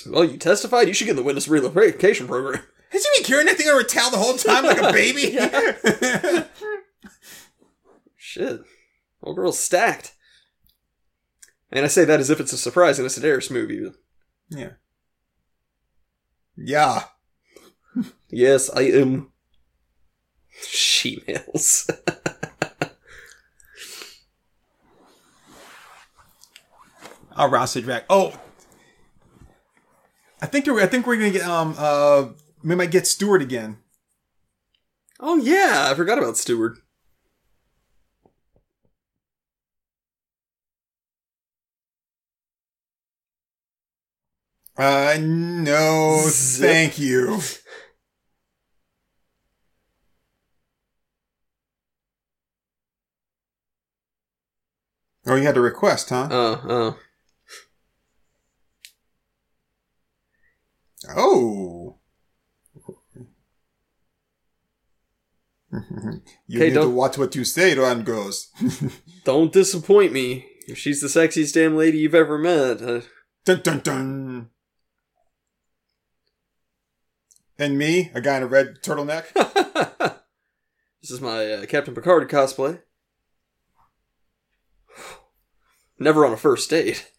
Well, 0.08 0.24
you 0.24 0.36
testified. 0.38 0.88
You 0.88 0.94
should 0.94 1.06
get 1.06 1.16
the 1.16 1.22
witness 1.22 1.48
relocation 1.48 2.26
program. 2.26 2.62
Has 2.90 3.04
he 3.04 3.10
been 3.20 3.26
carrying 3.26 3.46
that 3.46 3.56
thing 3.56 3.68
over 3.68 3.80
a 3.80 3.84
towel 3.84 4.10
the 4.10 4.16
whole 4.18 4.36
time 4.36 4.64
like 4.64 4.78
a 4.78 4.92
baby? 4.92 5.36
Shit. 8.16 8.60
Old 9.22 9.36
girl's 9.36 9.58
stacked. 9.58 10.14
And 11.70 11.84
I 11.84 11.88
say 11.88 12.04
that 12.04 12.20
as 12.20 12.30
if 12.30 12.40
it's 12.40 12.52
a 12.52 12.58
surprise 12.58 12.98
in 12.98 13.06
a 13.06 13.08
Sidaris 13.08 13.50
movie. 13.50 13.90
yeah. 14.50 14.70
Yeah. 16.56 17.04
Yes, 18.28 18.70
I 18.70 18.82
am. 18.82 19.32
She-males. 20.66 21.90
Oh, 27.36 27.48
Ross 27.48 27.74
Drag. 27.74 28.04
Oh, 28.10 28.38
I 30.42 30.46
think 30.46 30.66
we're, 30.66 30.80
I 30.82 30.86
think 30.86 31.06
we're 31.06 31.16
gonna 31.16 31.30
get 31.30 31.42
um 31.48 31.74
uh 31.78 32.26
we 32.64 32.74
might 32.74 32.90
get 32.90 33.06
Stewart 33.06 33.40
again. 33.40 33.78
oh 35.20 35.36
yeah, 35.36 35.88
I 35.90 35.94
forgot 35.94 36.18
about 36.18 36.36
Stewart. 36.36 36.78
Uh, 44.76 45.18
no, 45.20 46.24
Zip. 46.28 46.68
thank 46.68 46.98
you. 46.98 47.40
Oh, 55.26 55.36
you 55.36 55.44
had 55.44 55.56
a 55.56 55.60
request, 55.60 56.08
huh? 56.10 56.28
Oh, 56.30 56.60
oh. 56.68 56.98
Oh. 61.10 61.98
you 65.72 66.58
Okay, 66.60 66.68
need 66.68 66.74
to 66.74 66.88
watch 66.88 67.16
what 67.18 67.34
you 67.34 67.44
say, 67.44 67.74
Ron 67.74 68.04
goes. 68.04 68.50
Don't 69.24 69.52
disappoint 69.52 70.12
me. 70.12 70.46
If 70.68 70.78
she's 70.78 71.00
the 71.00 71.08
sexiest 71.08 71.54
damn 71.54 71.76
lady 71.76 71.98
you've 71.98 72.14
ever 72.14 72.38
met. 72.38 72.82
Uh, 72.82 73.00
dun 73.44 73.60
dun 73.62 73.80
dun. 73.80 74.48
And 77.58 77.78
me, 77.78 78.10
a 78.14 78.20
guy 78.20 78.36
in 78.38 78.42
a 78.42 78.46
red 78.46 78.82
turtleneck. 78.82 79.32
this 81.00 81.10
is 81.10 81.20
my 81.20 81.52
uh, 81.52 81.66
Captain 81.66 81.94
Picard 81.94 82.28
cosplay. 82.28 82.80
Never 85.98 86.24
on 86.26 86.32
a 86.32 86.36
first 86.36 86.70
date. 86.70 87.10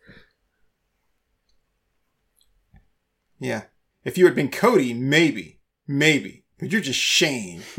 yeah. 3.39 3.63
If 4.03 4.17
you 4.17 4.25
had 4.25 4.35
been 4.35 4.49
Cody, 4.49 4.93
maybe. 4.93 5.61
Maybe. 5.87 6.45
But 6.59 6.71
you're 6.71 6.81
just 6.81 6.99
Shane. 6.99 7.63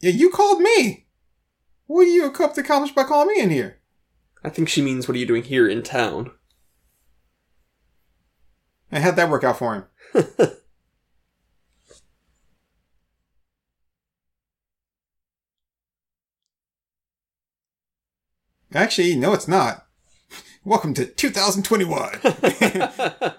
yeah, 0.00 0.10
you 0.10 0.30
called 0.30 0.60
me. 0.60 1.06
What 1.86 2.04
do 2.04 2.10
you 2.10 2.26
accomplish 2.26 2.92
by 2.92 3.04
calling 3.04 3.28
me 3.28 3.40
in 3.40 3.50
here? 3.50 3.80
I 4.44 4.50
think 4.50 4.68
she 4.68 4.82
means, 4.82 5.08
what 5.08 5.16
are 5.16 5.18
you 5.18 5.26
doing 5.26 5.42
here 5.42 5.68
in 5.68 5.82
town? 5.82 6.30
And 8.90 9.02
how'd 9.04 9.16
that 9.16 9.28
work 9.30 9.44
out 9.44 9.58
for 9.58 9.74
him? 9.74 9.84
Actually, 18.74 19.16
no, 19.16 19.32
it's 19.32 19.48
not. 19.48 19.87
Welcome 20.68 20.92
to 20.94 21.06
2021. 21.06 22.20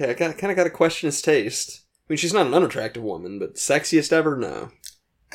Okay, 0.00 0.10
I 0.10 0.14
kind 0.32 0.50
of 0.52 0.56
got 0.56 0.62
to 0.62 0.70
question 0.70 1.08
his 1.08 1.20
taste. 1.20 1.82
I 2.08 2.12
mean, 2.12 2.18
she's 2.18 2.32
not 2.32 2.46
an 2.46 2.54
unattractive 2.54 3.02
woman, 3.02 3.40
but 3.40 3.56
sexiest 3.56 4.12
ever? 4.12 4.36
No. 4.36 4.70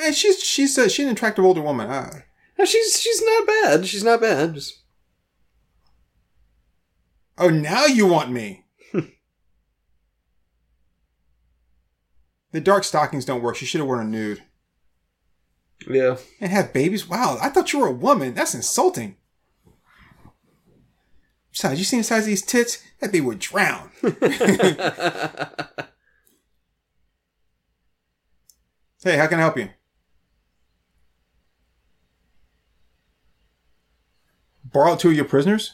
and 0.02 0.16
she's 0.16 0.42
she's 0.42 0.78
uh, 0.78 0.88
she's 0.88 1.06
an 1.06 1.12
attractive 1.12 1.44
older 1.44 1.62
woman. 1.62 1.90
Uh, 1.90 2.22
No, 2.58 2.64
she's 2.64 3.02
she's 3.02 3.22
not 3.22 3.46
bad. 3.46 3.86
She's 3.86 4.06
not 4.06 4.22
bad. 4.22 4.54
Just 4.54 4.84
oh, 7.38 7.50
now 7.50 7.86
you 7.88 8.08
want 8.08 8.32
me? 8.32 8.64
the 12.54 12.62
dark 12.62 12.86
stockings 12.86 13.26
don't 13.26 13.44
work. 13.44 13.58
She 13.58 13.66
should 13.66 13.80
have 13.80 13.88
worn 13.88 14.00
a 14.00 14.10
nude 14.10 14.44
yeah. 15.90 16.18
and 16.40 16.52
have 16.52 16.74
babies. 16.74 17.08
Wow, 17.08 17.38
I 17.42 17.50
thought 17.50 17.74
you 17.74 17.80
were 17.80 17.88
a 17.88 17.92
woman. 17.92 18.34
That's 18.34 18.56
insulting. 18.56 19.18
Besides, 21.52 21.80
you 21.80 21.86
see 21.86 21.98
the 21.98 22.04
size 22.04 22.24
of 22.24 22.28
these 22.28 22.42
tits? 22.42 22.84
That 23.00 23.12
baby 23.12 23.26
would 23.26 23.40
drown. 23.40 23.92
Hey, 29.04 29.18
how 29.18 29.28
can 29.28 29.38
I 29.40 29.42
help 29.42 29.58
you? 29.58 29.70
Borrow 34.64 34.96
two 34.96 35.10
of 35.10 35.16
your 35.16 35.26
prisoners? 35.26 35.74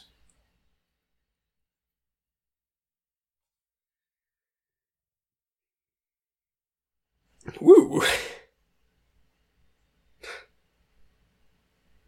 Woo. 7.60 8.02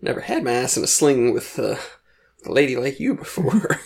Never 0.05 0.21
had 0.21 0.43
my 0.43 0.53
ass 0.53 0.77
in 0.77 0.83
a 0.83 0.89
sling 0.89 1.33
with 1.33 1.61
uh, 1.61 1.77
a 2.45 2.51
lady 2.51 2.77
like 2.77 2.99
you 2.99 3.15
before. 3.15 3.79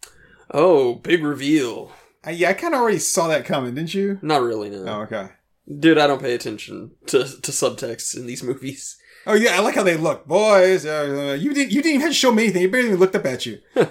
oh, 0.50 0.96
big 0.96 1.24
reveal. 1.24 1.92
Uh, 2.26 2.30
yeah, 2.30 2.50
I 2.50 2.52
kind 2.52 2.74
of 2.74 2.80
already 2.80 2.98
saw 2.98 3.28
that 3.28 3.46
coming, 3.46 3.74
didn't 3.74 3.94
you? 3.94 4.18
Not 4.20 4.42
really, 4.42 4.68
no. 4.68 4.84
Oh, 4.84 5.00
okay. 5.04 5.30
Dude, 5.78 5.96
I 5.96 6.06
don't 6.06 6.20
pay 6.20 6.34
attention 6.34 6.90
to, 7.06 7.20
to 7.20 7.50
subtext 7.50 8.14
in 8.18 8.26
these 8.26 8.42
movies. 8.44 8.98
Oh 9.26 9.34
yeah, 9.34 9.56
I 9.56 9.60
like 9.60 9.74
how 9.76 9.82
they 9.82 9.96
look, 9.96 10.26
boys. 10.26 10.84
Uh, 10.84 11.36
you 11.38 11.54
didn't. 11.54 11.70
You 11.72 11.82
didn't 11.82 11.94
even 11.94 12.00
have 12.02 12.10
to 12.10 12.14
show 12.14 12.32
me 12.32 12.44
anything. 12.44 12.62
You 12.62 12.70
barely 12.70 12.88
even 12.88 12.98
looked 13.00 13.14
up 13.14 13.24
at 13.26 13.46
you. 13.46 13.60
uh 13.76 13.86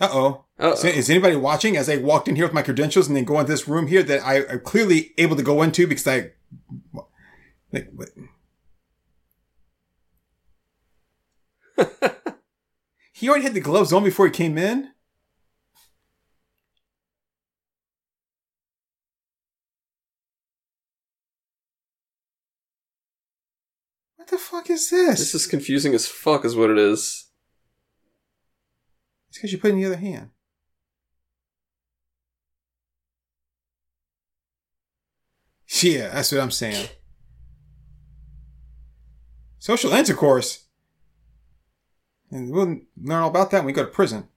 oh. 0.00 0.44
Is, 0.58 0.84
is 0.84 1.10
anybody 1.10 1.36
watching 1.36 1.76
as 1.76 1.88
I 1.88 1.96
walked 1.96 2.28
in 2.28 2.36
here 2.36 2.44
with 2.44 2.54
my 2.54 2.62
credentials 2.62 3.08
and 3.08 3.16
then 3.16 3.24
go 3.24 3.38
into 3.40 3.52
this 3.52 3.68
room 3.68 3.88
here 3.88 4.02
that 4.04 4.24
I, 4.24 4.46
I'm 4.46 4.60
clearly 4.60 5.12
able 5.18 5.36
to 5.36 5.42
go 5.42 5.62
into 5.62 5.86
because 5.86 6.06
I. 6.06 6.30
Like, 7.72 7.90
what? 7.94 8.10
he 13.12 13.28
already 13.28 13.44
had 13.44 13.54
the 13.54 13.60
gloves 13.60 13.92
on 13.92 14.04
before 14.04 14.26
he 14.26 14.32
came 14.32 14.56
in. 14.56 14.91
The 24.32 24.38
fuck 24.38 24.70
is 24.70 24.88
this? 24.88 25.18
This 25.18 25.34
is 25.34 25.46
confusing 25.46 25.94
as 25.94 26.08
fuck, 26.08 26.44
is 26.44 26.56
what 26.56 26.70
it 26.70 26.78
is. 26.78 27.26
It's 29.28 29.38
because 29.38 29.52
you 29.52 29.58
put 29.58 29.68
it 29.68 29.74
in 29.74 29.80
the 29.80 29.86
other 29.86 29.96
hand. 29.96 30.30
Yeah, 35.82 36.08
that's 36.08 36.32
what 36.32 36.40
I'm 36.40 36.50
saying. 36.50 36.88
Social 39.58 39.92
intercourse. 39.92 40.64
And 42.30 42.50
we'll 42.50 42.80
learn 43.00 43.22
all 43.22 43.28
about 43.28 43.50
that 43.50 43.58
when 43.58 43.66
we 43.66 43.72
go 43.72 43.84
to 43.84 43.90
prison. 43.90 44.28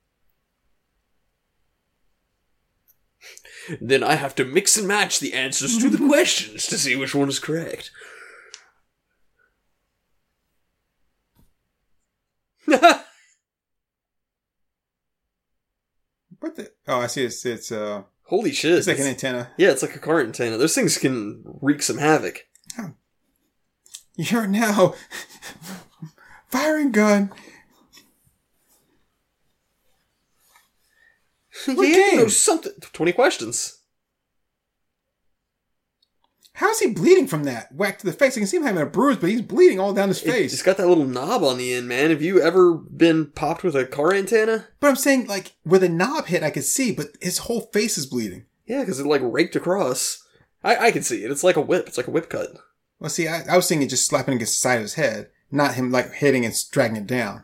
Then 3.82 4.04
I 4.04 4.16
have 4.16 4.36
to 4.36 4.46
mix 4.46 4.76
and 4.78 4.88
match 4.88 5.20
the 5.20 5.34
answers 5.34 5.78
to 5.78 5.89
the 5.89 5.98
questions 6.10 6.68
to 6.68 6.78
see 6.78 6.96
which 6.96 7.16
one 7.16 7.30
is 7.30 7.39
correct. 7.39 7.91
What 16.39 16.55
the? 16.57 16.72
Oh, 16.88 16.99
I 16.99 17.07
see. 17.07 17.24
It's 17.26 17.45
it's 17.45 17.72
uh, 17.72 18.03
Holy 18.24 18.51
shit. 18.51 18.74
it's 18.78 18.88
like 18.88 18.99
an 18.99 19.07
antenna. 19.07 19.49
yeah, 19.57 19.72
it's 19.72 19.82
like 19.82 19.95
a 19.95 19.99
car 19.99 20.20
antenna. 20.20 20.57
Those 20.57 20.76
things 20.76 20.97
can 20.97 21.41
wreak 21.61 21.82
some 21.82 21.97
havoc. 21.97 22.45
You're 24.18 24.47
now 24.47 24.93
firing 26.49 26.91
gun. 26.91 27.32
What 31.68 31.88
yeah, 31.88 32.18
game? 32.18 32.30
something. 32.30 32.74
20 32.82 33.13
questions. 33.13 33.75
How 36.56 36.70
is 36.70 36.80
he 36.80 36.91
bleeding 36.91 37.28
from 37.28 37.43
that 37.43 37.74
whack 37.74 37.99
to 37.99 38.06
the 38.06 38.14
face? 38.14 38.38
I 38.38 38.39
can 38.39 38.47
see 38.47 38.56
him 38.56 38.64
having 38.64 38.82
a 38.82 38.86
bruise, 38.86 39.18
but 39.18 39.30
he's 39.30 39.41
bleeding 39.41 39.78
all 39.78 39.93
down 39.93 40.08
his 40.08 40.22
face. 40.22 40.53
it's 40.53 40.62
got 40.62 40.78
that 40.78 40.88
little 40.88 41.06
knob 41.06 41.43
on 41.43 41.58
the 41.58 41.74
end, 41.74 41.89
man. 41.89 42.12
Have 42.12 42.22
you 42.22 42.41
ever 42.41 42.76
been 42.76 43.28
popped 43.28 43.62
with 43.62 43.76
a 43.76 43.86
car 43.86 44.14
antenna? 44.14 44.68
but 44.80 44.88
I'm 44.88 44.95
saying, 44.95 45.28
like, 45.28 45.58
where 45.64 45.82
the 45.82 45.89
knob 45.89 46.28
hit, 46.28 46.43
I 46.43 46.51
could 46.51 46.64
see, 46.64 46.93
but 46.93 47.08
his 47.22 47.39
whole 47.39 47.70
face 47.74 47.97
is 47.97 48.06
bleeding. 48.06 48.45
Yeah, 48.66 48.80
because 48.80 49.01
it 49.01 49.06
like 49.06 49.20
raked 49.22 49.58
across. 49.58 50.26
I 50.64 50.78
I 50.78 50.91
can 50.91 51.03
see 51.03 51.26
it. 51.26 51.32
It's 51.32 51.43
like 51.43 51.58
a 51.58 51.62
whip. 51.62 51.88
It's 51.88 51.97
like 51.97 52.08
a 52.08 52.12
whip 52.12 52.30
cut. 52.30 52.47
Well, 52.99 53.10
see, 53.10 53.28
I, 53.28 53.43
I 53.49 53.58
was 53.58 53.68
thinking 53.68 53.89
just 53.89 54.08
slapping 54.08 54.36
against 54.36 54.53
the 54.53 54.58
side 54.58 54.78
of 54.78 54.84
his 54.84 54.93
head, 54.93 55.30
not 55.51 55.76
him 55.76 55.91
like 55.91 56.14
hitting 56.14 56.45
and 56.45 56.56
dragging 56.72 56.95
it 56.97 57.06
down. 57.06 57.43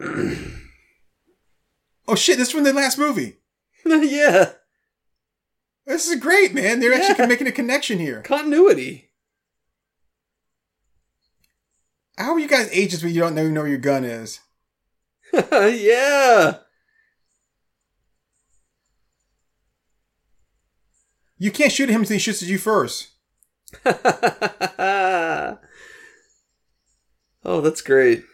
oh 2.08 2.14
shit! 2.16 2.38
This 2.38 2.48
is 2.48 2.52
from 2.54 2.64
the 2.64 2.72
last 2.72 2.98
movie. 2.98 3.36
yeah, 3.84 4.52
This 5.86 6.08
is 6.08 6.20
great, 6.20 6.54
man. 6.54 6.80
They're 6.80 6.92
Yeah. 6.96 7.08
actually 7.10 7.26
making 7.26 7.46
a 7.48 7.52
connection 7.52 7.98
here. 7.98 8.22
continuity. 8.22 9.10
How 12.18 12.32
are 12.32 12.38
you 12.38 12.46
guys 12.48 12.68
agents 12.72 13.02
when 13.02 13.12
you 13.14 13.20
don't 13.20 13.34
know, 13.34 13.48
know 13.48 13.62
where 13.62 13.68
your 13.70 13.78
gun 13.78 14.04
is? 14.04 14.40
yeah. 15.32 16.58
You 21.38 21.50
can't 21.50 21.72
shoot 21.72 21.88
him 21.88 22.02
until 22.02 22.14
he 22.14 22.20
shoots 22.20 22.42
at 22.42 22.48
you 22.48 22.58
first. 22.58 23.08
oh, 23.84 25.58
that's 27.44 27.80
great. 27.82 28.24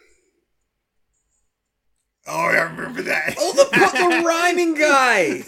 Oh, 2.30 2.40
I 2.40 2.60
remember 2.60 3.00
that. 3.02 3.36
Oh, 3.38 3.52
the, 3.54 3.64
the 3.64 4.22
rhyming 4.26 4.74
guy. 4.74 5.44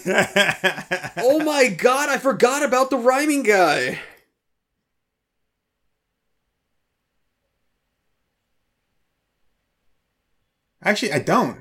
Oh 1.17 1.39
my 1.43 1.67
god, 1.67 2.09
I 2.09 2.17
forgot 2.17 2.63
about 2.63 2.89
the 2.89 2.97
rhyming 2.97 3.43
guy. 3.43 3.99
Actually, 10.83 11.13
I 11.13 11.19
don't. 11.19 11.59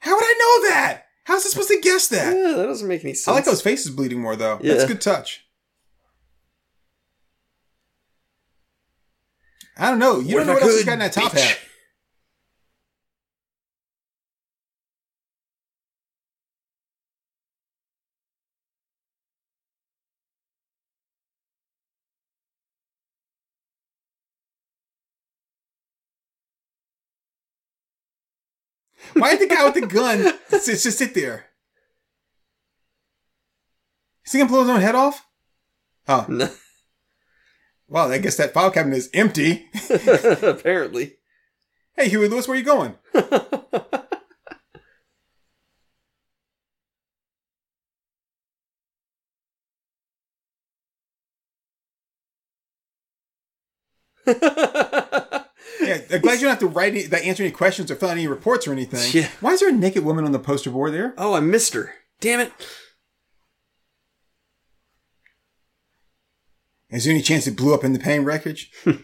How 0.00 0.14
would 0.14 0.24
I 0.24 0.34
know 0.38 0.70
that? 0.70 1.06
How's 1.24 1.46
I 1.46 1.48
supposed 1.48 1.68
to 1.68 1.80
guess 1.80 2.08
that? 2.08 2.36
Yeah, 2.36 2.56
that 2.56 2.66
doesn't 2.66 2.86
make 2.88 3.04
any 3.04 3.14
sense. 3.14 3.28
I 3.28 3.32
like 3.32 3.44
those 3.46 3.62
faces 3.62 3.90
bleeding 3.90 4.20
more 4.20 4.36
though. 4.36 4.58
Yeah. 4.60 4.74
That's 4.74 4.84
a 4.84 4.88
good 4.88 5.00
touch. 5.00 5.46
I 9.78 9.88
don't 9.88 9.98
know. 9.98 10.20
You 10.20 10.36
don't 10.36 10.46
know 10.46 10.54
what 10.54 10.62
else 10.62 10.74
he's 10.76 10.84
got 10.84 10.94
in 10.94 10.98
that 10.98 11.12
top 11.14 11.32
hat. 11.32 11.58
Why 29.14 29.36
did 29.36 29.48
the 29.48 29.54
guy 29.54 29.64
with 29.64 29.74
the 29.74 29.86
gun 29.86 30.32
just, 30.50 30.66
just 30.84 30.98
sit 30.98 31.14
there? 31.14 31.46
Is 34.24 34.32
he 34.32 34.38
gonna 34.38 34.48
blow 34.50 34.60
his 34.60 34.70
own 34.70 34.80
head 34.80 34.94
off? 34.94 35.26
Oh, 36.08 36.26
No, 36.28 36.48
well, 37.88 38.10
I 38.10 38.18
guess 38.18 38.36
that 38.36 38.54
file 38.54 38.70
cabinet 38.70 38.96
is 38.96 39.10
empty. 39.12 39.66
Apparently. 40.42 41.16
Hey, 41.94 42.08
Huey 42.08 42.28
Lewis, 42.28 42.48
where 42.48 42.54
are 42.54 42.58
you 42.58 42.64
going? 42.64 42.94
I'm 56.12 56.20
glad 56.20 56.34
you 56.34 56.40
don't 56.42 56.50
have 56.50 56.58
to 56.60 56.66
write 56.66 56.92
any, 56.92 57.02
that 57.04 57.22
answer 57.22 57.42
any 57.42 57.52
questions 57.52 57.90
or 57.90 57.96
fill 57.96 58.10
out 58.10 58.18
any 58.18 58.26
reports 58.26 58.68
or 58.68 58.72
anything. 58.72 59.10
Yeah. 59.12 59.28
Why 59.40 59.52
is 59.52 59.60
there 59.60 59.70
a 59.70 59.72
naked 59.72 60.04
woman 60.04 60.24
on 60.24 60.32
the 60.32 60.38
poster 60.38 60.70
board 60.70 60.92
there? 60.92 61.14
oh, 61.16 61.34
I 61.34 61.40
missed 61.40 61.74
her. 61.74 61.94
Damn 62.20 62.40
it. 62.40 62.52
Is 66.90 67.04
there 67.04 67.14
any 67.14 67.22
chance 67.22 67.46
it 67.46 67.56
blew 67.56 67.72
up 67.72 67.84
in 67.84 67.94
the 67.94 67.98
pain 67.98 68.22
wreckage? 68.22 68.70
Hmm. 68.84 69.02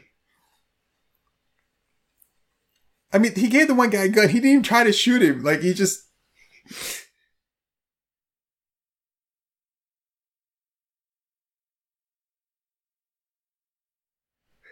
I 3.10 3.18
mean, 3.18 3.34
he 3.34 3.48
gave 3.48 3.68
the 3.68 3.74
one 3.74 3.88
guy 3.88 4.04
a 4.04 4.08
gun. 4.08 4.28
He 4.28 4.34
didn't 4.34 4.50
even 4.50 4.62
try 4.62 4.84
to 4.84 4.92
shoot 4.92 5.22
him. 5.22 5.42
Like 5.42 5.62
he 5.62 5.72
just. 5.72 6.02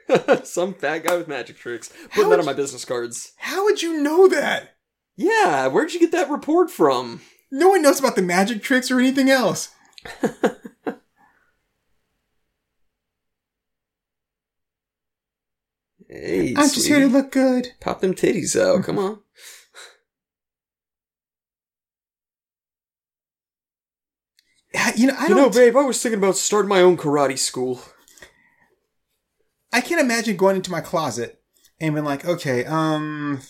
Some 0.44 0.74
fat 0.74 1.04
guy 1.04 1.16
with 1.16 1.28
magic 1.28 1.56
tricks. 1.56 1.92
Putting 2.14 2.30
that 2.30 2.38
on 2.40 2.46
my 2.46 2.52
business 2.52 2.84
cards. 2.84 3.32
How 3.38 3.64
would 3.64 3.82
you 3.82 4.00
know 4.02 4.28
that? 4.28 4.76
Yeah, 5.16 5.66
where'd 5.68 5.92
you 5.94 6.00
get 6.00 6.12
that 6.12 6.30
report 6.30 6.70
from? 6.70 7.22
No 7.50 7.68
one 7.68 7.82
knows 7.82 7.98
about 8.00 8.16
the 8.16 8.22
magic 8.22 8.62
tricks 8.62 8.90
or 8.90 8.98
anything 8.98 9.30
else. 9.30 9.70
Hey, 16.08 16.54
I'm 16.56 16.68
just 16.70 16.86
here 16.86 17.00
to 17.00 17.06
look 17.06 17.32
good. 17.32 17.72
Pop 17.80 18.00
them 18.00 18.14
titties 18.14 18.58
out. 18.60 18.84
Come 18.84 18.98
on. 18.98 19.20
You 24.94 25.06
know, 25.08 25.14
I 25.18 25.22
You 25.24 25.28
don't. 25.30 25.36
know, 25.38 25.50
babe, 25.50 25.76
I 25.76 25.82
was 25.82 26.02
thinking 26.02 26.18
about 26.18 26.36
starting 26.36 26.68
my 26.68 26.80
own 26.80 26.96
karate 26.96 27.38
school. 27.38 27.80
I 29.76 29.82
can't 29.82 30.00
imagine 30.00 30.38
going 30.38 30.56
into 30.56 30.70
my 30.70 30.80
closet 30.80 31.38
and 31.78 31.94
being 31.94 32.06
like, 32.06 32.24
okay, 32.24 32.64
um, 32.64 33.42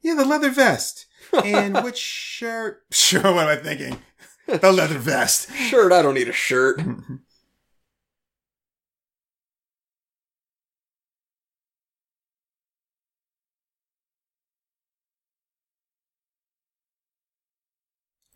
yeah, 0.00 0.14
the 0.14 0.24
leather 0.24 0.50
vest. 0.50 1.06
And 1.44 1.76
which 1.84 1.96
shirt? 1.96 2.82
Sure, 2.90 3.22
what 3.22 3.46
am 3.46 3.56
I 3.56 3.62
thinking? 3.62 4.00
The 4.48 4.72
leather 4.72 4.98
vest. 4.98 5.54
Shirt, 5.54 5.92
I 5.92 6.02
don't 6.02 6.14
need 6.14 6.28
a 6.28 6.32
shirt. 6.32 6.80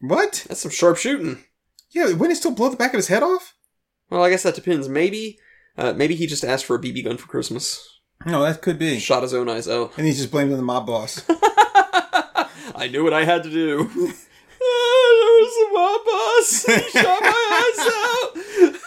What? 0.02 0.46
That's 0.48 0.60
some 0.60 0.70
sharp 0.70 0.96
shooting. 0.96 1.44
Yeah, 1.90 2.06
wouldn't 2.06 2.32
it 2.32 2.36
still 2.36 2.52
blow 2.52 2.70
the 2.70 2.76
back 2.76 2.94
of 2.94 2.98
his 2.98 3.08
head 3.08 3.22
off? 3.22 3.54
Well, 4.08 4.24
I 4.24 4.30
guess 4.30 4.44
that 4.44 4.54
depends. 4.54 4.88
Maybe, 4.88 5.38
uh, 5.76 5.92
maybe 5.92 6.14
he 6.14 6.26
just 6.26 6.44
asked 6.44 6.64
for 6.64 6.76
a 6.76 6.80
BB 6.80 7.04
gun 7.04 7.16
for 7.16 7.26
Christmas. 7.26 8.00
No, 8.26 8.42
that 8.42 8.60
could 8.60 8.78
be. 8.78 8.98
Shot 8.98 9.22
his 9.22 9.32
own 9.32 9.48
eyes 9.48 9.68
out. 9.68 9.96
And 9.96 10.06
he's 10.06 10.18
just 10.18 10.30
blaming 10.30 10.56
the 10.56 10.62
mob 10.62 10.86
boss. 10.86 11.24
I 12.74 12.88
knew 12.90 13.02
what 13.02 13.14
I 13.14 13.24
had 13.24 13.42
to 13.44 13.50
do. 13.50 13.76
there 13.94 14.08
was 15.38 15.56
a 15.56 15.72
mob 15.72 16.04
boss. 16.04 16.64
He 16.66 17.00
shot 17.00 17.22
my 17.22 17.72
eyes 17.72 17.86
out. 17.86 18.76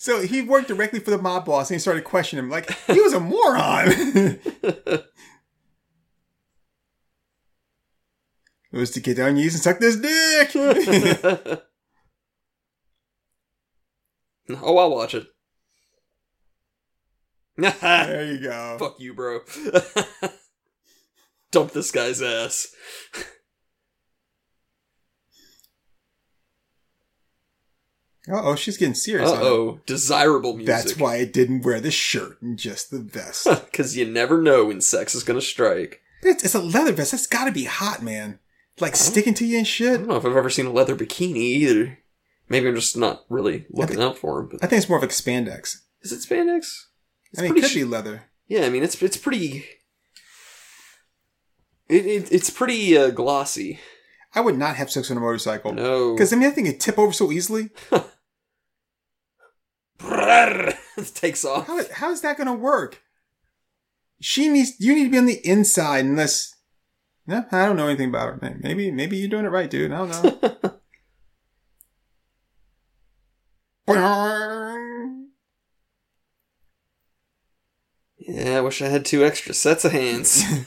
So 0.00 0.22
he 0.22 0.42
worked 0.42 0.68
directly 0.68 1.00
for 1.00 1.10
the 1.10 1.18
mob 1.18 1.44
boss 1.44 1.68
and 1.70 1.74
he 1.74 1.80
started 1.80 2.04
questioning 2.04 2.44
him 2.44 2.50
like 2.50 2.70
he 2.86 3.00
was 3.00 3.12
a 3.12 3.18
moron. 3.18 3.88
it 3.88 5.04
was 8.70 8.92
to 8.92 9.00
get 9.00 9.16
down 9.16 9.36
your 9.36 9.44
knees 9.44 9.54
and 9.54 9.62
suck 9.62 9.80
this 9.80 9.96
dick. 9.96 10.52
oh, 14.62 14.78
I'll 14.78 14.90
watch 14.92 15.16
it. 15.16 15.26
There 17.58 18.24
you 18.24 18.40
go. 18.40 18.76
Fuck 18.80 19.00
you, 19.00 19.14
bro. 19.14 19.40
Dump 21.50 21.72
this 21.72 21.90
guy's 21.90 22.22
ass. 22.22 22.74
Uh 28.30 28.42
oh, 28.44 28.54
she's 28.54 28.76
getting 28.76 28.94
serious. 28.94 29.30
Uh 29.30 29.40
oh. 29.40 29.80
Desirable 29.86 30.52
music. 30.54 30.66
That's 30.66 30.96
why 30.98 31.16
I 31.16 31.24
didn't 31.24 31.64
wear 31.64 31.80
the 31.80 31.90
shirt 31.90 32.40
and 32.42 32.58
just 32.58 32.90
the 32.90 32.98
vest. 32.98 33.46
Because 33.70 33.96
you 33.96 34.06
never 34.06 34.40
know 34.40 34.66
when 34.66 34.80
sex 34.80 35.14
is 35.14 35.24
gonna 35.24 35.40
strike. 35.40 36.02
it's, 36.22 36.44
it's 36.44 36.54
a 36.54 36.60
leather 36.60 36.92
vest. 36.92 37.12
That's 37.12 37.26
got 37.26 37.46
to 37.46 37.52
be 37.52 37.64
hot, 37.64 38.02
man. 38.02 38.38
Like 38.80 38.96
sticking 38.96 39.34
to 39.34 39.46
you 39.46 39.58
and 39.58 39.66
shit. 39.66 39.94
I 39.94 39.96
don't 39.96 40.08
know 40.08 40.16
if 40.16 40.24
I've 40.24 40.36
ever 40.36 40.50
seen 40.50 40.66
a 40.66 40.72
leather 40.72 40.94
bikini 40.94 41.36
either. 41.36 41.98
Maybe 42.48 42.68
I'm 42.68 42.74
just 42.74 42.96
not 42.96 43.24
really 43.28 43.66
looking 43.70 44.00
out 44.00 44.18
for 44.18 44.40
him. 44.40 44.48
But 44.48 44.62
I 44.62 44.66
think 44.66 44.80
it's 44.80 44.88
more 44.88 44.98
of 44.98 45.02
like 45.02 45.10
spandex. 45.10 45.78
is 46.02 46.12
it 46.12 46.20
spandex? 46.20 46.84
It's 47.30 47.38
I 47.38 47.42
mean, 47.42 47.50
it 47.50 47.52
pretty 47.54 47.60
could 47.62 47.70
sh- 47.70 47.74
be 47.74 47.84
leather. 47.84 48.24
Yeah, 48.46 48.64
I 48.66 48.70
mean 48.70 48.82
it's 48.82 49.00
it's 49.02 49.16
pretty. 49.16 49.64
It, 51.88 52.06
it 52.06 52.32
it's 52.32 52.50
pretty 52.50 52.96
uh, 52.96 53.10
glossy. 53.10 53.80
I 54.34 54.40
would 54.40 54.58
not 54.58 54.76
have 54.76 54.90
sex 54.90 55.10
on 55.10 55.16
a 55.16 55.20
motorcycle. 55.20 55.72
No, 55.72 56.14
Because 56.14 56.32
I 56.32 56.36
mean, 56.36 56.48
I 56.48 56.52
think 56.52 56.68
it 56.68 56.80
tip 56.80 56.98
over 56.98 57.12
so 57.12 57.32
easily. 57.32 57.70
it 60.00 60.76
takes 61.14 61.44
off. 61.44 61.66
How, 61.66 61.80
how 61.92 62.10
is 62.10 62.20
that 62.20 62.36
going 62.36 62.46
to 62.46 62.52
work? 62.52 63.02
She 64.20 64.48
needs. 64.48 64.78
You 64.78 64.94
need 64.94 65.04
to 65.04 65.10
be 65.10 65.18
on 65.18 65.26
the 65.26 65.46
inside, 65.46 66.04
unless. 66.04 66.54
No, 67.26 67.44
I 67.52 67.66
don't 67.66 67.76
know 67.76 67.88
anything 67.88 68.08
about 68.08 68.40
her. 68.40 68.56
Maybe, 68.60 68.90
maybe 68.90 69.16
you're 69.16 69.28
doing 69.28 69.44
it 69.44 69.50
right, 69.50 69.68
dude. 69.68 69.92
I 69.92 70.06
don't 70.06 70.42
know. 70.42 70.74
Yeah, 78.28 78.58
I 78.58 78.60
wish 78.60 78.82
I 78.82 78.88
had 78.88 79.06
two 79.06 79.24
extra 79.24 79.54
sets 79.54 79.86
of 79.86 79.92
hands. 79.92 80.44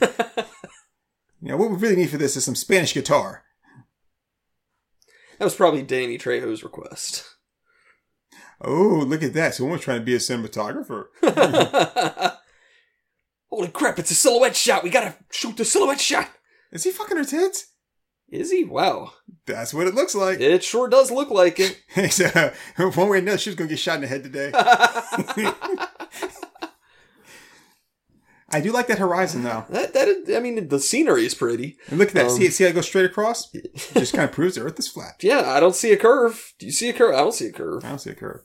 yeah, 1.40 1.54
what 1.54 1.70
we 1.70 1.76
really 1.76 1.94
need 1.94 2.10
for 2.10 2.16
this 2.16 2.36
is 2.36 2.44
some 2.44 2.56
Spanish 2.56 2.92
guitar. 2.92 3.44
that 5.38 5.44
was 5.44 5.54
probably 5.54 5.82
Danny 5.82 6.18
Trejo's 6.18 6.64
request. 6.64 7.24
Oh, 8.60 9.04
look 9.06 9.22
at 9.22 9.34
that. 9.34 9.54
Someone's 9.54 9.82
trying 9.82 10.00
to 10.00 10.04
be 10.04 10.16
a 10.16 10.18
cinematographer. 10.18 11.04
Holy 13.48 13.68
crap, 13.68 14.00
it's 14.00 14.10
a 14.10 14.14
silhouette 14.14 14.56
shot. 14.56 14.82
We 14.82 14.90
gotta 14.90 15.14
shoot 15.30 15.56
the 15.56 15.64
silhouette 15.64 16.00
shot. 16.00 16.30
Is 16.72 16.82
he 16.82 16.90
fucking 16.90 17.16
her 17.16 17.24
tits? 17.24 17.66
Is 18.28 18.50
he? 18.50 18.64
Wow. 18.64 19.12
That's 19.46 19.72
what 19.72 19.86
it 19.86 19.94
looks 19.94 20.16
like. 20.16 20.40
It 20.40 20.64
sure 20.64 20.88
does 20.88 21.12
look 21.12 21.30
like 21.30 21.60
it. 21.60 21.80
so, 22.12 22.52
one 22.76 23.08
way 23.08 23.18
or 23.18 23.20
another, 23.20 23.38
she 23.38 23.50
was 23.50 23.56
going 23.56 23.68
to 23.68 23.72
get 23.74 23.78
shot 23.78 23.96
in 23.96 24.00
the 24.00 24.06
head 24.08 24.24
today. 24.24 24.50
I 28.52 28.60
do 28.60 28.70
like 28.72 28.86
that 28.88 28.98
horizon, 28.98 29.42
though. 29.44 29.64
That 29.70 29.94
that 29.94 30.08
is, 30.08 30.36
I 30.36 30.40
mean, 30.40 30.68
the 30.68 30.78
scenery 30.78 31.24
is 31.24 31.34
pretty. 31.34 31.76
And 31.88 31.98
look 31.98 32.08
at 32.08 32.14
that. 32.14 32.26
Um, 32.26 32.30
see, 32.36 32.48
see 32.48 32.64
how 32.64 32.70
it 32.70 32.74
goes 32.74 32.86
straight 32.86 33.06
across? 33.06 33.48
It 33.54 33.74
Just 33.94 34.12
kind 34.14 34.28
of 34.28 34.32
proves 34.34 34.54
the 34.56 34.62
Earth 34.62 34.78
is 34.78 34.88
flat. 34.88 35.14
Yeah, 35.22 35.42
I 35.50 35.58
don't 35.60 35.74
see 35.74 35.92
a 35.92 35.96
curve. 35.96 36.52
Do 36.58 36.66
you 36.66 36.72
see 36.72 36.88
a 36.90 36.92
curve? 36.92 37.14
I 37.14 37.18
don't 37.18 37.32
see 37.34 37.46
a 37.46 37.52
curve. 37.52 37.84
I 37.84 37.88
don't 37.88 37.98
see 37.98 38.10
a 38.10 38.14
curve. 38.14 38.42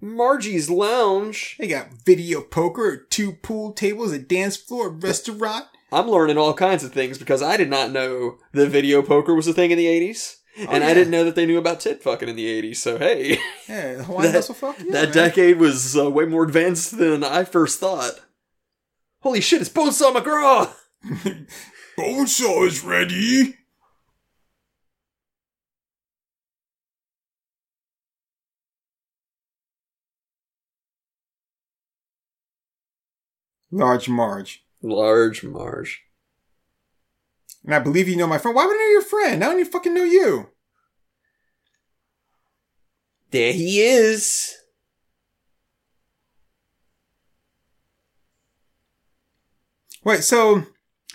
Margie's 0.00 0.68
Lounge. 0.68 1.56
They 1.58 1.68
got 1.68 1.88
video 2.04 2.40
poker, 2.42 3.06
two 3.08 3.32
pool 3.32 3.72
tables, 3.72 4.12
a 4.12 4.18
dance 4.18 4.56
floor, 4.56 4.88
a 4.88 4.90
restaurant. 4.90 5.66
I'm 5.92 6.08
learning 6.10 6.36
all 6.38 6.54
kinds 6.54 6.82
of 6.84 6.92
things 6.92 7.18
because 7.18 7.42
I 7.42 7.56
did 7.56 7.70
not 7.70 7.90
know 7.92 8.38
that 8.52 8.68
video 8.68 9.00
poker 9.02 9.34
was 9.34 9.46
a 9.46 9.52
thing 9.54 9.70
in 9.70 9.78
the 9.78 9.86
80s. 9.86 10.34
and 10.68 10.84
I 10.84 10.92
didn't 10.94 11.10
know 11.10 11.24
that 11.24 11.34
they 11.36 11.46
knew 11.46 11.58
about 11.58 11.80
tit 11.80 12.02
fucking 12.02 12.28
in 12.28 12.36
the 12.36 12.62
80s. 12.62 12.76
So, 12.76 12.98
hey, 12.98 13.38
Yeah, 13.68 14.02
Hawaiian 14.02 14.22
That- 14.32 14.38
muscle 14.38 14.54
fuck. 14.54 14.78
Yeah, 14.78 14.92
that 14.92 15.04
man. 15.06 15.12
decade 15.14 15.58
was 15.58 15.96
uh, 15.96 16.10
way 16.10 16.26
more 16.26 16.42
advanced 16.44 16.98
than 16.98 17.22
I 17.24 17.44
first 17.44 17.80
thought. 17.80 18.20
Holy 19.24 19.40
shit, 19.40 19.62
it's 19.62 19.70
Bonesaw 19.70 20.14
McGraw! 20.14 20.70
Bonesaw 21.98 22.66
is 22.66 22.84
ready. 22.84 23.56
Large 33.70 34.10
Marge. 34.10 34.62
Large 34.82 35.42
Marge. 35.42 36.02
And 37.64 37.74
I 37.74 37.78
believe 37.78 38.10
you 38.10 38.16
know 38.16 38.26
my 38.26 38.36
friend. 38.36 38.54
Why 38.54 38.66
would 38.66 38.76
I 38.76 38.78
know 38.78 38.90
your 38.90 39.00
friend? 39.00 39.42
I 39.42 39.46
don't 39.46 39.58
even 39.58 39.72
fucking 39.72 39.94
know 39.94 40.04
you. 40.04 40.50
There 43.30 43.54
he 43.54 43.80
is. 43.80 44.54
Wait, 50.04 50.22
so 50.22 50.64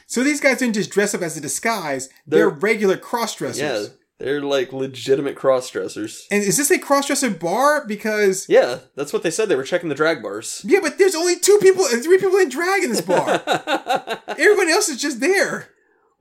so 0.07 0.23
these 0.23 0.41
guys 0.41 0.57
didn't 0.59 0.75
just 0.75 0.89
dress 0.91 1.13
up 1.13 1.21
as 1.21 1.37
a 1.37 1.41
disguise. 1.41 2.09
They're, 2.25 2.39
They're- 2.49 2.49
regular 2.49 2.97
cross 2.97 3.35
dressers. 3.35 3.59
Yeah, 3.61 3.85
they're 4.17 4.41
like 4.41 4.73
legitimate 4.73 5.35
cross 5.35 5.69
dressers. 5.69 6.27
And 6.31 6.43
is 6.43 6.57
this 6.57 6.71
a 6.71 6.79
cross 6.79 7.07
dresser 7.07 7.29
bar? 7.29 7.85
Because 7.85 8.47
Yeah, 8.49 8.79
that's 8.95 9.13
what 9.13 9.23
they 9.23 9.31
said. 9.31 9.49
They 9.49 9.55
were 9.55 9.63
checking 9.63 9.89
the 9.89 9.95
drag 9.95 10.21
bars. 10.21 10.61
yeah, 10.65 10.79
but 10.81 10.97
there's 10.97 11.15
only 11.15 11.39
two 11.39 11.57
people 11.61 11.85
and 11.85 12.03
three 12.03 12.17
people 12.17 12.37
in 12.37 12.49
drag 12.49 12.83
in 12.83 12.89
this 12.89 13.01
bar. 13.01 13.41
Everyone 14.27 14.69
else 14.69 14.89
is 14.89 15.01
just 15.01 15.19
there. 15.19 15.69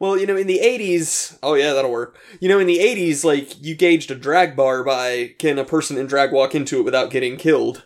Well, 0.01 0.17
you 0.17 0.27
know, 0.29 0.37
in 0.37 0.47
the 0.47 0.61
80s, 0.63 1.39
oh 1.43 1.55
yeah, 1.55 1.73
that'll 1.73 1.91
work. 1.91 2.17
You 2.39 2.49
know, 2.49 2.61
in 2.61 2.69
the 2.69 2.79
80s, 2.79 3.25
like, 3.25 3.61
you 3.61 3.75
gauged 3.75 4.13
a 4.13 4.15
drag 4.15 4.55
bar 4.55 4.85
by 4.85 5.35
can 5.41 5.59
a 5.59 5.65
person 5.65 5.99
in 5.99 6.07
drag 6.07 6.31
walk 6.31 6.55
into 6.55 6.79
it 6.79 6.85
without 6.85 7.11
getting 7.11 7.37
killed? 7.37 7.83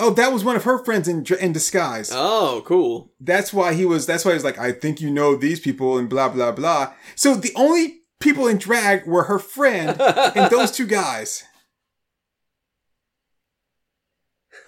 Oh, 0.00 0.10
that 0.10 0.32
was 0.32 0.44
one 0.44 0.54
of 0.56 0.64
her 0.64 0.78
friends 0.84 1.08
in 1.08 1.24
in 1.40 1.52
disguise. 1.52 2.10
Oh, 2.14 2.62
cool. 2.64 3.12
That's 3.20 3.52
why 3.52 3.74
he 3.74 3.84
was. 3.84 4.06
That's 4.06 4.24
why 4.24 4.30
he 4.32 4.34
was 4.36 4.44
like, 4.44 4.58
I 4.58 4.72
think 4.72 5.00
you 5.00 5.10
know 5.10 5.34
these 5.34 5.60
people 5.60 5.98
and 5.98 6.08
blah 6.08 6.28
blah 6.28 6.52
blah. 6.52 6.92
So 7.16 7.34
the 7.34 7.52
only 7.56 8.00
people 8.20 8.46
in 8.46 8.58
drag 8.58 9.06
were 9.06 9.24
her 9.24 9.38
friend 9.38 10.00
and 10.00 10.50
those 10.50 10.70
two 10.70 10.86
guys. 10.86 11.44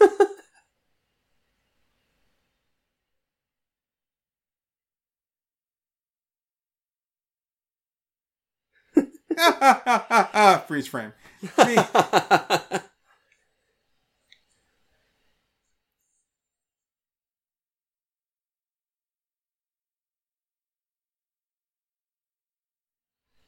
Freeze 10.66 10.86
frame. 10.86 11.12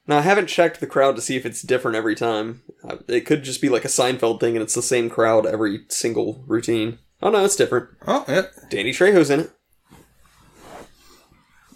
Now, 0.06 0.18
I 0.18 0.22
haven't 0.22 0.48
checked 0.48 0.80
the 0.80 0.86
crowd 0.86 1.14
to 1.16 1.22
see 1.22 1.36
if 1.36 1.46
it's 1.46 1.62
different 1.62 1.96
every 1.96 2.14
time. 2.16 2.62
Uh, 2.82 2.96
It 3.08 3.20
could 3.24 3.44
just 3.44 3.60
be 3.62 3.68
like 3.68 3.84
a 3.84 3.88
Seinfeld 3.88 4.40
thing 4.40 4.56
and 4.56 4.62
it's 4.62 4.74
the 4.74 4.82
same 4.82 5.08
crowd 5.08 5.46
every 5.46 5.84
single 5.88 6.44
routine. 6.46 6.98
Oh 7.22 7.30
no, 7.30 7.44
it's 7.44 7.54
different. 7.56 7.88
oh, 8.06 8.24
yeah. 8.26 8.46
Danny 8.68 8.90
Trejo's 8.92 9.30
in 9.30 9.40
it. 9.40 9.50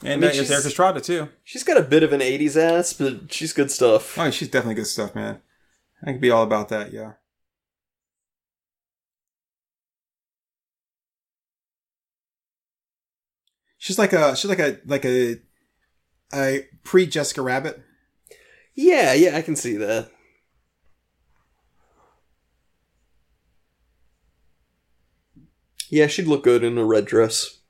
And 0.03 0.21
mean, 0.21 0.31
uh, 0.31 0.33
she's- 0.33 0.49
there's 0.49 0.51
Erik 0.61 0.67
Estrada 0.67 1.01
too. 1.01 1.29
She's 1.45 1.63
got 1.63 1.77
a 1.77 1.83
bit 1.83 2.03
of 2.03 2.13
an 2.13 2.21
80s 2.21 2.57
ass, 2.57 2.93
but 2.93 3.33
she's 3.33 3.53
good 3.53 3.71
stuff. 3.71 4.19
Oh, 4.19 4.31
she's 4.31 4.49
definitely 4.49 4.75
good 4.75 4.87
stuff, 4.89 5.15
man. 5.15 5.41
I 6.05 6.13
could 6.13 6.21
be 6.21 6.31
all 6.31 6.43
about 6.43 6.69
that, 6.71 6.93
yeah. 6.93 7.13
She's 13.79 13.99
like 13.99 14.13
a 14.13 14.35
she's 14.37 14.49
like 14.49 14.59
a 14.59 14.79
like 14.87 15.05
a 15.05 15.37
a 16.35 16.67
pre 16.83 17.07
Jessica 17.07 17.43
Rabbit. 17.43 17.83
Yeah, 18.77 19.15
yeah, 19.15 19.37
I 19.37 19.43
can 19.43 19.57
see 19.57 19.77
that. 19.79 20.11
Yeah, 25.89 26.09
she'd 26.09 26.27
look 26.27 26.45
good 26.45 26.63
in 26.63 26.77
a 26.79 26.85
red 26.85 27.07
dress. 27.07 27.61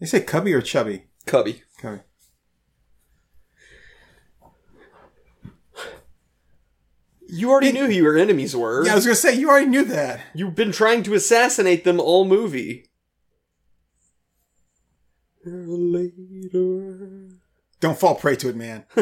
They 0.00 0.06
say 0.06 0.20
cubby 0.20 0.52
or 0.52 0.60
chubby? 0.60 1.06
Cubby. 1.24 1.62
Cubby. 1.80 2.00
You 7.34 7.50
already 7.50 7.72
knew 7.72 7.86
who 7.86 7.92
your 7.92 8.16
enemies 8.16 8.54
were. 8.54 8.86
Yeah, 8.86 8.92
I 8.92 8.94
was 8.94 9.06
gonna 9.06 9.16
say 9.16 9.34
you 9.34 9.50
already 9.50 9.66
knew 9.66 9.84
that. 9.86 10.20
You've 10.34 10.54
been 10.54 10.70
trying 10.70 11.02
to 11.02 11.14
assassinate 11.14 11.82
them 11.82 11.98
all 11.98 12.24
movie. 12.24 12.86
Later. 15.44 16.12
Don't 17.80 17.98
fall 17.98 18.14
prey 18.14 18.36
to 18.36 18.50
it, 18.50 18.54
man. 18.54 18.84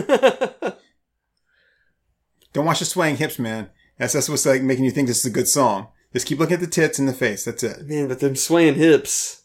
Don't 2.55 2.65
watch 2.65 2.79
the 2.79 2.87
swaying 2.87 3.17
hips, 3.17 3.39
man. 3.39 3.69
That's 3.99 4.15
that's 4.15 4.31
what's 4.31 4.47
like 4.47 4.63
making 4.63 4.87
you 4.87 4.91
think 4.93 5.09
this 5.09 5.19
is 5.19 5.27
a 5.27 5.31
good 5.31 5.47
song. 5.47 5.89
Just 6.15 6.27
keep 6.27 6.39
looking 6.39 6.55
at 6.55 6.61
the 6.61 6.67
tits 6.67 6.99
and 6.99 7.07
the 7.07 7.13
face. 7.13 7.45
That's 7.45 7.63
it. 7.63 7.87
Man, 7.87 8.09
but 8.09 8.21
them 8.21 8.35
swaying 8.35 8.77
hips. 8.77 9.43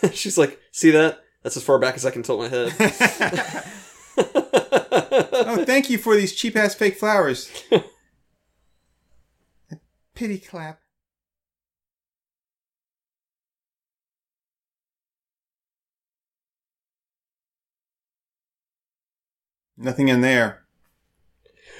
She's 0.12 0.38
like, 0.38 0.60
see 0.70 0.92
that? 0.92 1.24
That's 1.48 1.56
as 1.56 1.64
far 1.64 1.78
back 1.78 1.94
as 1.94 2.04
I 2.04 2.10
can 2.10 2.22
tilt 2.22 2.40
my 2.40 2.48
head. 2.48 2.74
oh, 4.18 5.64
thank 5.64 5.88
you 5.88 5.96
for 5.96 6.14
these 6.14 6.34
cheap 6.34 6.54
ass 6.56 6.74
fake 6.74 6.98
flowers. 6.98 7.50
Pity 10.14 10.40
clap. 10.40 10.78
Nothing 19.78 20.08
in 20.08 20.20
there. 20.20 20.64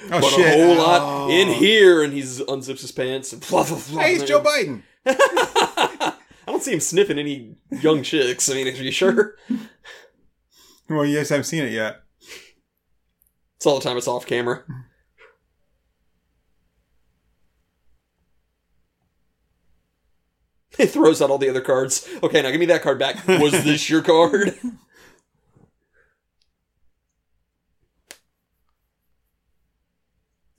Oh 0.05 0.19
but 0.19 0.23
shit! 0.23 0.47
a 0.47 0.65
whole 0.65 0.77
lot 0.77 1.01
Oh. 1.03 1.29
in 1.29 1.49
here, 1.49 2.01
and 2.01 2.11
he's 2.11 2.39
unzips 2.39 2.81
his 2.81 2.91
pants 2.91 3.33
and 3.33 3.47
blah 3.47 3.67
blah 3.67 3.79
blah. 3.87 4.01
Hey, 4.01 4.15
it's 4.15 4.23
Joe 4.23 4.41
Biden. 4.41 4.81
I 6.49 6.51
don't 6.51 6.63
see 6.63 6.73
him 6.73 6.79
sniffing 6.79 7.19
any 7.19 7.57
young 7.69 8.01
chicks. 8.01 8.49
I 8.49 8.55
mean, 8.55 8.67
are 8.67 8.71
you 8.71 8.89
sure? 8.89 9.35
Well, 10.89 11.05
you 11.05 11.17
guys 11.17 11.29
haven't 11.29 11.43
seen 11.43 11.63
it 11.63 11.71
yet. 11.71 12.01
It's 13.57 13.67
all 13.67 13.77
the 13.77 13.83
time 13.83 13.97
it's 13.97 14.07
off 14.07 14.25
camera. 14.25 14.63
He 20.77 20.85
throws 20.85 21.21
out 21.21 21.29
all 21.29 21.37
the 21.37 21.49
other 21.49 21.59
cards. 21.59 22.07
Okay, 22.23 22.41
now 22.41 22.51
give 22.51 22.59
me 22.61 22.65
that 22.67 22.81
card 22.81 22.97
back. 22.97 23.27
Was 23.27 23.51
this 23.65 23.89
your 23.89 24.01
card? 24.01 24.57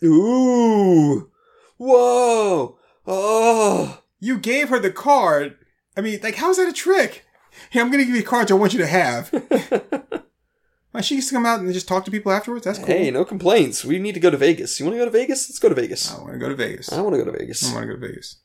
Ooh. 0.04 1.30
Whoa! 1.78 2.78
Oh! 3.06 4.02
You 4.20 4.38
gave 4.38 4.68
her 4.68 4.78
the 4.78 4.92
card. 4.92 5.56
I 6.00 6.02
mean, 6.02 6.18
like, 6.22 6.36
how's 6.36 6.56
that 6.56 6.66
a 6.66 6.72
trick? 6.72 7.26
Hey, 7.68 7.78
I'm 7.78 7.90
gonna 7.90 8.06
give 8.06 8.16
you 8.16 8.22
cards 8.22 8.50
I 8.50 8.54
want 8.54 8.72
you 8.72 8.78
to 8.78 8.86
have. 8.86 9.28
Why 10.92 11.02
she 11.02 11.16
gets 11.16 11.28
to 11.28 11.34
come 11.34 11.44
out 11.44 11.60
and 11.60 11.70
just 11.74 11.86
talk 11.86 12.06
to 12.06 12.10
people 12.10 12.32
afterwards? 12.32 12.64
That's 12.64 12.78
cool. 12.78 12.86
Hey, 12.86 13.10
no 13.10 13.22
complaints. 13.26 13.84
We 13.84 13.98
need 13.98 14.14
to 14.14 14.20
go 14.20 14.30
to 14.30 14.38
Vegas. 14.38 14.80
You 14.80 14.86
want 14.86 14.94
to 14.94 14.98
go 15.00 15.04
to 15.04 15.10
Vegas? 15.10 15.50
Let's 15.50 15.58
go 15.58 15.68
to 15.68 15.74
Vegas. 15.74 16.10
I 16.10 16.18
want 16.22 16.32
to 16.32 16.38
go 16.38 16.48
to 16.48 16.54
Vegas. 16.54 16.90
I 16.90 17.02
want 17.02 17.16
to 17.16 17.18
go 17.22 17.30
to 17.30 17.38
Vegas. 17.38 17.70
I 17.70 17.74
want 17.74 17.82
to 17.82 17.88
go 17.88 18.00
to 18.00 18.06
Vegas. 18.08 18.36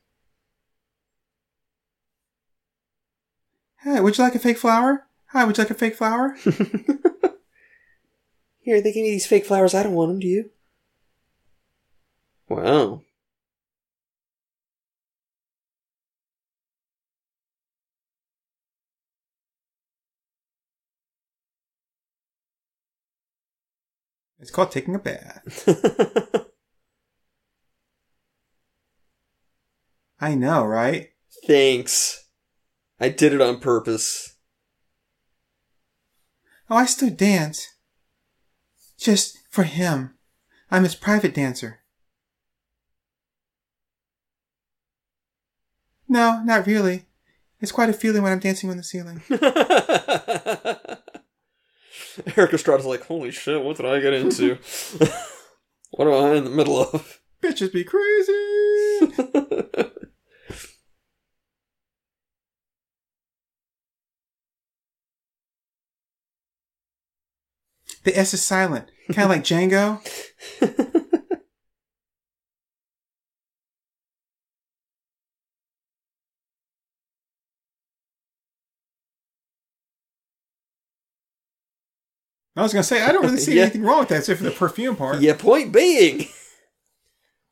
Hey, 3.83 4.01
would 4.01 4.17
you 4.17 4.23
like 4.25 4.35
a 4.35 4.39
fake 4.39 4.57
flower? 4.57 5.07
Hi, 5.27 5.45
would 5.45 5.57
you 5.57 5.63
like 5.63 5.71
a 5.71 5.75
fake 5.75 5.95
flower? 5.95 6.35
Here, 8.59 8.81
they 8.81 8.91
give 8.91 9.03
me 9.03 9.11
these 9.11 9.27
fake 9.27 9.45
flowers. 9.45 9.73
I 9.73 9.83
don't 9.83 9.93
want 9.93 10.09
them. 10.09 10.19
Do 10.19 10.27
you? 10.27 10.49
Wow. 12.49 13.03
It's 24.45 24.51
called 24.51 24.69
taking 24.69 24.93
a 24.93 24.99
bath. 24.99 25.67
I 30.21 30.35
know, 30.35 30.63
right? 30.63 31.09
Thanks. 31.47 32.27
I 32.99 33.09
did 33.09 33.33
it 33.33 33.41
on 33.41 33.59
purpose. 33.59 34.35
Oh, 36.69 36.75
I 36.75 36.85
still 36.85 37.09
dance. 37.09 37.67
Just 38.99 39.39
for 39.49 39.63
him. 39.63 40.13
I'm 40.69 40.83
his 40.83 40.93
private 40.93 41.33
dancer. 41.33 41.79
No, 46.07 46.43
not 46.45 46.67
really. 46.67 47.05
It's 47.61 47.71
quite 47.71 47.89
a 47.89 47.93
feeling 47.93 48.21
when 48.21 48.31
I'm 48.31 48.37
dancing 48.37 48.69
on 48.69 48.77
the 48.77 48.83
ceiling. 48.83 49.23
Erik 52.37 52.53
Estrada's 52.53 52.85
like, 52.85 53.05
holy 53.05 53.31
shit, 53.31 53.63
what 53.63 53.77
did 53.77 53.85
I 53.85 53.99
get 53.99 54.13
into? 54.13 54.55
what 55.91 56.07
am 56.07 56.13
I 56.13 56.35
in 56.35 56.43
the 56.43 56.49
middle 56.49 56.79
of? 56.79 57.21
Bitches 57.41 57.73
be 57.73 57.83
crazy! 57.83 58.31
the 68.03 68.17
S 68.17 68.33
is 68.33 68.43
silent, 68.43 68.89
kind 69.11 69.25
of 69.25 69.29
like 69.29 69.43
Django. 69.43 70.01
I 82.55 82.61
was 82.61 82.71
gonna 82.73 82.83
say 82.83 83.01
I 83.01 83.11
don't 83.11 83.23
really 83.25 83.37
see 83.37 83.53
Yeah. 83.57 83.63
anything 83.63 83.83
wrong 83.83 83.99
with 83.99 84.09
that, 84.09 84.19
except 84.19 84.37
for 84.39 84.45
the 84.45 84.51
perfume 84.51 84.95
part. 84.95 85.19
yeah, 85.21 85.35
point 85.35 85.71
being. 85.73 86.27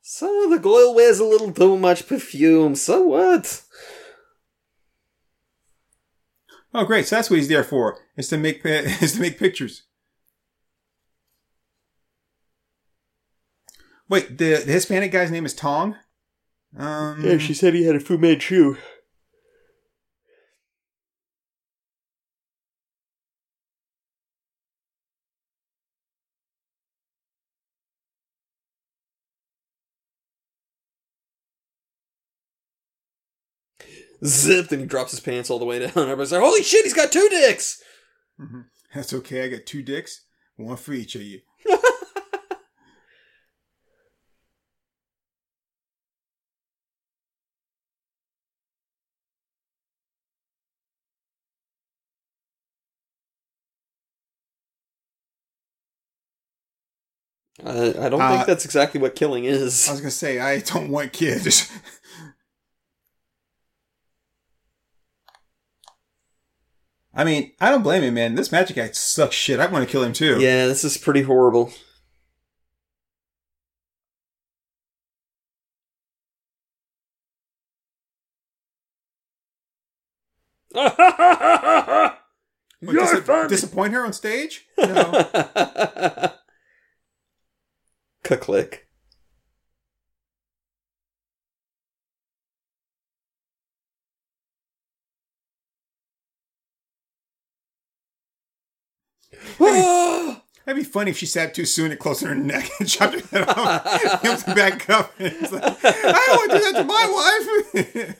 So 0.06 0.48
the 0.50 0.58
girl 0.58 0.94
wears 0.94 1.18
a 1.18 1.24
little 1.24 1.50
too 1.52 1.76
much 1.78 2.06
perfume, 2.06 2.74
so 2.74 3.02
what? 3.02 3.62
Oh, 6.74 6.84
great! 6.84 7.06
So 7.06 7.16
that's 7.16 7.30
what 7.30 7.38
he's 7.38 7.48
there 7.48 7.64
for. 7.64 7.98
Is 8.16 8.28
to 8.28 8.36
make 8.36 8.60
is 8.64 9.12
to 9.14 9.20
make 9.20 9.38
pictures. 9.38 9.82
Wait, 14.08 14.36
the, 14.38 14.56
the 14.64 14.72
Hispanic 14.72 15.10
guy's 15.12 15.30
name 15.30 15.46
is 15.46 15.54
Tong. 15.54 15.96
Um, 16.76 17.24
yeah, 17.24 17.38
she 17.38 17.54
said 17.54 17.72
he 17.74 17.84
had 17.84 17.96
a 17.96 18.00
Fu 18.00 18.18
Manchu. 18.18 18.76
Zipped 34.26 34.72
and 34.72 34.80
he 34.80 34.86
drops 34.86 35.10
his 35.10 35.20
pants 35.20 35.50
all 35.50 35.58
the 35.58 35.64
way 35.64 35.80
down. 35.80 35.90
Everybody's 35.96 36.32
like, 36.32 36.40
holy 36.40 36.62
shit, 36.62 36.84
he's 36.84 36.94
got 36.94 37.12
two 37.12 37.28
dicks! 37.30 37.82
mhm. 38.40 38.64
That's 38.94 39.12
okay. 39.12 39.44
I 39.44 39.48
got 39.48 39.66
two 39.66 39.82
dicks, 39.82 40.22
one 40.56 40.76
for 40.76 40.92
each 40.92 41.14
of 41.16 41.22
you. 41.22 41.40
I, 57.64 57.94
I 58.06 58.08
don't 58.08 58.20
Uh, 58.20 58.34
think 58.34 58.46
that's 58.46 58.64
exactly 58.64 59.00
what 59.00 59.14
killing 59.14 59.44
is. 59.44 59.88
I 59.88 59.92
was 59.92 60.00
gonna 60.00 60.10
say 60.10 60.40
I 60.40 60.58
don't 60.60 60.90
want 60.90 61.12
kids. 61.12 61.70
I 67.16 67.22
mean, 67.24 67.52
I 67.60 67.70
don't 67.70 67.82
blame 67.82 68.02
him, 68.02 68.14
man. 68.14 68.34
This 68.34 68.50
magic 68.50 68.76
guy 68.76 68.90
sucks 68.92 69.36
shit. 69.36 69.60
I 69.60 69.66
want 69.66 69.86
to 69.86 69.90
kill 69.90 70.02
him 70.02 70.12
too. 70.12 70.40
Yeah, 70.40 70.66
this 70.66 70.84
is 70.84 70.96
pretty 70.98 71.22
horrible. 71.22 71.72
What, 82.80 82.92
You're 82.92 83.02
dis- 83.14 83.20
funny. 83.24 83.48
disappoint 83.48 83.94
her 83.94 84.04
on 84.04 84.12
stage? 84.12 84.66
No. 84.78 86.32
Click. 88.24 88.88
Ah! 99.60 100.42
That'd 100.64 100.82
be 100.82 100.83
funny 100.94 101.10
if 101.10 101.18
she 101.18 101.26
sat 101.26 101.52
too 101.52 101.66
soon 101.66 101.90
and 101.90 101.98
closed 101.98 102.22
her 102.22 102.36
neck 102.36 102.70
and 102.78 102.88
chopped 102.94 103.20
her 103.20 103.38
head 103.38 103.48
off. 103.48 104.22
Comes 104.22 104.44
back 104.44 104.88
up. 104.88 105.12
It's 105.18 105.50
like, 105.50 105.84
I 105.84 106.24
don't 106.26 106.36
want 106.36 106.50
to 106.52 106.58
do 106.58 106.72
that 106.72 106.78
to 106.78 106.84
my 106.84 108.16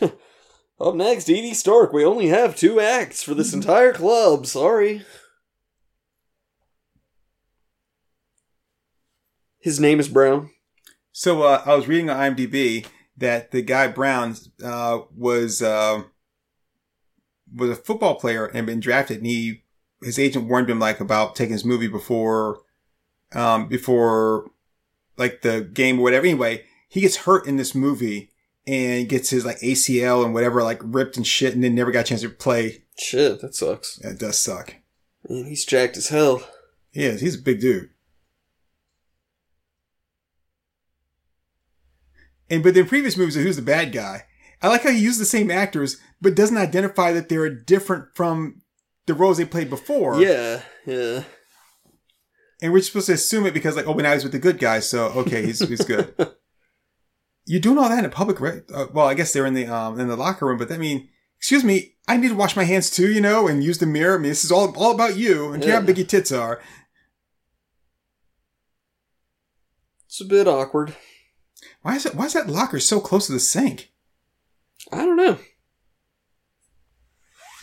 wife. 0.00 0.12
Up 0.80 0.94
next, 0.94 1.28
Edie 1.28 1.52
Stark. 1.54 1.92
We 1.92 2.04
only 2.04 2.28
have 2.28 2.56
two 2.56 2.80
acts 2.80 3.22
for 3.22 3.34
this 3.34 3.52
entire 3.52 3.92
club. 3.92 4.46
Sorry. 4.46 5.04
His 9.58 9.78
name 9.78 10.00
is 10.00 10.08
Brown. 10.08 10.50
so 11.12 11.42
uh, 11.42 11.62
I 11.66 11.74
was 11.74 11.88
reading 11.88 12.08
on 12.08 12.34
IMDb 12.34 12.86
that 13.18 13.50
the 13.50 13.62
guy 13.62 13.88
Brown 13.88 14.34
uh, 14.64 15.00
was 15.14 15.60
uh, 15.60 16.04
was 17.54 17.70
a 17.70 17.76
football 17.76 18.14
player 18.14 18.46
and 18.46 18.66
been 18.66 18.80
drafted, 18.80 19.18
and 19.18 19.26
he 19.26 19.64
his 20.02 20.18
agent 20.18 20.48
warned 20.48 20.70
him 20.70 20.78
like 20.78 21.00
about 21.00 21.36
taking 21.36 21.52
his 21.52 21.64
movie 21.64 21.88
before 21.88 22.60
um, 23.32 23.68
before 23.68 24.50
like 25.16 25.42
the 25.42 25.62
game 25.62 25.98
or 25.98 26.02
whatever. 26.02 26.26
Anyway, 26.26 26.64
he 26.88 27.00
gets 27.00 27.16
hurt 27.16 27.46
in 27.46 27.56
this 27.56 27.74
movie 27.74 28.30
and 28.66 29.08
gets 29.08 29.30
his 29.30 29.44
like 29.44 29.58
ACL 29.60 30.24
and 30.24 30.34
whatever 30.34 30.62
like 30.62 30.80
ripped 30.82 31.16
and 31.16 31.26
shit, 31.26 31.54
and 31.54 31.62
then 31.62 31.74
never 31.74 31.90
got 31.90 32.00
a 32.00 32.04
chance 32.04 32.22
to 32.22 32.28
play. 32.28 32.84
Shit, 32.98 33.40
that 33.40 33.54
sucks. 33.54 33.96
That 33.96 34.18
does 34.18 34.38
suck. 34.38 34.76
Man, 35.28 35.44
he's 35.44 35.64
jacked 35.64 35.96
as 35.96 36.08
hell. 36.08 36.42
He 36.92 37.04
is. 37.04 37.20
He's 37.20 37.34
a 37.36 37.42
big 37.42 37.60
dude. 37.60 37.90
And 42.48 42.62
but 42.62 42.76
in 42.76 42.86
previous 42.86 43.16
movies, 43.16 43.34
who's 43.34 43.56
the 43.56 43.62
bad 43.62 43.92
guy? 43.92 44.24
I 44.62 44.68
like 44.68 44.82
how 44.82 44.90
he 44.90 44.98
used 44.98 45.20
the 45.20 45.26
same 45.26 45.50
actors, 45.50 45.98
but 46.20 46.34
doesn't 46.34 46.56
identify 46.56 47.12
that 47.12 47.28
they're 47.28 47.50
different 47.50 48.06
from 48.14 48.62
the 49.06 49.14
roles 49.14 49.38
they 49.38 49.44
played 49.44 49.70
before. 49.70 50.20
Yeah, 50.20 50.62
yeah. 50.84 51.24
And 52.62 52.72
we're 52.72 52.82
supposed 52.82 53.06
to 53.06 53.12
assume 53.12 53.46
it 53.46 53.54
because, 53.54 53.76
like, 53.76 53.86
oh, 53.86 53.98
I 53.98 54.14
was 54.14 54.24
with 54.24 54.32
the 54.32 54.38
good 54.38 54.58
guys, 54.58 54.88
so 54.88 55.06
okay, 55.08 55.44
he's 55.44 55.66
he's 55.66 55.84
good. 55.84 56.14
You're 57.46 57.60
doing 57.60 57.78
all 57.78 57.88
that 57.88 57.98
in 58.00 58.04
a 58.04 58.08
public, 58.08 58.40
re- 58.40 58.62
uh, 58.74 58.86
well, 58.92 59.06
I 59.06 59.14
guess 59.14 59.32
they're 59.32 59.46
in 59.46 59.54
the 59.54 59.66
um 59.66 60.00
in 60.00 60.08
the 60.08 60.16
locker 60.16 60.46
room, 60.46 60.58
but 60.58 60.72
I 60.72 60.78
mean, 60.78 61.08
excuse 61.38 61.62
me, 61.62 61.94
I 62.08 62.16
need 62.16 62.28
to 62.28 62.34
wash 62.34 62.56
my 62.56 62.64
hands 62.64 62.90
too, 62.90 63.10
you 63.12 63.20
know, 63.20 63.46
and 63.46 63.62
use 63.62 63.78
the 63.78 63.86
mirror. 63.86 64.16
I 64.16 64.18
mean, 64.18 64.30
this 64.30 64.44
is 64.44 64.50
all 64.50 64.74
all 64.76 64.92
about 64.92 65.16
you, 65.16 65.52
and 65.52 65.64
know 65.64 65.72
how 65.72 65.80
big 65.80 65.98
your 65.98 66.06
tits 66.06 66.32
are. 66.32 66.60
It's 70.06 70.20
a 70.20 70.24
bit 70.24 70.48
awkward. 70.48 70.96
Why 71.82 71.94
is 71.94 72.06
it? 72.06 72.14
Why 72.14 72.24
is 72.24 72.32
that 72.32 72.48
locker 72.48 72.80
so 72.80 73.00
close 73.00 73.26
to 73.26 73.32
the 73.32 73.40
sink? 73.40 73.92
I 74.90 75.04
don't 75.04 75.16
know 75.16 75.38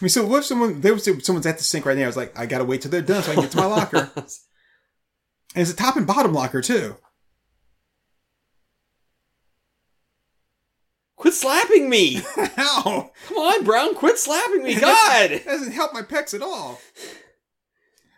mean, 0.04 0.10
so 0.10 0.26
what 0.26 0.40
if 0.40 0.46
someone 0.46 0.82
they 0.82 0.92
would 0.92 1.02
say 1.02 1.18
someone's 1.20 1.46
at 1.46 1.58
the 1.58 1.64
sink 1.64 1.86
right 1.86 1.98
now? 1.98 2.04
I 2.04 2.08
was 2.08 2.18
like, 2.18 2.38
I 2.38 2.46
gotta 2.46 2.66
wait 2.66 2.82
till 2.82 2.92
they're 2.92 3.02
done 3.02 3.24
so 3.24 3.32
I 3.32 3.36
can 3.36 3.44
get 3.44 3.52
to 3.52 3.58
my 3.58 3.66
locker. 3.68 4.12
and 4.16 4.26
it's 5.56 5.72
a 5.72 5.76
top 5.76 5.96
and 5.96 6.06
bottom 6.06 6.34
locker 6.34 6.62
too. 6.62 6.98
Quit 11.16 11.34
slapping 11.34 11.90
me! 11.90 12.16
How? 12.58 13.12
Come 13.30 13.38
on, 13.38 13.64
Brown, 13.64 13.96
quit 13.96 14.18
slapping 14.18 14.64
me! 14.64 14.76
God! 14.80 15.30
that 15.30 15.46
doesn't 15.46 15.72
help 15.72 15.94
my 15.94 16.02
pecs 16.02 16.34
at 16.34 16.42
all. 16.42 16.82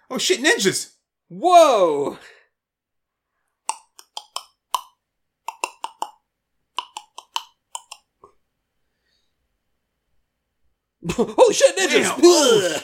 Oh 0.09 0.17
shit, 0.17 0.39
ninjas! 0.41 0.93
Whoa! 1.27 2.17
Holy 11.11 11.53
shit, 11.53 11.77
ninjas! 11.77 12.83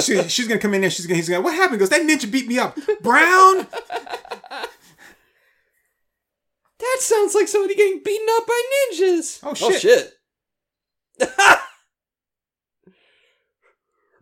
She, 0.00 0.22
she's 0.28 0.46
gonna 0.48 0.60
come 0.60 0.74
in 0.74 0.80
there. 0.80 0.90
She's 0.90 1.06
gonna. 1.06 1.16
He's 1.16 1.28
gonna. 1.28 1.42
What 1.42 1.54
happened? 1.54 1.80
He 1.80 1.86
Goes 1.86 1.90
that 1.90 2.02
ninja 2.02 2.30
beat 2.30 2.46
me 2.48 2.58
up. 2.58 2.76
Brown. 3.02 3.66
that 6.78 6.96
sounds 7.00 7.34
like 7.34 7.48
somebody 7.48 7.74
getting 7.74 8.02
beaten 8.04 8.26
up 8.36 8.46
by 8.46 8.62
ninjas. 8.92 9.40
Oh, 9.42 9.50
Oh 9.50 9.54
shit. 9.54 9.80
shit. 9.80 10.12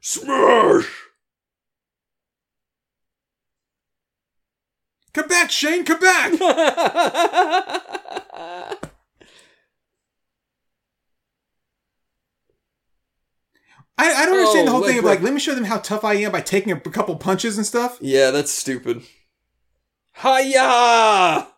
Smash! 0.00 0.88
Come 5.12 5.28
back, 5.28 5.50
Shane. 5.50 5.84
Come 5.84 6.00
back. 6.00 6.32
I, 14.00 14.12
I 14.22 14.26
don't 14.26 14.38
understand 14.38 14.68
the 14.68 14.70
Oh, 14.70 14.74
whole 14.74 14.80
like, 14.82 14.90
thing 14.90 14.98
of 14.98 15.04
like, 15.04 15.22
let 15.22 15.32
me 15.34 15.40
show 15.40 15.54
them 15.54 15.64
how 15.64 15.78
tough 15.78 16.04
I 16.04 16.14
am 16.14 16.30
by 16.32 16.40
taking 16.40 16.72
a 16.72 16.78
couple 16.80 17.16
punches 17.16 17.56
and 17.56 17.66
stuff. 17.66 17.98
yeah, 18.00 18.30
that's 18.30 18.52
stupid. 18.52 19.02
Hiya! 20.22 21.48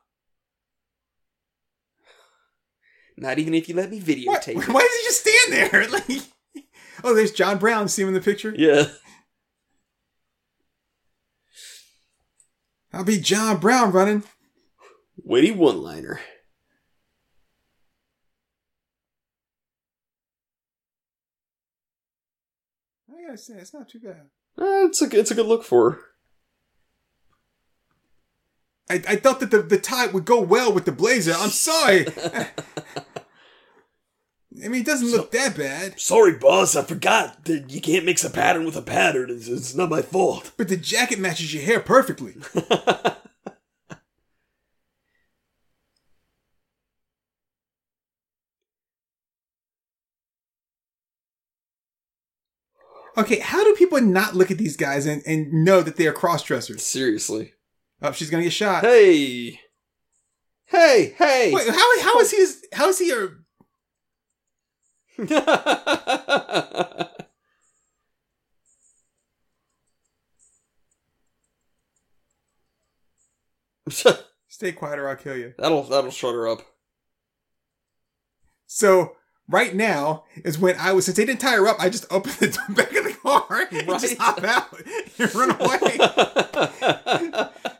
Not 3.16 3.38
even 3.38 3.52
if 3.54 3.68
you 3.68 3.74
let 3.74 3.90
me 3.90 4.00
videotape. 4.00 4.56
Why 4.72 4.80
does 4.80 4.96
he 4.96 5.04
just 5.04 5.20
stand 5.26 5.52
there? 5.72 5.88
Like, 5.90 6.22
oh, 7.04 7.14
there's 7.14 7.32
John 7.32 7.58
Brown. 7.58 7.88
See 7.88 8.02
him 8.02 8.08
in 8.08 8.14
the 8.14 8.20
picture. 8.20 8.54
Yeah. 8.56 8.84
I'll 12.92 13.04
be 13.04 13.20
John 13.20 13.58
Brown 13.58 13.92
running. 13.92 14.22
Witty 15.22 15.50
one 15.52 15.82
liner. 15.82 16.20
I 23.31 23.35
gotta 23.35 23.43
say, 23.43 23.55
it's 23.59 23.73
not 23.73 23.89
too 23.89 24.01
bad. 24.01 24.27
Uh, 24.59 24.86
it's 24.86 25.01
a 25.01 25.16
it's 25.16 25.31
a 25.31 25.36
good 25.36 25.47
look 25.47 25.62
for 25.62 25.93
her. 25.93 26.01
I, 28.90 28.94
I 29.07 29.16
thought 29.16 29.39
that 29.39 29.52
the, 29.52 29.62
the 29.62 29.78
tie 29.78 30.09
would 30.09 30.24
go 30.24 30.40
well 30.40 30.73
with 30.73 30.85
the 30.85 30.90
blazer. 30.90 31.35
I'm 31.36 31.51
sorry. 31.51 32.09
I 34.65 34.66
mean, 34.66 34.81
it 34.81 34.86
doesn't 34.86 35.12
look 35.12 35.31
that 35.31 35.57
bad, 35.57 36.01
Sorry, 36.01 36.32
boss. 36.32 36.74
I 36.74 36.82
forgot 36.82 37.44
that 37.44 37.70
you 37.70 37.81
can't 37.81 38.05
mix 38.05 38.24
a 38.24 38.31
pattern 38.31 38.65
with 38.65 38.74
a 38.74 38.82
pattern. 38.82 39.31
It's, 39.31 39.47
it's 39.47 39.77
not 39.77 39.90
my 39.90 40.02
fault. 40.02 40.51
but 40.57 40.66
the 40.66 40.77
jacket 40.77 41.20
matches 41.20 41.55
your 41.55 41.62
hair 41.62 41.78
perfectly. 41.78 42.35
Okay, 53.20 53.38
how 53.38 53.62
do 53.62 53.74
people 53.74 54.01
not 54.01 54.34
look 54.34 54.51
at 54.51 54.56
these 54.56 54.78
guys 54.78 55.05
and, 55.05 55.22
and 55.26 55.52
know 55.52 55.82
that 55.82 55.97
they 55.97 56.06
are 56.06 56.12
cross 56.12 56.42
dressers? 56.42 56.82
Seriously. 56.82 57.52
Oh, 58.01 58.12
she's 58.12 58.30
gonna 58.30 58.44
get 58.44 58.52
shot. 58.55 58.82
Hey. 58.82 59.60
Hey, 60.64 61.14
hey. 61.18 61.52
Wait, 61.52 61.68
how, 61.68 62.01
how 62.01 62.18
is 62.20 62.30
he? 62.30 62.47
How 62.72 62.88
is 62.88 62.98
he 62.98 63.12
a? 63.12 63.28
Stay 74.48 74.72
quiet 74.72 74.98
or 74.98 75.09
I'll 75.10 75.16
kill 75.16 75.36
you. 75.36 75.52
that'll 75.59 75.82
that'll 75.82 76.10
shut 76.10 76.32
her 76.34 76.48
up. 76.48 76.62
So 78.66 79.16
right 79.51 79.74
now 79.74 80.24
is 80.36 80.59
when 80.59 80.77
I 80.78 80.93
was 80.93 81.05
since 81.05 81.16
they 81.16 81.24
didn't 81.27 81.40
tie 81.40 81.56
her 81.56 81.66
up, 81.68 81.77
I 81.81 81.89
just 81.90 82.06
opened 82.10 82.35
the 82.36 82.48
back 82.70 82.94
of 82.94 83.05
the 83.05 83.12
car 83.22 83.68
and 83.70 83.89
Right. 83.89 84.01
just 84.01 84.16
hop 84.18 84.43
out 84.44 84.72
and 85.18 85.35
run 85.35 85.51
away, 85.60 85.98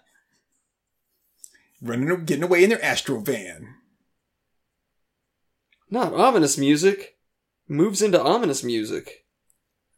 running, 1.83 2.25
getting 2.25 2.45
away 2.45 2.65
in 2.65 2.71
their 2.71 2.85
Astro 2.85 3.19
van. 3.21 3.75
Not 5.91 6.15
ominous 6.15 6.57
music. 6.59 7.17
Moves 7.69 8.03
into 8.03 8.21
ominous 8.21 8.65
music. 8.65 9.25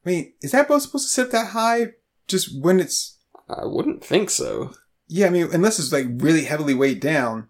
I 0.04 0.10
mean, 0.10 0.32
is 0.42 0.52
that 0.52 0.68
boat 0.68 0.80
supposed 0.80 1.06
to 1.06 1.10
sit 1.12 1.30
that 1.32 1.48
high? 1.48 1.92
Just 2.28 2.60
when 2.62 2.80
it's 2.80 3.18
I 3.48 3.64
wouldn't 3.66 4.04
think 4.04 4.30
so. 4.30 4.72
yeah, 5.08 5.26
I 5.26 5.30
mean, 5.30 5.48
unless 5.52 5.78
it's 5.78 5.92
like 5.92 6.06
really 6.08 6.44
heavily 6.44 6.74
weighed 6.74 7.00
down. 7.00 7.48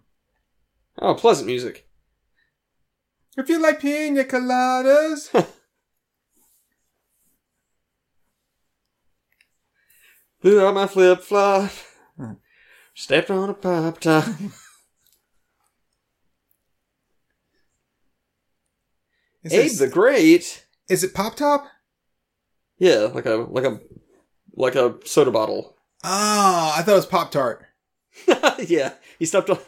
Oh, 0.99 1.13
pleasant 1.13 1.47
music. 1.47 1.87
If 3.37 3.49
you 3.49 3.59
like 3.59 3.79
pina 3.79 4.23
coladas, 4.23 5.29
Blew 10.41 10.59
out 10.65 10.73
my 10.75 10.87
flip 10.87 11.21
flop. 11.21 11.71
Stepped 12.93 13.31
on 13.31 13.49
a 13.49 13.53
pop 13.53 13.99
top. 13.99 14.25
is, 19.43 19.53
Abe 19.53 19.63
this- 19.63 19.79
the 19.79 19.87
Great. 19.87 20.65
is 20.89 21.03
it 21.03 21.13
pop 21.13 21.35
top? 21.35 21.65
Yeah, 22.77 23.09
like 23.13 23.25
a 23.25 23.35
like 23.49 23.63
a 23.65 23.79
like 24.55 24.75
a 24.75 24.95
soda 25.05 25.31
bottle. 25.31 25.77
Oh, 26.03 26.73
I 26.75 26.81
thought 26.81 26.91
it 26.91 26.95
was 26.95 27.05
pop 27.05 27.31
tart. 27.31 27.65
yeah, 28.67 28.93
he 29.19 29.25
stepped 29.25 29.49
on 29.49 29.59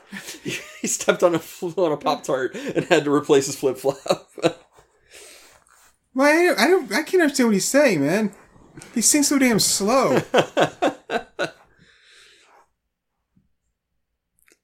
he 0.85 0.87
stepped 0.87 1.23
on 1.23 1.33
a 1.33 1.41
on 1.77 1.91
a 1.91 1.97
pop 1.97 2.23
tart 2.23 2.53
and 2.53 2.85
had 2.85 3.05
to 3.05 3.11
replace 3.11 3.47
his 3.47 3.55
flip 3.55 3.77
flop. 3.77 4.31
Well, 6.13 6.55
I 6.57 6.67
don't, 6.67 6.91
I 6.93 7.03
can't 7.03 7.23
understand 7.23 7.47
what 7.49 7.55
he's 7.55 7.67
saying, 7.67 8.05
man. 8.05 8.31
He 8.93 9.01
sings 9.01 9.27
so 9.27 9.37
damn 9.37 9.59
slow. 9.59 10.21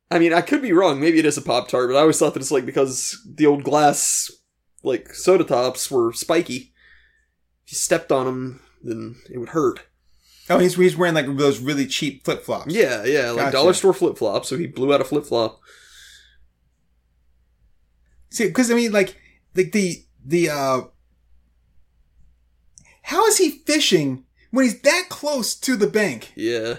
I 0.10 0.20
mean, 0.20 0.32
I 0.34 0.42
could 0.42 0.62
be 0.62 0.72
wrong. 0.74 1.00
Maybe 1.00 1.20
it 1.20 1.26
is 1.26 1.38
a 1.38 1.42
pop 1.42 1.68
tart, 1.68 1.90
but 1.90 1.98
I 1.98 2.02
always 2.02 2.20
thought 2.20 2.34
that 2.36 2.42
it's 2.42 2.52
like 2.52 2.66
because 2.66 3.20
the 3.26 3.48
old 3.48 3.64
glass 3.64 4.32
like 4.84 5.14
soda 5.14 5.44
tops 5.44 5.90
were 5.90 6.14
spiky. 6.14 6.74
If 7.66 7.74
you 7.74 7.76
stepped 7.78 8.12
on 8.12 8.26
them, 8.26 8.62
then 8.82 9.16
it 9.30 9.38
would 9.38 9.50
hurt. 9.50 9.82
Oh, 10.50 10.60
he's 10.60 10.76
he's 10.76 10.98
wearing 10.98 11.16
like 11.16 11.38
those 11.38 11.60
really 11.60 11.88
cheap 11.88 12.26
flip 12.26 12.44
flops. 12.44 12.74
Yeah, 12.74 13.04
yeah, 13.06 13.32
like 13.32 13.46
Gotcha. 13.46 13.52
dollar 13.58 13.74
store 13.74 13.94
flip 13.94 14.18
flop. 14.18 14.46
So 14.46 14.58
he 14.58 14.68
blew 14.68 14.94
out 14.94 15.02
a 15.02 15.06
flip 15.06 15.26
flop. 15.26 15.60
See, 18.32 18.48
because 18.48 18.72
I 18.72 18.74
mean, 18.76 18.92
like, 18.92 19.16
like 19.56 19.72
the 19.72 20.04
the 20.26 20.50
uh, 20.50 20.82
how 23.04 23.26
is 23.28 23.38
he 23.38 23.52
fishing 23.52 24.24
when 24.52 24.66
he's 24.66 24.82
that 24.82 25.06
close 25.10 25.54
to 25.56 25.76
the 25.76 25.88
bank? 25.88 26.32
Yeah, 26.36 26.78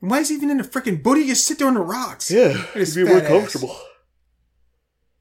And 0.00 0.10
why 0.10 0.18
is 0.18 0.28
he 0.28 0.34
even 0.34 0.50
in 0.50 0.60
a 0.60 0.64
freaking 0.64 1.02
boat? 1.02 1.16
He 1.16 1.26
just 1.28 1.46
sit 1.46 1.58
there 1.58 1.68
on 1.68 1.74
the 1.74 1.80
rocks. 1.80 2.30
yeah, 2.30 2.52
His 2.74 2.96
it'd 2.96 3.06
be 3.06 3.12
more 3.12 3.20
fat 3.20 3.30
ass. 3.30 3.38
comfortable. 3.38 3.76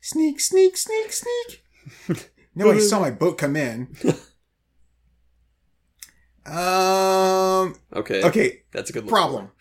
Sneak, 0.02 0.40
sneak, 0.42 0.76
sneak, 0.76 1.12
sneak. 1.14 1.64
Nobody 2.56 2.82
saw 2.82 3.00
my 3.00 3.12
boat 3.12 3.38
come 3.38 3.56
in. 3.56 3.96
Um. 6.46 7.76
Okay, 7.94 8.22
Okay. 8.24 8.64
that's 8.72 8.90
a 8.90 8.94
good 8.94 9.04
look. 9.06 9.12
Problem. 9.12 9.52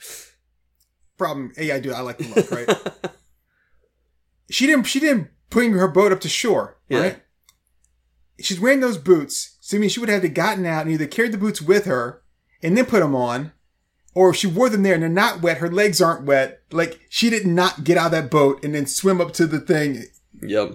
Problem. 1.17 1.53
Yeah, 1.57 1.77
I 1.77 1.81
do. 1.81 1.93
I 1.93 2.01
like 2.01 2.19
the 2.19 2.29
look. 2.35 2.51
Right. 2.51 3.13
she 4.53 4.67
didn't. 4.67 4.85
She 4.85 5.01
didn't 5.01 5.31
bring 5.51 5.73
her 5.73 5.89
boat 5.89 6.13
up 6.13 6.21
to 6.21 6.29
shore. 6.29 6.79
Yeah. 6.89 7.01
Right. 7.01 7.23
She's 8.41 8.61
wearing 8.61 8.81
those 8.81 8.99
boots, 8.99 9.57
so 9.61 9.77
I 9.77 9.81
mean, 9.81 9.89
she 9.89 10.01
would 10.01 10.09
have 10.09 10.23
to 10.23 10.29
gotten 10.29 10.67
out 10.67 10.83
and 10.83 10.91
either 10.91 11.07
carried 11.07 11.33
the 11.33 11.39
boots 11.39 11.63
with 11.63 11.85
her 11.85 12.23
and 12.63 12.77
then 12.77 12.87
put 12.87 13.01
them 13.01 13.15
on, 13.15 13.53
or 14.15 14.31
if 14.31 14.37
she 14.37 14.47
wore 14.47 14.69
them 14.69 14.83
there 14.83 14.95
and 14.95 15.03
they're 15.03 15.11
not 15.11 15.43
wet, 15.43 15.59
her 15.59 15.71
legs 15.71 16.01
aren't 16.01 16.25
wet. 16.25 16.63
Like 16.71 17.01
she 17.09 17.31
did 17.31 17.47
not 17.47 17.85
get 17.85 17.97
out 17.97 18.07
of 18.07 18.13
that 18.13 18.31
boat 18.31 18.65
and 18.65 18.75
then 18.75 18.87
swim 18.87 19.21
up 19.21 19.33
to 19.35 19.47
the 19.47 19.61
thing. 19.61 20.05
Yep. 20.43 20.73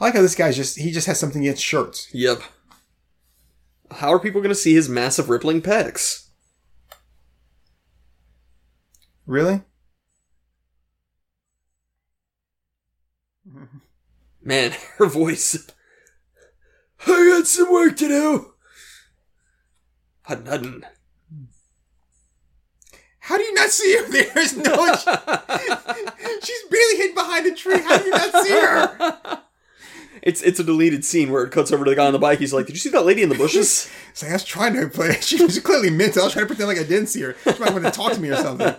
I 0.00 0.06
like 0.06 0.14
how 0.14 0.22
this 0.22 0.34
guy's 0.34 0.56
just 0.56 0.78
he 0.78 0.90
just 0.90 1.06
has 1.06 1.20
something 1.20 1.42
against 1.42 1.62
shirts. 1.62 2.08
Yep. 2.12 2.42
How 3.92 4.12
are 4.12 4.18
people 4.18 4.40
going 4.40 4.54
to 4.54 4.54
see 4.54 4.74
his 4.74 4.88
massive 4.88 5.28
rippling 5.28 5.62
pecs? 5.62 6.28
Really? 9.26 9.62
Man, 14.42 14.72
her 14.98 15.06
voice. 15.06 15.70
I 17.06 17.36
got 17.38 17.46
some 17.46 17.72
work 17.72 17.96
to 17.96 18.08
do. 18.08 18.54
Hudden, 20.22 20.46
hudden. 20.46 20.86
How 23.18 23.36
do 23.36 23.42
you 23.44 23.54
not 23.54 23.70
see 23.70 23.96
her? 23.96 24.08
There's 24.10 24.56
no. 24.56 24.94
she's 26.42 26.62
barely 26.70 26.96
hidden 26.96 27.14
behind 27.14 27.46
a 27.46 27.54
tree. 27.54 27.80
How 27.80 27.98
do 27.98 28.04
you 28.04 28.10
not 28.10 28.44
see 28.44 28.50
her? 28.50 29.42
It's 30.22 30.42
it's 30.42 30.60
a 30.60 30.64
deleted 30.64 31.04
scene 31.04 31.30
where 31.32 31.42
it 31.44 31.50
cuts 31.50 31.72
over 31.72 31.84
to 31.84 31.90
the 31.90 31.96
guy 31.96 32.06
on 32.06 32.12
the 32.12 32.18
bike. 32.18 32.38
He's 32.38 32.52
like, 32.52 32.66
"Did 32.66 32.74
you 32.74 32.80
see 32.80 32.90
that 32.90 33.04
lady 33.04 33.22
in 33.22 33.28
the 33.28 33.34
bushes?" 33.34 33.90
It's 34.10 34.22
like 34.22 34.30
I 34.30 34.34
was 34.34 34.44
trying 34.44 34.74
to 34.74 34.88
play. 34.88 35.14
She 35.20 35.42
was 35.42 35.58
clearly 35.58 35.90
mental. 35.90 36.22
I 36.22 36.26
was 36.26 36.32
trying 36.32 36.44
to 36.44 36.46
pretend 36.46 36.68
like 36.68 36.78
I 36.78 36.84
didn't 36.84 37.08
see 37.08 37.22
her. 37.22 37.34
She 37.44 37.58
might 37.58 37.72
want 37.72 37.84
to 37.84 37.90
talk 37.90 38.12
to 38.12 38.20
me 38.20 38.28
or 38.28 38.36
something. 38.36 38.74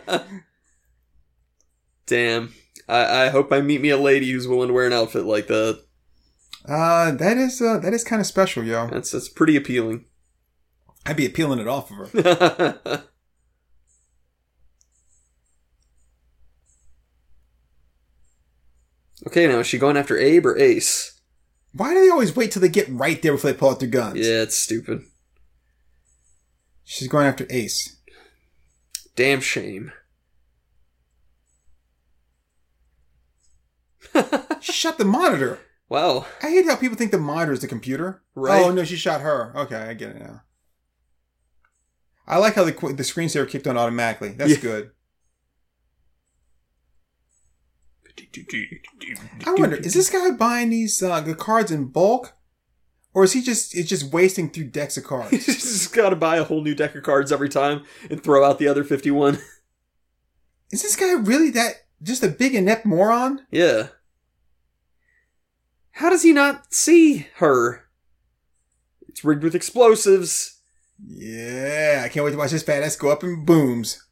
Damn. 2.06 2.54
I, 2.88 3.26
I 3.26 3.30
hope 3.30 3.52
I 3.52 3.62
meet 3.62 3.82
me 3.82 3.90
a 3.90 3.98
lady 3.98 4.32
who's 4.32 4.48
willing 4.48 4.68
to 4.68 4.74
wear 4.74 4.88
an 4.88 4.94
outfit 4.94 5.26
like 5.26 5.48
that. 5.48 5.84
Uh, 6.68 7.12
that 7.12 7.38
is 7.38 7.62
uh, 7.62 7.78
that 7.80 7.94
is 7.94 8.04
kind 8.04 8.20
of 8.20 8.26
special, 8.26 8.64
yo. 8.64 8.88
That's 8.88 9.12
that's 9.12 9.30
pretty 9.30 9.56
appealing. 9.56 10.06
I'd 11.06 11.18
be 11.18 11.26
appealing 11.26 11.60
it 11.60 11.68
off 11.68 11.92
of 11.92 12.12
her. 12.12 13.04
okay, 19.28 19.48
now 19.48 19.60
is 19.60 19.68
she 19.68 19.78
going 19.78 19.98
after 19.98 20.18
Abe 20.18 20.46
or 20.46 20.58
Ace? 20.58 21.20
Why 21.74 21.94
do 21.94 22.02
they 22.02 22.10
always 22.10 22.36
wait 22.36 22.52
till 22.52 22.62
they 22.62 22.70
get 22.70 22.88
right 22.88 23.22
there 23.22 23.34
before 23.34 23.52
they 23.52 23.58
pull 23.58 23.72
out 23.72 23.80
their 23.80 23.90
guns? 23.90 24.18
Yeah, 24.18 24.44
it's 24.44 24.56
stupid. 24.56 25.02
She's 26.84 27.08
going 27.08 27.26
after 27.26 27.48
Ace. 27.50 27.98
Damn 29.16 29.42
shame. 29.42 29.92
Shut 34.62 34.98
the 34.98 35.06
monitor. 35.06 35.60
Wow. 35.90 36.26
I 36.42 36.50
hate 36.50 36.66
how 36.66 36.76
people 36.76 36.98
think 36.98 37.12
the 37.12 37.18
monitor 37.18 37.52
is 37.52 37.60
the 37.62 37.68
computer. 37.68 38.22
Right. 38.36 38.64
Oh 38.66 38.72
no, 38.72 38.84
she 38.84 38.96
shot 38.96 39.22
her. 39.22 39.52
Okay, 39.56 39.76
I 39.76 39.94
get 39.94 40.10
it 40.16 40.20
now. 40.22 40.42
I 42.26 42.38
like 42.38 42.56
how 42.56 42.64
the 42.64 42.72
the 42.72 43.04
screensaver 43.04 43.48
kicked 43.50 43.68
on 43.68 43.78
automatically. 43.78 44.30
That's 44.30 44.52
Yeah. 44.52 44.58
good. 44.58 44.92
I 49.46 49.54
wonder, 49.58 49.76
is 49.78 49.94
this 49.94 50.10
guy 50.10 50.32
buying 50.32 50.70
these 50.70 51.02
uh, 51.02 51.22
the 51.22 51.36
cards 51.36 51.72
in 51.72 51.86
bulk, 51.88 52.34
or 53.14 53.24
is 53.24 53.34
he 53.34 53.42
just 53.42 53.76
is 53.76 53.88
just 53.90 54.14
wasting 54.14 54.50
through 54.50 54.66
decks 54.66 54.98
of 54.98 55.04
cards? 55.04 55.32
He's 55.46 55.46
just 55.46 55.94
got 55.94 56.10
to 56.10 56.16
buy 56.16 56.38
a 56.38 56.44
whole 56.44 56.62
new 56.64 56.76
deck 56.76 56.96
of 56.96 57.04
cards 57.04 57.32
every 57.32 57.50
time 57.50 57.84
and 58.10 58.24
throw 58.24 58.44
out 58.44 58.60
the 58.60 58.68
other 58.68 58.84
51. 58.84 59.40
is 60.72 60.82
this 60.82 60.96
guy 60.96 61.14
really 61.14 61.50
that 61.52 61.74
just 62.02 62.24
a 62.24 62.28
big 62.30 62.56
inept 62.56 62.86
moron? 62.86 63.46
Yeah. 63.52 63.88
How 65.94 66.10
does 66.10 66.24
he 66.24 66.34
not 66.34 66.74
see 66.74 67.28
her? 67.36 67.86
It's 69.08 69.24
rigged 69.24 69.44
with 69.44 69.54
explosives. 69.54 70.60
Yeah, 71.06 72.02
I 72.04 72.10
can't 72.10 72.26
wait 72.26 72.32
to 72.32 72.38
watch 72.38 72.52
this 72.52 72.64
badass 72.64 72.98
go 72.98 73.12
up 73.12 73.24
in 73.24 73.46
booms. 73.46 74.04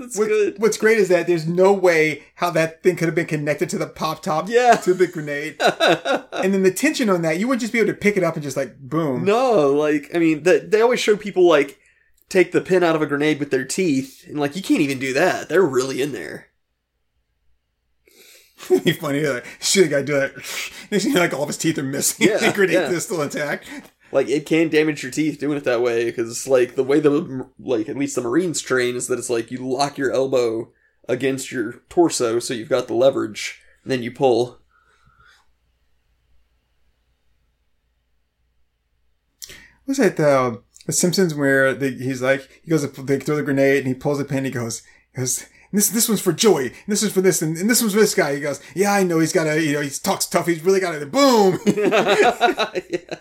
That's 0.09 0.17
What- 0.19 0.27
good. 0.27 0.55
What's 0.61 0.77
great 0.77 0.97
is 0.97 1.07
that 1.09 1.27
there's 1.27 1.47
no 1.47 1.71
way 1.71 2.23
how 2.35 2.49
that 2.51 2.81
thing 2.83 2.95
could 2.95 3.07
have 3.07 3.15
been 3.15 3.25
connected 3.27 3.69
to 3.69 3.77
the 3.77 3.87
pop 3.87 4.23
top 4.23 4.49
Yeah. 4.49 4.75
to 4.77 4.93
the 4.93 5.07
grenade. 5.07 5.55
and 6.33 6.53
then 6.53 6.63
the 6.63 6.71
tension 6.71 7.09
on 7.09 7.21
that, 7.21 7.37
you 7.39 7.47
wouldn't 7.47 7.61
just 7.61 7.73
be 7.73 7.79
able 7.79 7.91
to 7.93 7.97
pick 7.97 8.17
it 8.17 8.23
up 8.23 8.35
and 8.35 8.43
just 8.43 8.57
like 8.57 8.79
boom. 8.79 9.23
no, 9.25 9.71
like, 9.73 10.09
I 10.13 10.17
mean, 10.19 10.43
the, 10.43 10.59
they 10.67 10.81
always 10.81 10.99
show 10.99 11.15
people, 11.15 11.47
like, 11.47 11.77
take 12.27 12.51
the 12.51 12.61
pin 12.61 12.83
out 12.83 12.95
of 12.95 13.01
a 13.01 13.05
grenade 13.07 13.39
with 13.39 13.51
their 13.51 13.65
teeth, 13.65 14.23
and, 14.27 14.39
like, 14.39 14.55
you 14.55 14.61
can't 14.61 14.81
even 14.81 14.99
do 14.99 15.13
that. 15.13 15.49
They're 15.49 15.61
really 15.63 16.01
in 16.01 16.11
there. 16.11 16.47
It'd 18.69 18.83
be 18.85 18.91
funny. 18.91 19.25
Like, 19.25 19.45
shit, 19.61 19.93
I 19.93 20.01
do 20.01 20.13
that. 20.15 20.35
Next 20.91 21.03
thing 21.03 21.11
you 21.11 21.13
know, 21.13 21.21
like 21.21 21.33
all 21.33 21.43
of 21.43 21.47
his 21.49 21.57
teeth 21.57 21.77
are 21.77 21.83
missing. 21.83 22.27
Yeah, 22.27 22.37
the 22.47 22.51
grenade 22.51 22.73
yeah. 22.73 22.89
is 22.91 23.05
still 23.05 23.21
intact. 23.21 23.67
Like, 24.11 24.27
it 24.27 24.45
can 24.45 24.69
damage 24.69 25.03
your 25.03 25.11
teeth 25.11 25.39
doing 25.39 25.57
it 25.57 25.63
that 25.65 25.81
way, 25.81 26.05
because, 26.05 26.47
like, 26.47 26.75
the 26.75 26.83
way 26.83 26.99
the, 26.99 27.47
like, 27.59 27.89
at 27.89 27.97
least 27.97 28.15
the 28.15 28.21
Marines 28.21 28.61
train 28.61 28.95
is 28.95 29.07
that 29.07 29.19
it's 29.19 29.29
like 29.29 29.51
you 29.51 29.57
lock 29.59 29.97
your 29.97 30.11
elbow 30.11 30.71
against 31.07 31.51
your 31.51 31.81
torso, 31.89 32.39
so 32.39 32.53
you've 32.53 32.69
got 32.69 32.87
the 32.87 32.93
leverage, 32.93 33.61
and 33.83 33.91
then 33.91 34.03
you 34.03 34.11
pull. 34.11 34.59
Was 39.85 39.97
that 39.97 40.17
the 40.17 40.61
the 40.85 40.93
Simpsons 40.93 41.33
where 41.33 41.75
he's 41.75 42.21
like 42.21 42.61
he 42.63 42.69
goes 42.69 42.87
to 42.87 43.01
they 43.03 43.19
throw 43.19 43.35
the 43.35 43.43
grenade 43.43 43.79
and 43.79 43.87
he 43.87 43.93
pulls 43.95 44.19
the 44.19 44.25
pin. 44.25 44.45
He 44.45 44.51
goes 44.51 44.83
he 45.13 45.21
goes. 45.21 45.45
This 45.71 45.89
this 45.89 46.09
one's 46.09 46.21
for 46.21 46.33
Joey. 46.33 46.67
And 46.67 46.75
this 46.87 47.03
is 47.03 47.11
for 47.11 47.21
this, 47.21 47.43
and, 47.43 47.55
and 47.57 47.69
this 47.69 47.81
one's 47.81 47.93
for 47.93 47.99
this 47.99 48.15
guy. 48.15 48.33
He 48.33 48.41
goes, 48.41 48.59
yeah, 48.75 48.91
I 48.91 49.03
know. 49.03 49.19
He's 49.19 49.33
got 49.33 49.45
a, 49.45 49.61
you 49.63 49.73
know, 49.73 49.81
he 49.81 49.89
talks 49.91 50.25
tough. 50.25 50.47
He's 50.47 50.63
really 50.63 50.79
got 50.79 50.95
it. 50.95 51.11
Boom. 51.11 51.59
yeah. 51.65 53.19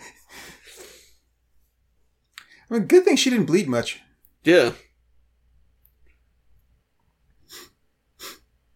I 2.70 2.74
mean, 2.74 2.85
good 2.85 3.05
thing 3.05 3.16
she 3.16 3.31
didn't 3.31 3.47
bleed 3.47 3.69
much. 3.69 4.01
Yeah. 4.45 4.73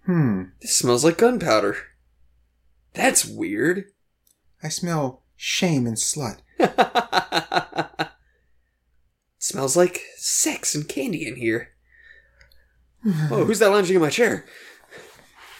Hmm. 0.06 0.44
This 0.60 0.76
smells 0.76 1.04
like 1.04 1.18
gunpowder. 1.18 1.76
That's 2.94 3.24
weird. 3.24 3.84
I 4.62 4.68
smell 4.68 5.22
shame 5.36 5.86
and 5.86 5.96
slut. 5.96 6.38
smells 9.38 9.76
like 9.76 10.00
sex 10.16 10.74
and 10.74 10.88
candy 10.88 11.26
in 11.26 11.36
here. 11.36 11.70
Oh, 13.32 13.44
who's 13.44 13.58
that 13.58 13.70
lounging 13.70 13.96
in 13.96 14.02
my 14.02 14.10
chair? 14.10 14.44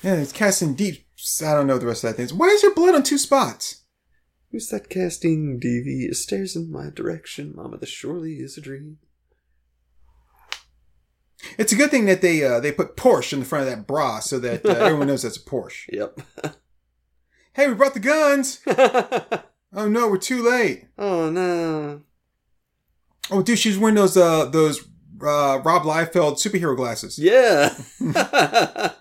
Yeah, 0.03 0.15
it's 0.15 0.31
casting 0.31 0.75
deep. 0.75 1.05
I 1.45 1.55
don't 1.55 1.67
know 1.67 1.79
the 1.79 1.87
rest 1.87 2.05
of 2.05 2.11
that 2.11 2.29
thing. 2.29 2.39
Why 2.39 2.47
is 2.49 2.63
there 2.63 2.73
blood 2.73 2.95
on 2.95 3.03
two 3.03 3.19
spots? 3.19 3.82
Who's 4.53 4.69
that 4.69 4.89
casting 4.91 5.59
DV? 5.59 6.15
Stares 6.15 6.55
in 6.55 6.71
my 6.71 6.91
direction. 6.95 7.55
Mama, 7.57 7.79
this 7.79 7.89
surely 7.89 8.35
is 8.35 8.59
a 8.59 8.61
dream. 8.61 8.99
It's 11.59 11.73
a 11.73 11.77
good 11.77 11.91
thing 11.91 12.05
that 12.05 12.21
they 12.21 12.45
uh, 12.45 12.61
they 12.61 12.71
put 12.71 12.97
Porsche 12.97 13.33
in 13.33 13.41
the 13.41 13.45
front 13.47 13.67
of 13.67 13.71
that 13.75 13.87
bra 13.87 14.21
so 14.21 14.39
that 14.39 14.65
uh, 14.65 14.69
everyone 14.79 15.09
knows 15.09 15.23
that's 15.23 15.39
a 15.39 15.41
Porsche. 15.41 15.87
Yep. 15.91 16.21
Hey, 17.55 17.67
we 17.69 17.75
brought 17.75 17.95
the 17.95 18.01
guns. 18.01 18.61
Oh 19.75 19.89
no, 19.89 20.07
we're 20.07 20.19
too 20.19 20.43
late. 20.43 20.89
oh 20.99 21.31
no. 21.31 22.03
Oh, 23.31 23.43
dude, 23.43 23.59
she's 23.59 23.79
wearing 23.79 23.95
those 23.95 24.19
uh 24.19 24.45
those 24.45 24.83
uh 25.23 25.61
Rob 25.65 25.85
Liefeld 25.85 26.35
superhero 26.35 26.77
glasses. 26.77 27.19
Yeah. 27.19 27.75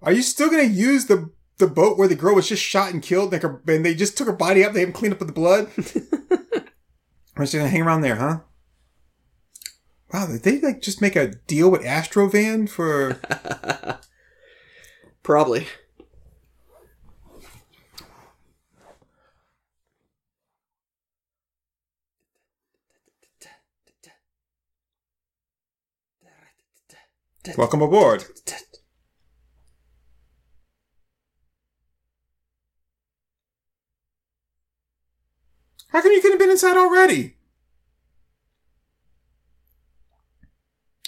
Are 0.00 0.12
you 0.12 0.22
still 0.22 0.48
gonna 0.48 0.62
use 0.62 1.04
the 1.04 1.30
the 1.58 1.66
boat 1.66 1.98
where 1.98 2.08
the 2.08 2.14
girl 2.14 2.34
was 2.34 2.48
just 2.48 2.62
shot 2.62 2.92
and 2.92 3.02
killed? 3.02 3.32
Like, 3.32 3.42
her, 3.42 3.62
and 3.68 3.84
they 3.84 3.94
just 3.94 4.16
took 4.18 4.26
her 4.26 4.32
body 4.32 4.64
up. 4.64 4.72
They 4.72 4.80
haven't 4.80 4.94
cleaned 4.94 5.14
up 5.14 5.20
with 5.20 5.28
the 5.28 5.34
blood. 5.34 5.70
Is 5.76 7.50
she 7.50 7.58
gonna 7.58 7.68
hang 7.68 7.82
around 7.82 8.02
there, 8.02 8.16
huh? 8.16 8.40
Wow, 10.12 10.26
did 10.26 10.42
they 10.44 10.60
like 10.60 10.80
just 10.80 11.00
make 11.00 11.16
a 11.16 11.28
deal 11.46 11.70
with 11.70 11.82
Astrovan 11.82 12.68
for? 12.68 13.20
Probably. 15.22 15.66
Welcome 27.58 27.82
aboard. 27.82 28.24
How 35.94 36.02
come 36.02 36.10
you 36.10 36.20
couldn't 36.20 36.32
have 36.32 36.40
been 36.40 36.50
inside 36.50 36.76
already? 36.76 37.36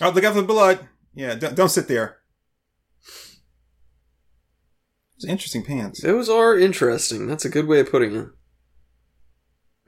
Oh, 0.00 0.10
look 0.10 0.22
out 0.22 0.34
for 0.34 0.42
the 0.42 0.46
blood. 0.46 0.88
Yeah, 1.12 1.34
don't, 1.34 1.56
don't 1.56 1.70
sit 1.70 1.88
there. 1.88 2.18
It's 5.16 5.26
interesting 5.26 5.64
pants. 5.64 6.02
Those 6.02 6.28
are 6.28 6.56
interesting. 6.56 7.26
That's 7.26 7.44
a 7.44 7.48
good 7.48 7.66
way 7.66 7.80
of 7.80 7.90
putting 7.90 8.14
it. 8.14 8.28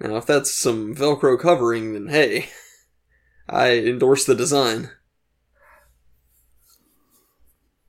Now, 0.00 0.16
if 0.16 0.26
that's 0.26 0.50
some 0.52 0.96
Velcro 0.96 1.38
covering, 1.38 1.92
then 1.92 2.08
hey, 2.08 2.48
I 3.48 3.78
endorse 3.78 4.24
the 4.24 4.34
design. 4.34 4.90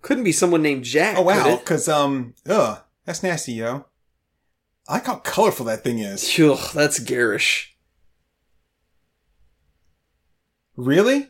Couldn't 0.03 0.25
be 0.25 0.31
someone 0.31 0.61
named 0.61 0.83
Jack. 0.83 1.17
Oh 1.17 1.23
wow, 1.23 1.57
because 1.57 1.89
um, 1.89 2.35
ugh, 2.47 2.83
that's 3.05 3.23
nasty, 3.23 3.53
yo. 3.53 3.85
I 4.89 4.93
like 4.93 5.05
how 5.05 5.17
colorful 5.17 5.67
that 5.67 5.83
thing 5.83 5.99
is. 5.99 6.27
Ugh, 6.39 6.71
that's 6.73 6.97
garish. 6.97 7.77
Really? 10.75 11.29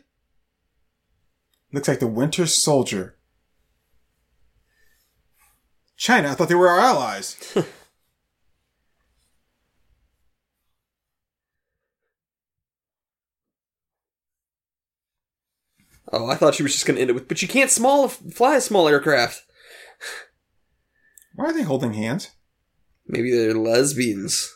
Looks 1.70 1.86
like 1.86 2.00
the 2.00 2.06
Winter 2.06 2.46
Soldier. 2.46 3.18
China, 5.98 6.30
I 6.30 6.34
thought 6.34 6.48
they 6.48 6.54
were 6.54 6.70
our 6.70 6.80
allies. 6.80 7.36
Oh, 16.12 16.26
I 16.26 16.34
thought 16.34 16.56
she 16.56 16.64
was 16.64 16.72
just 16.72 16.86
going 16.86 16.96
to 16.96 17.00
end 17.00 17.10
it 17.10 17.12
with, 17.12 17.28
but 17.28 17.40
you 17.40 17.46
can't 17.46 17.70
small 17.70 18.08
fly 18.08 18.56
a 18.56 18.60
small 18.60 18.88
aircraft. 18.88 19.44
Why 21.36 21.44
are 21.44 21.52
they 21.52 21.62
holding 21.62 21.92
hands? 21.94 22.30
Maybe 23.10 23.32
they're 23.32 23.54
lesbians. 23.54 24.54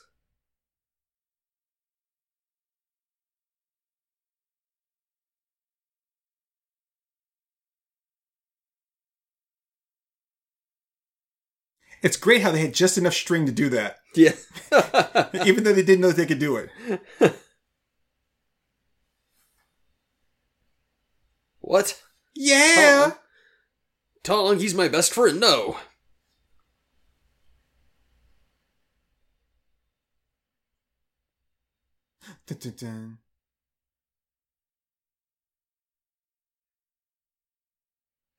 It's 12.02 12.16
great 12.18 12.42
how 12.42 12.50
they 12.52 12.60
had 12.60 12.74
just 12.74 12.98
enough 12.98 13.14
string 13.14 13.46
to 13.46 13.52
do 13.52 13.70
that, 13.70 13.96
Yeah. 14.14 14.32
even 15.46 15.64
though 15.64 15.72
they 15.72 15.82
didn't 15.82 16.02
know 16.02 16.12
they 16.12 16.26
could 16.26 16.38
do 16.38 16.56
it. 16.56 16.70
what? 21.60 22.00
Yeah. 22.34 23.12
Oh. 23.14 23.18
Tong, 24.22 24.58
he's 24.58 24.74
my 24.74 24.88
best 24.88 25.12
friend. 25.14 25.40
No. 25.40 25.78
Dun, 32.46 32.58
dun, 32.58 32.74
dun. 32.76 33.18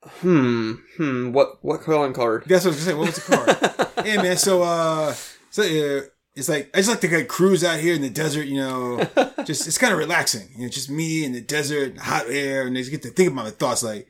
Hmm. 0.04 0.74
Hmm. 0.98 1.32
What? 1.32 1.64
What 1.64 1.82
calling 1.82 2.14
card? 2.14 2.44
That's 2.46 2.66
what 2.66 2.74
I 2.74 2.76
was 2.76 2.86
gonna 2.86 2.92
say. 2.92 2.94
What 2.94 3.08
was 3.08 3.16
the 3.16 3.94
car? 3.96 4.04
hey 4.06 4.18
man, 4.22 4.38
so 4.38 4.62
uh, 4.62 5.16
so 5.50 5.64
uh, 5.64 6.02
it's 6.36 6.48
like 6.48 6.70
I 6.76 6.78
just 6.78 6.90
like 6.90 7.02
to 7.02 7.22
of 7.22 7.28
cruise 7.28 7.64
out 7.64 7.80
here 7.80 7.96
in 7.96 8.02
the 8.02 8.12
desert. 8.12 8.46
You 8.46 8.58
know, 8.58 8.98
just 9.46 9.68
it's 9.68 9.80
kind 9.80 9.92
of 9.92 9.98
relaxing. 9.98 10.50
You 10.56 10.64
know, 10.64 10.70
just 10.70 10.92
me 10.92 11.26
in 11.26 11.32
the 11.32 11.42
desert, 11.42 11.98
hot 11.98 12.26
air, 12.30 12.68
and 12.68 12.78
I 12.78 12.82
just 12.82 12.92
get 12.92 13.02
to 13.02 13.10
think 13.10 13.32
about 13.32 13.46
my 13.46 13.50
thoughts. 13.52 13.82
Like, 13.82 14.08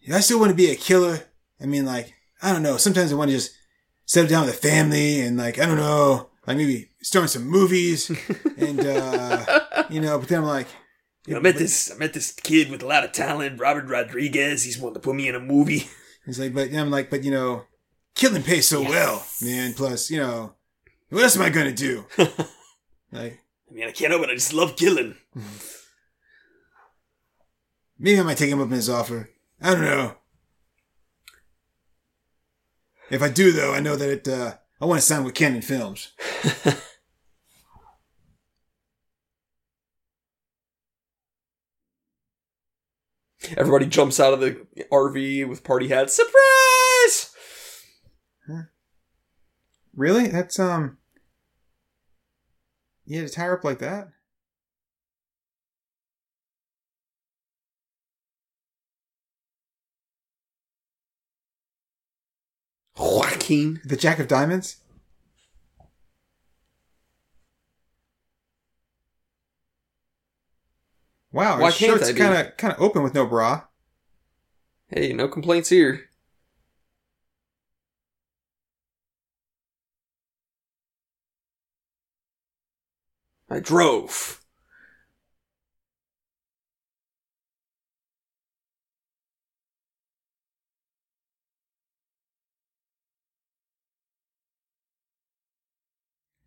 yeah, 0.00 0.16
I 0.16 0.20
still 0.20 0.40
want 0.40 0.50
to 0.50 0.56
be 0.56 0.70
a 0.70 0.76
killer. 0.76 1.20
I 1.60 1.66
mean, 1.66 1.84
like, 1.84 2.14
I 2.40 2.52
don't 2.52 2.62
know. 2.62 2.78
Sometimes 2.78 3.12
I 3.12 3.16
want 3.16 3.30
to 3.30 3.36
just 3.36 3.52
settle 4.06 4.30
down 4.30 4.46
with 4.46 4.54
a 4.54 4.58
family 4.58 5.20
and 5.20 5.36
like 5.36 5.58
I 5.58 5.66
don't 5.66 5.76
know, 5.76 6.28
like 6.46 6.56
maybe 6.56 6.90
starting 7.02 7.28
some 7.28 7.46
movies 7.46 8.10
and 8.56 8.80
uh, 8.80 9.60
you 9.90 10.00
know. 10.00 10.18
But 10.18 10.28
then 10.28 10.40
I'm 10.40 10.46
like, 10.46 10.68
I 11.28 11.38
met 11.38 11.56
this. 11.56 11.90
I 11.92 11.96
met 11.96 12.12
this 12.12 12.32
kid 12.32 12.70
with 12.70 12.82
a 12.82 12.86
lot 12.86 13.04
of 13.04 13.12
talent, 13.12 13.60
Robert 13.60 13.88
Rodriguez. 13.88 14.64
He's 14.64 14.78
wanting 14.78 14.94
to 14.94 15.00
put 15.00 15.16
me 15.16 15.28
in 15.28 15.34
a 15.34 15.40
movie. 15.40 15.88
He's 16.24 16.38
like, 16.38 16.54
but 16.54 16.72
I'm 16.72 16.90
like, 16.90 17.10
but 17.10 17.24
you 17.24 17.30
know, 17.30 17.64
killing 18.14 18.42
pays 18.42 18.68
so 18.68 18.82
well, 18.82 19.26
man. 19.42 19.74
Plus, 19.74 20.10
you 20.10 20.18
know, 20.18 20.54
what 21.10 21.22
else 21.22 21.36
am 21.36 21.42
I 21.42 21.50
gonna 21.50 21.72
do? 21.72 22.04
like, 22.18 23.40
I 23.70 23.72
mean, 23.72 23.88
I 23.88 23.92
can't 23.92 24.12
help 24.12 24.22
it. 24.22 24.30
I 24.30 24.34
just 24.34 24.52
love 24.52 24.76
killing. 24.76 25.16
maybe 27.98 28.20
I 28.20 28.22
might 28.22 28.36
take 28.36 28.50
him 28.50 28.60
up 28.60 28.66
on 28.66 28.72
his 28.72 28.90
offer. 28.90 29.30
I 29.60 29.72
don't 29.72 29.84
know. 29.84 30.14
If 33.10 33.22
I 33.22 33.28
do, 33.28 33.52
though, 33.52 33.72
I 33.72 33.80
know 33.80 33.94
that 33.94 34.10
it, 34.10 34.28
uh, 34.28 34.54
I 34.80 34.84
want 34.84 35.00
to 35.00 35.06
sign 35.06 35.24
with 35.24 35.34
Cannon 35.34 35.62
Films. 35.62 36.12
Everybody 43.56 43.86
jumps 43.86 44.18
out 44.20 44.34
of 44.34 44.40
the 44.40 44.66
RV 44.92 45.48
with 45.48 45.64
party 45.64 45.88
hats. 45.88 46.14
Surprise! 46.14 47.32
Really? 49.94 50.28
That's 50.28 50.58
um. 50.58 50.98
You 53.06 53.20
had 53.20 53.28
to 53.28 53.32
tie 53.32 53.44
her 53.44 53.56
up 53.56 53.64
like 53.64 53.78
that? 53.78 54.08
Joaquin. 62.98 63.80
The 63.84 63.96
Jack 63.96 64.18
of 64.18 64.28
Diamonds? 64.28 64.76
Wow, 71.32 71.60
Why 71.60 71.66
his 71.66 71.76
can't 71.76 72.00
shirt's 72.00 72.12
kind 72.12 72.34
of 72.34 72.56
kind 72.56 72.72
of 72.72 72.80
open 72.80 73.02
with 73.02 73.12
no 73.12 73.26
bra. 73.26 73.64
Hey, 74.88 75.12
no 75.12 75.28
complaints 75.28 75.68
here. 75.68 76.08
I 83.50 83.60
drove. 83.60 84.40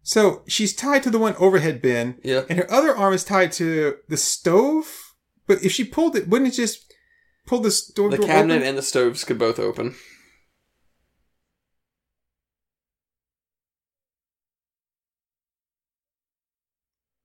So 0.10 0.42
she's 0.48 0.74
tied 0.74 1.04
to 1.04 1.12
the 1.12 1.20
one 1.20 1.36
overhead 1.38 1.84
bin, 1.84 2.18
Yeah. 2.24 2.42
and 2.50 2.58
her 2.58 2.72
other 2.72 2.98
arm 2.98 3.14
is 3.14 3.24
tied 3.24 3.52
to 3.62 3.98
the 4.08 4.18
stove. 4.18 5.14
But 5.46 5.64
if 5.64 5.72
she 5.72 5.84
pulled 5.84 6.16
it, 6.16 6.28
wouldn't 6.28 6.52
it 6.52 6.56
just 6.56 6.92
pull 7.46 7.60
the 7.60 7.70
stove 7.70 8.10
The 8.10 8.18
cabinet 8.18 8.56
open? 8.56 8.68
and 8.70 8.76
the 8.76 8.82
stoves 8.82 9.24
could 9.24 9.38
both 9.38 9.60
open. 9.60 9.94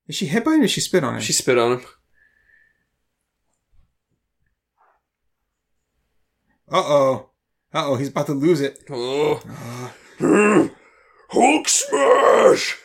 Is 0.06 0.16
she 0.16 0.28
headbutting 0.28 0.62
or 0.62 0.68
she 0.68 0.82
spit 0.82 1.04
on 1.04 1.16
it? 1.16 1.22
She 1.22 1.32
spit 1.32 1.56
on 1.56 1.78
him. 1.78 1.86
Uh 6.70 6.82
oh. 6.84 7.30
Uh 7.72 7.86
oh, 7.86 7.96
he's 7.96 8.08
about 8.08 8.26
to 8.26 8.34
lose 8.34 8.60
it. 8.60 8.78
Oh. 8.90 9.40
Uh, 10.20 10.68
Hulk 11.34 11.68
smash! 11.68 12.78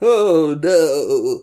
Oh 0.00 0.58
no! 0.62 1.42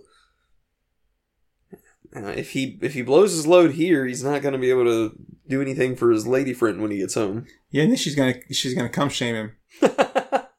If 2.32 2.52
he 2.52 2.80
if 2.82 2.96
he 2.96 3.04
blows 3.04 3.34
his 3.34 3.46
load 3.46 3.74
here, 3.74 4.08
he's 4.08 4.24
not 4.24 4.42
going 4.42 4.54
to 4.54 4.58
be 4.58 4.72
able 4.72 4.86
to 4.86 5.16
do 5.48 5.62
anything 5.62 5.96
for 5.96 6.10
his 6.10 6.26
lady 6.26 6.54
friend 6.54 6.82
when 6.82 6.90
he 6.90 6.98
gets 6.98 7.14
home. 7.14 7.46
yeah, 7.70 7.84
and 7.84 7.92
then 7.92 7.98
she's 7.98 8.16
gonna 8.16 8.34
she's 8.50 8.74
gonna 8.74 8.90
come 8.90 9.10
shame 9.10 9.36
him. 9.36 9.56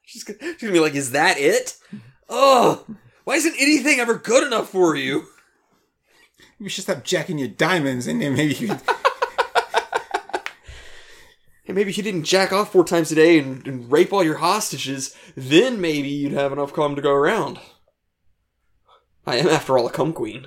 she's, 0.04 0.22
gonna, 0.22 0.38
she's 0.40 0.60
gonna 0.60 0.72
be 0.72 0.78
like, 0.78 0.94
"Is 0.94 1.10
that 1.10 1.38
it? 1.38 1.76
Oh, 2.28 2.86
why 3.24 3.34
isn't 3.34 3.56
anything 3.58 3.98
ever 3.98 4.14
good 4.14 4.46
enough 4.46 4.70
for 4.70 4.94
you?" 4.94 5.26
You 6.58 6.68
should 6.68 6.84
stop 6.84 7.04
jacking 7.04 7.38
your 7.38 7.48
diamonds, 7.48 8.06
and 8.06 8.20
then 8.22 8.34
maybe 8.34 8.54
you 8.54 8.68
could. 8.68 8.80
Hey, 11.66 11.72
maybe 11.72 11.90
if 11.90 11.96
you 11.96 12.04
didn't 12.04 12.22
jack 12.22 12.52
off 12.52 12.70
four 12.70 12.84
times 12.84 13.10
a 13.10 13.16
day 13.16 13.40
and, 13.40 13.66
and 13.66 13.90
rape 13.90 14.12
all 14.12 14.22
your 14.22 14.36
hostages, 14.36 15.16
then 15.34 15.80
maybe 15.80 16.06
you'd 16.06 16.30
have 16.30 16.52
enough 16.52 16.72
cum 16.72 16.94
to 16.94 17.02
go 17.02 17.10
around. 17.10 17.58
I 19.26 19.38
am, 19.38 19.48
after 19.48 19.76
all, 19.76 19.84
a 19.84 19.90
cum 19.90 20.12
queen. 20.12 20.46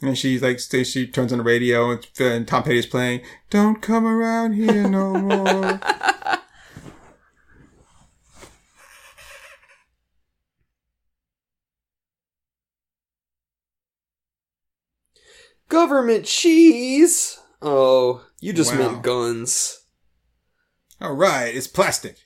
And 0.00 0.16
she 0.16 0.38
like 0.38 0.58
she 0.60 1.06
turns 1.06 1.30
on 1.30 1.38
the 1.38 1.44
radio 1.44 1.90
and, 1.90 2.06
uh, 2.18 2.24
and 2.24 2.48
Tom 2.48 2.62
Petty's 2.62 2.86
playing. 2.86 3.20
Don't 3.50 3.82
come 3.82 4.06
around 4.06 4.54
here 4.54 4.88
no 4.88 5.12
more. 5.12 5.78
Government 15.68 16.24
cheese! 16.24 17.38
Oh, 17.60 18.24
you 18.40 18.52
just 18.52 18.72
Wow. 18.72 18.78
meant 18.78 19.02
guns. 19.02 19.80
All 21.00 21.14
right, 21.14 21.54
it's 21.54 21.66
plastic. 21.66 22.16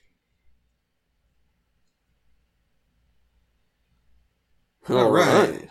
All 4.89 5.11
right. 5.11 5.69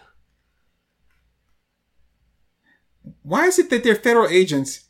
Why 3.22 3.46
is 3.46 3.58
it 3.58 3.70
that 3.70 3.84
they're 3.84 3.94
federal 3.94 4.28
agents, 4.28 4.84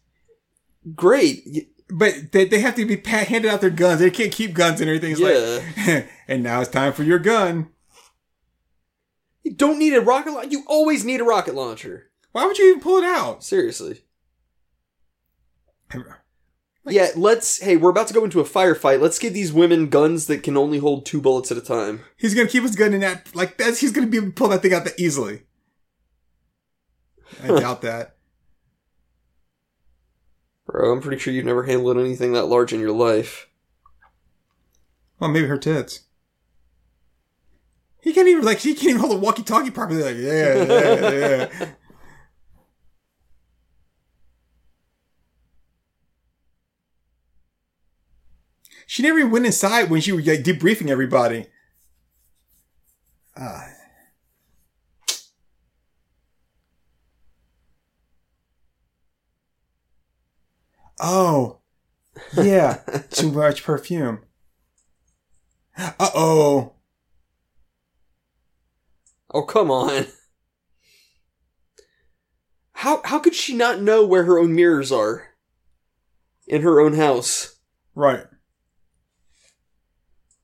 Great. 0.95 1.69
But 1.93 2.33
they, 2.33 2.47
they 2.47 2.61
have 2.61 2.75
to 2.77 2.87
be 2.87 2.97
handed 3.05 3.47
out 3.51 3.61
their 3.61 3.69
guns? 3.71 4.01
They 4.01 4.11
can't 4.11 4.33
keep 4.33 4.55
guns 4.55 4.81
and 4.81 4.89
everything. 4.89 5.13
It's 5.13 5.21
Yeah. 5.21 5.95
like, 5.97 6.09
and 6.29 6.43
now 6.43 6.61
it's 6.61 6.71
time 6.71 6.93
for 6.95 7.03
your 7.03 7.19
gun. 7.19 7.69
You 9.43 9.53
don't 9.53 9.79
need 9.79 9.93
a 9.95 10.01
rocket 10.01 10.33
launcher. 10.33 10.49
You 10.51 10.65
always 10.69 11.05
need 11.05 11.21
a 11.21 11.25
rocket 11.25 11.55
launcher. 11.55 12.10
Why 12.33 12.47
would 12.47 12.59
you 12.59 12.69
even 12.69 12.81
pull 12.81 12.99
it 12.99 13.05
out? 13.05 13.43
Seriously. 13.43 14.03
Yeah, 16.87 17.09
let's. 17.17 17.61
Hey, 17.61 17.77
we're 17.77 17.91
about 17.91 18.09
to 18.09 18.15
go 18.15 18.25
into 18.25 18.41
a 18.41 18.45
firefight. 18.45 19.01
Let's 19.01 19.19
give 19.19 19.35
these 19.35 19.53
women 19.53 19.89
guns 19.89 20.27
that 20.27 20.43
can 20.43 20.57
only 20.57 20.79
hold 20.79 21.05
two 21.05 21.21
bullets 21.21 21.51
at 21.51 21.59
a 21.59 21.63
time. 21.63 22.01
He's 22.17 22.35
gonna 22.35 22.49
keep 22.49 22.63
his 22.63 22.77
gun 22.77 22.95
in 22.95 23.01
that 23.01 23.35
like 23.35 23.57
that's 23.59 23.81
he's 23.81 23.93
gonna 23.93 24.07
be 24.07 24.17
able 24.17 24.29
to 24.29 24.33
pull 24.33 24.49
that 24.49 24.63
thing 24.63 24.73
out 24.73 24.85
that 24.85 24.99
easily. 24.99 25.43
I 27.43 27.47
doubt 27.61 27.83
that. 27.83 28.17
Bro, 30.67 30.93
I'm 30.93 31.01
pretty 31.01 31.19
sure 31.19 31.33
you've 31.33 31.45
never 31.45 31.65
handled 31.65 31.99
anything 31.99 32.33
that 32.33 32.47
large 32.47 32.73
in 32.73 32.81
your 32.81 32.93
life. 32.93 33.49
Well, 35.19 35.31
maybe 35.31 35.49
her 35.49 35.59
tits. 35.59 36.05
He 38.01 38.13
can't 38.13 38.29
even 38.29 38.45
like 38.45 38.59
he 38.59 38.75
can't 38.75 38.91
even 38.91 39.01
hold 39.01 39.13
a 39.13 39.19
walkie-talkie 39.19 39.73
properly. 39.73 40.03
Like 40.03 40.17
yeah, 40.17 40.65
yeah, 40.65 41.49
yeah. 41.61 41.69
She 48.91 49.05
never 49.05 49.21
even 49.21 49.31
went 49.31 49.47
inside 49.47 49.89
when 49.89 50.01
she 50.01 50.11
was 50.11 50.27
like 50.27 50.43
debriefing 50.43 50.91
everybody. 50.91 51.47
Ah. 53.37 53.69
Oh, 60.99 61.61
yeah, 62.37 62.83
too 63.11 63.31
much 63.31 63.63
perfume. 63.63 64.25
Uh 65.79 65.93
oh. 66.01 66.73
Oh, 69.33 69.43
come 69.43 69.71
on. 69.71 70.07
How 72.73 73.03
how 73.05 73.21
could 73.21 73.37
she 73.37 73.55
not 73.55 73.81
know 73.81 74.05
where 74.05 74.25
her 74.25 74.41
own 74.41 74.57
mirrors 74.57 74.91
are? 74.91 75.29
In 76.49 76.63
her 76.63 76.81
own 76.81 76.95
house. 76.95 77.55
Right. 77.95 78.27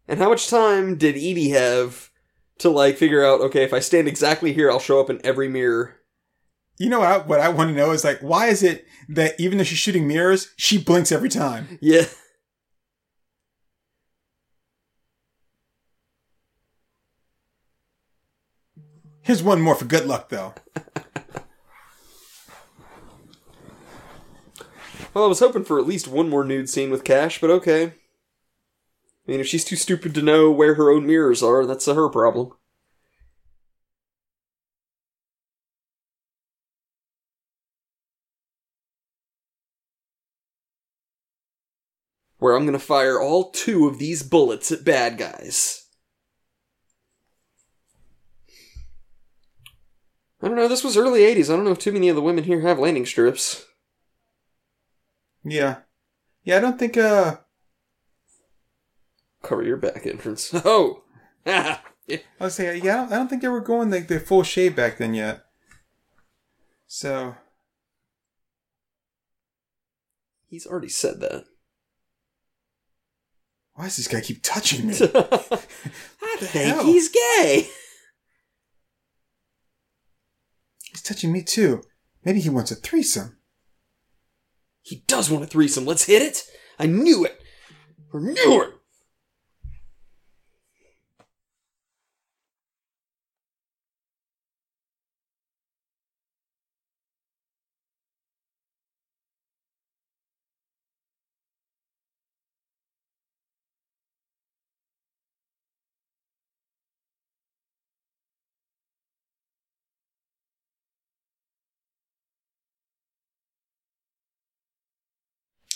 And 0.09 0.19
how 0.21 0.29
much 0.29 0.49
time 0.49 0.97
did 0.97 1.17
Edie 1.17 1.51
have 1.51 2.11
to 2.59 2.71
like 2.71 2.97
figure 2.97 3.25
out, 3.25 3.41
okay, 3.41 3.63
if 3.65 3.73
I 3.73 3.81
stand 3.81 4.09
exactly 4.09 4.53
here, 4.53 4.71
I'll 4.71 4.79
show 4.79 5.01
up 5.01 5.11
in 5.11 5.21
every 5.25 5.49
mirror. 5.49 5.97
You 6.79 6.91
know 6.91 7.01
what 7.01 7.09
I, 7.09 7.19
what 7.19 7.41
I 7.41 7.49
want 7.49 7.71
to 7.71 7.77
know 7.77 7.93
is 7.93 8.05
like, 8.05 8.21
why 8.21 8.47
is 8.47 8.63
it 8.63 8.87
that 9.09 9.35
even 9.39 9.59
though 9.59 9.65
she's 9.65 9.79
shooting 9.79 10.07
mirrors, 10.07 10.53
she 10.57 10.79
blinks 10.79 11.11
every 11.11 11.29
time? 11.29 11.79
Yeah. 11.81 12.05
Here's 19.23 19.43
one 19.43 19.61
more 19.61 19.75
for 19.75 19.87
good 19.87 20.07
luck, 20.07 20.29
though. 20.29 20.55
Well, 25.17 25.25
I 25.25 25.29
was 25.29 25.41
hoping 25.41 25.65
for 25.65 25.79
at 25.79 25.87
least 25.87 26.09
one 26.09 26.29
more 26.29 26.45
nude 26.45 26.69
scene 26.69 26.91
with 26.91 27.03
Cash, 27.03 27.41
but 27.41 27.49
okay. 27.49 27.95
I 29.27 29.33
mean, 29.33 29.41
if 29.41 29.47
she's 29.47 29.65
too 29.65 29.77
stupid 29.77 30.15
to 30.15 30.23
know 30.23 30.51
where 30.53 30.75
her 30.75 30.91
own 30.91 31.07
mirrors 31.07 31.43
are, 31.43 31.67
that's 31.67 31.87
her 31.87 32.09
problem. 32.09 32.53
Where 42.39 42.55
I'm 42.55 42.67
gonna 42.67 42.79
fire 42.79 43.21
all 43.21 43.51
two 43.51 43.89
of 43.89 43.99
these 43.99 44.23
bullets 44.23 44.71
at 44.71 44.85
bad 44.85 45.19
guys. 45.19 45.87
I 50.41 50.47
don't 50.47 50.57
know, 50.57 50.69
this 50.69 50.85
was 50.85 50.97
early 50.97 51.23
80s. 51.23 51.51
I 51.51 51.57
don't 51.57 51.65
know 51.65 51.73
if 51.73 51.79
too 51.79 51.93
many 51.93 52.09
of 52.09 52.15
the 52.15 52.23
women 52.23 52.45
here 52.45 52.61
have 52.61 52.79
landing 52.79 53.07
strips. 53.07 53.65
Yeah. 55.43 55.79
Yeah, 56.45 56.59
I 56.59 56.61
don't 56.61 56.79
think, 56.79 56.97
uh, 56.97 57.39
Cover 59.47 59.63
your 59.63 59.77
back 59.77 60.05
entrance. 60.07 60.53
Oh! 60.65 61.05
I 61.47 61.79
was 62.41 62.55
saying, 62.55 62.85
yeah, 62.85 62.95
I 62.95 62.97
don't, 62.97 63.13
I 63.13 63.17
don't 63.17 63.29
think 63.29 63.43
they 63.43 63.49
were 63.49 63.61
going 63.61 63.91
like 63.91 64.09
the 64.09 64.19
full 64.19 64.43
shave 64.43 64.75
back 64.75 64.99
then 64.99 65.15
yet. 65.15 65.45
So, 66.89 67.37
He's 70.49 70.67
already 70.67 70.89
said 70.89 71.21
that. 71.21 71.45
why 73.75 73.85
does 73.85 73.97
this 73.97 74.09
guy 74.09 74.21
keep 74.21 74.43
touching 74.43 74.87
me? 74.89 74.95
I 75.01 76.37
think 76.39 76.75
hell? 76.75 76.85
he's 76.85 77.09
gay. 77.09 77.69
He's 80.91 81.03
touching 81.03 81.33
me 81.33 81.43
too. 81.43 81.83
Maybe 82.25 82.41
he 82.41 82.49
wants 82.51 82.71
a 82.71 82.77
threesome. 82.77 83.37
He 84.83 85.05
does 85.07 85.31
want 85.31 85.45
a 85.45 85.47
threesome. 85.49 85.85
Let's 85.85 86.05
hit 86.05 86.23
it. 86.23 86.43
I 86.79 86.87
knew 86.87 87.25
it. 87.25 87.41
I 88.15 88.19
knew 88.19 88.63
it. 88.63 88.71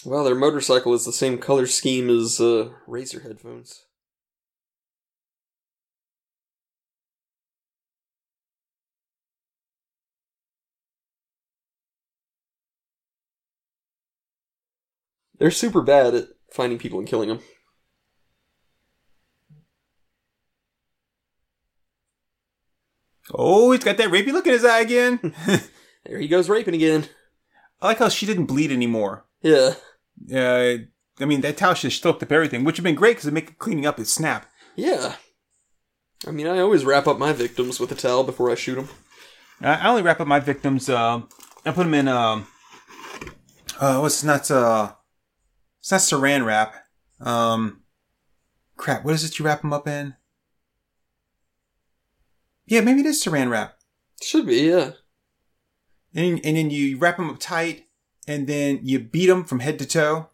Well, 0.05 0.25
their 0.25 0.35
motorcycle 0.35 0.95
is 0.95 1.05
the 1.05 1.13
same 1.13 1.39
color 1.39 1.67
scheme 1.67 2.09
as 2.09 2.41
uh, 2.41 2.71
Razer 2.89 3.23
headphones. 3.23 3.85
They're 15.39 15.51
super 15.51 15.81
bad 15.81 16.15
at 16.15 16.29
finding 16.53 16.79
people 16.79 16.99
and 16.99 17.09
killing 17.09 17.29
them. 17.29 17.41
Oh, 23.33 23.73
he's 23.73 23.85
got 23.85 23.97
that 23.97 24.11
rapey 24.11 24.33
look 24.33 24.47
in 24.47 24.53
his 24.53 24.65
eye 24.65 24.81
again. 24.81 25.35
There 26.07 26.19
he 26.19 26.29
goes 26.29 26.49
raping 26.49 26.75
again. 26.75 27.07
I 27.83 27.89
like 27.89 27.99
how 27.99 28.09
she 28.09 28.25
didn't 28.25 28.47
bleed 28.47 28.73
anymore. 28.73 29.27
Yeah. 29.43 29.75
Uh, 30.33 30.85
I 31.21 31.25
mean, 31.27 31.41
that 31.43 31.57
towel 31.57 31.75
just 31.75 32.03
soaked 32.03 32.23
up 32.23 32.33
everything, 32.33 32.65
which 32.65 32.75
would 32.75 32.79
have 32.79 32.85
been 32.85 32.95
great 32.95 33.17
because 33.17 33.27
it 33.27 33.35
make 33.35 33.59
cleaning 33.59 33.87
up 33.87 33.99
is 33.99 34.13
snap. 34.13 34.51
Yeah. 34.77 35.17
I 36.27 36.31
mean, 36.31 36.47
I 36.47 36.61
always 36.61 36.85
wrap 36.85 37.07
up 37.07 37.19
my 37.19 37.33
victims 37.33 37.81
with 37.81 37.93
a 37.93 37.95
towel 37.95 38.25
before 38.25 38.51
I 38.51 38.55
shoot 38.55 38.77
them. 38.77 38.89
I 39.61 39.75
I 39.75 39.89
only 39.89 40.03
wrap 40.03 40.21
up 40.21 40.29
my 40.29 40.41
victims. 40.41 40.89
Uh, 40.89 41.23
I 41.65 41.73
put 41.73 41.85
them 41.85 41.95
in. 41.95 42.09
Um, 42.09 42.47
uh, 43.79 43.99
what's 43.99 44.23
not? 44.23 44.51
Uh, 44.51 44.93
it's 45.81 45.91
not 45.91 46.01
Saran 46.01 46.45
wrap. 46.45 46.75
Um, 47.21 47.83
crap. 48.77 49.05
What 49.05 49.15
is 49.15 49.25
it 49.25 49.39
you 49.39 49.45
wrap 49.45 49.63
them 49.63 49.73
up 49.73 49.87
in? 49.89 50.15
Yeah, 52.67 52.83
maybe 52.83 53.01
it 53.01 53.07
is 53.07 53.23
Saran 53.23 53.51
wrap. 53.51 53.77
Should 54.23 54.47
be, 54.47 54.57
yeah. 54.57 54.93
And 56.15 56.41
and 56.45 56.57
then 56.57 56.71
you 56.71 56.99
wrap 56.99 57.17
them 57.17 57.31
up 57.31 57.39
tight, 57.39 57.87
and 58.31 58.47
then 58.47 58.81
you 58.83 59.01
beat 59.01 59.27
them 59.27 59.45
from 59.45 59.59
head 59.59 59.79
to 59.81 59.87
toe. 59.87 60.29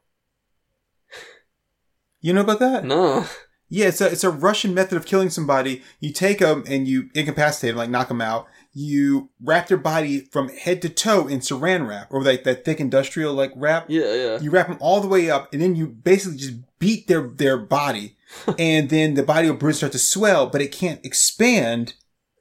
You 2.21 2.35
know 2.35 2.43
about 2.43 2.59
that? 2.59 2.85
No. 2.85 3.25
Yeah, 3.69 3.87
it's 3.87 4.01
a 4.01 4.07
it's 4.07 4.23
a 4.23 4.31
Russian 4.31 4.75
method 4.75 4.97
of 4.97 5.07
killing 5.07 5.31
somebody. 5.31 5.83
You 5.99 6.13
take 6.13 6.39
them 6.39 6.63
and 6.69 6.87
you 6.87 7.09
incapacitate 7.15 7.71
them, 7.71 7.79
like 7.79 7.91
knock 7.91 8.09
them 8.09 8.21
out. 8.21 8.47
You 8.73 9.31
wrap 9.43 9.67
their 9.69 9.79
body 9.79 10.21
from 10.21 10.51
head 10.51 10.83
to 10.83 10.89
toe 10.89 11.27
in 11.27 11.41
Saran 11.41 11.89
wrap, 11.89 12.13
or 12.13 12.23
like 12.23 12.45
that 12.45 12.65
thick 12.65 12.79
industrial 12.79 13.35
like 13.35 13.53
wrap. 13.57 13.87
Yeah, 13.89 14.15
yeah. 14.15 14.41
You 14.41 14.51
wrap 14.51 14.69
them 14.69 14.79
all 14.81 15.01
the 15.01 15.09
way 15.09 15.31
up, 15.31 15.53
and 15.53 15.61
then 15.61 15.75
you 15.75 15.89
basically 15.89 16.39
just 16.39 16.79
beat 16.79 17.09
their 17.09 17.27
their 17.27 17.57
body, 17.57 18.17
and 18.59 18.89
then 18.89 19.15
the 19.15 19.25
body 19.25 19.51
will 19.51 19.73
start 19.73 19.93
to 19.93 19.99
swell, 19.99 20.47
but 20.47 20.61
it 20.61 20.71
can't 20.71 21.05
expand 21.05 21.95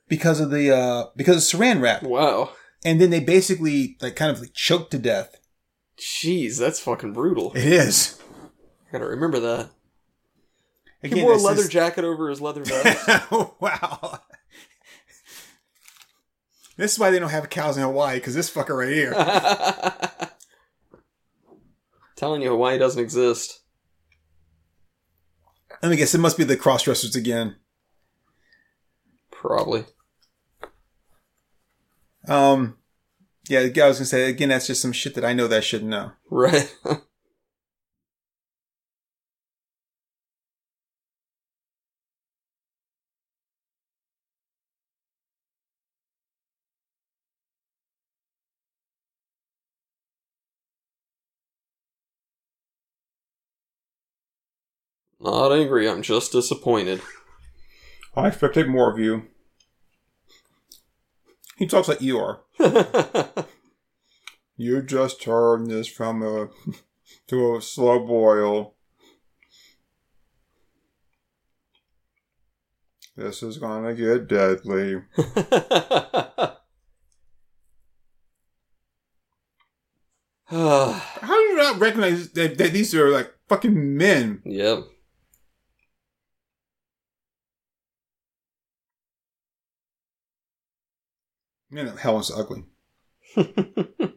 because 0.08 0.40
of 0.40 0.52
the 0.52 0.76
uh 0.76 1.06
because 1.16 1.38
of 1.38 1.60
Saran 1.60 1.82
wrap. 1.82 2.04
Wow. 2.04 2.52
And 2.84 3.02
then 3.02 3.10
they 3.10 3.20
basically 3.20 3.98
like 4.00 4.16
kind 4.16 4.30
of 4.30 4.40
like 4.40 4.54
choke 4.54 4.92
to 4.92 5.00
death. 5.00 5.40
Jeez, 5.98 6.58
that's 6.60 6.80
fucking 6.80 7.14
brutal. 7.14 7.54
It 7.54 7.64
is. 7.66 8.20
I 8.88 8.92
Gotta 8.92 9.06
remember 9.08 9.40
that. 9.40 9.70
He 11.02 11.22
wore 11.22 11.34
a 11.34 11.38
leather 11.38 11.62
is- 11.62 11.70
jacket 11.70 12.04
over 12.04 12.30
his 12.30 12.42
leather 12.42 12.64
vest. 12.64 13.08
Oh 13.32 13.56
wow. 13.60 14.20
This 16.78 16.94
is 16.94 17.00
why 17.00 17.10
they 17.12 17.20
don't 17.20 17.30
have 17.30 17.50
cows 17.50 17.78
in 17.78 17.84
Hawaii, 17.84 18.18
because 18.18 18.34
this 18.36 18.54
fucker 18.54 18.78
right 18.78 18.90
here. 18.94 19.14
Telling 22.18 22.42
you 22.42 22.50
Hawaii 22.50 22.78
doesn't 22.78 23.02
exist. 23.02 23.62
Let 25.82 25.90
me 25.90 25.96
guess, 25.98 26.14
it 26.16 26.18
must 26.20 26.38
be 26.38 26.44
the 26.44 26.58
cross 26.58 26.84
dressers 26.84 27.16
again. 27.16 27.56
Probably. 29.32 29.86
Um, 32.28 32.78
yeah, 33.48 33.60
I 33.60 33.88
was 33.88 33.98
gonna 33.98 34.06
say 34.06 34.30
again. 34.30 34.50
That's 34.50 34.68
just 34.68 34.82
some 34.82 34.92
shit 34.92 35.16
that 35.16 35.26
I 35.26 35.34
know 35.34 35.48
that 35.48 35.58
I 35.58 35.62
shouldn't 35.62 35.90
know. 35.90 36.12
Right. 36.30 36.76
Not 55.20 55.52
angry, 55.54 55.90
I'm 55.90 56.02
just 56.04 56.32
disappointed. 56.34 57.02
I 58.16 58.28
expected 58.28 58.68
more 58.70 58.92
of 58.92 59.00
you. 59.00 59.28
He 61.58 61.68
talks 61.68 61.88
like 61.88 62.00
Eeyore. 62.00 62.40
You 64.58 64.82
just 64.82 65.22
turned 65.22 65.70
this 65.70 65.88
from 65.88 66.24
a 66.24 66.50
to 67.28 67.56
a 67.56 67.62
slow 67.62 68.06
boil. 68.06 68.76
This 73.18 73.44
is 73.44 73.58
gonna 73.58 73.94
get 73.94 74.28
deadly. 74.28 75.02
How 80.48 81.02
do 81.22 81.34
you 81.34 81.56
not 81.58 81.80
recognize 81.80 82.30
that, 82.32 82.58
that 82.58 82.72
these 82.72 82.94
are 82.96 83.10
like 83.10 83.34
fucking 83.50 83.98
men? 83.98 84.42
yep. 84.46 84.80
Man, 91.76 91.98
hell 91.98 92.20
is 92.20 92.32
ugly. 92.32 92.64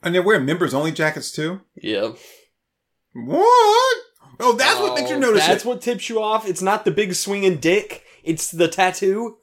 And 0.00 0.14
they're 0.14 0.22
wearing 0.22 0.46
members 0.46 0.74
only 0.74 0.92
jackets 0.92 1.32
too. 1.32 1.60
Yep. 1.82 2.16
What? 3.14 3.96
Oh, 4.38 4.54
that's 4.56 4.78
what 4.78 4.94
makes 4.94 5.10
you 5.10 5.16
Oh, 5.16 5.20
notice 5.20 5.44
That's 5.44 5.64
it. 5.64 5.68
what 5.68 5.82
tips 5.82 6.08
you 6.08 6.22
off. 6.22 6.48
It's 6.48 6.62
not 6.62 6.84
the 6.84 6.92
big 6.92 7.14
swinging 7.14 7.56
dick. 7.58 8.04
It's 8.22 8.50
the 8.50 8.68
tattoo. 8.68 9.38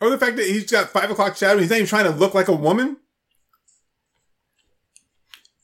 Or 0.00 0.10
the 0.10 0.18
fact 0.18 0.36
that 0.36 0.46
he's 0.46 0.68
got 0.70 0.90
five 0.90 1.10
o'clock 1.12 1.36
shadow. 1.36 1.60
He's 1.60 1.70
not 1.70 1.76
even 1.76 1.86
trying 1.86 2.04
to 2.04 2.10
look 2.18 2.34
like 2.34 2.48
a 2.48 2.52
woman. 2.54 2.96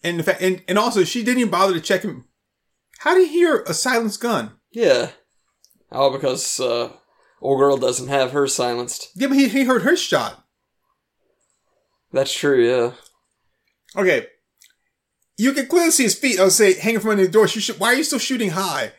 And 0.05 0.21
the 0.21 0.23
fact, 0.23 0.41
and, 0.41 0.63
and 0.69 0.79
also 0.79 1.03
she 1.03 1.25
didn't 1.25 1.41
even 1.41 1.51
bother 1.51 1.75
to 1.75 1.81
check 1.81 2.03
him. 2.03 2.27
How 3.01 3.15
do 3.15 3.21
you 3.21 3.29
hear 3.29 3.63
a 3.67 3.75
silenced 3.75 4.21
gun? 4.21 4.53
Yeah. 4.71 5.11
Oh, 5.91 6.11
because 6.13 6.61
uh, 6.61 6.93
old 7.43 7.59
girl 7.59 7.77
doesn't 7.77 8.09
have 8.09 8.33
her 8.33 8.47
silenced. 8.47 9.11
Yeah, 9.15 9.29
but 9.29 9.37
he, 9.37 9.49
he 9.49 9.65
heard 9.65 9.83
her 9.83 9.97
shot. 9.97 10.45
That's 12.13 12.33
true. 12.33 12.65
Yeah. 12.65 12.93
Okay. 14.01 14.27
You 15.37 15.53
can 15.53 15.67
clearly 15.67 15.91
see 15.91 16.05
his 16.05 16.15
feet. 16.15 16.39
I 16.39 16.45
would 16.45 16.53
say 16.53 16.79
hanging 16.79 17.01
from 17.01 17.13
under 17.13 17.25
the 17.25 17.31
door. 17.31 17.49
She 17.49 17.61
should, 17.61 17.81
why 17.81 17.89
are 17.89 17.95
you 17.95 18.05
still 18.05 18.19
shooting 18.19 18.51
high? 18.51 18.93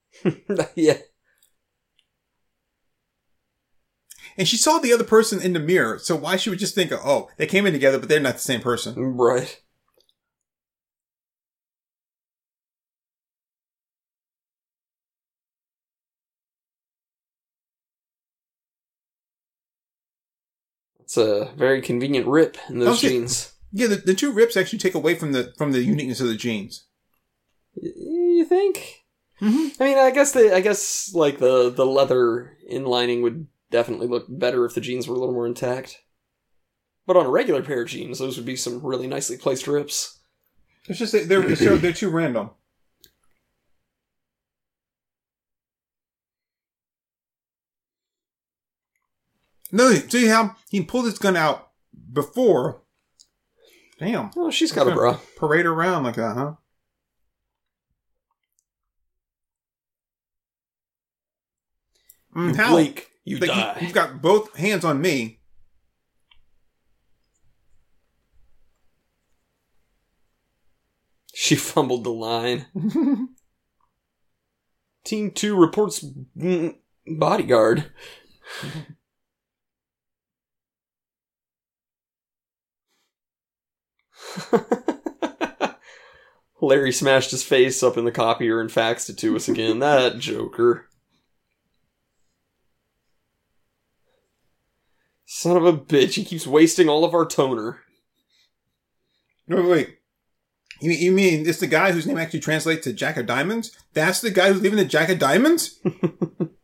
yeah. 0.74 0.98
And 4.36 4.48
she 4.48 4.56
saw 4.56 4.78
the 4.78 4.92
other 4.92 5.04
person 5.04 5.40
in 5.40 5.52
the 5.52 5.60
mirror. 5.60 5.98
So 5.98 6.16
why 6.16 6.36
she 6.36 6.50
would 6.50 6.58
just 6.58 6.74
think, 6.74 6.90
oh, 6.92 7.28
they 7.36 7.46
came 7.46 7.66
in 7.66 7.72
together, 7.72 7.98
but 7.98 8.08
they're 8.08 8.20
not 8.20 8.34
the 8.34 8.40
same 8.40 8.60
person. 8.60 8.94
Right. 8.96 9.60
It's 21.16 21.28
a 21.28 21.52
very 21.56 21.80
convenient 21.80 22.26
rip 22.26 22.56
in 22.68 22.80
those 22.80 22.98
Okay. 22.98 23.10
jeans. 23.10 23.52
Yeah, 23.72 23.86
the, 23.86 23.96
the 23.96 24.14
two 24.14 24.32
rips 24.32 24.56
actually 24.56 24.80
take 24.80 24.94
away 24.96 25.14
from 25.14 25.30
the 25.30 25.52
from 25.56 25.70
the 25.70 25.80
uniqueness 25.82 26.20
of 26.20 26.26
the 26.26 26.34
jeans. 26.34 26.86
You 27.80 28.44
think? 28.44 29.04
Mm-hmm. 29.40 29.80
I 29.82 29.84
mean, 29.86 29.98
I 29.98 30.10
guess 30.10 30.32
the 30.32 30.52
I 30.52 30.60
guess 30.60 31.12
like 31.14 31.38
the 31.38 31.70
the 31.70 31.86
leather 31.86 32.56
inlining 32.68 33.22
would 33.22 33.46
definitely 33.70 34.08
look 34.08 34.26
better 34.28 34.64
if 34.64 34.74
the 34.74 34.80
jeans 34.80 35.06
were 35.06 35.14
a 35.14 35.18
little 35.18 35.34
more 35.34 35.46
intact. 35.46 36.00
But 37.06 37.16
on 37.16 37.26
a 37.26 37.30
regular 37.30 37.62
pair 37.62 37.82
of 37.82 37.88
jeans, 37.88 38.18
those 38.18 38.36
would 38.36 38.46
be 38.46 38.56
some 38.56 38.84
really 38.84 39.06
nicely 39.06 39.36
placed 39.36 39.68
rips. 39.68 40.18
It's 40.88 40.98
just 40.98 41.12
they're 41.12 41.42
they're, 41.42 41.76
they're 41.76 41.92
too 41.92 42.10
random. 42.10 42.50
No, 49.74 49.92
see 49.92 50.28
how 50.28 50.54
he 50.70 50.84
pulled 50.84 51.06
his 51.06 51.18
gun 51.18 51.36
out 51.36 51.70
before. 52.12 52.82
Damn, 53.98 54.30
Oh, 54.36 54.48
she's 54.48 54.70
got 54.70 54.86
a 54.86 54.92
bra. 54.92 55.18
parade 55.36 55.66
around 55.66 56.04
like 56.04 56.14
that, 56.14 56.36
huh? 56.36 56.52
Mm, 62.36 62.54
how? 62.54 62.70
Blake, 62.70 63.10
you 63.24 63.38
Like, 63.38 63.50
die. 63.50 63.74
he, 63.80 63.86
has 63.86 63.92
got 63.94 64.22
both 64.22 64.54
hands 64.56 64.84
on 64.84 65.00
me. 65.00 65.40
She 71.34 71.56
fumbled 71.56 72.04
the 72.04 72.10
line. 72.10 72.66
Team 75.04 75.32
2 75.32 75.56
reports 75.56 76.04
mm, 76.38 76.76
bodyguard. 77.08 77.92
Larry 86.60 86.92
smashed 86.92 87.30
his 87.30 87.42
face 87.42 87.82
up 87.82 87.96
in 87.96 88.04
the 88.04 88.12
copier 88.12 88.60
and 88.60 88.70
faxed 88.70 89.10
it 89.10 89.18
to 89.18 89.36
us 89.36 89.48
again. 89.48 89.78
that 89.80 90.18
joker. 90.18 90.88
Son 95.26 95.56
of 95.56 95.64
a 95.64 95.72
bitch, 95.72 96.14
he 96.14 96.24
keeps 96.24 96.46
wasting 96.46 96.88
all 96.88 97.04
of 97.04 97.12
our 97.12 97.26
toner. 97.26 97.80
No, 99.46 99.56
wait, 99.56 99.68
wait. 99.68 99.98
You, 100.80 100.92
you 100.92 101.12
mean 101.12 101.46
it's 101.46 101.60
the 101.60 101.66
guy 101.66 101.92
whose 101.92 102.06
name 102.06 102.18
actually 102.18 102.40
translates 102.40 102.84
to 102.84 102.92
Jack 102.92 103.16
of 103.16 103.26
Diamonds? 103.26 103.76
That's 103.92 104.20
the 104.20 104.30
guy 104.30 104.48
who's 104.48 104.62
leaving 104.62 104.78
the 104.78 104.84
Jack 104.84 105.08
of 105.08 105.18
Diamonds? 105.18 105.80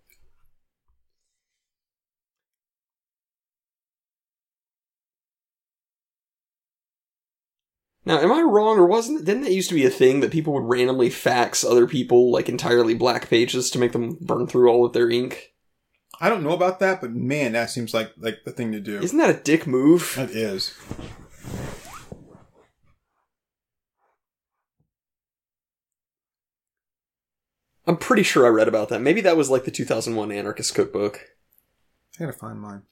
Now, 8.11 8.19
am 8.19 8.33
I 8.33 8.43
wrong, 8.43 8.77
or 8.77 8.87
wasn't? 8.87 9.21
it? 9.21 9.25
Didn't 9.25 9.45
that 9.45 9.53
used 9.53 9.69
to 9.69 9.77
be 9.77 9.85
a 9.85 9.91
thing 9.91 10.19
that 10.19 10.33
people 10.33 10.53
would 10.55 10.65
randomly 10.65 11.11
fax 11.11 11.63
other 11.63 11.87
people 11.87 12.33
like 12.33 12.49
entirely 12.49 12.93
black 12.93 13.31
pages 13.31 13.71
to 13.71 13.79
make 13.79 13.93
them 13.93 14.19
burn 14.21 14.49
through 14.49 14.69
all 14.69 14.85
of 14.85 14.93
their 14.93 15.09
ink? 15.09 15.55
I 16.21 16.29
don't 16.29 16.43
know 16.43 16.51
about 16.51 16.81
that, 16.81 17.01
but 17.01 17.13
man, 17.13 17.53
that 17.53 17.71
seems 17.71 17.95
like 17.95 18.11
like 18.19 18.41
the 18.45 18.51
thing 18.51 18.73
to 18.73 18.81
do. 18.81 18.99
Isn't 18.99 19.19
that 19.19 19.31
a 19.31 19.41
dick 19.41 19.65
move? 19.65 20.15
That 20.17 20.31
is. 20.31 20.77
I'm 27.87 27.97
pretty 27.97 28.25
sure 28.25 28.45
I 28.45 28.49
read 28.49 28.67
about 28.67 28.89
that. 28.89 29.03
Maybe 29.03 29.21
that 29.21 29.37
was 29.37 29.51
like 29.51 29.67
the 29.67 29.71
2001 29.71 30.33
Anarchist 30.33 30.75
Cookbook. 30.75 31.29
I 32.19 32.25
gotta 32.25 32.37
find 32.37 32.61
mine. 32.61 32.83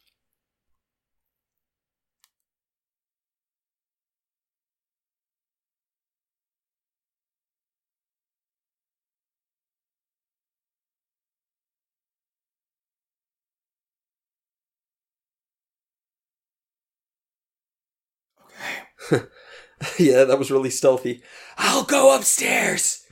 yeah, 19.99 20.25
that 20.25 20.39
was 20.39 20.51
really 20.51 20.71
stealthy. 20.71 21.23
I'll 21.57 21.85
go 21.85 22.15
upstairs. 22.17 23.05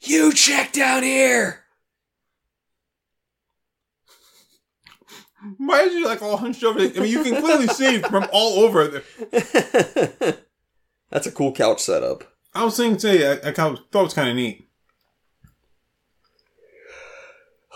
You 0.00 0.32
check 0.32 0.72
down 0.72 1.02
here. 1.02 1.64
Why 5.58 5.82
is 5.82 5.94
you 5.94 6.04
like 6.04 6.22
all 6.22 6.36
hunched 6.36 6.64
over? 6.64 6.80
I 6.80 6.88
mean, 6.88 7.04
you 7.06 7.22
can 7.22 7.40
clearly 7.40 7.66
see 7.68 7.98
from 8.00 8.26
all 8.32 8.60
over. 8.60 9.02
That's 11.10 11.26
a 11.26 11.32
cool 11.32 11.52
couch 11.52 11.80
setup. 11.80 12.24
I 12.54 12.64
was 12.64 12.76
thinking 12.76 12.98
today, 12.98 13.40
I, 13.44 13.48
I 13.48 13.52
thought 13.52 13.78
it 13.92 13.94
was 13.94 14.14
kind 14.14 14.30
of 14.30 14.36
neat. 14.36 14.68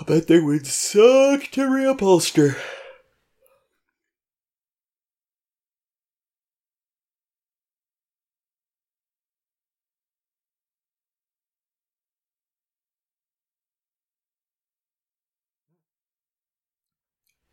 I 0.00 0.04
bet 0.04 0.26
they 0.26 0.40
would 0.40 0.66
suck 0.66 1.42
to 1.52 1.60
reupholster. 1.62 2.56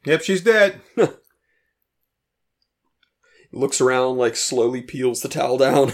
Yep, 0.05 0.21
she's 0.21 0.41
dead. 0.41 0.81
Looks 3.51 3.81
around, 3.81 4.17
like 4.17 4.35
slowly 4.35 4.81
peels 4.81 5.21
the 5.21 5.29
towel 5.29 5.57
down. 5.57 5.91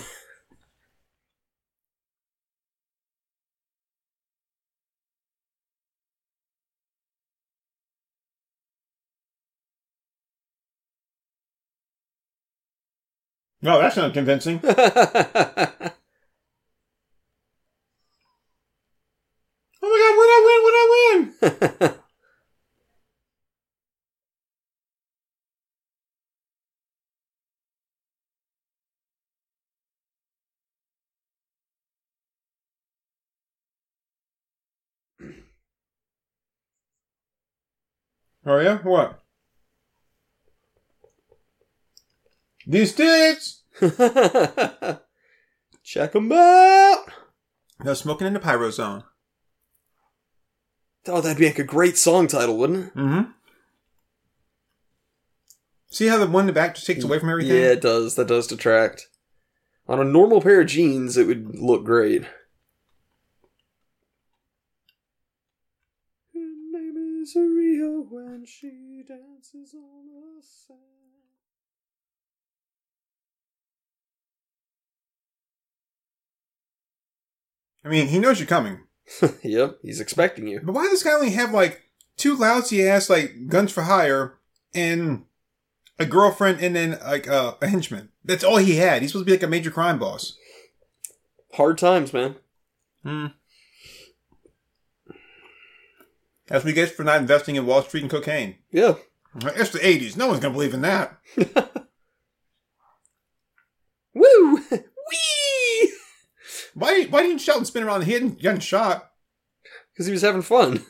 No, 13.61 13.77
oh, 13.77 13.81
that's 13.81 13.97
not 13.97 14.13
convincing. 14.13 14.59
Oh 38.45 38.59
yeah, 38.59 38.77
what? 38.79 39.21
These. 42.67 42.95
Check 45.83 46.13
them 46.13 46.31
out. 46.31 47.05
No 47.83 47.93
smoking 47.93 48.27
in 48.27 48.33
the 48.33 48.39
pyro 48.39 48.71
zone. 48.71 49.03
Oh, 51.07 51.21
that'd 51.21 51.37
be 51.37 51.45
like 51.45 51.59
a 51.59 51.63
great 51.63 51.97
song 51.97 52.27
title, 52.27 52.57
wouldn't 52.57 52.87
it? 52.87 52.95
Mm-hmm. 52.95 53.31
See 55.89 56.07
how 56.07 56.17
the 56.17 56.25
one 56.27 56.41
in 56.41 56.47
the 56.47 56.53
back 56.53 56.75
just 56.75 56.87
takes 56.87 57.03
away 57.03 57.19
from 57.19 57.29
everything? 57.29 57.55
Yeah, 57.55 57.71
it 57.71 57.81
does. 57.81 58.15
That 58.15 58.27
does 58.27 58.47
detract. 58.47 59.07
On 59.87 59.99
a 59.99 60.03
normal 60.03 60.41
pair 60.41 60.61
of 60.61 60.67
jeans, 60.67 61.15
it 61.15 61.27
would 61.27 61.59
look 61.59 61.85
great. 61.85 62.23
Her 66.33 66.39
name 66.39 67.21
is 67.21 67.35
Rio 68.35 68.39
when 68.39 68.45
she 68.45 69.03
dances 69.07 69.73
on 69.73 70.07
the 70.07 70.41
sand. 70.41 70.79
I 77.83 77.87
mean, 77.87 78.07
he 78.07 78.19
knows 78.19 78.39
you're 78.39 78.47
coming. 78.47 78.79
yep, 79.43 79.77
he's 79.83 79.99
expecting 79.99 80.47
you. 80.47 80.59
But 80.63 80.73
why 80.73 80.83
does 80.83 80.91
this 80.91 81.03
guy 81.03 81.13
only 81.13 81.31
have 81.31 81.53
like 81.53 81.83
two 82.17 82.35
lousy 82.35 82.87
ass 82.87 83.09
like 83.09 83.47
guns 83.47 83.71
for 83.71 83.83
hire 83.83 84.39
and 84.73 85.25
a 85.99 86.05
girlfriend 86.05 86.59
and 86.61 86.75
then 86.75 86.99
like 87.05 87.27
uh, 87.27 87.55
a 87.61 87.67
henchman? 87.67 88.09
That's 88.23 88.43
all 88.43 88.57
he 88.57 88.77
had. 88.77 89.01
He's 89.01 89.11
supposed 89.11 89.27
to 89.27 89.31
be 89.31 89.37
like 89.37 89.43
a 89.43 89.47
major 89.47 89.71
crime 89.71 89.99
boss. 89.99 90.35
Hard 91.53 91.77
times, 91.77 92.11
man. 92.11 92.35
Hmm. 93.03 93.27
That's 96.47 96.63
what 96.63 96.69
he 96.69 96.75
gets 96.75 96.91
for 96.91 97.03
not 97.03 97.21
investing 97.21 97.55
in 97.55 97.65
Wall 97.65 97.81
Street 97.81 98.03
and 98.03 98.11
cocaine. 98.11 98.55
Yeah. 98.71 98.95
It's 99.35 99.71
the 99.71 99.79
'80s. 99.79 100.15
No 100.15 100.27
one's 100.27 100.39
gonna 100.39 100.53
believe 100.53 100.73
in 100.73 100.81
that. 100.81 101.17
Woo! 104.13 104.61
Wee! 104.71 105.91
Why? 106.73 107.05
Why 107.05 107.21
didn't 107.21 107.39
Shelton 107.39 107.65
spin 107.65 107.83
around 107.83 108.01
the 108.01 108.05
head 108.05 108.21
and 108.21 108.39
get 108.39 108.63
shot? 108.63 109.11
Because 109.91 110.05
he 110.05 110.13
was 110.13 110.21
having 110.21 110.41
fun. 110.41 110.85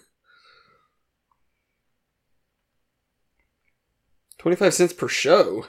25 4.39 4.73
cents 4.75 4.93
per 4.93 5.07
show. 5.07 5.65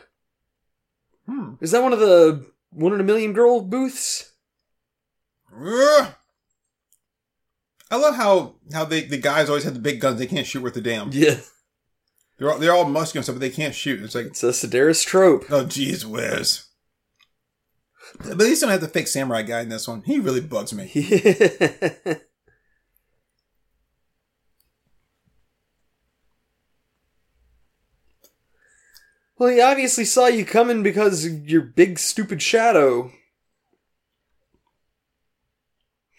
Hmm. 1.27 1.55
Is 1.63 1.71
that 1.71 1.83
one 1.83 1.95
of 1.95 1.99
the 1.99 2.47
one 2.71 2.93
in 2.93 3.01
a 3.01 3.05
million 3.05 3.33
girl 3.33 3.63
booths? 3.63 4.33
Ugh. 5.51 6.15
I 7.91 7.97
love 7.97 8.17
how 8.17 8.57
how 8.73 8.85
they, 8.85 9.03
the 9.03 9.19
guys 9.19 9.49
always 9.49 9.65
have 9.65 9.75
the 9.75 9.81
big 9.81 10.01
guns. 10.01 10.19
They 10.19 10.27
can't 10.27 10.47
shoot 10.47 10.63
worth 10.63 10.77
a 10.77 10.81
damn. 10.81 11.11
Yeah. 11.13 11.39
They're 12.39 12.53
all, 12.53 12.59
they're 12.59 12.75
all 12.75 12.85
muscular 12.85 13.21
and 13.21 13.25
stuff, 13.25 13.37
but 13.37 13.41
they 13.41 13.49
can't 13.51 13.75
shoot. 13.75 14.03
It's 14.03 14.15
like, 14.15 14.27
It's 14.27 14.43
a 14.43 14.49
Sidaris 14.49 15.07
trope. 15.07 15.45
oh, 15.51 15.65
geez 15.65 16.05
whiz. 16.05 16.67
But 18.19 18.33
at 18.33 18.37
least 18.39 18.63
I 18.63 18.67
don't 18.67 18.73
have 18.73 18.83
the 18.83 18.89
fake 18.89 19.09
samurai 19.09 19.43
guy 19.43 19.61
in 19.61 19.69
this 19.69 19.89
one. 19.89 20.03
He 20.03 20.19
really 20.19 20.41
bugs 20.41 20.73
me. 20.73 20.91
well, 29.39 29.49
he 29.51 29.61
obviously 29.61 30.05
saw 30.05 30.27
you 30.27 30.45
coming 30.45 30.83
because 30.83 31.25
of 31.25 31.49
your 31.49 31.63
big 31.63 31.99
stupid 31.99 32.43
shadow. 32.43 33.13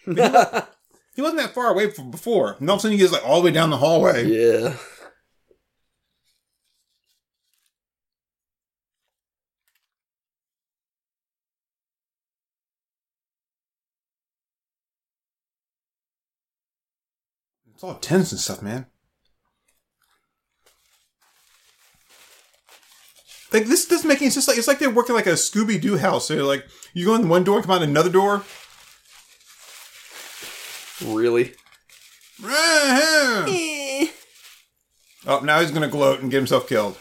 He 1.18 1.22
wasn't 1.22 1.40
that 1.40 1.52
far 1.52 1.72
away 1.72 1.90
from 1.90 2.12
before. 2.12 2.54
And 2.60 2.70
all 2.70 2.76
of 2.76 2.78
a 2.78 2.82
sudden 2.82 2.92
he 2.92 2.98
gets 2.98 3.12
like 3.12 3.26
all 3.26 3.40
the 3.40 3.46
way 3.46 3.50
down 3.50 3.70
the 3.70 3.78
hallway. 3.78 4.24
Yeah. 4.24 4.76
It's 17.74 17.82
all 17.82 17.94
tense 17.96 18.30
and 18.30 18.40
stuff, 18.40 18.62
man. 18.62 18.86
Like 23.52 23.64
this 23.64 23.86
doesn't 23.86 24.06
make 24.06 24.22
any 24.22 24.30
sense. 24.30 24.46
Like 24.46 24.56
it's 24.56 24.68
like 24.68 24.78
they're 24.78 24.88
working 24.88 25.16
like 25.16 25.26
a 25.26 25.30
Scooby 25.30 25.80
Doo 25.80 25.96
house. 25.96 26.28
They're 26.28 26.44
like 26.44 26.64
you 26.94 27.06
go 27.06 27.16
in 27.16 27.28
one 27.28 27.42
door, 27.42 27.60
come 27.60 27.72
out 27.72 27.82
another 27.82 28.08
door. 28.08 28.44
Really? 31.04 31.54
Oh, 35.26 35.40
now 35.42 35.60
he's 35.60 35.70
gonna 35.70 35.88
gloat 35.88 36.20
and 36.20 36.30
get 36.30 36.38
himself 36.38 36.68
killed. 36.68 36.96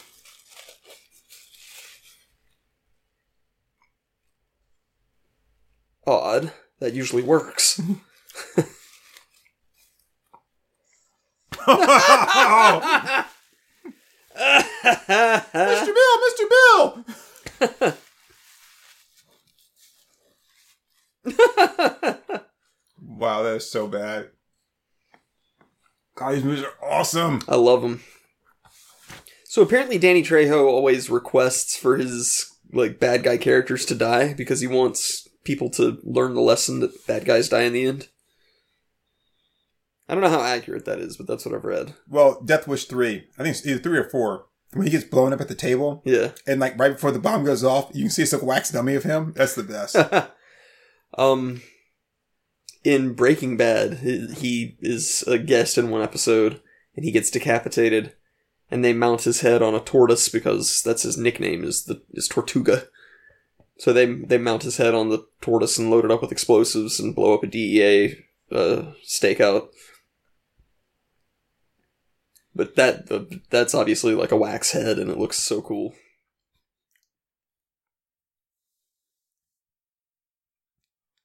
Odd. 6.06 6.52
That 6.80 6.94
usually 6.94 7.24
works. 7.24 7.82
Mr. 11.68 13.26
Bill, 15.94 16.18
Mr. 16.24 16.50
Bill. 16.50 17.04
wow, 23.18 23.44
that 23.44 23.56
is 23.56 23.70
so 23.70 23.88
bad. 23.88 24.30
God, 26.16 26.32
these 26.36 26.44
movies 26.44 26.64
are 26.64 26.74
awesome. 26.90 27.42
I 27.48 27.56
love 27.56 27.82
them. 27.82 28.02
So 29.46 29.62
apparently 29.62 29.98
Danny 29.98 30.24
Trejo 30.24 30.66
always 30.68 31.10
requests 31.10 31.78
for 31.78 31.98
his 31.98 32.52
like 32.74 33.00
bad 33.00 33.24
guy 33.24 33.38
characters 33.38 33.86
to 33.86 33.96
die 33.96 34.34
because 34.34 34.60
he 34.62 34.68
wants 34.68 35.28
people 35.44 35.70
to 35.72 36.00
learn 36.04 36.34
the 36.34 36.42
lesson 36.42 36.80
that 36.82 37.08
bad 37.08 37.26
guys 37.26 37.50
die 37.50 37.62
in 37.62 37.74
the 37.74 37.86
end. 37.86 38.10
I 40.10 40.14
don't 40.14 40.24
know 40.24 40.30
how 40.30 40.42
accurate 40.42 40.86
that 40.86 41.00
is, 41.00 41.18
but 41.18 41.28
that's 41.28 41.46
what 41.46 41.54
I've 41.56 41.66
read. 41.66 41.94
Well, 42.08 42.42
Death 42.44 42.68
Wish 42.68 42.86
three. 42.86 43.28
I 43.38 43.44
think 43.44 43.56
it's 43.56 43.66
either 43.66 43.80
three 43.80 43.98
or 43.98 44.10
four. 44.10 44.46
When 44.74 44.86
he 44.86 44.92
gets 44.92 45.06
blown 45.06 45.32
up 45.32 45.40
at 45.40 45.48
the 45.48 45.56
table, 45.56 46.02
Yeah. 46.06 46.32
and 46.46 46.60
like 46.60 46.78
right 46.78 46.92
before 46.92 47.12
the 47.12 47.20
bomb 47.20 47.46
goes 47.46 47.64
off, 47.64 47.90
you 47.94 48.04
can 48.04 48.10
see 48.12 48.24
it's 48.24 48.34
like 48.34 48.42
a 48.42 48.46
wax 48.46 48.70
dummy 48.70 48.96
of 48.96 49.04
him. 49.04 49.34
That's 49.36 49.56
the 49.56 49.64
best. 49.64 49.96
um 51.18 51.62
in 52.88 53.12
Breaking 53.12 53.58
Bad, 53.58 53.96
he 54.38 54.78
is 54.80 55.22
a 55.28 55.38
guest 55.38 55.78
in 55.78 55.90
one 55.90 56.02
episode 56.02 56.62
and 56.96 57.04
he 57.04 57.12
gets 57.12 57.30
decapitated 57.30 58.14
and 58.72 58.84
they 58.84 58.94
mount 58.94 59.24
his 59.24 59.42
head 59.42 59.62
on 59.62 59.76
a 59.76 59.82
tortoise 59.82 60.30
because 60.30 60.82
that's 60.84 61.04
his 61.04 61.18
nickname 61.18 61.66
is 61.66 61.84
the 61.84 62.02
is 62.12 62.30
Tortuga. 62.30 62.88
So 63.78 63.92
they 63.92 64.06
they 64.06 64.38
mount 64.38 64.64
his 64.64 64.78
head 64.78 64.96
on 64.96 65.10
the 65.10 65.28
tortoise 65.42 65.78
and 65.78 65.92
load 65.92 66.06
it 66.06 66.12
up 66.12 66.22
with 66.22 66.32
explosives 66.32 66.98
and 66.98 67.14
blow 67.14 67.34
up 67.34 67.44
a 67.44 67.48
DEA 67.48 68.16
uh, 68.54 68.94
stakeout. 69.06 69.68
But 72.56 72.78
that 72.78 73.12
uh, 73.12 73.26
that's 73.50 73.76
obviously 73.76 74.16
like 74.16 74.32
a 74.32 74.38
wax 74.38 74.72
head 74.72 74.98
and 74.98 75.12
it 75.12 75.18
looks 75.18 75.38
so 75.38 75.62
cool. 75.62 75.94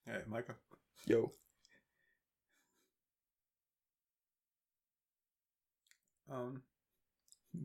Hey, 0.05 0.23
Micah. 0.27 0.57
Yo. 1.07 1.31
Um, 6.33 6.63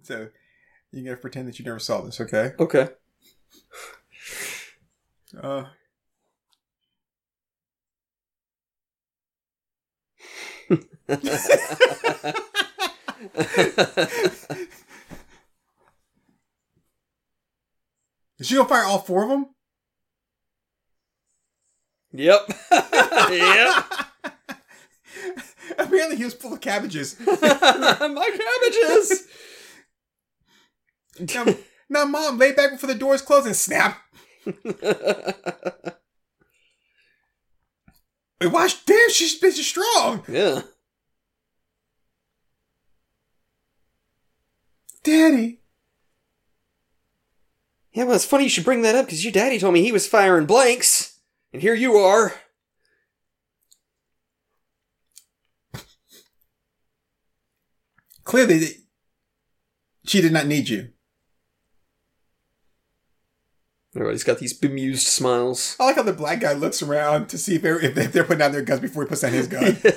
so 0.04 0.28
you 0.92 1.04
gotta 1.06 1.18
pretend 1.18 1.48
that 1.48 1.58
you 1.58 1.66
never 1.66 1.80
saw 1.80 2.02
this, 2.02 2.20
okay? 2.20 2.52
Okay. 2.60 2.90
Uh. 5.42 5.66
Is 18.40 18.48
she 18.48 18.56
gonna 18.56 18.68
fire 18.68 18.84
all 18.84 19.00
four 19.00 19.24
of 19.24 19.30
them? 19.30 19.48
yep. 22.12 22.42
yep. 22.72 23.86
Apparently, 25.78 26.18
he 26.18 26.26
was 26.26 26.34
full 26.34 26.54
of 26.54 26.62
cabbages. 26.62 27.16
My 27.26 28.30
cabbages. 28.40 29.28
Now, 31.36 31.46
now, 31.90 32.06
mom, 32.06 32.38
lay 32.38 32.52
back 32.52 32.72
before 32.72 32.88
the 32.88 32.96
doors 32.96 33.22
close 33.22 33.46
and 33.46 33.56
snap. 33.56 34.00
Wait, 34.46 34.56
watch, 38.52 38.86
damn, 38.86 39.10
she's 39.10 39.40
bitch 39.40 39.60
is 39.60 39.68
strong. 39.68 40.24
yeah. 40.28 40.62
Daddy. 45.04 45.62
Yeah, 47.94 48.04
well, 48.04 48.16
it's 48.16 48.26
funny 48.26 48.44
you 48.44 48.50
should 48.50 48.66
bring 48.66 48.84
that 48.84 48.96
up 48.96 49.06
because 49.06 49.24
your 49.24 49.34
daddy 49.34 49.58
told 49.58 49.74
me 49.74 49.82
he 49.82 49.92
was 49.92 50.08
firing 50.08 50.46
blanks, 50.46 51.20
and 51.52 51.62
here 51.62 51.74
you 51.74 51.96
are. 51.96 52.36
Clearly, 58.28 58.84
She 60.06 60.20
did 60.20 60.34
not 60.34 60.48
need 60.48 60.68
you. 60.68 60.90
Everybody's 63.96 64.26
got 64.26 64.40
these 64.40 64.52
bemused 64.52 65.08
smiles. 65.08 65.78
I 65.80 65.86
like 65.86 65.96
how 65.96 66.04
the 66.04 66.12
black 66.12 66.42
guy 66.42 66.52
looks 66.52 66.82
around 66.82 67.30
to 67.30 67.38
see 67.38 67.56
if 67.56 67.62
they're, 67.62 67.80
if 67.80 67.96
they're 68.12 68.26
putting 68.26 68.40
down 68.40 68.52
their 68.52 68.64
guns 68.64 68.82
before 68.82 69.04
he 69.04 69.08
puts 69.08 69.22
down 69.22 69.32
his 69.32 69.48
gun. 69.48 69.64
hey, 69.82 69.94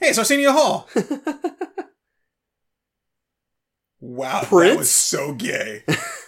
it's 0.00 0.18
Arsenio 0.18 0.50
Hall. 0.50 0.88
wow, 4.00 4.40
that 4.40 4.76
was 4.76 4.90
so 4.90 5.34
gay. 5.34 5.84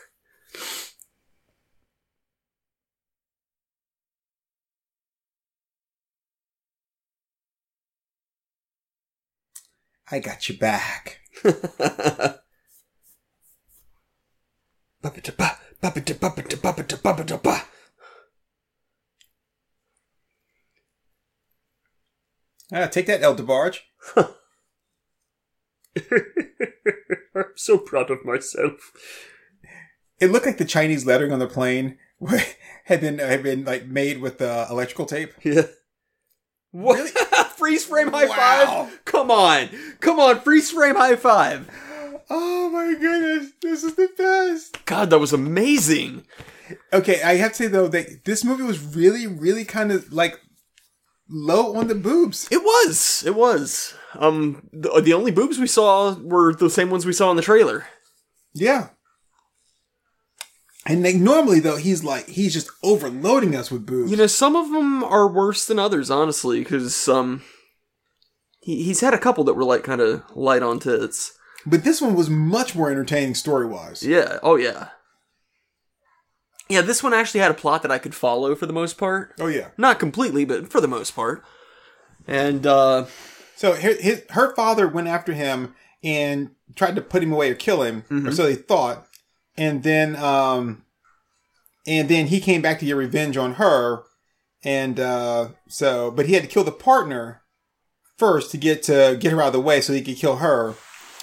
I 10.11 10.21
got 10.21 10.49
your 10.49 10.59
back. 10.59 11.21
Ah, 22.73 22.87
take 22.87 23.07
that, 23.07 23.23
El 23.23 23.37
DeBarge. 23.37 23.79
I'm 27.35 27.45
so 27.55 27.79
proud 27.79 28.11
of 28.11 28.25
myself. 28.25 28.93
It 30.21 30.33
looked 30.33 30.47
like 30.47 30.59
the 30.59 30.65
Chinese 30.65 31.07
lettering 31.07 31.33
on 31.33 31.39
the 31.39 31.47
plane 31.47 31.99
had 32.85 33.01
been 33.01 33.19
had 33.19 33.43
been 33.43 33.65
like 33.65 33.87
made 33.87 34.21
with 34.21 34.41
uh, 34.41 34.67
electrical 34.71 35.07
tape. 35.07 35.33
Yeah. 35.45 35.67
What? 36.73 37.13
Freeze 37.67 37.85
frame 37.85 38.09
high 38.13 38.27
Wow. 38.27 38.85
five? 38.89 39.05
Come 39.05 39.31
on. 39.31 39.69
Come 40.01 40.21
on, 40.21 40.41
freeze 40.41 40.71
frame 40.71 40.95
high 40.95 41.17
five. 41.17 41.69
Oh 42.31 42.71
my 42.71 42.95
goodness, 42.99 43.53
this 43.63 43.85
is 43.85 43.95
the 43.95 44.09
best. 44.17 44.85
God, 44.85 45.11
that 45.11 45.19
was 45.19 45.33
amazing. 45.33 46.25
Okay, 46.93 47.23
I 47.23 47.35
have 47.37 47.53
to 47.53 47.57
say 47.57 47.67
though 47.69 47.89
that 47.89 48.25
this 48.25 48.45
movie 48.45 48.65
was 48.65 48.83
really, 48.97 49.27
really 49.27 49.65
kind 49.65 49.93
of 49.93 50.13
like 50.13 50.41
low 51.29 51.77
on 51.77 51.89
the 51.89 51.95
boobs. 51.95 52.49
It 52.51 52.63
was. 52.63 53.25
It 53.27 53.35
was. 53.35 53.95
Um, 54.15 54.69
the, 54.73 55.01
the 55.01 55.13
only 55.13 55.31
boobs 55.31 55.59
we 55.59 55.67
saw 55.67 56.15
were 56.15 56.55
the 56.55 56.71
same 56.71 56.91
ones 56.91 57.05
we 57.07 57.13
saw 57.13 57.31
in 57.31 57.37
the 57.37 57.43
trailer. 57.43 57.87
Yeah. 58.55 58.89
And 60.89 61.03
like 61.03 61.17
normally 61.17 61.59
though, 61.61 61.77
he's 61.77 62.05
like 62.05 62.29
he's 62.29 62.53
just 62.53 62.71
overloading 62.83 63.55
us 63.57 63.71
with 63.73 63.87
boobs. 63.87 64.11
You 64.11 64.17
know, 64.17 64.29
some 64.29 64.55
of 64.55 64.71
them 64.71 65.03
are 65.03 65.27
worse 65.29 65.67
than 65.67 65.79
others, 65.81 66.11
honestly, 66.11 66.61
because 66.61 67.09
um, 67.09 67.43
he, 68.67 68.83
he's 68.83 69.01
had 69.01 69.15
a 69.15 69.19
couple 69.19 69.45
that 69.45 69.55
were 69.55 69.63
like 69.65 69.85
kind 69.85 70.01
of 70.01 70.23
light 70.35 70.63
on 70.63 70.81
tits. 70.81 71.33
but 71.65 71.85
this 71.85 72.01
one 72.03 72.15
was 72.17 72.29
much 72.29 72.75
more 72.75 72.91
entertaining 72.91 73.35
story 73.37 73.65
wise. 73.67 74.03
Yeah. 74.03 74.39
Oh 74.43 74.57
yeah. 74.57 74.89
Yeah, 76.69 76.81
this 76.81 77.01
one 77.01 77.15
actually 77.15 77.41
had 77.41 77.53
a 77.53 77.55
plot 77.55 77.83
that 77.83 77.93
I 77.93 77.99
could 77.99 78.15
follow 78.15 78.57
for 78.57 78.67
the 78.67 78.73
most 78.73 78.99
part. 78.99 79.33
Oh 79.39 79.47
yeah. 79.47 79.69
Not 79.79 80.01
completely, 80.01 80.45
but 80.45 80.69
for 80.71 80.81
the 80.81 80.89
most 80.89 81.13
part. 81.15 81.45
And 82.27 82.67
uh 82.67 83.07
So 83.55 83.75
his, 83.75 84.01
his 84.01 84.23
her 84.31 84.55
father 84.57 84.89
went 84.89 85.07
after 85.09 85.33
him 85.33 85.75
and 86.03 86.51
tried 86.75 86.97
to 86.97 87.03
put 87.03 87.23
him 87.23 87.33
away 87.33 87.51
or 87.51 87.55
kill 87.55 87.83
him, 87.83 88.05
or 88.11 88.33
so 88.33 88.45
they 88.45 88.55
thought. 88.57 89.07
And 89.57 89.83
then, 89.83 90.15
um, 90.17 90.85
and 91.87 92.09
then 92.09 92.27
he 92.27 92.41
came 92.41 92.61
back 92.63 92.79
to 92.79 92.85
get 92.85 92.93
revenge 92.97 93.37
on 93.37 93.55
her, 93.55 94.03
and 94.63 95.01
uh, 95.01 95.49
so, 95.69 96.11
but 96.11 96.27
he 96.27 96.35
had 96.35 96.43
to 96.43 96.49
kill 96.49 96.63
the 96.65 96.71
partner 96.73 97.41
first 98.19 98.51
to 98.53 98.57
get 98.57 98.83
to 98.85 99.17
get 99.19 99.33
her 99.33 99.41
out 99.41 99.49
of 99.49 99.53
the 99.53 99.61
way 99.61 99.81
so 99.81 99.93
he 99.93 100.03
could 100.03 100.17
kill 100.17 100.37
her. 100.37 100.75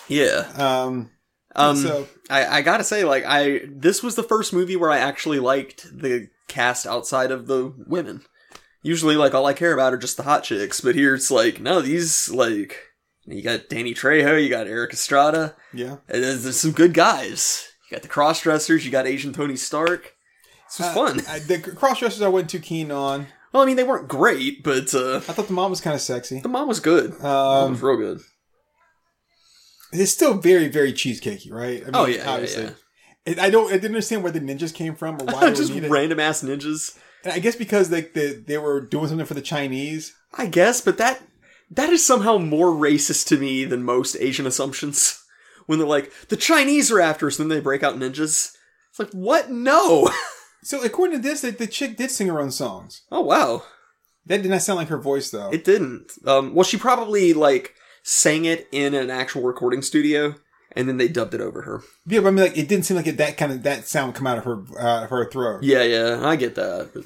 yeah. 0.08 0.52
Um, 0.56 1.12
Um 1.56 1.78
so 1.78 2.08
I, 2.30 2.46
I 2.58 2.62
gotta 2.62 2.84
say, 2.84 3.04
like, 3.04 3.24
I 3.28 3.62
this 3.68 4.02
was 4.02 4.16
the 4.16 4.24
first 4.24 4.54
movie 4.54 4.76
where 4.76 4.92
I 4.92 4.98
actually 5.00 5.40
liked 5.40 5.84
the 5.92 6.30
cast 6.48 6.86
outside 6.86 7.32
of 7.32 7.48
the 7.48 7.74
women. 7.88 8.22
Usually, 8.82 9.16
like, 9.16 9.34
all 9.34 9.46
I 9.46 9.54
care 9.54 9.74
about 9.74 9.94
are 9.94 9.98
just 9.98 10.18
the 10.18 10.24
hot 10.24 10.44
chicks, 10.44 10.82
but 10.82 10.96
here 10.96 11.16
it's 11.16 11.32
like, 11.32 11.62
no, 11.62 11.82
these 11.82 12.30
like 12.30 12.78
you 13.26 13.42
got 13.42 13.70
Danny 13.70 13.94
Trejo, 13.94 14.42
you 14.42 14.50
got 14.50 14.68
Erik 14.68 14.92
Estrada, 14.94 15.56
yeah, 15.74 15.98
and 16.10 16.24
there's, 16.24 16.44
there's 16.44 16.60
some 16.60 16.72
good 16.72 16.94
guys. 16.94 17.70
You 17.90 17.96
got 17.96 18.02
the 18.02 18.10
cross 18.10 18.42
dressers, 18.42 18.84
you 18.84 18.92
got 18.92 19.08
Asian 19.08 19.32
Tony 19.32 19.56
Stark. 19.56 20.14
This 20.68 20.80
was 20.80 20.94
fun. 20.94 21.22
I, 21.30 21.40
the 21.40 21.60
cross 21.60 22.00
dressers 22.00 22.22
I 22.22 22.28
wasn't 22.28 22.50
too 22.50 22.60
keen 22.60 22.92
on. 22.92 23.28
Well, 23.54 23.64
I 23.64 23.66
mean, 23.66 23.76
they 23.76 23.84
weren't 23.84 24.08
great, 24.08 24.64
but 24.64 24.94
uh, 24.94 25.18
I 25.18 25.20
thought 25.20 25.48
the 25.48 25.54
mom 25.54 25.70
was 25.70 25.80
kind 25.82 25.94
of 25.94 26.02
sexy. 26.02 26.40
the 26.40 26.50
mom 26.50 26.68
was 26.68 26.80
good. 26.80 27.12
Um, 27.24 27.72
was 27.72 27.82
real 27.82 27.98
good. 27.98 28.20
it's 29.92 30.12
still 30.12 30.34
very, 30.36 30.68
very 30.68 30.92
cheesecakey, 30.94 31.52
right? 31.52 31.82
I 31.82 31.86
mean, 31.86 31.92
Oh, 31.94 32.06
yeah, 32.06 32.18
yeah, 32.24 32.30
obviously. 32.32 32.64
yeah. 33.28 33.36
I 33.40 33.50
don't. 33.50 33.68
I 33.70 33.74
didn't 33.76 33.92
understand 33.92 34.24
where 34.24 34.32
the 34.34 34.42
ninjas 34.42 34.74
came 34.74 34.96
from 34.96 35.16
or 35.22 35.26
why 35.26 35.50
they 35.50 35.56
just 35.56 35.70
were 35.70 35.76
needed. 35.76 35.92
random 35.92 36.20
ass 36.20 36.44
ninjas. 36.44 36.98
And 37.24 37.32
I 37.32 37.40
guess 37.40 37.56
because 37.56 37.90
they, 37.90 38.02
they 38.02 38.34
they 38.34 38.58
were 38.58 38.82
doing 38.82 39.08
something 39.08 39.26
for 39.26 39.34
the 39.34 39.42
Chinese. 39.42 40.14
I 40.34 40.48
guess, 40.48 40.82
but 40.82 40.98
that 40.98 41.22
that 41.72 41.90
is 41.90 42.06
somehow 42.06 42.38
more 42.38 42.68
racist 42.68 43.28
to 43.28 43.38
me 43.38 43.64
than 43.64 43.84
most 43.84 44.18
Asian 44.20 44.46
assumptions. 44.48 45.20
When 45.66 45.80
they're 45.80 45.88
like, 45.88 46.12
the 46.28 46.36
Chinese 46.36 46.92
are 46.92 47.00
after 47.00 47.26
us, 47.26 47.40
and 47.40 47.50
then 47.50 47.58
they 47.58 47.64
break 47.64 47.84
out 47.84 47.96
ninjas. 47.96 48.52
It's 48.90 49.00
like, 49.00 49.12
what? 49.12 49.50
No. 49.50 50.10
So 50.64 50.84
according 50.84 51.18
to 51.18 51.22
this, 51.22 51.42
the, 51.42 51.52
the 51.52 51.68
chick 51.68 51.98
did 51.98 52.10
sing 52.12 52.28
her 52.28 52.40
own 52.40 52.52
songs. 52.52 53.02
oh 53.12 53.22
wow, 53.22 53.64
That 54.26 54.42
did 54.42 54.50
not 54.52 54.62
sound 54.62 54.78
like 54.78 54.88
her 54.90 54.98
voice 54.98 55.30
though. 55.30 55.52
it 55.52 55.64
didn't. 55.64 56.12
Um, 56.26 56.54
well, 56.56 56.64
she 56.64 56.78
probably 56.78 57.34
like 57.34 57.74
sang 58.04 58.46
it 58.46 58.68
in 58.72 58.94
an 58.94 59.10
actual 59.10 59.44
recording 59.44 59.82
studio, 59.82 60.36
and 60.72 60.88
then 60.88 60.98
they 60.98 61.08
dubbed 61.08 61.34
it 61.34 61.42
over 61.42 61.62
her. 61.64 61.82
yeah, 62.08 62.20
but 62.22 62.28
I 62.30 62.32
mean, 62.32 62.46
like 62.46 62.58
it 62.58 62.68
didn't 62.68 62.86
seem 62.86 62.98
like 62.98 63.08
it, 63.08 63.18
that 63.18 63.38
kind 63.38 63.52
of 63.52 63.64
that 63.64 63.86
sound 63.88 64.16
come 64.16 64.26
out 64.28 64.38
of 64.38 64.46
her 64.46 64.64
uh, 64.80 65.08
her 65.08 65.30
throat. 65.30 65.64
Yeah, 65.64 65.84
yeah, 65.84 66.20
I 66.26 66.36
get 66.36 66.56
that. 66.56 66.92
But, 66.94 67.04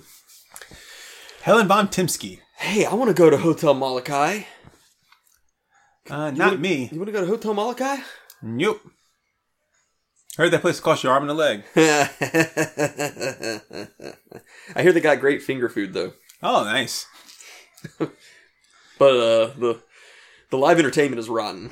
Helen 1.41 1.67
von 1.67 1.87
Timsky. 1.87 2.39
hey, 2.57 2.85
I 2.85 2.93
want 2.93 3.09
to 3.09 3.13
go 3.13 3.29
to 3.29 3.37
Hotel 3.37 3.73
Molokai. 3.73 4.41
Uh, 6.09 6.31
not 6.31 6.37
wanna- 6.39 6.57
me. 6.57 6.89
You 6.91 6.97
want 6.99 7.07
to 7.07 7.11
go 7.13 7.21
to 7.21 7.27
Hotel 7.27 7.53
Molokai? 7.53 7.97
Nope. 8.41 8.81
I 10.37 10.43
heard 10.43 10.51
that 10.51 10.61
place 10.61 10.79
cost 10.79 11.03
your 11.03 11.13
arm 11.13 11.23
and 11.23 11.31
a 11.31 11.33
leg. 11.33 11.63
I 14.75 14.81
hear 14.81 14.91
they 14.93 15.01
got 15.01 15.19
great 15.19 15.41
finger 15.41 15.69
food 15.69 15.93
though. 15.93 16.13
Oh, 16.43 16.63
nice. 16.63 17.05
But 18.99 19.11
uh, 19.13 19.45
the 19.59 19.79
the 20.49 20.57
live 20.57 20.79
entertainment 20.79 21.19
is 21.19 21.29
rotten. 21.29 21.69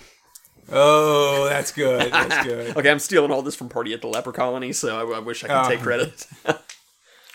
Oh, 0.72 1.46
that's 1.50 1.72
good. 1.72 2.12
That's 2.14 2.46
good. 2.46 2.78
Okay, 2.78 2.92
I'm 2.92 3.00
stealing 3.00 3.32
all 3.32 3.42
this 3.42 3.56
from 3.56 3.68
Party 3.68 3.94
at 3.96 4.02
the 4.02 4.08
Leper 4.08 4.32
Colony, 4.32 4.74
so 4.74 4.96
I, 5.12 5.18
I 5.18 5.20
wish 5.20 5.44
I 5.44 5.48
could 5.48 5.58
Oh. 5.66 5.68
take 5.70 5.80
credit. 5.82 6.28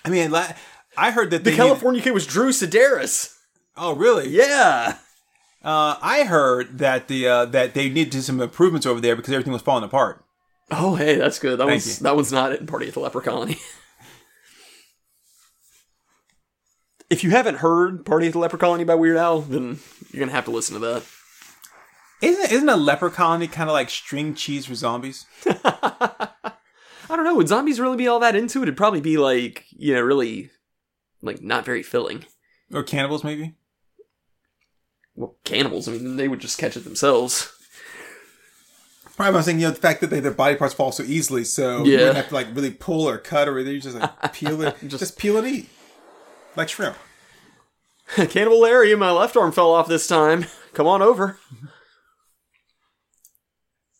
I 0.04 0.08
mean, 0.10 0.30
la- 0.30 0.52
I 0.96 1.10
heard 1.10 1.30
that 1.32 1.42
the 1.42 1.50
California 1.56 2.00
kid 2.02 2.12
was 2.12 2.24
Drew 2.24 2.50
Sidaris. 2.50 3.36
oh, 3.76 3.96
really? 3.96 4.28
Yeah. 4.28 4.98
Uh, 5.64 5.96
I 6.00 6.22
heard 6.22 6.78
that 6.78 7.08
the 7.08 7.26
uh, 7.26 7.44
that 7.46 7.74
they 7.74 7.88
needed 7.88 8.12
to 8.12 8.22
some 8.22 8.40
improvements 8.40 8.86
over 8.86 9.00
there 9.00 9.16
because 9.16 9.32
everything 9.32 9.52
was 9.52 9.62
falling 9.62 9.82
apart. 9.84 10.24
Oh, 10.70 10.94
hey, 10.94 11.16
that's 11.16 11.38
good. 11.38 11.58
That 11.58 11.64
Thank 11.66 11.82
one's 11.82 11.98
you. 11.98 12.04
that 12.04 12.14
one's 12.16 12.32
not 12.32 12.52
in 12.52 12.66
Party 12.66 12.88
at 12.88 12.94
the 12.94 13.00
Leper 13.00 13.20
Colony. 13.20 13.58
if 17.10 17.24
you 17.24 17.30
haven't 17.30 17.56
heard 17.56 18.06
Party 18.06 18.28
at 18.28 18.32
the 18.32 18.38
Leper 18.38 18.56
Colony 18.56 18.84
by 18.84 18.94
Weird 18.94 19.16
Al, 19.16 19.40
then 19.40 19.80
you're 20.12 20.20
gonna 20.20 20.32
have 20.32 20.44
to 20.44 20.52
listen 20.52 20.74
to 20.74 20.80
that. 20.80 21.02
Isn't 22.22 22.52
isn't 22.52 22.68
a 22.68 22.76
leper 22.76 23.08
colony 23.10 23.48
kind 23.48 23.70
of 23.70 23.72
like 23.72 23.88
string 23.88 24.34
cheese 24.34 24.66
for 24.66 24.74
zombies? 24.74 25.24
I 25.46 26.28
don't 27.08 27.24
know. 27.24 27.34
Would 27.34 27.48
zombies 27.48 27.80
really 27.80 27.96
be 27.96 28.06
all 28.08 28.20
that 28.20 28.36
into 28.36 28.60
it? 28.60 28.64
It'd 28.64 28.76
probably 28.76 29.00
be 29.00 29.16
like 29.16 29.64
you 29.70 29.94
know, 29.94 30.02
really, 30.02 30.50
like 31.22 31.42
not 31.42 31.64
very 31.64 31.82
filling. 31.82 32.26
Or 32.72 32.82
cannibals, 32.82 33.24
maybe? 33.24 33.54
Well, 35.16 35.36
cannibals. 35.44 35.88
I 35.88 35.92
mean, 35.92 36.16
they 36.16 36.28
would 36.28 36.40
just 36.40 36.58
catch 36.58 36.76
it 36.76 36.84
themselves. 36.84 37.52
Right, 39.20 39.26
I 39.26 39.30
was 39.30 39.44
saying, 39.44 39.60
you 39.60 39.66
know, 39.66 39.72
the 39.72 39.80
fact 39.80 40.00
that 40.00 40.08
they, 40.08 40.18
their 40.20 40.30
body 40.32 40.56
parts 40.56 40.72
fall 40.72 40.92
so 40.92 41.02
easily, 41.02 41.44
so 41.44 41.84
you 41.84 41.92
Yeah. 41.92 41.98
wouldn't 41.98 42.16
have 42.16 42.28
to 42.28 42.34
like 42.34 42.46
really 42.54 42.70
pull 42.70 43.06
or 43.06 43.18
cut 43.18 43.48
or 43.48 43.56
anything; 43.58 43.74
you 43.74 43.80
just 43.82 43.94
like 43.96 44.32
peel 44.32 44.62
it, 44.62 44.76
Just- 44.80 44.98
just, 44.98 45.18
peel 45.18 45.36
it, 45.36 45.44
eat, 45.44 45.68
like 46.56 46.70
shrimp. 46.70 46.96
Cannibal 48.30 48.60
Larry, 48.60 48.94
my 48.96 49.10
left 49.10 49.36
arm 49.36 49.52
fell 49.52 49.72
off 49.72 49.88
this 49.88 50.06
time. 50.06 50.46
Come 50.72 50.86
on 50.86 51.02
over. 51.02 51.38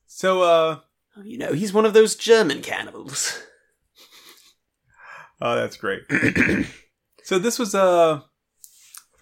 So, 0.07 0.43
uh, 0.43 0.79
You 1.23 1.37
know, 1.39 1.53
he's 1.53 1.73
one 1.75 1.85
of 1.85 1.93
those 1.93 2.15
German 2.17 2.63
cannibals. 2.63 3.43
oh, 5.43 5.55
that's 5.55 5.77
great. 5.77 6.01
so 7.25 7.39
this 7.39 7.59
was 7.59 7.75
uh, 7.75 8.23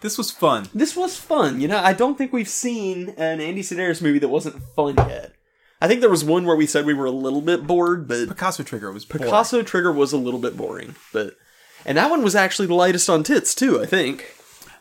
this 0.00 0.16
was 0.16 0.30
fun. 0.30 0.68
This 0.72 0.94
was 0.96 1.16
fun. 1.16 1.60
You 1.60 1.66
know, 1.68 1.78
I 1.78 1.92
don't 1.92 2.16
think 2.16 2.32
we've 2.32 2.48
seen 2.48 3.10
an 3.16 3.40
Andy 3.40 3.62
Sidaris 3.62 4.00
movie 4.00 4.20
that 4.20 4.28
wasn't 4.28 4.62
fun 4.76 4.94
yet. 4.96 5.34
I 5.80 5.86
think 5.88 6.00
there 6.00 6.10
was 6.10 6.24
one 6.24 6.44
where 6.44 6.56
we 6.56 6.66
said 6.66 6.86
we 6.86 6.94
were 6.94 7.06
a 7.06 7.10
little 7.10 7.40
bit 7.40 7.66
bored, 7.66 8.08
but 8.08 8.28
Picasso 8.28 8.62
Trigger 8.62 8.92
was 8.92 9.04
boring. 9.04 9.24
Picasso 9.24 9.62
Trigger 9.62 9.92
was 9.92 10.12
a 10.12 10.18
little 10.18 10.40
bit 10.40 10.56
boring. 10.56 10.96
But 11.12 11.36
and 11.86 11.96
that 11.96 12.10
one 12.10 12.22
was 12.22 12.34
actually 12.34 12.66
the 12.66 12.74
lightest 12.74 13.08
on 13.08 13.22
tits 13.22 13.54
too. 13.54 13.80
I 13.80 13.86
think. 13.86 14.34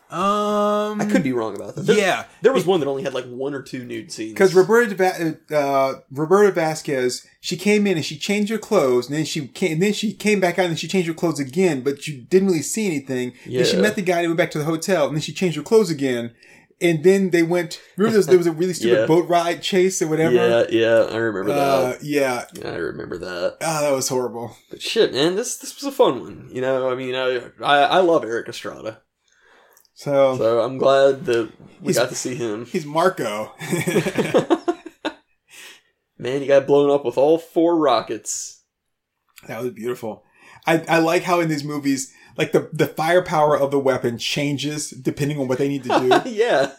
Um, 0.10 1.02
I 1.02 1.08
could 1.12 1.22
be 1.22 1.34
wrong 1.34 1.54
about 1.54 1.76
that. 1.76 1.82
There, 1.82 1.98
Yeah, 1.98 2.24
there 2.42 2.54
was 2.54 2.66
one 2.66 2.80
that 2.80 2.88
only 2.88 3.04
had 3.04 3.14
like 3.14 3.26
one 3.26 3.54
or 3.54 3.62
two 3.62 3.84
nude 3.84 4.10
scenes. 4.10 4.32
because 4.32 4.56
Roberta 4.56 5.38
uh, 5.54 5.96
Roberta 6.10 6.54
Vasquez, 6.54 7.28
she 7.42 7.58
came 7.58 7.86
in 7.86 7.98
and 7.98 8.06
she 8.06 8.18
changed 8.18 8.50
her 8.50 8.58
clothes, 8.58 9.08
and 9.08 9.18
then 9.18 9.26
she 9.26 9.48
came, 9.50 9.74
and 9.74 9.82
then 9.82 9.92
she 9.92 10.14
came 10.14 10.40
back 10.40 10.58
out 10.58 10.68
and 10.68 10.80
she 10.80 10.88
changed 10.88 11.10
her 11.10 11.14
clothes 11.14 11.42
again, 11.42 11.82
but 11.82 12.08
you 12.08 12.22
didn't 12.22 12.48
really 12.48 12.62
see 12.62 12.88
anything. 12.88 13.34
Then 13.46 13.66
she 13.66 13.76
met 13.82 13.96
the 13.98 14.02
guy 14.02 14.20
and 14.20 14.30
went 14.30 14.38
back 14.38 14.52
to 14.52 14.60
the 14.60 14.64
hotel, 14.64 15.08
and 15.08 15.16
then 15.18 15.22
she 15.22 15.34
changed 15.34 15.58
her 15.58 15.64
clothes 15.64 15.90
again, 15.90 16.34
and 16.82 17.04
then 17.04 17.30
they 17.32 17.44
went. 17.44 17.82
Remember, 17.98 18.12
there 18.12 18.20
was, 18.20 18.28
there 18.28 18.38
was 18.38 18.48
a 18.48 18.52
really 18.52 18.74
stupid 18.80 19.00
Yeah. 19.02 19.06
boat 19.06 19.28
ride 19.28 19.62
chase 19.62 20.02
or 20.02 20.08
whatever. 20.08 20.34
yeah, 20.36 20.66
yeah, 20.70 21.08
I 21.12 21.18
remember 21.18 21.52
Uh, 21.52 21.56
that. 21.94 22.04
yeah. 22.04 22.46
I 22.64 22.76
remember 22.76 23.18
that. 23.18 23.58
Ah, 23.62 23.82
that 23.82 23.92
was 23.94 24.10
horrible. 24.10 24.56
But 24.70 24.82
shit, 24.82 25.14
man, 25.14 25.36
this 25.36 25.58
this 25.58 25.76
was 25.76 25.84
a 25.86 25.92
fun 25.92 26.20
one. 26.22 26.50
You 26.52 26.62
know, 26.62 26.90
I 26.90 26.96
mean, 26.96 27.16
I 27.16 27.42
I, 27.64 27.78
I 27.84 28.00
love 28.00 28.24
Erik 28.24 28.48
Estrada, 28.50 29.02
So, 29.94 30.38
so 30.38 30.62
I'm 30.62 30.78
glad 30.78 31.26
that 31.26 31.52
we 31.82 31.94
got 31.94 32.10
to 32.10 32.16
see 32.16 32.36
him. 32.36 32.66
he's 32.66 32.86
Marco. 32.86 33.54
Man, 36.20 36.42
he 36.42 36.48
got 36.48 36.66
blown 36.66 36.90
up 36.90 37.06
with 37.06 37.18
all 37.18 37.38
four 37.38 37.78
rockets. 37.78 38.64
That 39.48 39.62
was 39.62 39.72
beautiful. 39.72 40.24
I, 40.66 40.80
I 40.90 40.98
like 41.00 41.22
how 41.24 41.40
in 41.42 41.48
these 41.48 41.64
movies, 41.64 42.12
like 42.38 42.52
the, 42.52 42.70
the 42.72 42.88
firepower 42.88 43.58
of 43.58 43.72
the 43.72 43.80
weapon 43.80 44.18
changes 44.18 44.90
depending 44.92 45.40
on 45.40 45.48
what 45.48 45.58
they 45.58 45.68
need 45.68 45.84
to 45.84 45.90
do. 45.90 46.30
yeah. 46.30 46.74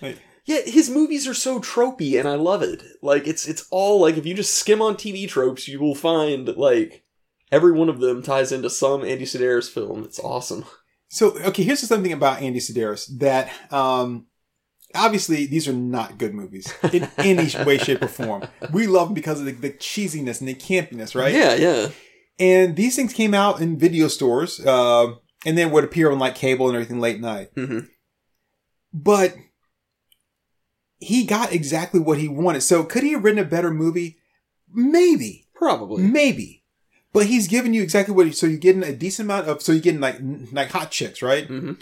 Like- 0.00 0.18
yeah, 0.46 0.60
his 0.66 0.90
movies 0.90 1.26
are 1.26 1.34
so 1.34 1.58
tropey 1.58 2.18
and 2.18 2.28
I 2.28 2.34
love 2.34 2.62
it. 2.62 2.82
Like 3.02 3.26
it's 3.26 3.48
it's 3.48 3.66
all 3.70 4.00
like 4.00 4.16
if 4.16 4.26
you 4.26 4.34
just 4.34 4.56
skim 4.56 4.82
on 4.82 4.94
TV 4.94 5.26
tropes, 5.28 5.66
you 5.68 5.80
will 5.80 5.94
find 5.94 6.48
like 6.48 7.04
every 7.50 7.72
one 7.72 7.88
of 7.88 8.00
them 8.00 8.22
ties 8.22 8.52
into 8.52 8.68
some 8.68 9.04
Andy 9.04 9.24
Sidaris 9.24 9.70
film. 9.70 10.04
It's 10.04 10.20
awesome. 10.20 10.64
so, 11.08 11.38
okay, 11.44 11.62
here's 11.62 11.80
something 11.80 12.12
about 12.12 12.42
Andy 12.42 12.60
Sidaris 12.60 13.06
that, 13.18 13.50
um, 13.72 14.26
obviously 14.94 15.46
these 15.46 15.66
are 15.66 15.72
not 15.72 16.18
good 16.18 16.34
movies 16.34 16.72
in 16.92 17.08
any 17.18 17.48
way, 17.64 17.78
shape, 17.78 18.02
or 18.02 18.08
form. 18.08 18.46
We 18.72 18.86
love 18.86 19.08
them 19.08 19.14
because 19.14 19.40
of 19.40 19.46
the, 19.46 19.52
the 19.52 19.70
cheesiness 19.70 20.40
and 20.40 20.48
the 20.48 20.54
campiness, 20.54 21.14
right? 21.14 21.34
Yeah, 21.34 21.54
yeah. 21.54 21.88
And 22.38 22.74
these 22.76 22.96
things 22.96 23.12
came 23.12 23.32
out 23.34 23.60
in 23.60 23.78
video 23.78 24.08
stores, 24.08 24.58
uh, 24.66 25.14
and 25.46 25.56
then 25.56 25.70
would 25.70 25.84
appear 25.84 26.10
on 26.10 26.18
like 26.18 26.34
cable 26.34 26.66
and 26.66 26.74
everything 26.74 27.00
late 27.00 27.20
night. 27.20 27.50
hmm 27.54 27.80
But 28.92 29.34
he 30.98 31.24
got 31.24 31.52
exactly 31.52 32.00
what 32.00 32.18
he 32.18 32.28
wanted. 32.28 32.62
So 32.62 32.84
could 32.84 33.02
he 33.02 33.12
have 33.12 33.24
written 33.24 33.38
a 33.38 33.44
better 33.44 33.70
movie? 33.70 34.18
Maybe. 34.72 35.46
Probably. 35.54 36.02
Maybe. 36.02 36.62
But 37.12 37.26
he's 37.26 37.46
giving 37.46 37.74
you 37.74 37.82
exactly 37.82 38.14
what. 38.14 38.26
He, 38.26 38.32
so 38.32 38.46
you're 38.46 38.58
getting 38.58 38.82
a 38.82 38.92
decent 38.94 39.26
amount 39.26 39.48
of. 39.48 39.62
So 39.62 39.70
you're 39.72 39.80
getting 39.82 40.00
like 40.00 40.16
like 40.52 40.70
hot 40.70 40.90
chicks, 40.90 41.22
right? 41.22 41.46
hmm 41.46 41.72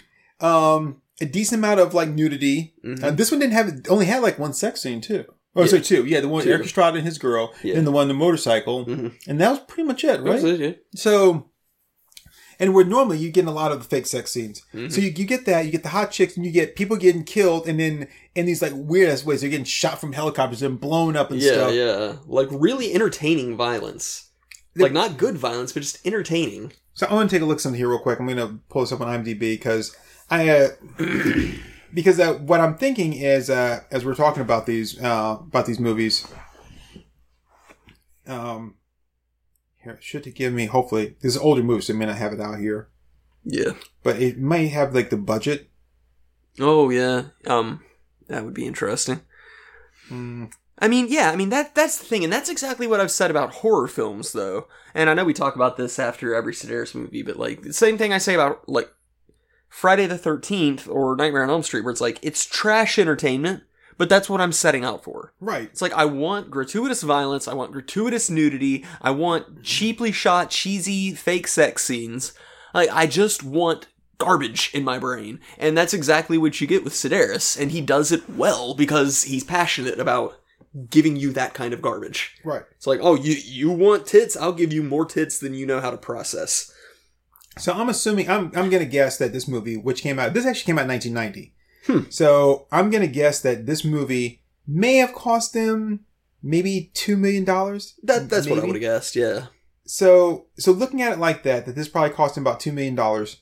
Um, 0.41 1.01
a 1.21 1.25
decent 1.25 1.61
amount 1.61 1.81
of 1.81 1.95
like 1.95 2.11
nudity. 2.11 2.75
Mhm. 2.85 3.03
Uh, 3.03 3.11
this 3.13 3.31
one 3.31 3.41
didn't 3.41 3.55
have. 3.55 3.73
Only 3.89 4.07
had 4.07 4.23
like 4.23 4.39
one 4.39 4.53
sex 4.53 4.83
scene 4.83 5.01
too. 5.01 5.25
Oh, 5.55 5.63
Yeah. 5.63 5.67
sorry, 5.69 5.83
two. 5.83 6.05
Yeah, 6.07 6.21
the 6.21 6.29
one 6.29 6.45
Two. 6.45 6.51
Erik 6.51 6.65
Estrada 6.65 6.97
and 6.99 7.07
his 7.07 7.19
girl, 7.19 7.53
Yeah. 7.63 7.77
and 7.77 7.87
the 7.87 7.91
one 7.93 8.03
on 8.03 8.09
the 8.09 8.15
motorcycle, 8.15 8.87
Mhm. 8.87 9.13
and 9.27 9.41
that 9.41 9.51
was 9.51 9.61
pretty 9.69 9.87
much 9.87 10.03
it, 10.05 10.21
right? 10.23 10.43
It, 10.43 10.61
yeah. 10.61 10.73
So, 10.95 11.51
and 12.59 12.73
where 12.75 12.85
normally 12.85 13.19
you 13.19 13.31
get 13.31 13.45
a 13.47 13.51
lot 13.51 13.71
of 13.73 13.79
the 13.79 13.85
fake 13.85 14.07
sex 14.07 14.31
scenes. 14.31 14.63
Mhm. 14.75 14.91
So 14.91 15.01
you, 15.01 15.13
you 15.15 15.25
get 15.27 15.45
that, 15.47 15.65
you 15.67 15.71
get 15.71 15.83
the 15.83 15.91
hot 15.91 16.11
chicks, 16.11 16.37
and 16.37 16.47
you 16.47 16.53
get 16.53 16.75
people 16.77 16.97
getting 16.97 17.25
killed, 17.25 17.67
and 17.69 17.79
then 17.79 18.09
in 18.35 18.47
these 18.47 18.63
like 18.63 18.73
weird 18.75 19.11
ass 19.11 19.25
ways, 19.27 19.41
they're 19.43 19.51
getting 19.51 19.65
shot 19.67 20.01
from 20.01 20.13
helicopters 20.15 20.63
and 20.63 20.81
blown 20.81 21.17
up 21.17 21.31
and 21.31 21.41
yeah, 21.41 21.53
stuff. 21.53 21.73
yeah. 21.75 21.85
Yeah. 21.99 22.13
Like 22.27 22.49
really 22.51 22.95
entertaining 22.95 23.57
violence. 23.57 24.29
The- 24.75 24.85
like 24.85 24.93
not 24.93 25.19
good 25.19 25.37
violence, 25.37 25.73
but 25.73 25.81
just 25.83 25.99
entertaining. 26.07 26.73
So 26.95 27.07
I 27.07 27.13
want 27.15 27.29
to 27.29 27.37
take 27.37 27.43
a 27.43 27.47
look 27.47 27.57
at 27.59 27.61
something 27.61 27.79
here 27.79 27.89
real 27.89 27.99
quick. 27.99 28.19
I'm 28.19 28.27
going 28.27 28.39
to 28.39 28.59
pull 28.71 28.83
this 28.83 28.93
up 28.93 29.01
on 29.03 29.09
IMDb 29.09 29.39
because 29.41 29.95
I, 30.31 30.49
uh, 30.49 30.69
because 31.95 32.19
uh, 32.21 32.35
what 32.35 32.61
I'm 32.61 32.77
thinking 32.77 33.13
is, 33.13 33.51
uh, 33.51 33.81
as 33.91 34.05
we're 34.05 34.15
talking 34.15 34.43
about 34.43 34.67
these, 34.67 35.01
uh, 35.03 35.39
about 35.41 35.67
these 35.67 35.81
movies, 35.81 36.27
um, 38.27 38.77
here 39.83 39.93
it 39.95 40.03
should 40.03 40.33
give 40.35 40.53
me 40.53 40.67
hopefully 40.67 41.17
this 41.21 41.35
is 41.35 41.41
older 41.41 41.63
movies. 41.63 41.87
so 41.87 41.93
it 41.93 41.97
may 41.97 42.07
not 42.07 42.17
have 42.17 42.33
it 42.33 42.41
out 42.41 42.59
here, 42.59 42.89
Yeah. 43.45 43.73
but 44.03 44.21
it 44.21 44.39
may 44.39 44.69
have 44.69 44.95
like 44.95 45.11
the 45.11 45.17
budget. 45.17 45.69
Oh 46.61 46.91
yeah. 46.91 47.25
Um, 47.47 47.81
that 48.29 48.45
would 48.45 48.55
be 48.55 48.67
interesting. 48.67 49.21
Mm, 50.11 50.53
I 50.79 50.89
mean, 50.89 51.07
yeah, 51.09 51.31
I 51.31 51.37
mean 51.37 51.49
that 51.51 51.75
that's 51.75 51.99
the 51.99 52.05
thing, 52.05 52.25
and 52.25 52.33
that's 52.33 52.49
exactly 52.51 52.87
what 52.87 53.01
I've 53.01 53.11
said 53.11 53.31
about 53.31 53.55
horror 53.55 53.89
films, 53.89 54.33
though. 54.33 54.69
And 54.95 55.09
I 55.09 55.15
know 55.15 55.25
we 55.25 55.33
talk 55.35 55.55
about 55.57 55.77
this 55.77 55.99
after 55.99 56.35
every 56.35 56.53
Sidaris 56.53 56.95
movie, 56.95 57.23
but 57.23 57.37
like 57.39 57.63
the 57.63 57.73
same 57.73 57.99
thing 57.99 58.13
I 58.13 58.19
say 58.19 58.35
about 58.35 58.69
like 58.69 58.91
Friday 59.73 60.07
the 60.07 60.19
Thirteenth 60.19 60.87
or 60.87 61.17
Nightmare 61.17 61.43
on 61.43 61.51
Elm 61.51 61.63
Street, 61.63 61.83
where 61.83 61.91
it's 61.91 62.01
like 62.01 62.19
it's 62.21 62.45
trash 62.45 62.99
entertainment, 62.99 63.63
but 63.97 64.11
that's 64.11 64.29
what 64.29 64.41
I'm 64.41 64.53
setting 64.53 64.85
out 64.85 65.03
for. 65.03 65.33
right. 65.41 65.65
It's 65.65 65.81
like 65.81 65.95
I 65.95 66.05
want 66.05 66.51
gratuitous 66.51 67.03
violence, 67.03 67.49
I 67.49 67.55
want 67.55 67.73
gratuitous 67.73 68.29
nudity, 68.29 68.85
I 69.01 69.13
want 69.13 69.63
cheaply 69.63 70.13
shot, 70.13 70.51
cheesy, 70.51 71.15
fake 71.15 71.49
sex 71.49 71.85
scenes. 71.85 72.35
Like 72.75 72.91
I 72.93 73.07
just 73.07 73.43
want 73.43 73.89
garbage 74.19 74.71
in 74.75 74.85
my 74.85 74.99
brain, 74.99 75.41
and 75.59 75.77
that's 75.77 75.95
exactly 75.95 76.37
what 76.37 76.61
you 76.61 76.67
get 76.67 76.85
with 76.85 76.93
Sidaris, 76.93 77.59
and 77.61 77.71
he 77.71 77.81
does 77.81 78.13
it 78.13 78.29
well 78.29 78.75
because 78.75 79.23
he's 79.23 79.43
passionate 79.43 79.99
about 79.99 80.39
giving 80.91 81.17
you 81.17 81.33
that 81.33 81.55
kind 81.55 81.75
of 81.75 81.83
garbage. 81.83 82.35
Right. 82.45 82.63
It's 82.77 82.87
like, 82.87 83.01
oh, 83.03 83.15
you 83.15 83.33
you 83.33 83.71
want 83.71 84.07
tits? 84.07 84.37
I'll 84.37 84.53
give 84.53 84.73
you 84.73 84.83
more 84.83 85.07
tits 85.07 85.39
than 85.39 85.55
you 85.55 85.67
know 85.67 85.81
how 85.81 85.91
to 85.91 85.97
process. 85.97 86.72
So 87.59 87.73
I'm 87.73 87.89
assuming 87.89 88.29
I'm 88.31 88.51
I'm 88.57 88.71
gonna 88.71 88.85
guess 88.87 89.19
that 89.19 89.33
this 89.33 89.47
movie, 89.47 89.77
which 89.77 90.03
came 90.03 90.19
out, 90.19 90.35
this 90.35 90.47
actually 90.47 90.65
came 90.65 90.79
out 90.79 90.83
in 90.83 90.89
1990. 90.89 91.55
Hmm. 91.87 92.11
So 92.11 92.67
I'm 92.73 92.91
gonna 92.91 93.07
guess 93.07 93.41
that 93.43 93.67
this 93.67 93.85
movie 93.85 94.43
may 94.67 94.97
have 94.97 95.13
cost 95.15 95.53
them 95.53 96.07
maybe 96.43 96.91
two 96.95 97.17
million 97.17 97.45
dollars. 97.45 97.95
That 98.03 98.29
that's 98.31 98.47
what 98.49 98.59
I 98.59 98.63
would 98.65 98.75
have 98.77 98.81
guessed. 98.81 99.17
Yeah. 99.17 99.47
So 99.85 100.47
so 100.57 100.73
looking 100.73 101.03
at 101.03 101.13
it 101.13 101.19
like 101.19 101.43
that, 101.43 101.67
that 101.67 101.75
this 101.75 101.89
probably 101.89 102.11
cost 102.15 102.37
him 102.37 102.43
about 102.47 102.61
two 102.61 102.73
million 102.73 102.95
dollars. 102.95 103.39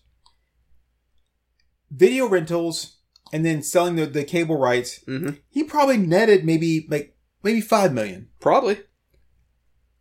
Video 1.90 2.28
rentals 2.28 2.98
and 3.32 3.44
then 3.44 3.62
selling 3.62 3.96
the, 3.96 4.06
the 4.06 4.24
cable 4.24 4.56
rights, 4.58 5.00
Mm-hmm. 5.06 5.34
he 5.48 5.62
probably 5.64 5.96
netted 5.96 6.44
maybe 6.44 6.86
like 6.88 7.16
maybe 7.42 7.60
five 7.60 7.92
million, 7.92 8.28
Probably. 8.40 8.80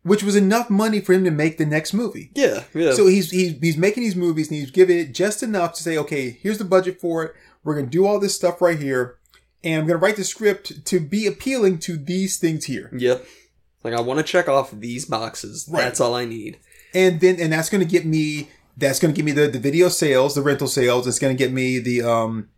Which 0.02 0.22
was 0.22 0.36
enough 0.36 0.70
money 0.70 1.00
for 1.00 1.12
him 1.12 1.24
to 1.24 1.30
make 1.30 1.58
the 1.58 1.66
next 1.66 1.92
movie. 1.92 2.30
Yeah. 2.34 2.64
Yeah. 2.74 2.92
So 2.92 3.06
he's, 3.06 3.30
he's 3.30 3.58
he's 3.60 3.76
making 3.76 4.02
these 4.02 4.16
movies 4.16 4.48
and 4.48 4.58
he's 4.58 4.70
giving 4.70 4.98
it 4.98 5.12
just 5.12 5.42
enough 5.42 5.74
to 5.74 5.82
say, 5.82 5.98
okay, 5.98 6.30
here's 6.30 6.58
the 6.58 6.64
budget 6.64 7.00
for 7.00 7.24
it. 7.24 7.34
We're 7.62 7.74
gonna 7.74 7.88
do 7.88 8.06
all 8.06 8.18
this 8.18 8.34
stuff 8.34 8.62
right 8.62 8.78
here, 8.78 9.18
and 9.62 9.82
I'm 9.82 9.86
gonna 9.86 9.98
write 9.98 10.16
the 10.16 10.24
script 10.24 10.84
to 10.86 11.00
be 11.00 11.26
appealing 11.26 11.78
to 11.80 11.96
these 11.96 12.38
things 12.38 12.64
here. 12.64 12.90
Yep. 12.96 13.24
Like 13.84 13.94
I 13.94 14.00
want 14.00 14.18
to 14.18 14.24
check 14.24 14.48
off 14.48 14.70
these 14.70 15.04
boxes. 15.04 15.68
Right. 15.70 15.82
That's 15.82 16.00
all 16.00 16.14
I 16.14 16.24
need. 16.24 16.58
And 16.94 17.20
then 17.20 17.38
and 17.38 17.52
that's 17.52 17.68
gonna 17.68 17.84
get 17.84 18.06
me 18.06 18.48
that's 18.76 18.98
gonna 18.98 19.12
give 19.12 19.24
me 19.24 19.32
the, 19.32 19.48
the 19.48 19.58
video 19.58 19.88
sales, 19.88 20.34
the 20.34 20.42
rental 20.42 20.68
sales. 20.68 21.06
It's 21.06 21.18
gonna 21.18 21.34
get 21.34 21.52
me 21.52 21.78
the 21.78 22.02
um 22.02 22.48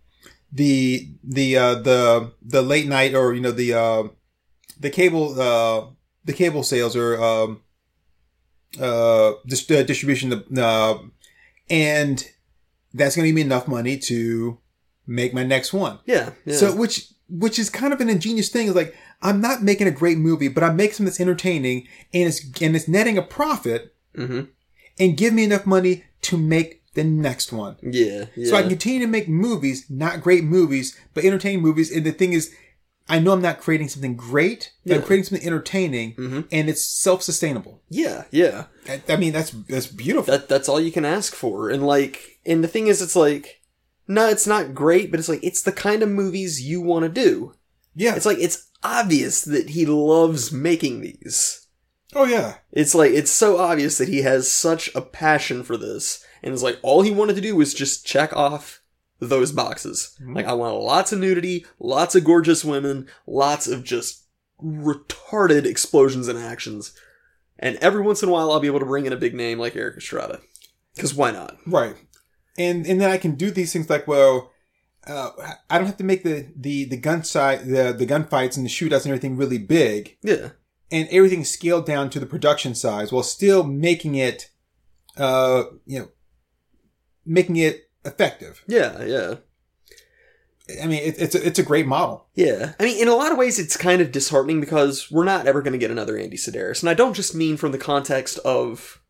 the 0.52 1.08
the 1.24 1.56
uh 1.56 1.74
the 1.76 2.32
the 2.42 2.62
late 2.62 2.86
night 2.86 3.14
or 3.14 3.34
you 3.34 3.40
know 3.40 3.52
the 3.52 3.72
uh 3.74 4.04
the 4.78 4.90
cable 4.90 5.40
uh 5.40 5.86
the 6.24 6.32
cable 6.32 6.62
sales 6.62 6.96
or 6.96 7.22
um 7.22 7.62
uh, 8.80 9.32
dis- 9.46 9.70
uh 9.70 9.82
distribution 9.82 10.32
uh 10.58 10.98
and 11.68 12.30
that's 12.94 13.16
gonna 13.16 13.28
give 13.28 13.34
me 13.34 13.42
enough 13.42 13.68
money 13.68 13.98
to 13.98 14.58
make 15.06 15.34
my 15.34 15.42
next 15.42 15.72
one. 15.72 15.98
Yeah. 16.06 16.30
yeah. 16.44 16.56
So 16.56 16.74
which 16.74 17.08
which 17.28 17.58
is 17.58 17.70
kind 17.70 17.92
of 17.92 18.00
an 18.00 18.10
ingenious 18.10 18.50
thing. 18.50 18.68
Is 18.68 18.74
like 18.74 18.94
I'm 19.22 19.40
not 19.40 19.62
making 19.62 19.86
a 19.86 19.92
great 19.92 20.18
movie, 20.18 20.48
but 20.48 20.62
I'm 20.62 20.76
making 20.76 20.94
something 20.94 21.06
that's 21.06 21.20
entertaining 21.20 21.86
and 22.12 22.28
it's 22.28 22.44
and 22.60 22.76
it's 22.76 22.88
netting 22.88 23.18
a 23.18 23.22
profit 23.22 23.94
hmm 24.14 24.42
and 24.98 25.16
give 25.16 25.32
me 25.32 25.44
enough 25.44 25.64
money 25.64 26.04
to 26.20 26.36
make 26.36 26.82
the 26.94 27.02
next 27.04 27.52
one. 27.52 27.76
Yeah. 27.82 28.26
Yeah. 28.36 28.50
So 28.50 28.56
I 28.56 28.60
can 28.60 28.68
continue 28.70 29.00
to 29.00 29.06
make 29.06 29.26
movies, 29.26 29.86
not 29.88 30.20
great 30.20 30.44
movies, 30.44 30.98
but 31.14 31.24
entertaining 31.24 31.62
movies. 31.62 31.90
And 31.90 32.04
the 32.04 32.12
thing 32.12 32.34
is, 32.34 32.54
I 33.08 33.18
know 33.18 33.32
I'm 33.32 33.42
not 33.42 33.60
creating 33.60 33.88
something 33.88 34.16
great, 34.16 34.72
but 34.86 34.96
I'm 34.96 35.02
creating 35.02 35.24
something 35.24 35.46
entertaining 35.46 36.14
Mhm. 36.14 36.46
and 36.52 36.68
it's 36.70 36.84
self-sustainable. 36.84 37.82
yeah. 37.88 38.24
Yeah. 38.30 38.66
I, 38.88 39.02
I 39.08 39.16
mean, 39.16 39.32
that's, 39.32 39.50
that's 39.68 39.86
beautiful. 39.86 40.32
That 40.32 40.48
that's 40.48 40.68
all 40.68 40.80
you 40.80 40.92
can 40.92 41.04
ask 41.04 41.34
for. 41.34 41.68
And 41.70 41.86
like, 41.86 42.38
and 42.46 42.62
the 42.64 42.68
thing 42.68 42.86
is, 42.86 43.02
it's 43.02 43.16
like, 43.16 43.60
no, 44.08 44.28
it's 44.28 44.46
not 44.46 44.74
great, 44.74 45.10
but 45.10 45.20
it's 45.20 45.28
like 45.28 45.42
it's 45.44 45.62
the 45.62 45.72
kind 45.72 46.02
of 46.02 46.08
movies 46.08 46.62
you 46.62 46.80
want 46.80 47.02
to 47.04 47.08
do. 47.08 47.54
yeah. 47.94 48.14
It's 48.14 48.26
like 48.26 48.38
it's 48.38 48.68
obvious 48.82 49.42
that 49.42 49.70
he 49.70 49.86
loves 49.86 50.50
making 50.52 51.00
these. 51.02 51.66
oh 52.14 52.24
yeah. 52.24 52.56
It's 52.72 52.94
like 52.94 53.12
it's 53.12 53.30
so 53.30 53.58
obvious 53.58 53.98
that 53.98 54.08
he 54.08 54.22
has 54.22 54.50
such 54.50 54.90
a 54.94 55.00
passion 55.00 55.62
for 55.62 55.76
this, 55.76 56.24
and 56.42 56.52
it's 56.52 56.62
like 56.62 56.78
all 56.82 57.02
he 57.02 57.10
wanted 57.10 57.36
to 57.36 57.40
do 57.42 57.54
was 57.56 57.72
just 57.74 58.04
check 58.06 58.32
off 58.36 58.81
those 59.28 59.52
boxes. 59.52 60.16
Mhm. 60.20 60.34
Like 60.34 60.46
I 60.46 60.52
want 60.52 60.74
lots 60.76 61.12
of 61.12 61.18
nudity, 61.20 61.64
lots 61.78 62.14
of 62.14 62.24
gorgeous 62.24 62.64
women, 62.64 63.06
lots 63.26 63.68
of 63.68 63.84
just 63.84 64.24
retarded 64.62 65.64
explosions 65.64 66.28
and 66.28 66.38
actions, 66.38 66.92
and 67.58 67.76
every 67.76 68.02
once 68.02 68.22
in 68.22 68.28
a 68.28 68.32
while 68.32 68.50
I'll 68.50 68.60
be 68.60 68.66
able 68.66 68.80
to 68.80 68.86
bring 68.86 69.06
in 69.06 69.12
a 69.12 69.16
big 69.16 69.34
name 69.34 69.58
like 69.58 69.76
Erik 69.76 69.96
Estrada, 69.98 70.40
because 70.94 71.14
why 71.14 71.30
not? 71.30 71.56
Right. 71.66 71.96
And, 72.58 72.86
and 72.86 73.00
then 73.00 73.10
I 73.10 73.16
can 73.16 73.34
do 73.36 73.50
these 73.50 73.72
things 73.72 73.88
like, 73.88 74.06
well, 74.06 74.50
uh, 75.06 75.30
I 75.70 75.78
don't 75.78 75.86
have 75.86 75.96
to 75.98 76.04
make 76.04 76.22
the 76.22 76.48
the 76.56 76.84
the 76.84 76.96
gun 76.96 77.24
side 77.24 77.66
the 77.66 77.92
the 77.92 78.06
gunfights 78.06 78.56
and 78.56 78.64
the 78.66 78.70
shootouts 78.70 79.04
and 79.04 79.06
everything 79.12 79.36
really 79.36 79.58
big, 79.58 80.16
Yeah. 80.22 80.50
and 80.90 81.08
everything 81.10 81.44
scaled 81.44 81.86
down 81.86 82.10
to 82.10 82.20
the 82.20 82.26
production 82.26 82.74
size 82.74 83.10
while 83.10 83.22
still 83.24 83.64
making 83.64 84.14
it, 84.14 84.50
uh, 85.16 85.64
you 85.86 85.98
know, 86.00 86.08
making 87.24 87.56
it 87.56 87.90
effective. 88.04 88.62
Yeah, 88.66 89.04
yeah. 89.04 89.34
I 90.82 90.86
mean, 90.86 91.02
it, 91.02 91.16
it's 91.18 91.34
a, 91.34 91.46
it's 91.46 91.58
a 91.58 91.64
great 91.64 91.86
model. 91.86 92.26
Yeah. 92.34 92.74
I 92.78 92.84
mean, 92.84 93.00
in 93.02 93.08
a 93.08 93.14
lot 93.14 93.32
of 93.32 93.38
ways, 93.38 93.58
it's 93.58 93.76
kind 93.76 94.00
of 94.00 94.12
disheartening 94.12 94.60
because 94.60 95.10
we're 95.10 95.24
not 95.24 95.46
ever 95.46 95.60
going 95.60 95.72
to 95.72 95.78
get 95.78 95.90
another 95.90 96.16
Andy 96.16 96.36
Sidaris. 96.36 96.82
And 96.82 96.88
I 96.88 96.94
don't 96.94 97.14
just 97.14 97.34
mean 97.34 97.56
from 97.56 97.72
the 97.72 97.78
context 97.78 98.38
of 98.38 99.02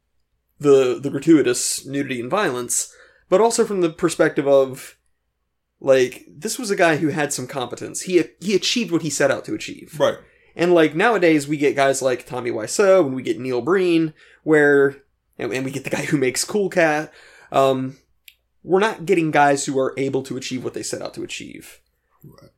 the, 0.59 0.99
the 1.01 1.11
gratuitous 1.11 1.87
nudity 1.87 2.21
and 2.21 2.31
violence, 2.31 2.93
but 3.29 3.41
also 3.41 3.65
from 3.65 3.81
the 3.81 3.91
perspective 3.91 4.49
of, 4.49 4.97
like, 5.79 6.25
this 6.29 6.59
was 6.59 6.71
a 6.71 6.77
guy 6.77 6.97
who 6.97 7.09
had 7.09 7.33
some 7.33 7.47
competence. 7.47 8.03
He, 8.03 8.23
he 8.41 8.55
achieved 8.55 8.91
what 8.91 9.03
he 9.03 9.11
set 9.11 9.31
out 9.31 9.45
to 9.45 9.55
achieve. 9.55 9.99
Right. 9.99 10.19
And 10.55 10.75
like 10.75 10.95
nowadays, 10.95 11.49
we 11.49 11.57
get 11.57 11.77
guys 11.77 12.03
like 12.03 12.27
Tommy 12.27 12.51
Wiseau 12.51 13.07
and 13.07 13.15
we 13.15 13.23
get 13.23 13.41
Neil 13.41 13.63
Breen, 13.63 14.15
where 14.43 15.03
and, 15.39 15.53
and 15.53 15.65
we 15.65 15.71
get 15.71 15.85
the 15.85 15.91
guy 15.91 16.05
who 16.05 16.19
makes 16.19 16.45
Cool 16.45 16.69
Cat. 16.69 17.13
Um, 17.51 17.97
we're 18.63 18.81
not 18.81 19.07
getting 19.07 19.31
guys 19.31 19.67
who 19.67 19.79
are 19.79 19.95
able 19.97 20.23
to 20.25 20.37
achieve 20.37 20.65
what 20.65 20.75
they 20.75 20.83
set 20.83 21.03
out 21.03 21.15
to 21.15 21.23
achieve. 21.23 21.81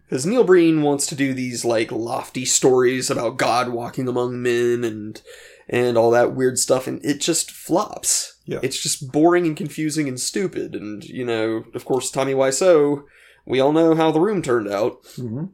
Because 0.07 0.27
Neil 0.27 0.45
Breen 0.45 0.83
wants 0.83 1.07
to 1.07 1.15
do 1.15 1.33
these 1.33 1.65
like 1.65 1.91
lofty 1.91 2.45
stories 2.45 3.11
about 3.11 3.39
God 3.39 3.71
walking 3.71 4.07
among 4.09 4.43
men 4.43 4.85
and 4.85 5.21
and 5.69 5.97
all 5.97 6.11
that 6.11 6.35
weird 6.35 6.59
stuff, 6.59 6.87
and 6.87 7.03
it 7.03 7.23
just 7.23 7.51
flops. 7.51 8.39
Yeah. 8.45 8.59
It's 8.63 8.83
just 8.83 9.11
boring 9.11 9.47
and 9.47 9.57
confusing 9.57 10.07
and 10.07 10.21
stupid. 10.21 10.75
And 10.75 11.03
you 11.05 11.25
know, 11.25 11.65
of 11.75 11.85
course, 11.87 12.11
Tommy 12.11 12.35
Wiseau. 12.35 13.05
We 13.47 13.61
all 13.61 13.73
know 13.73 13.95
how 13.95 14.11
the 14.11 14.21
room 14.21 14.41
turned 14.43 14.69
out 14.69 15.03
Mm-hmm. 15.19 15.45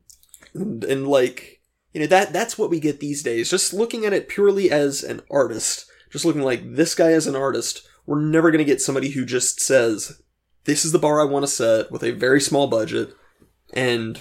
and, 0.54 0.84
and 0.84 1.08
like 1.08 1.60
you 1.92 2.00
know 2.00 2.06
that 2.06 2.32
that's 2.32 2.56
what 2.56 2.70
we 2.70 2.78
get 2.78 3.00
these 3.00 3.22
days 3.22 3.50
just 3.50 3.72
looking 3.72 4.04
at 4.06 4.12
it 4.12 4.28
purely 4.28 4.70
as 4.70 5.02
an 5.02 5.20
artist 5.28 5.86
just 6.10 6.24
looking 6.24 6.42
like 6.42 6.74
this 6.76 6.94
guy 6.94 7.10
as 7.10 7.26
an 7.26 7.34
artist 7.34 7.82
we're 8.06 8.20
never 8.20 8.52
going 8.52 8.60
to 8.60 8.64
get 8.64 8.80
somebody 8.80 9.10
who 9.10 9.24
just 9.24 9.60
says 9.60 10.20
this 10.64 10.84
is 10.84 10.92
the 10.92 10.98
bar 10.98 11.20
i 11.20 11.24
want 11.24 11.44
to 11.44 11.50
set 11.50 11.90
with 11.90 12.02
a 12.02 12.10
very 12.12 12.40
small 12.40 12.66
budget 12.66 13.14
and 13.72 14.20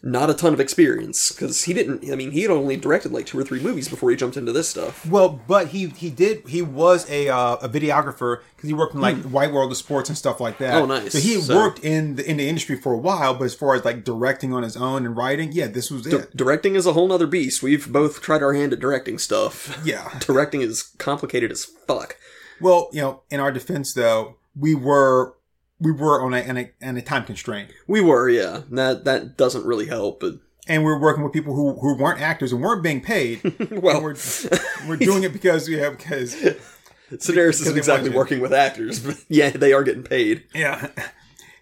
not 0.00 0.30
a 0.30 0.34
ton 0.34 0.52
of 0.54 0.60
experience 0.60 1.32
because 1.32 1.64
he 1.64 1.72
didn't 1.74 2.08
i 2.12 2.14
mean 2.14 2.30
he 2.30 2.42
had 2.42 2.52
only 2.52 2.76
directed 2.76 3.10
like 3.10 3.26
two 3.26 3.36
or 3.38 3.42
three 3.42 3.58
movies 3.60 3.88
before 3.88 4.10
he 4.10 4.16
jumped 4.16 4.36
into 4.36 4.52
this 4.52 4.68
stuff 4.68 5.04
Well, 5.06 5.40
but 5.48 5.68
he 5.68 5.88
he 5.88 6.08
did 6.08 6.46
he 6.48 6.62
was 6.62 7.08
a 7.10 7.28
uh, 7.28 7.56
a 7.56 7.68
videographer 7.68 8.38
because 8.54 8.68
he 8.68 8.74
worked 8.74 8.94
in 8.94 9.00
like 9.00 9.16
Wide 9.32 9.52
World 9.52 9.72
of 9.72 9.76
Sports 9.76 10.08
and 10.08 10.16
stuff 10.16 10.40
like 10.40 10.58
that. 10.58 10.74
Hmm. 10.74 10.82
Oh, 10.82 10.86
nice. 10.86 11.12
So 11.12 11.18
he 11.18 11.40
So- 11.40 11.56
worked 11.56 11.80
in 11.84 12.14
the 12.14 12.28
in 12.30 12.36
the 12.36 12.48
industry 12.48 12.76
for 12.76 12.92
a 12.92 12.96
while, 12.98 13.34
but 13.34 13.44
as 13.44 13.54
far 13.54 13.74
as 13.74 13.84
like 13.84 14.04
directing 14.04 14.52
on 14.52 14.62
his 14.62 14.76
own 14.76 15.04
and 15.04 15.16
writing, 15.16 15.50
yeah, 15.52 15.66
this 15.66 15.90
was 15.90 16.02
Di- 16.02 16.16
it. 16.18 16.36
directing 16.36 16.76
is 16.76 16.86
a 16.86 16.92
whole 16.92 17.08
nother 17.08 17.26
beast 17.26 17.62
we've 17.62 17.92
both 17.92 18.20
tried 18.22 18.42
our 18.42 18.52
hand 18.54 18.72
at 18.72 18.78
directing 18.80 19.18
stuff 19.18 19.80
Yeah. 19.84 20.08
directing 20.20 20.60
is 20.60 20.82
complicated 20.98 21.50
as 21.50 21.64
fuck 21.64 22.16
Well, 22.60 22.88
you 22.92 23.00
know, 23.00 23.22
in 23.30 23.40
our 23.40 23.50
defense 23.50 23.94
though, 23.94 24.36
we 24.56 24.74
were 24.76 25.34
we 25.80 25.92
were 25.92 26.22
on 26.22 26.34
a 26.34 26.42
on 26.48 26.56
a, 26.56 26.70
on 26.82 26.96
a 26.96 27.02
time 27.02 27.24
constraint, 27.24 27.70
we 27.86 28.00
were 28.00 28.28
yeah 28.28 28.62
that 28.70 29.04
that 29.04 29.36
doesn't 29.36 29.64
really 29.64 29.86
help 29.86 30.20
but 30.20 30.34
and 30.66 30.84
we 30.84 30.90
are 30.90 31.00
working 31.00 31.24
with 31.24 31.32
people 31.32 31.54
who 31.54 31.78
who 31.80 31.96
weren't 31.96 32.20
actors 32.20 32.52
and 32.52 32.60
weren't 32.62 32.82
being 32.82 33.00
paid. 33.00 33.40
well 33.70 34.02
we're 34.02 34.16
we're 34.86 34.96
doing 34.96 35.22
it 35.22 35.32
because 35.32 35.68
we 35.68 35.78
have 35.78 35.96
because 35.98 36.34
Sidaris 37.12 37.60
isn't 37.62 37.76
exactly 37.76 38.10
working 38.10 38.40
with 38.40 38.52
actors, 38.52 39.00
but 39.00 39.16
yeah, 39.28 39.50
they 39.50 39.72
are 39.72 39.82
getting 39.82 40.02
paid. 40.02 40.44
Yeah. 40.54 40.88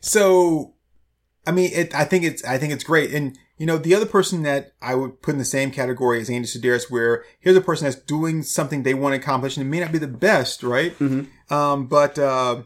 So, 0.00 0.74
I 1.46 1.52
mean, 1.52 1.70
it, 1.72 1.94
I 1.94 2.04
think 2.04 2.24
it's, 2.24 2.44
I 2.44 2.58
think 2.58 2.72
it's 2.72 2.84
great. 2.84 3.12
And, 3.14 3.38
you 3.56 3.66
know, 3.66 3.78
the 3.78 3.94
other 3.94 4.06
person 4.06 4.42
that 4.42 4.72
I 4.82 4.94
would 4.94 5.22
put 5.22 5.32
in 5.32 5.38
the 5.38 5.44
same 5.44 5.70
category 5.70 6.20
as 6.20 6.28
Andy 6.28 6.46
Sidaris, 6.48 6.90
where 6.90 7.24
here's 7.40 7.56
a 7.56 7.60
person 7.60 7.84
that's 7.84 7.96
doing 7.96 8.42
something 8.42 8.82
they 8.82 8.94
want 8.94 9.14
to 9.14 9.20
accomplish 9.20 9.56
and 9.56 9.64
it 9.66 9.70
may 9.70 9.80
not 9.80 9.92
be 9.92 9.98
the 9.98 10.06
best, 10.08 10.62
right? 10.62 10.98
Mhm. 10.98 11.28
Um, 11.50 11.86
but, 11.86 12.18
uh, 12.18 12.62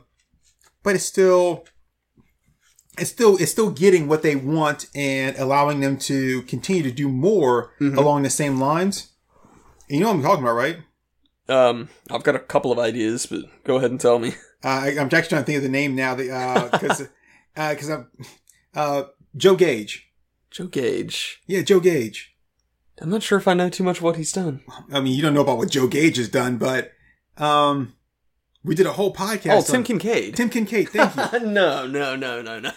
but 0.83 0.95
it's 0.95 1.05
still, 1.05 1.65
it's 2.99 3.11
still, 3.11 3.37
it's 3.37 3.51
still 3.51 3.71
getting 3.71 4.09
what 4.09 4.23
they 4.23 4.37
want 4.37 4.87
and 4.95 5.37
allowing 5.39 5.81
them 5.81 5.97
to 5.99 6.43
continue 6.43 6.83
to 6.83 6.91
do 6.91 7.09
more 7.09 7.73
along 7.81 8.23
the 8.23 8.31
same 8.31 8.59
lines. 8.59 9.13
And 9.89 9.99
you 9.99 10.05
know 10.05 10.09
what 10.09 10.17
I'm 10.17 10.23
talking 10.23 10.45
about, 10.45 10.55
right? 10.55 10.79
Um, 11.49 11.89
I've 12.11 12.23
got 12.23 12.37
a 12.37 12.41
couple 12.41 12.71
of 12.71 12.79
ideas, 12.79 13.27
but 13.27 13.43
go 13.65 13.77
ahead 13.77 13.91
and 13.91 14.01
tell 14.01 14.19
me. 14.19 14.35
Uh, 14.63 14.69
I, 14.69 14.89
I'm 14.91 15.07
actually 15.07 15.23
trying 15.23 15.43
to 15.43 15.47
think 15.47 15.57
of 15.57 15.63
the 15.63 15.69
name 15.69 15.97
now, 15.97 16.15
because, 16.15 17.09
uh, 17.57 17.71
because 17.71 17.91
I'm, 17.91 18.09
uh, 18.75 19.05
Joe 19.37 19.57
Gage. 19.57 20.11
Joe 20.51 20.67
Gage. 20.67 21.43
Yeah, 21.47 21.63
Joe 21.63 21.81
Gage. 21.81 22.37
I'm 23.01 23.11
not 23.11 23.23
sure 23.23 23.39
if 23.39 23.49
I 23.49 23.55
know 23.55 23.71
too 23.71 23.85
much 23.85 23.97
of 23.99 24.03
what 24.03 24.17
he's 24.17 24.33
done. 24.33 24.61
I 24.93 25.01
mean, 25.01 25.15
you 25.15 25.23
don't 25.23 25.33
know 25.33 25.41
about 25.41 25.57
what 25.57 25.71
Joe 25.71 25.87
Gage 25.87 26.19
has 26.19 26.29
done, 26.29 26.59
but 26.59 26.93
um, 27.39 27.95
we 28.65 28.75
did 28.75 28.87
a 28.87 28.93
whole 28.93 29.13
podcast. 29.15 29.53
Oh, 29.59 29.63
Tim 29.63 29.77
on- 29.77 29.85
Kincaid. 29.85 30.37
Tim 30.37 30.49
Kincaid. 30.51 30.89
Thank 30.91 31.33
you. 31.33 31.41
no, 31.49 31.87
no, 31.87 32.17
no, 32.17 32.41
no, 32.43 32.61
no. 32.61 32.71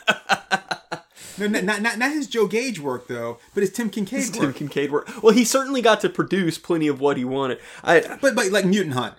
no, 1.37 1.47
not, 1.47 1.81
not, 1.81 1.97
not 1.97 2.11
his 2.11 2.27
Joe 2.27 2.47
Gage 2.47 2.79
work 2.79 3.07
though, 3.07 3.39
but 3.53 3.63
it's 3.63 3.75
Tim 3.75 3.89
Kincaid 3.89 4.19
It's 4.19 4.29
Tim. 4.29 4.53
Kincaid 4.53 4.91
work. 4.91 5.09
Well, 5.23 5.33
he 5.33 5.43
certainly 5.45 5.81
got 5.81 5.99
to 6.01 6.09
produce 6.09 6.57
plenty 6.57 6.87
of 6.87 6.99
what 7.01 7.17
he 7.17 7.25
wanted. 7.25 7.59
I 7.83 8.17
But 8.21 8.35
but 8.35 8.51
like 8.51 8.65
Mutant 8.65 8.93
Hunt, 8.95 9.15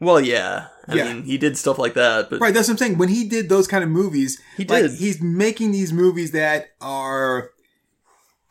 well, 0.00 0.20
yeah. 0.20 0.68
I 0.88 0.94
Yeah. 0.94 1.12
mean, 1.12 1.22
he 1.24 1.38
did 1.38 1.56
stuff 1.56 1.78
like 1.78 1.94
that, 1.94 2.28
but 2.30 2.40
right? 2.40 2.52
That's 2.54 2.68
what 2.68 2.74
I'm 2.74 2.78
saying. 2.78 2.98
When 2.98 3.08
he 3.08 3.28
did 3.28 3.48
those 3.48 3.68
kind 3.68 3.84
of 3.84 3.90
movies, 3.90 4.40
He 4.56 4.64
like, 4.64 4.82
did. 4.82 4.92
he's 4.94 5.20
making 5.20 5.72
these 5.72 5.92
movies 5.92 6.32
that 6.32 6.70
are 6.80 7.50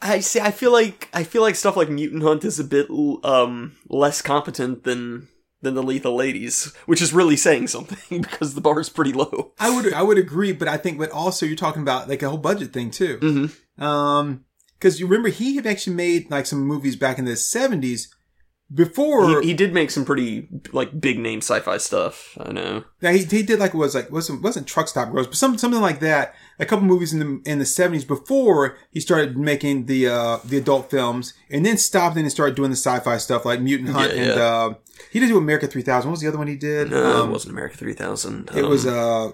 I 0.01 0.19
see. 0.21 0.39
I 0.39 0.51
feel 0.51 0.71
like 0.71 1.09
I 1.13 1.23
feel 1.23 1.41
like 1.41 1.55
stuff 1.55 1.75
like 1.77 1.89
Mutant 1.89 2.23
Hunt 2.23 2.43
is 2.45 2.59
a 2.59 2.63
bit 2.63 2.87
um 3.23 3.75
less 3.89 4.21
competent 4.21 4.83
than 4.83 5.27
than 5.61 5.75
the 5.75 5.83
Lethal 5.83 6.15
Ladies, 6.15 6.73
which 6.85 7.01
is 7.01 7.13
really 7.13 7.37
saying 7.37 7.67
something 7.67 8.21
because 8.21 8.53
the 8.55 8.61
bar 8.61 8.79
is 8.79 8.89
pretty 8.89 9.13
low. 9.13 9.53
I 9.59 9.73
would 9.75 9.93
I 9.93 10.01
would 10.01 10.17
agree, 10.17 10.51
but 10.51 10.67
I 10.67 10.77
think 10.77 10.97
but 10.97 11.11
also 11.11 11.45
you're 11.45 11.55
talking 11.55 11.81
about 11.81 12.09
like 12.09 12.23
a 12.23 12.29
whole 12.29 12.37
budget 12.37 12.73
thing 12.73 12.91
too. 12.91 13.17
Mm-hmm. 13.19 13.83
Um, 13.83 14.45
because 14.79 14.99
you 14.99 15.05
remember 15.05 15.29
he 15.29 15.55
had 15.55 15.67
actually 15.67 15.95
made 15.95 16.31
like 16.31 16.47
some 16.47 16.61
movies 16.61 16.95
back 16.95 17.19
in 17.19 17.25
the 17.25 17.33
70s 17.33 18.07
before 18.73 19.41
He, 19.41 19.49
he 19.49 19.53
did 19.53 19.73
make 19.73 19.91
some 19.91 20.05
pretty 20.05 20.47
like 20.71 20.99
big 20.99 21.19
name 21.19 21.39
sci-fi 21.39 21.77
stuff. 21.77 22.37
I 22.39 22.51
know. 22.51 22.83
Yeah, 23.01 23.11
he, 23.11 23.23
he 23.23 23.43
did 23.43 23.59
like 23.59 23.73
was 23.73 23.95
like 23.95 24.11
wasn't 24.11 24.41
wasn't 24.41 24.67
Truck 24.67 24.87
Stop 24.87 25.11
Girls, 25.11 25.27
but 25.27 25.35
some 25.35 25.57
something 25.57 25.81
like 25.81 25.99
that. 25.99 26.33
A 26.59 26.65
couple 26.65 26.85
movies 26.85 27.11
in 27.13 27.19
the 27.19 27.41
in 27.51 27.59
the 27.59 27.65
seventies 27.65 28.05
before 28.05 28.77
he 28.91 28.99
started 28.99 29.37
making 29.37 29.87
the 29.87 30.07
uh 30.07 30.37
the 30.45 30.57
adult 30.57 30.89
films, 30.89 31.33
and 31.49 31.65
then 31.65 31.77
stopped 31.77 32.15
and 32.15 32.31
started 32.31 32.55
doing 32.55 32.69
the 32.69 32.77
sci-fi 32.77 33.17
stuff 33.17 33.45
like 33.45 33.59
Mutant 33.59 33.89
Hunt 33.89 34.15
Yeah, 34.15 34.21
and 34.21 34.39
uh 34.39 34.73
he 35.11 35.19
did 35.19 35.27
do 35.27 35.37
America 35.37 35.67
Three 35.67 35.81
Thousand. 35.81 36.09
What 36.09 36.13
was 36.13 36.21
the 36.21 36.27
other 36.27 36.37
one 36.37 36.47
he 36.47 36.55
did? 36.55 36.91
No, 36.91 37.23
Um, 37.23 37.29
it 37.29 37.31
wasn't 37.31 37.53
America 37.53 37.77
3000. 37.77 38.49
it 38.55 38.63
was 38.65 38.85
uh 38.85 39.31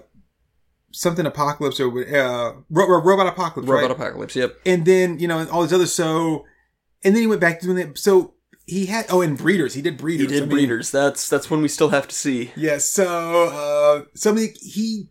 something 0.92 1.26
Apocalypse 1.26 1.78
or 1.80 1.86
uh 1.88 2.52
Ro- 2.70 2.88
Ro- 2.88 3.02
Robot 3.02 3.26
Apocalypse, 3.26 3.68
Robot 3.68 3.82
right? 3.82 3.90
Apocalypse. 3.90 4.34
Yep. 4.36 4.56
and 4.64 4.84
then 4.86 5.18
you 5.18 5.28
know 5.28 5.38
and 5.38 5.50
all 5.50 5.62
these 5.62 5.72
other 5.72 5.86
so, 5.86 6.44
and 7.04 7.14
then 7.14 7.20
he 7.22 7.26
went 7.26 7.40
back 7.40 7.60
to 7.60 7.66
doing 7.66 7.78
it. 7.78 7.98
So 7.98 8.34
he 8.66 8.86
had 8.86 9.06
oh 9.10 9.20
and 9.22 9.36
Breeders. 9.38 9.74
He 9.74 9.82
did 9.82 9.96
Breeders. 9.98 10.26
He 10.30 10.34
did 10.34 10.42
I 10.42 10.46
mean, 10.46 10.50
Breeders. 10.56 10.90
That's 10.90 11.28
that's 11.28 11.50
one 11.50 11.62
we 11.62 11.68
still 11.68 11.88
have 11.90 12.08
to 12.08 12.14
see. 12.14 12.52
Yeah, 12.56 12.78
so 12.78 13.44
uh 13.48 14.04
something 14.14 14.52
he 14.60 15.08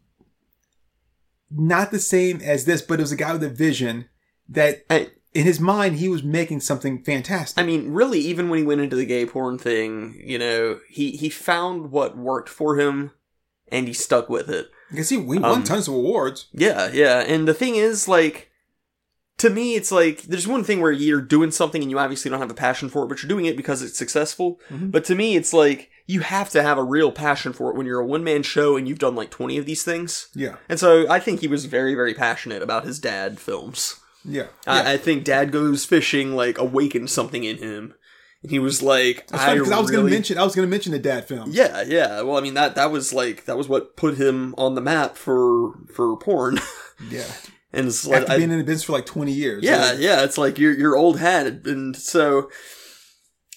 not 1.49 1.91
the 1.91 1.99
same 1.99 2.41
as 2.41 2.65
this, 2.65 2.81
but 2.81 2.99
it 2.99 3.03
was 3.03 3.11
a 3.11 3.15
guy 3.15 3.31
with 3.33 3.43
a 3.43 3.49
vision 3.49 4.09
that 4.49 4.83
I, 4.89 5.09
in 5.37 5.45
his 5.45 5.59
mind 5.59 5.97
he 5.97 6.09
was 6.09 6.23
making 6.23 6.59
something 6.61 7.03
fantastic. 7.03 7.61
I 7.61 7.65
mean, 7.65 7.91
really, 7.91 8.19
even 8.19 8.49
when 8.49 8.59
he 8.59 8.65
went 8.65 8.81
into 8.81 8.95
the 8.95 9.05
gay 9.05 9.25
porn 9.25 9.57
thing, 9.57 10.19
you 10.23 10.39
know, 10.39 10.79
he 10.89 11.11
he 11.11 11.29
found 11.29 11.91
what 11.91 12.17
worked 12.17 12.49
for 12.49 12.79
him, 12.79 13.11
and 13.71 13.87
he 13.87 13.93
stuck 13.93 14.29
with 14.29 14.49
it. 14.49 14.69
Because 14.89 15.09
he 15.09 15.17
won 15.17 15.43
um, 15.45 15.63
tons 15.63 15.87
of 15.87 15.93
awards. 15.93 16.47
Yeah, 16.53 16.89
yeah. 16.91 17.19
And 17.19 17.47
the 17.47 17.53
thing 17.53 17.75
is, 17.75 18.07
like, 18.07 18.49
to 19.37 19.49
me, 19.49 19.75
it's 19.75 19.91
like 19.91 20.23
there's 20.23 20.47
one 20.47 20.63
thing 20.63 20.81
where 20.81 20.91
you're 20.91 21.21
doing 21.21 21.51
something 21.51 21.81
and 21.81 21.91
you 21.91 21.99
obviously 21.99 22.31
don't 22.31 22.39
have 22.39 22.49
a 22.49 22.55
passion 22.55 22.89
for 22.89 23.03
it, 23.03 23.07
but 23.07 23.21
you're 23.21 23.27
doing 23.29 23.45
it 23.45 23.57
because 23.57 23.81
it's 23.83 23.97
successful. 23.97 24.59
Mhm. 24.71 24.91
But 24.91 25.05
to 25.05 25.15
me, 25.15 25.35
it's 25.35 25.53
like 25.53 25.91
you 26.07 26.21
have 26.21 26.49
to 26.51 26.63
have 26.63 26.77
a 26.77 26.83
real 26.83 27.11
passion 27.11 27.53
for 27.53 27.69
it 27.69 27.75
when 27.75 27.85
you're 27.85 27.99
a 27.99 28.05
one 28.05 28.23
man 28.23 28.41
show 28.41 28.77
and 28.77 28.87
you've 28.87 28.97
done 28.97 29.13
like 29.15 29.29
20 29.29 29.57
of 29.57 29.65
these 29.65 29.83
things. 29.83 30.29
Yeah, 30.33 30.55
And 30.69 30.79
so 30.79 31.07
I 31.09 31.19
think 31.19 31.41
he 31.41 31.47
was 31.47 31.65
very, 31.65 31.93
very 31.93 32.13
passionate 32.13 32.61
about 32.63 32.85
his 32.85 32.97
dad 32.97 33.39
films. 33.39 33.99
Yeah, 34.27 34.43
yeah. 34.43 34.47
I, 34.73 34.93
I 34.93 34.97
think 34.97 35.23
Dad 35.23 35.51
Goes 35.51 35.85
Fishing 35.85 36.35
like 36.35 36.57
awakened 36.57 37.09
something 37.09 37.43
in 37.43 37.57
him. 37.57 37.93
And 38.43 38.51
he 38.51 38.59
was 38.59 38.83
like, 38.83 39.25
That's 39.27 39.43
funny 39.43 39.57
because 39.59 39.71
I 39.71 39.79
was 39.79 39.89
gonna 39.89 40.09
mention 40.09 40.37
I 40.37 40.43
was 40.43 40.55
going 40.55 40.67
to 40.67 40.69
mention 40.69 40.91
the 40.91 40.99
dad 40.99 41.27
film. 41.27 41.49
Yeah, 41.51 41.81
yeah. 41.81 42.21
Well, 42.21 42.37
I 42.37 42.41
mean 42.41 42.53
that 42.53 42.75
that 42.75 42.91
was 42.91 43.11
like 43.13 43.45
that 43.45 43.57
was 43.57 43.67
what 43.67 43.97
put 43.97 44.17
him 44.17 44.53
on 44.59 44.75
the 44.75 44.81
map 44.81 45.17
for 45.17 45.73
for 45.93 46.15
porn. 46.17 46.59
yeah. 47.09 47.25
and 47.73 47.87
it's 47.87 48.05
like 48.05 48.21
After 48.21 48.33
I- 48.33 48.37
being 48.37 48.51
in 48.51 48.59
the 48.59 48.63
business 48.63 48.83
for 48.83 48.91
like 48.93 49.07
twenty 49.07 49.31
years. 49.31 49.63
yeah, 49.63 49.93
yeah. 49.93 50.23
It's 50.23 50.37
like 50.37 50.59
your 50.59 50.71
your 50.73 50.95
old 50.95 51.17
hat, 51.19 51.47
and 51.65 51.95
so 51.95 52.49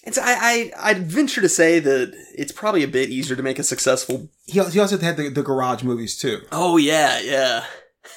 it's 0.03 0.17
I 0.17 0.33
I 0.33 0.71
I'd 0.79 1.03
venture 1.05 1.41
to 1.41 1.49
say 1.49 1.79
that 1.79 2.11
it's 2.35 2.51
probably 2.51 2.81
a 2.81 2.87
bit 2.87 3.09
easier 3.09 3.35
to 3.35 3.43
make 3.43 3.59
a 3.59 3.63
successful. 3.63 4.29
He, 4.47 4.59
he 4.63 4.79
also 4.79 4.97
had 4.97 5.15
the, 5.15 5.29
the 5.29 5.43
garage 5.43 5.83
movies 5.83 6.17
too. 6.17 6.41
Oh 6.51 6.77
yeah, 6.77 7.19
yeah. 7.19 7.65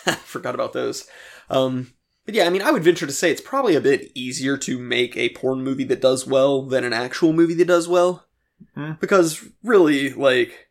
Forgot 0.25 0.55
about 0.55 0.73
those. 0.73 1.07
Um, 1.51 1.93
but 2.25 2.35
yeah, 2.35 2.47
I 2.47 2.51
mean, 2.51 2.63
I 2.63 2.71
would 2.71 2.85
venture 2.85 3.07
to 3.07 3.13
say 3.13 3.31
it's 3.31 3.41
probably 3.41 3.75
a 3.75 3.81
bit 3.81 4.11
easier 4.15 4.57
to 4.59 4.79
make 4.79 5.17
a 5.17 5.31
porn 5.31 5.63
movie 5.63 5.85
that 5.85 6.01
does 6.01 6.27
well 6.27 6.63
than 6.63 6.85
an 6.85 6.93
actual 6.93 7.33
movie 7.33 7.55
that 7.55 7.67
does 7.67 7.89
well. 7.89 8.27
Hmm. 8.75 8.93
Because 9.01 9.47
really, 9.63 10.11
like, 10.11 10.69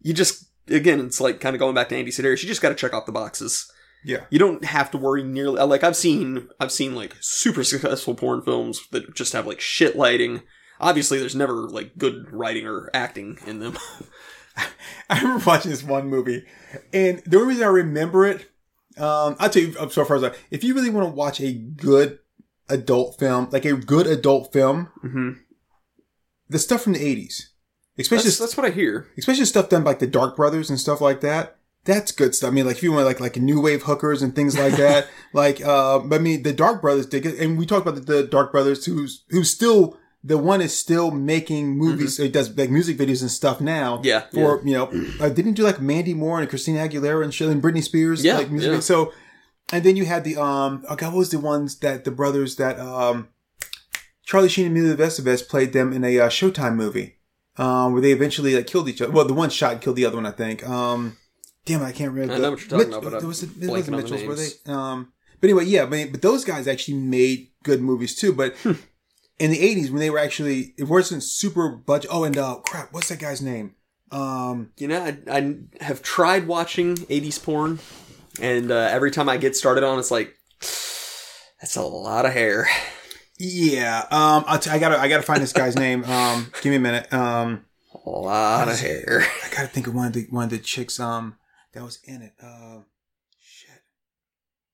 you 0.00 0.12
just, 0.12 0.50
again, 0.68 1.00
it's 1.00 1.20
like 1.20 1.40
kind 1.40 1.54
of 1.54 1.60
going 1.60 1.74
back 1.74 1.88
to 1.90 1.96
Andy 1.96 2.10
Sidaris, 2.10 2.42
you 2.42 2.48
just 2.48 2.62
gotta 2.62 2.74
check 2.74 2.92
off 2.92 3.06
the 3.06 3.12
boxes. 3.12 3.70
Yeah. 4.04 4.24
You 4.30 4.38
don't 4.38 4.64
have 4.64 4.90
to 4.92 4.98
worry 4.98 5.22
nearly, 5.22 5.62
like, 5.62 5.84
I've 5.84 5.96
seen, 5.96 6.48
I've 6.58 6.72
seen, 6.72 6.94
like, 6.94 7.16
super 7.20 7.64
successful 7.64 8.14
porn 8.14 8.42
films 8.42 8.80
that 8.92 9.14
just 9.14 9.32
have, 9.34 9.46
like, 9.46 9.60
shit 9.60 9.96
lighting. 9.96 10.42
Obviously, 10.80 11.18
there's 11.18 11.36
never, 11.36 11.68
like, 11.68 11.98
good 11.98 12.30
writing 12.32 12.66
or 12.66 12.90
acting 12.94 13.38
in 13.46 13.58
them. 13.58 13.76
I 15.10 15.20
remember 15.20 15.44
watching 15.44 15.70
this 15.70 15.82
one 15.82 16.08
movie, 16.08 16.44
and 16.92 17.22
the 17.26 17.36
only 17.36 17.50
reason 17.50 17.64
I 17.64 17.68
remember 17.68 18.24
it, 18.24 18.50
um, 18.96 19.36
I'll 19.38 19.50
tell 19.50 19.62
you 19.62 19.72
so 19.90 20.04
far 20.04 20.16
as 20.16 20.22
like, 20.22 20.38
if 20.50 20.64
you 20.64 20.74
really 20.74 20.90
want 20.90 21.08
to 21.08 21.14
watch 21.14 21.40
a 21.40 21.52
good 21.52 22.18
adult 22.68 23.18
film, 23.18 23.48
like 23.50 23.64
a 23.64 23.74
good 23.74 24.06
adult 24.06 24.52
film, 24.52 24.90
mm-hmm. 25.04 25.30
the 26.48 26.58
stuff 26.58 26.82
from 26.82 26.94
the 26.94 27.04
eighties, 27.04 27.50
especially 27.98 28.24
That's, 28.24 28.38
that's 28.38 28.56
what 28.56 28.66
I 28.66 28.70
hear. 28.70 29.08
especially 29.18 29.44
stuff 29.44 29.68
done 29.68 29.84
by 29.84 29.90
like 29.90 30.00
the 30.00 30.06
Dark 30.06 30.36
Brothers 30.36 30.70
and 30.70 30.80
stuff 30.80 31.00
like 31.00 31.20
that. 31.20 31.56
That's 31.84 32.12
good 32.12 32.34
stuff. 32.34 32.50
I 32.50 32.52
mean, 32.52 32.66
like 32.66 32.76
if 32.76 32.82
you 32.82 32.92
want 32.92 33.06
like 33.06 33.20
like 33.20 33.36
new 33.36 33.60
wave 33.60 33.84
hookers 33.84 34.22
and 34.22 34.34
things 34.34 34.58
like 34.58 34.76
that, 34.76 35.08
like 35.32 35.64
uh, 35.64 36.00
but 36.00 36.20
I 36.20 36.22
mean 36.22 36.42
the 36.42 36.52
Dark 36.52 36.82
Brothers 36.82 37.06
did 37.06 37.26
it, 37.26 37.38
and 37.38 37.58
we 37.58 37.66
talked 37.66 37.86
about 37.86 38.06
the, 38.06 38.12
the 38.12 38.22
Dark 38.24 38.52
Brothers 38.52 38.84
who's 38.84 39.24
who's 39.30 39.50
still 39.50 39.98
the 40.22 40.36
one 40.36 40.60
is 40.60 40.76
still 40.76 41.10
making 41.10 41.76
movies. 41.78 42.18
He 42.18 42.28
does 42.28 42.54
like 42.56 42.70
music 42.70 42.98
videos 42.98 43.22
and 43.22 43.30
stuff 43.30 43.60
now. 43.60 43.96
Mm-hmm. 43.96 44.04
Yeah, 44.06 44.20
For 44.32 44.60
you 44.64 44.74
know, 44.74 44.90
uh, 45.20 45.28
didn't 45.30 45.54
do 45.54 45.62
like 45.62 45.80
Mandy 45.80 46.14
Moore 46.14 46.40
and 46.40 46.48
Christina 46.48 46.80
Aguilera 46.86 47.24
and 47.24 47.32
shit 47.32 47.48
and 47.48 47.62
Britney 47.62 47.82
Spears. 47.82 48.24
Yeah, 48.24 48.36
like 48.38 48.50
music. 48.50 48.72
yeah. 48.72 48.80
So, 48.80 49.12
and 49.72 49.82
then 49.84 49.96
you 49.96 50.04
had 50.04 50.24
the 50.24 50.36
um, 50.36 50.84
oh 50.88 50.96
god, 50.96 51.12
what 51.12 51.18
was 51.18 51.30
the 51.30 51.38
ones 51.38 51.78
that 51.78 52.04
the 52.04 52.10
brothers 52.10 52.56
that 52.56 52.78
um, 52.78 53.28
Charlie 54.24 54.48
Sheen 54.48 54.66
and 54.66 54.76
Emilio 54.76 54.96
Estevez 54.96 55.46
played 55.48 55.72
them 55.72 55.92
in 55.92 56.04
a 56.04 56.18
uh, 56.20 56.28
Showtime 56.28 56.74
movie, 56.76 57.16
um, 57.56 57.92
where 57.92 58.02
they 58.02 58.12
eventually 58.12 58.54
like 58.54 58.66
killed 58.66 58.88
each 58.88 59.00
other. 59.00 59.12
Well, 59.12 59.24
the 59.26 59.34
one 59.34 59.50
shot 59.50 59.72
and 59.72 59.80
killed 59.80 59.96
the 59.96 60.04
other 60.06 60.16
one, 60.16 60.26
I 60.26 60.32
think. 60.32 60.68
Um, 60.68 61.16
damn, 61.64 61.82
it, 61.82 61.86
I 61.86 61.92
can't 61.92 62.12
remember. 62.12 62.34
I 62.34 62.38
know 62.38 62.50
what 62.50 62.60
you're 62.60 62.68
talking 62.68 62.90
Mitch- 62.90 62.98
about, 63.06 63.18
there 63.20 63.28
was, 63.28 63.42
it 63.42 63.50
blanking 63.58 63.68
wasn't 63.70 63.96
the 63.96 64.02
Mitchells, 64.02 64.24
were 64.24 64.34
they? 64.34 64.72
Um, 64.72 65.12
but 65.40 65.48
anyway, 65.48 65.64
yeah, 65.64 65.86
but, 65.86 66.12
but 66.12 66.22
those 66.22 66.44
guys 66.44 66.68
actually 66.68 66.98
made 66.98 67.48
good 67.64 67.80
movies 67.80 68.14
too. 68.14 68.32
But 68.34 68.54
Hmm. 68.58 68.72
In 69.40 69.50
the 69.50 69.58
'80s, 69.58 69.90
when 69.90 69.98
they 69.98 70.10
were 70.10 70.18
actually, 70.20 70.74
it 70.78 70.84
wasn't 70.84 71.22
super 71.24 71.68
budget. 71.70 72.10
Oh, 72.12 72.22
and 72.24 72.36
uh, 72.38 72.56
crap, 72.64 72.92
what's 72.92 73.08
that 73.08 73.18
guy's 73.18 73.42
name? 73.42 73.74
Um, 74.12 74.70
You 74.76 74.86
know, 74.88 75.02
I, 75.02 75.18
I 75.28 75.56
have 75.80 76.02
tried 76.02 76.46
watching 76.46 76.96
80s 76.96 77.42
porn, 77.42 77.78
and 78.40 78.70
uh, 78.70 78.88
every 78.90 79.10
time 79.10 79.28
I 79.28 79.36
get 79.38 79.56
started 79.56 79.82
on, 79.84 79.98
it's 79.98 80.10
like, 80.10 80.36
that's 81.60 81.76
a 81.76 81.82
lot 81.82 82.26
of 82.26 82.32
hair. 82.32 82.68
yeah, 83.38 84.00
um, 84.10 84.44
I'll 84.46 84.58
t- 84.58 84.70
I 84.70 84.78
gotta, 84.78 84.98
I 84.98 85.08
gotta 85.08 85.22
find 85.22 85.42
this 85.42 85.52
guy's 85.52 85.76
name. 85.76 86.04
Um, 86.04 86.50
give 86.62 86.70
me 86.70 86.76
a 86.76 86.80
minute. 86.80 87.12
Um, 87.12 87.64
A 88.04 88.08
lot 88.10 88.68
of 88.68 88.78
hair. 88.80 89.22
I 89.44 89.48
gotta 89.54 89.68
think 89.68 89.86
of 89.86 89.94
one 89.94 90.06
of 90.08 90.12
the 90.12 90.26
one 90.30 90.44
of 90.44 90.50
the 90.50 90.58
chicks 90.58 90.98
um 91.00 91.36
that 91.72 91.82
was 91.82 91.98
in 92.04 92.22
it. 92.22 92.34
Uh, 92.42 92.80
shit, 93.40 93.82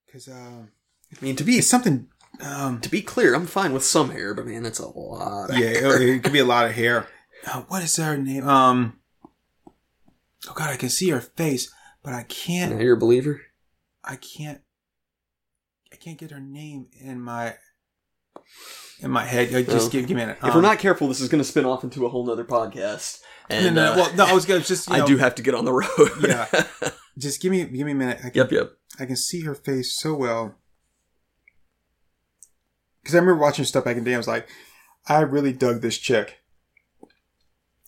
because 0.07 0.29
um, 0.29 0.71
I 1.15 1.25
mean, 1.25 1.37
to 1.37 1.45
be 1.45 1.61
something. 1.61 2.09
Um, 2.41 2.81
to 2.81 2.89
be 2.89 3.03
clear, 3.03 3.35
I'm 3.35 3.47
fine 3.47 3.73
with 3.73 3.85
some 3.85 4.11
hair, 4.11 4.35
but 4.35 4.47
man, 4.47 4.63
that's 4.63 4.79
a 4.79 4.87
lot. 4.89 5.51
Of 5.51 5.59
yeah, 5.59 5.67
it, 5.69 6.03
it 6.03 6.23
could 6.23 6.33
be 6.33 6.39
a 6.41 6.45
lot 6.45 6.67
of 6.67 6.73
hair. 6.73 7.09
Uh, 7.49 7.61
what 7.69 7.81
is 7.81 7.95
her 7.97 8.17
name? 8.17 8.49
Um, 8.49 8.99
oh 10.49 10.53
god, 10.55 10.71
I 10.71 10.77
can 10.77 10.89
see 10.89 11.11
her 11.11 11.21
face, 11.21 11.73
but 12.03 12.13
I 12.13 12.25
can't. 12.25 12.81
you're 12.81 12.97
a 12.97 12.99
believer? 12.99 13.41
I 14.03 14.17
can't. 14.17 14.61
I 15.93 15.97
can't 15.97 16.19
get 16.19 16.33
her 16.33 16.41
name 16.41 16.89
in 16.99 17.21
my 17.21 17.55
in 19.01 19.13
my 19.13 19.25
head. 19.25 19.55
Uh, 19.55 19.63
Just 19.63 19.89
Oh. 19.89 19.91
give, 19.91 20.09
give 20.09 20.17
me 20.17 20.23
a 20.25 20.27
minute. 20.27 20.39
If 20.43 20.55
we're 20.57 20.61
not 20.61 20.81
careful, 20.81 21.07
this 21.07 21.21
is 21.21 21.29
going 21.29 21.41
to 21.41 21.45
spin 21.49 21.65
off 21.67 21.85
into 21.85 22.05
a 22.05 22.09
whole 22.09 22.27
nother 22.27 22.45
podcast. 22.45 23.21
And 23.49 23.77
no, 23.77 23.93
uh, 23.93 23.97
well, 23.97 24.15
no, 24.17 24.25
I 24.27 24.33
was 24.33 24.45
gonna 24.45 24.61
just. 24.61 24.89
You 24.89 24.95
I 25.03 25.07
do 25.07 25.17
have 25.19 25.37
to 25.37 25.43
get 25.43 25.55
on 25.55 25.65
the 25.65 25.73
road. 25.73 26.11
Yeah. 26.21 26.47
Just 27.19 27.41
give 27.41 27.51
me, 27.53 27.65
give 27.65 27.87
me 27.87 27.93
a 27.93 27.95
minute. 27.95 28.19
I 28.25 28.31
can, 28.31 28.33
yep, 28.35 28.51
yep. 28.53 28.73
I 28.99 29.07
can 29.07 29.17
see 29.17 29.43
her 29.43 29.55
face 29.55 29.97
so 29.99 30.15
well. 30.15 30.57
Because 33.07 33.15
I 33.15 33.19
remember 33.19 33.41
watching 33.41 33.65
stuff 33.65 33.85
back 33.85 33.97
in 33.97 34.03
the 34.03 34.11
day. 34.11 34.15
I 34.15 34.19
was 34.19 34.27
like, 34.27 34.49
I 35.07 35.21
really 35.21 35.53
dug 35.53 35.81
this 35.81 35.97
chick, 35.97 36.41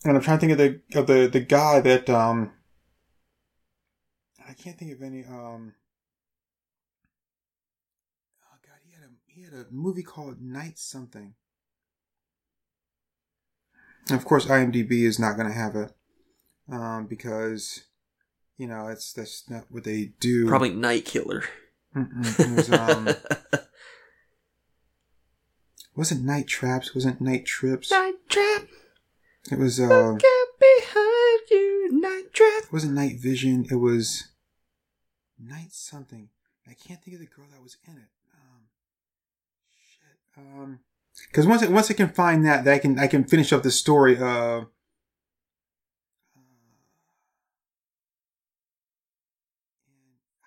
and 0.05 0.15
I'm 0.15 0.23
trying 0.23 0.39
to 0.39 0.47
think 0.47 0.53
of 0.53 0.57
the 0.57 0.97
of 0.97 1.07
the 1.07 1.27
the 1.27 1.41
guy 1.41 1.81
that 1.81 2.09
um. 2.09 2.53
I 4.47 4.53
can't 4.53 4.79
think 4.79 4.93
of 4.93 5.01
any 5.01 5.25
um. 5.25 5.73
Oh 8.45 8.57
God, 8.65 8.79
he 8.85 8.93
had 8.93 9.03
a 9.03 9.09
he 9.27 9.43
had 9.43 9.51
a 9.51 9.65
movie 9.69 10.03
called 10.03 10.41
Night 10.41 10.79
Something. 10.79 11.33
Of 14.09 14.23
course, 14.23 14.45
IMDb 14.45 15.01
is 15.01 15.19
not 15.19 15.35
going 15.35 15.49
to 15.49 15.53
have 15.53 15.75
it, 15.75 15.91
um, 16.71 17.07
because, 17.07 17.83
you 18.57 18.67
know, 18.67 18.87
it's 18.87 19.11
that's 19.11 19.49
not 19.49 19.65
what 19.69 19.83
they 19.83 20.13
do. 20.21 20.47
Probably 20.47 20.69
Night 20.69 21.03
Killer. 21.03 21.43
It 21.93 22.55
was, 22.55 22.71
um, 22.71 23.09
wasn't 25.99 26.23
Night 26.23 26.47
Traps? 26.47 26.95
Wasn't 26.95 27.19
Night 27.19 27.45
Trips? 27.45 27.91
Night 27.91 28.13
Trap, 28.29 28.67
It 29.51 29.59
was. 29.59 29.81
Uh, 29.81 30.13
get 30.17 30.47
behind 30.57 31.41
you, 31.51 31.89
Night 31.91 32.31
Trap. 32.31 32.63
it 32.63 32.71
wasn't 32.71 32.93
Night 32.93 33.19
Vision. 33.19 33.65
It 33.69 33.75
was 33.75 34.29
Night 35.37 35.73
something. 35.73 36.29
I 36.65 36.73
can't 36.73 37.03
think 37.03 37.15
of 37.15 37.19
the 37.19 37.27
girl 37.27 37.47
that 37.51 37.61
was 37.61 37.75
in 37.85 37.97
it. 37.97 38.09
Um, 38.33 38.61
shit. 39.89 40.17
Um, 40.37 40.79
because 41.27 41.45
once 41.45 41.63
I, 41.63 41.67
once 41.67 41.91
I 41.91 41.95
can 41.95 42.07
find 42.07 42.45
that, 42.45 42.63
that 42.63 42.75
I 42.75 42.79
can 42.79 42.97
I 42.97 43.07
can 43.07 43.25
finish 43.25 43.51
up 43.51 43.63
the 43.63 43.71
story. 43.71 44.15
Uh, 44.17 44.21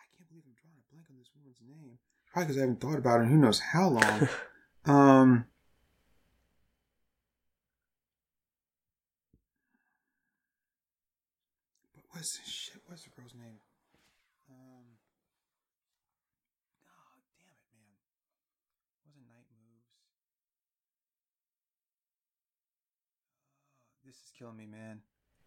I 0.01 0.05
can't 0.16 0.29
believe 0.31 0.45
I'm 0.47 0.57
drawing 0.57 0.79
a 0.81 0.85
blank 0.91 1.07
on 1.11 1.19
this 1.19 1.29
woman's 1.37 1.61
name. 1.61 1.99
Probably 2.33 2.47
because 2.47 2.57
I 2.57 2.61
haven't 2.61 2.81
thought 2.81 2.97
about 2.99 3.20
it 3.20 3.24
in 3.24 3.31
who 3.33 3.37
knows 3.37 3.59
how 3.61 3.89
long. 3.89 4.29
um. 4.84 5.44
But 11.94 12.04
what's 12.10 12.40
shit? 12.48 12.80
What's 12.86 13.04
the 13.04 13.10
girl's 13.16 13.34
name? 13.34 13.60
Um. 14.50 14.98
Oh, 16.84 17.20
damn 17.38 17.46
it, 17.46 17.64
man! 17.72 17.96
Wasn't 19.06 19.26
Night 19.26 19.46
Moves? 19.50 19.86
Oh, 23.94 24.06
this 24.06 24.16
is 24.16 24.32
killing 24.38 24.56
me, 24.56 24.66
man. 24.66 25.00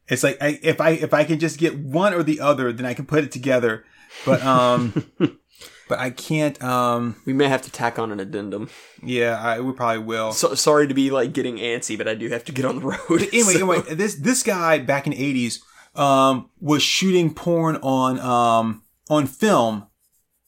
It's 0.07 0.23
like 0.23 0.37
I, 0.41 0.59
if 0.61 0.79
I 0.79 0.91
if 0.91 1.13
I 1.13 1.23
can 1.23 1.39
just 1.39 1.57
get 1.57 1.77
one 1.77 2.13
or 2.13 2.21
the 2.23 2.39
other, 2.39 2.71
then 2.71 2.85
I 2.85 2.93
can 2.93 3.05
put 3.05 3.23
it 3.23 3.31
together. 3.31 3.85
But 4.25 4.43
um, 4.43 4.93
but 5.87 5.99
I 5.99 6.09
can't. 6.09 6.61
Um, 6.63 7.15
we 7.25 7.33
may 7.33 7.47
have 7.47 7.61
to 7.63 7.71
tack 7.71 7.99
on 7.99 8.11
an 8.11 8.19
addendum. 8.19 8.69
yeah, 9.03 9.39
I 9.41 9.59
we 9.59 9.73
probably 9.73 10.03
will. 10.03 10.31
So, 10.31 10.55
sorry 10.55 10.87
to 10.87 10.93
be 10.93 11.11
like 11.11 11.33
getting 11.33 11.57
antsy, 11.57 11.97
but 11.97 12.07
I 12.07 12.15
do 12.15 12.29
have 12.29 12.43
to 12.45 12.51
get 12.51 12.65
on 12.65 12.79
the 12.79 12.81
road. 12.81 12.99
But 13.07 13.33
anyway, 13.33 13.53
so- 13.53 13.71
anyway, 13.71 13.95
this 13.95 14.15
this 14.15 14.43
guy 14.43 14.79
back 14.79 15.05
in 15.05 15.11
the 15.13 15.23
eighties 15.23 15.63
um, 15.95 16.49
was 16.59 16.83
shooting 16.83 17.33
porn 17.33 17.77
on 17.77 18.19
um, 18.19 18.83
on 19.09 19.27
film 19.27 19.87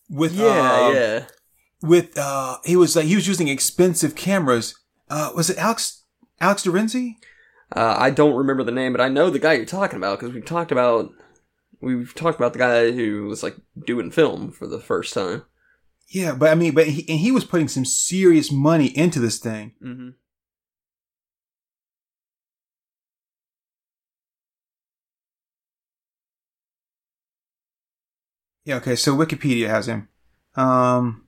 with 0.09 0.33
yeah, 0.33 0.71
um, 0.71 0.95
yeah. 0.95 1.25
with 1.81 2.17
uh, 2.17 2.57
he 2.65 2.75
was 2.75 2.95
like 2.95 3.05
he 3.05 3.15
was 3.15 3.27
using 3.27 3.47
expensive 3.47 4.15
cameras. 4.15 4.75
Uh, 5.09 5.31
was 5.35 5.49
it 5.49 5.57
Alex 5.57 6.03
Alex 6.39 6.63
de 6.63 6.71
Renzy? 6.71 7.17
Uh, 7.75 7.95
I 7.97 8.11
don't 8.11 8.35
remember 8.35 8.63
the 8.63 8.71
name, 8.71 8.93
but 8.93 9.01
I 9.01 9.09
know 9.09 9.29
the 9.29 9.39
guy 9.39 9.53
you're 9.53 9.65
talking 9.65 9.97
about 9.97 10.19
because 10.19 10.33
we've 10.33 10.45
talked 10.45 10.71
about 10.71 11.11
we've 11.81 12.13
talked 12.15 12.39
about 12.39 12.53
the 12.53 12.59
guy 12.59 12.91
who 12.91 13.25
was 13.25 13.43
like 13.43 13.55
doing 13.85 14.11
film 14.11 14.51
for 14.51 14.67
the 14.67 14.79
first 14.79 15.13
time. 15.13 15.43
Yeah, 16.09 16.33
but 16.35 16.49
I 16.49 16.55
mean, 16.55 16.73
but 16.73 16.87
he, 16.87 17.07
and 17.09 17.19
he 17.19 17.31
was 17.31 17.43
putting 17.43 17.67
some 17.67 17.85
serious 17.85 18.51
money 18.51 18.87
into 18.97 19.19
this 19.19 19.39
thing. 19.39 19.73
Mm-hmm. 19.83 20.09
Yeah, 28.63 28.75
okay, 28.75 28.95
so 28.95 29.15
Wikipedia 29.15 29.69
has 29.69 29.87
him. 29.87 30.09
Um, 30.55 31.27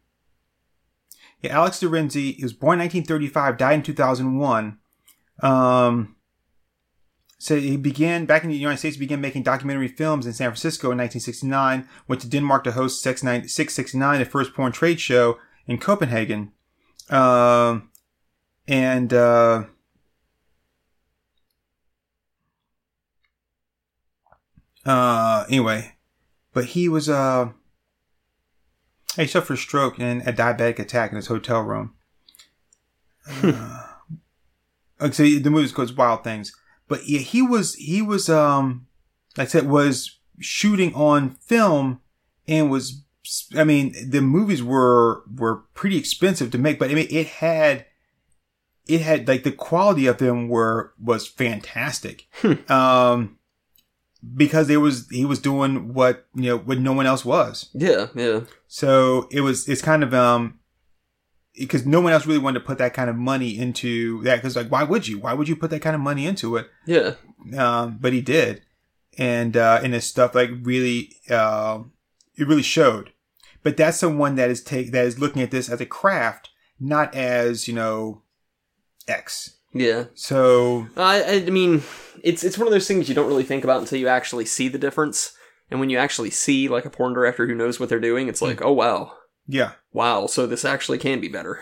yeah, 1.42 1.56
Alex 1.58 1.80
de 1.80 1.88
Renzy, 1.88 2.34
he 2.34 2.44
was 2.44 2.52
born 2.52 2.80
in 2.80 2.86
1935, 2.86 3.58
died 3.58 3.74
in 3.76 3.84
2001. 3.84 4.78
Um, 5.42 6.16
so 7.42 7.58
he 7.58 7.78
began, 7.78 8.26
back 8.26 8.44
in 8.44 8.50
the 8.50 8.58
United 8.58 8.80
States, 8.80 8.98
he 8.98 9.00
began 9.00 9.22
making 9.22 9.44
documentary 9.44 9.88
films 9.88 10.26
in 10.26 10.34
San 10.34 10.50
Francisco 10.50 10.92
in 10.92 10.98
1969, 10.98 11.88
went 12.06 12.22
to 12.22 12.28
Denmark 12.28 12.66
to 12.66 12.74
host 12.74 13.02
669, 13.02 14.20
the 14.20 14.26
first 14.26 14.54
porn 14.54 14.74
trade 14.74 15.00
show 15.00 15.40
in 15.66 15.78
Copenhagen. 15.78 16.52
Um, 17.10 17.92
and, 18.68 19.14
uh, 19.14 19.64
uh, 24.86 25.46
anyway, 25.48 25.96
but 26.54 26.66
he 26.66 26.90
was, 26.90 27.08
uh, 27.08 27.52
He 29.16 29.28
suffered 29.28 29.54
a 29.54 29.58
stroke 29.58 29.98
and 29.98 30.22
a 30.28 30.34
diabetic 30.34 30.78
attack 30.78 31.12
in 31.12 31.16
his 31.16 31.28
hotel 31.28 31.62
room. 31.62 31.94
uh, 33.44 33.86
like 35.00 35.14
so 35.14 35.24
the 35.24 35.50
movie 35.50 35.72
goes 35.72 35.94
wild 35.94 36.26
things, 36.26 36.54
but 36.90 37.08
yeah, 37.08 37.20
he 37.20 37.42
was 37.42 37.76
he 37.76 38.02
was 38.02 38.28
um 38.28 38.88
like 39.38 39.48
I 39.48 39.52
said 39.52 39.70
was 39.70 40.20
shooting 40.40 40.94
on 40.94 41.32
film 41.36 42.02
and 42.48 42.70
was 42.70 43.04
I 43.56 43.64
mean 43.64 43.96
the 44.10 44.22
movies 44.22 44.62
were 44.62 45.24
were 45.34 45.64
pretty 45.74 45.98
expensive 45.98 46.52
to 46.52 46.58
make, 46.58 46.80
but 46.80 46.92
I 46.92 46.96
mean 46.96 47.08
it 47.10 47.28
had 47.28 47.86
it 48.88 49.02
had 49.02 49.28
like 49.28 49.44
the 49.44 49.52
quality 49.52 50.08
of 50.08 50.18
them 50.18 50.50
were 50.50 50.94
was 51.02 51.28
fantastic. 51.28 52.28
um 52.70 53.38
because 54.36 54.70
it 54.70 54.78
was 54.78 55.08
he 55.10 55.24
was 55.24 55.40
doing 55.40 55.94
what 55.94 56.26
you 56.36 56.50
know 56.50 56.58
what 56.58 56.80
no 56.80 56.92
one 56.94 57.06
else 57.06 57.24
was. 57.24 57.70
Yeah, 57.74 58.08
yeah. 58.16 58.42
So 58.68 59.30
it 59.32 59.42
was 59.42 59.70
it's 59.70 59.82
kind 59.82 60.04
of 60.04 60.14
um 60.14 60.60
because 61.60 61.86
no 61.86 62.00
one 62.02 62.14
else 62.14 62.26
really 62.26 62.40
wanted 62.40 62.60
to 62.60 62.66
put 62.66 62.78
that 62.78 62.94
kind 62.94 63.10
of 63.10 63.16
money 63.16 63.58
into 63.58 64.24
that 64.24 64.38
because 64.38 64.56
like 64.56 64.70
why 64.70 64.84
would 64.84 65.08
you? 65.08 65.20
Why 65.20 65.34
would 65.34 65.48
you 65.50 65.56
put 65.56 65.70
that 65.72 65.82
kind 65.82 65.96
of 65.96 66.02
money 66.02 66.26
into 66.26 66.56
it? 66.56 66.70
Yeah. 66.86 67.16
um 67.58 67.98
but 68.00 68.14
he 68.14 68.22
did. 68.22 68.62
And 69.18 69.56
uh 69.58 69.80
and 69.84 69.94
his 69.94 70.06
stuff 70.06 70.34
like 70.34 70.50
really 70.62 71.16
uh 71.30 71.80
it 72.36 72.48
really 72.48 72.64
showed. 72.64 73.12
But 73.62 73.76
that's 73.76 73.98
someone 74.00 74.36
that 74.36 74.50
is 74.50 74.64
take 74.64 74.92
that 74.92 75.06
is 75.06 75.20
looking 75.20 75.42
at 75.42 75.52
this 75.52 75.70
as 75.70 75.82
a 75.82 75.86
craft 75.86 76.50
not 76.80 77.14
as 77.14 77.68
you 77.68 77.74
know 77.74 78.22
x. 79.08 79.58
Yeah. 79.74 80.06
so 80.16 80.88
I, 80.98 81.24
I 81.24 81.40
mean, 81.50 81.84
it's 82.24 82.44
it's 82.44 82.58
one 82.58 82.68
of 82.68 82.74
those 82.74 82.88
things 82.88 83.08
you 83.08 83.16
don't 83.16 83.28
really 83.28 83.44
think 83.44 83.64
about 83.64 83.82
until 83.82 84.00
you 84.00 84.08
actually 84.08 84.46
see 84.46 84.68
the 84.68 84.80
difference. 84.80 85.34
And 85.70 85.80
when 85.80 85.92
you 85.92 86.00
actually 86.00 86.32
see 86.32 86.68
like 86.68 86.86
a 86.86 86.90
porn 86.90 87.14
director 87.14 87.46
who 87.46 87.54
knows 87.54 87.80
what 87.80 87.90
they're 87.90 88.00
doing, 88.00 88.28
it's 88.28 88.42
like, 88.42 88.62
oh 88.64 88.72
wow, 88.72 89.12
yeah 89.48 89.74
wow. 89.94 90.28
So 90.28 90.46
this 90.48 90.66
actually 90.66 90.98
can 90.98 91.20
be 91.20 91.28
better. 91.28 91.60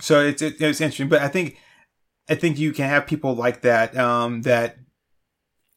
So 0.00 0.20
it's 0.24 0.42
it, 0.42 0.60
it's 0.60 0.80
interesting, 0.80 1.08
but 1.08 1.22
I 1.22 1.28
think 1.28 1.58
I 2.28 2.34
think 2.34 2.58
you 2.58 2.72
can 2.72 2.88
have 2.88 3.06
people 3.06 3.34
like 3.34 3.62
that. 3.62 3.96
Um, 3.96 4.42
that 4.42 4.76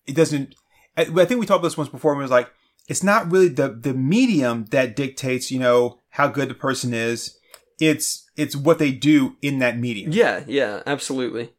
it 0.05 0.15
doesn't. 0.15 0.55
I, 0.97 1.01
I 1.03 1.25
think 1.25 1.39
we 1.39 1.45
talked 1.45 1.59
about 1.59 1.63
this 1.63 1.77
once 1.77 1.89
before. 1.89 2.13
It 2.13 2.17
was 2.17 2.31
like 2.31 2.51
it's 2.87 3.03
not 3.03 3.31
really 3.31 3.47
the 3.47 3.69
the 3.69 3.93
medium 3.93 4.65
that 4.71 4.95
dictates, 4.95 5.51
you 5.51 5.59
know, 5.59 5.99
how 6.09 6.27
good 6.27 6.49
the 6.49 6.53
person 6.55 6.93
is. 6.93 7.37
It's 7.79 8.29
it's 8.35 8.55
what 8.55 8.77
they 8.79 8.91
do 8.91 9.35
in 9.41 9.59
that 9.59 9.77
medium. 9.77 10.11
Yeah, 10.11 10.43
yeah, 10.47 10.83
absolutely. 10.85 11.53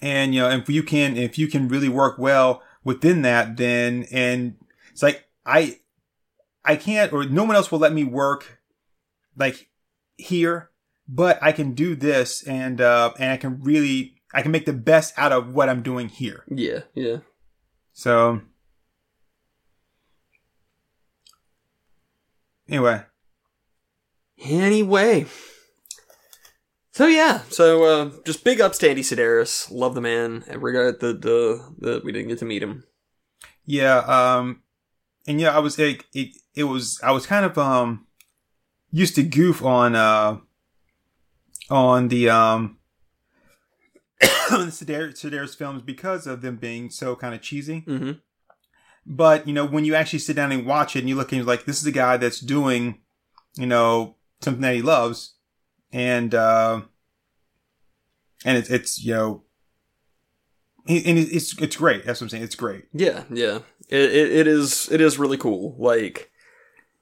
and 0.00 0.34
you 0.34 0.40
know 0.40 0.50
if 0.50 0.68
you 0.68 0.82
can 0.82 1.16
if 1.16 1.38
you 1.38 1.46
can 1.48 1.68
really 1.68 1.88
work 1.88 2.18
well 2.18 2.62
within 2.84 3.22
that 3.22 3.56
then 3.56 4.04
and 4.10 4.56
it's 4.92 5.02
like 5.02 5.24
i 5.44 5.78
i 6.64 6.74
can't 6.76 7.12
or 7.12 7.24
no 7.24 7.44
one 7.44 7.54
else 7.56 7.70
will 7.70 7.78
let 7.78 7.92
me 7.92 8.04
work 8.04 8.55
like 9.36 9.68
here 10.16 10.70
but 11.08 11.38
i 11.42 11.52
can 11.52 11.72
do 11.74 11.94
this 11.94 12.42
and 12.46 12.80
uh 12.80 13.12
and 13.18 13.32
i 13.32 13.36
can 13.36 13.60
really 13.62 14.14
i 14.34 14.42
can 14.42 14.50
make 14.50 14.66
the 14.66 14.72
best 14.72 15.12
out 15.16 15.32
of 15.32 15.54
what 15.54 15.68
i'm 15.68 15.82
doing 15.82 16.08
here 16.08 16.44
Yeah, 16.48 16.80
yeah. 16.94 17.18
so 17.92 18.40
anyway 22.68 23.02
Anyway. 24.44 25.26
So 26.92 27.06
yeah, 27.06 27.42
so 27.50 27.84
uh, 27.84 28.10
just 28.24 28.44
big 28.44 28.60
ups 28.60 28.78
to 28.78 28.88
Andy 28.88 29.02
Sidaris. 29.02 29.70
Love 29.70 29.94
the 29.94 30.00
man. 30.00 30.44
I 30.50 30.54
regret 30.54 31.00
the 31.00 31.12
the 31.12 31.74
the 31.78 32.00
we 32.04 32.12
didn't 32.12 32.28
get 32.28 32.38
to 32.38 32.44
meet 32.44 32.62
him. 32.62 32.84
Yeah, 33.66 33.98
um, 33.98 34.62
and 35.26 35.40
yeah, 35.40 35.54
I 35.54 35.58
was 35.58 35.78
it, 35.78 36.04
it, 36.14 36.36
it 36.54 36.64
was 36.64 37.00
I 37.02 37.12
was 37.12 37.26
kind 37.26 37.44
of 37.44 37.58
um 37.58 38.05
used 38.96 39.14
to 39.14 39.22
goof 39.22 39.62
on 39.62 39.94
uh 39.94 40.38
on 41.68 42.08
the 42.08 42.30
um 42.30 42.78
on 44.50 44.66
the 44.66 44.72
Sidaris, 44.72 45.14
Sidaris 45.14 45.56
films 45.56 45.82
because 45.82 46.26
of 46.26 46.40
them 46.40 46.56
being 46.56 46.88
so 46.88 47.14
kind 47.14 47.34
of 47.34 47.42
cheesy. 47.42 47.84
Mm-hmm. 47.86 48.12
But 49.04 49.46
you 49.46 49.52
know, 49.52 49.66
when 49.66 49.84
you 49.84 49.94
actually 49.94 50.20
sit 50.20 50.36
down 50.36 50.50
and 50.50 50.66
watch 50.66 50.96
it, 50.96 51.00
and 51.00 51.08
you 51.08 51.14
look 51.14 51.30
and 51.30 51.38
you're 51.38 51.46
like, 51.46 51.64
this 51.64 51.80
is 51.80 51.86
a 51.86 51.92
guy 51.92 52.16
that's 52.16 52.40
doing, 52.40 53.00
you 53.56 53.66
know, 53.66 54.16
something 54.40 54.62
that 54.62 54.74
he 54.74 54.82
loves, 54.82 55.34
and 55.92 56.34
uh, 56.34 56.80
and 58.44 58.58
it's 58.58 58.70
it's 58.70 59.04
you 59.04 59.14
know. 59.14 59.42
And 60.88 61.18
it's 61.18 61.60
it's 61.60 61.76
great. 61.76 62.06
That's 62.06 62.20
what 62.20 62.26
I'm 62.26 62.28
saying. 62.28 62.44
It's 62.44 62.54
great. 62.54 62.84
Yeah, 62.92 63.24
yeah. 63.28 63.58
It, 63.88 64.00
it 64.00 64.32
it 64.32 64.46
is 64.46 64.88
it 64.90 65.00
is 65.00 65.18
really 65.18 65.36
cool. 65.36 65.74
Like, 65.78 66.30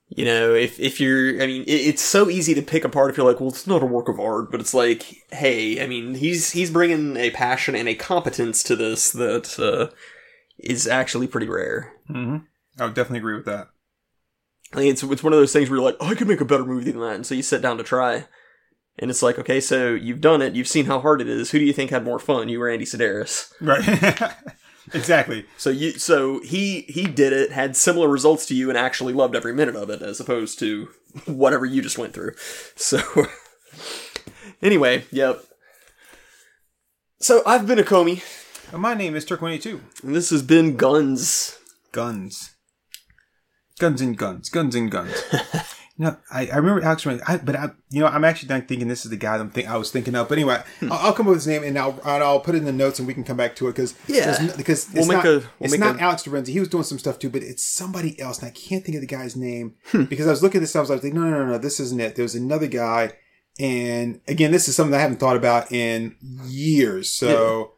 you 0.09 0.25
know, 0.25 0.55
if 0.55 0.79
if 0.79 1.01
you're, 1.01 1.43
I 1.43 1.47
mean, 1.47 1.63
it, 1.63 1.73
it's 1.73 2.03
so 2.03 2.29
easy 2.29 2.55
to 2.55 2.63
pick 2.63 2.85
apart 2.85 3.11
if 3.11 3.17
you're 3.17 3.27
like, 3.27 3.41
well, 3.41 3.49
it's 3.49 3.67
not 3.67 3.83
a 3.83 3.87
work 3.87 4.09
of 4.09 4.21
art, 4.21 4.51
but 4.51 4.61
it's 4.61 4.75
like, 4.75 5.23
hey, 5.33 5.83
I 5.83 5.87
mean, 5.87 6.15
he's 6.15 6.53
he's 6.53 6.71
bringing 6.71 7.17
a 7.17 7.31
passion 7.31 7.75
and 7.75 7.89
a 7.89 7.95
competence 7.95 8.63
to 8.65 8.77
this 8.77 9.11
that 9.13 9.59
uh, 9.59 9.95
is 10.59 10.87
actually 10.87 11.27
pretty 11.27 11.49
rare. 11.49 11.93
Mm-hmm. 12.09 12.37
I 12.79 12.85
would 12.85 12.95
definitely 12.95 13.19
agree 13.19 13.37
with 13.37 13.47
that. 13.47 13.69
Like, 14.75 14.87
it's 14.87 15.03
it's 15.03 15.23
one 15.23 15.33
of 15.33 15.39
those 15.39 15.53
things 15.53 15.71
where 15.71 15.79
you're 15.79 15.87
like, 15.87 15.97
I 16.01 16.15
could 16.15 16.29
make 16.29 16.41
a 16.41 16.47
better 16.47 16.65
movie 16.65 16.91
than 16.91 17.01
that, 17.01 17.15
and 17.15 17.27
so 17.27 17.35
you 17.35 17.43
sit 17.43 17.63
down 17.63 17.79
to 17.79 17.85
try, 17.85 18.27
and 18.99 19.11
it's 19.11 19.23
like, 19.23 19.39
okay, 19.39 19.61
so 19.61 19.95
you've 19.95 20.21
done 20.21 20.43
it, 20.43 20.55
you've 20.55 20.69
seen 20.69 20.87
how 20.87 21.01
hard 21.01 21.23
it 21.23 21.29
is. 21.29 21.51
Who 21.51 21.59
do 21.59 21.65
you 21.65 21.73
think 21.73 21.91
had 21.91 22.05
more 22.05 22.19
fun? 22.19 22.49
You 22.49 22.61
or 22.61 22.69
Andy 22.69 22.85
Sidaris? 22.85 23.53
Right. 23.61 24.33
exactly. 24.93 25.47
So 25.57 25.71
you, 25.71 25.93
so 25.93 26.41
he 26.43 26.83
he 26.83 27.05
did 27.07 27.33
it, 27.33 27.53
had 27.53 27.77
similar 27.77 28.09
results 28.09 28.45
to 28.47 28.55
you, 28.55 28.69
and 28.69 28.77
actually 28.79 29.13
loved 29.15 29.35
every 29.35 29.55
minute 29.55 29.77
of 29.77 29.89
it, 29.91 30.03
as 30.03 30.21
opposed 30.21 30.59
to 30.61 30.89
whatever 31.27 31.65
you 31.65 31.81
just 31.83 31.97
went 31.99 32.13
through. 32.13 32.33
So 32.77 33.01
anyway, 34.63 35.05
yep. 35.11 35.43
So 37.21 37.43
I've 37.47 37.67
been 37.67 37.79
a 37.79 37.83
Comey, 37.85 38.23
Uh, 38.73 38.79
My 38.79 38.93
name 38.95 39.15
is 39.17 39.25
Turk22. 39.25 39.81
and 40.03 40.15
this 40.15 40.31
has 40.31 40.43
been 40.43 40.77
Guns. 40.77 41.59
Guns. 41.93 42.51
Guns 43.79 44.01
and 44.01 44.17
guns. 44.19 44.51
Guns 44.51 44.75
and 44.75 44.91
guns. 44.91 45.15
you 45.97 46.07
know, 46.07 46.17
I, 46.33 46.47
I 46.49 46.57
remember 46.57 46.83
Alex, 46.85 47.07
Rand- 47.07 47.23
I, 47.27 47.37
but 47.37 47.55
I, 47.55 47.71
you 47.91 48.01
know, 48.01 48.07
I'm 48.07 48.25
actually 48.25 48.49
not 48.49 48.67
thinking 48.67 48.89
this 48.89 49.05
is 49.05 49.11
the 49.13 49.17
guy 49.17 49.37
I'm 49.37 49.51
think, 49.51 49.69
I 49.69 49.77
was 49.77 49.93
thinking 49.93 50.15
of. 50.17 50.29
But 50.29 50.39
anyway, 50.39 50.61
I'll, 50.83 50.93
I'll 50.93 51.13
come 51.13 51.27
up 51.27 51.31
with 51.31 51.39
his 51.39 51.47
name 51.47 51.63
and 51.63 51.79
I'll, 51.79 51.93
and 52.05 52.23
I'll 52.25 52.41
put 52.41 52.57
it 52.57 52.59
in 52.59 52.65
the 52.65 52.73
notes 52.73 52.99
and 52.99 53.07
we 53.07 53.15
can 53.15 53.23
come 53.23 53.37
back 53.37 53.55
to 53.57 53.69
it 53.69 53.73
because 53.73 53.95
Yeah. 54.09 54.37
because 54.57 54.93
it's 54.93 55.07
We'll 55.07 55.17
not, 55.17 55.25
a- 55.25 55.29
we'll 55.61 55.73
it's 55.73 55.79
not 55.79 55.97
a- 55.97 56.01
Alex 56.03 56.25
de 56.25 56.31
Renzy. 56.31 56.53
He 56.53 56.59
was 56.61 56.69
doing 56.69 56.83
some 56.85 56.99
stuff 56.99 57.19
too, 57.21 57.31
but 57.31 57.43
it's 57.45 57.65
somebody 57.65 58.19
else 58.21 58.41
and 58.41 58.49
I 58.49 58.51
can't 58.51 58.85
think 58.85 58.97
of 58.97 59.03
the 59.03 59.07
guy's 59.07 59.37
name 59.37 59.75
Hmm. 59.93 60.05
because 60.05 60.27
I 60.27 60.31
was 60.31 60.43
looking 60.43 60.59
at 60.59 60.63
this. 60.63 60.75
I 60.75 60.81
was 60.81 60.91
like, 60.91 61.05
no, 61.05 61.21
no, 61.21 61.31
no, 61.31 61.47
no, 61.47 61.59
this 61.59 61.79
isn't 61.79 62.01
it. 62.01 62.17
There 62.17 62.25
was 62.25 62.35
another 62.35 62.67
guy, 62.67 63.13
and 63.61 64.21
again, 64.27 64.51
this 64.51 64.67
is 64.69 64.75
something 64.75 64.95
I 64.95 65.01
haven't 65.01 65.21
thought 65.21 65.37
about 65.37 65.71
in 65.71 66.17
years. 66.45 67.09
So, 67.11 67.75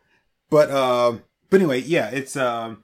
but 0.49 0.71
um, 0.71 1.23
but 1.51 1.61
anyway, 1.61 1.81
yeah, 1.81 2.09
it's 2.09 2.35
um 2.35 2.83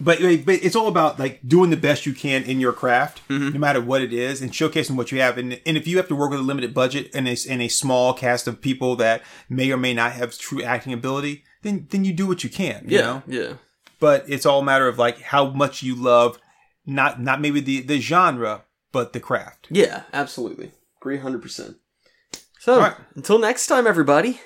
but, 0.00 0.18
but 0.20 0.54
it's 0.54 0.74
all 0.76 0.88
about 0.88 1.18
like 1.18 1.40
doing 1.46 1.70
the 1.70 1.76
best 1.76 2.06
you 2.06 2.12
can 2.14 2.42
in 2.44 2.58
your 2.60 2.72
craft, 2.72 3.20
no 3.28 3.50
matter 3.58 3.80
what 3.80 4.02
it 4.02 4.12
is, 4.12 4.40
and 4.42 4.50
showcasing 4.52 4.96
what 4.96 5.12
you 5.12 5.20
have. 5.20 5.38
And, 5.38 5.60
and 5.66 5.76
if 5.76 5.86
you 5.86 5.96
have 5.98 6.08
to 6.08 6.16
work 6.16 6.30
with 6.30 6.40
a 6.40 6.42
limited 6.42 6.72
budget 6.74 7.10
and 7.14 7.28
a, 7.28 7.36
and 7.48 7.60
a 7.62 7.68
small 7.68 8.12
cast 8.14 8.46
of 8.48 8.60
people 8.60 8.96
that 8.96 9.22
may 9.48 9.70
or 9.70 9.76
may 9.76 9.94
not 9.94 10.12
have 10.12 10.36
true 10.38 10.62
acting 10.62 10.92
ability, 10.92 11.44
then 11.62 11.86
then 11.90 12.04
you 12.04 12.12
do 12.12 12.26
what 12.26 12.42
you 12.42 12.50
can. 12.50 12.84
You 12.88 12.96
Yeah, 12.98 13.02
know? 13.02 13.22
yeah, 13.26 13.52
But 13.98 14.24
it's 14.28 14.46
all 14.46 14.60
a 14.60 14.64
matter 14.64 14.88
of 14.88 14.98
like 14.98 15.20
how 15.20 15.50
much 15.50 15.82
you 15.82 15.94
love, 15.94 16.38
not 16.86 17.20
not 17.20 17.40
maybe 17.40 17.60
the 17.60 17.80
the 17.82 18.00
genre, 18.00 18.64
but 18.92 19.12
the 19.12 19.20
craft. 19.20 19.66
yeah. 19.70 20.04
Absolutely, 20.12 20.72
agree 21.00 21.18
hundred 21.18 21.42
percent. 21.42 21.76
So 22.58 22.78
right. 22.78 22.94
until 23.14 23.38
next 23.38 23.66
time, 23.66 23.86
everybody. 23.86 24.40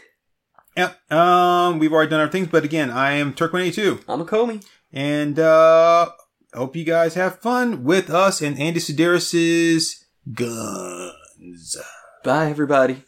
Yep. 0.77 1.13
Um, 1.13 1.79
we've 1.79 1.93
already 1.93 2.11
done 2.11 2.21
our 2.21 2.29
things, 2.29 2.49
but 2.49 2.65
again, 2.65 2.91
I 2.91 3.13
am 3.13 3.33
Turk182. 3.33 4.03
I'm 4.09 4.21
a 4.21 4.25
Comey. 4.25 4.65
And 4.95 5.39
uh 5.41 6.11
hope 6.55 6.77
you 6.77 6.85
guys 6.85 7.15
have 7.15 7.41
fun 7.41 7.83
with 7.85 8.09
us 8.09 8.41
and 8.41 8.59
Andy 8.59 8.79
Sidaris's 8.81 10.07
guns. 10.33 11.77
Bye, 12.23 12.49
everybody. 12.49 13.05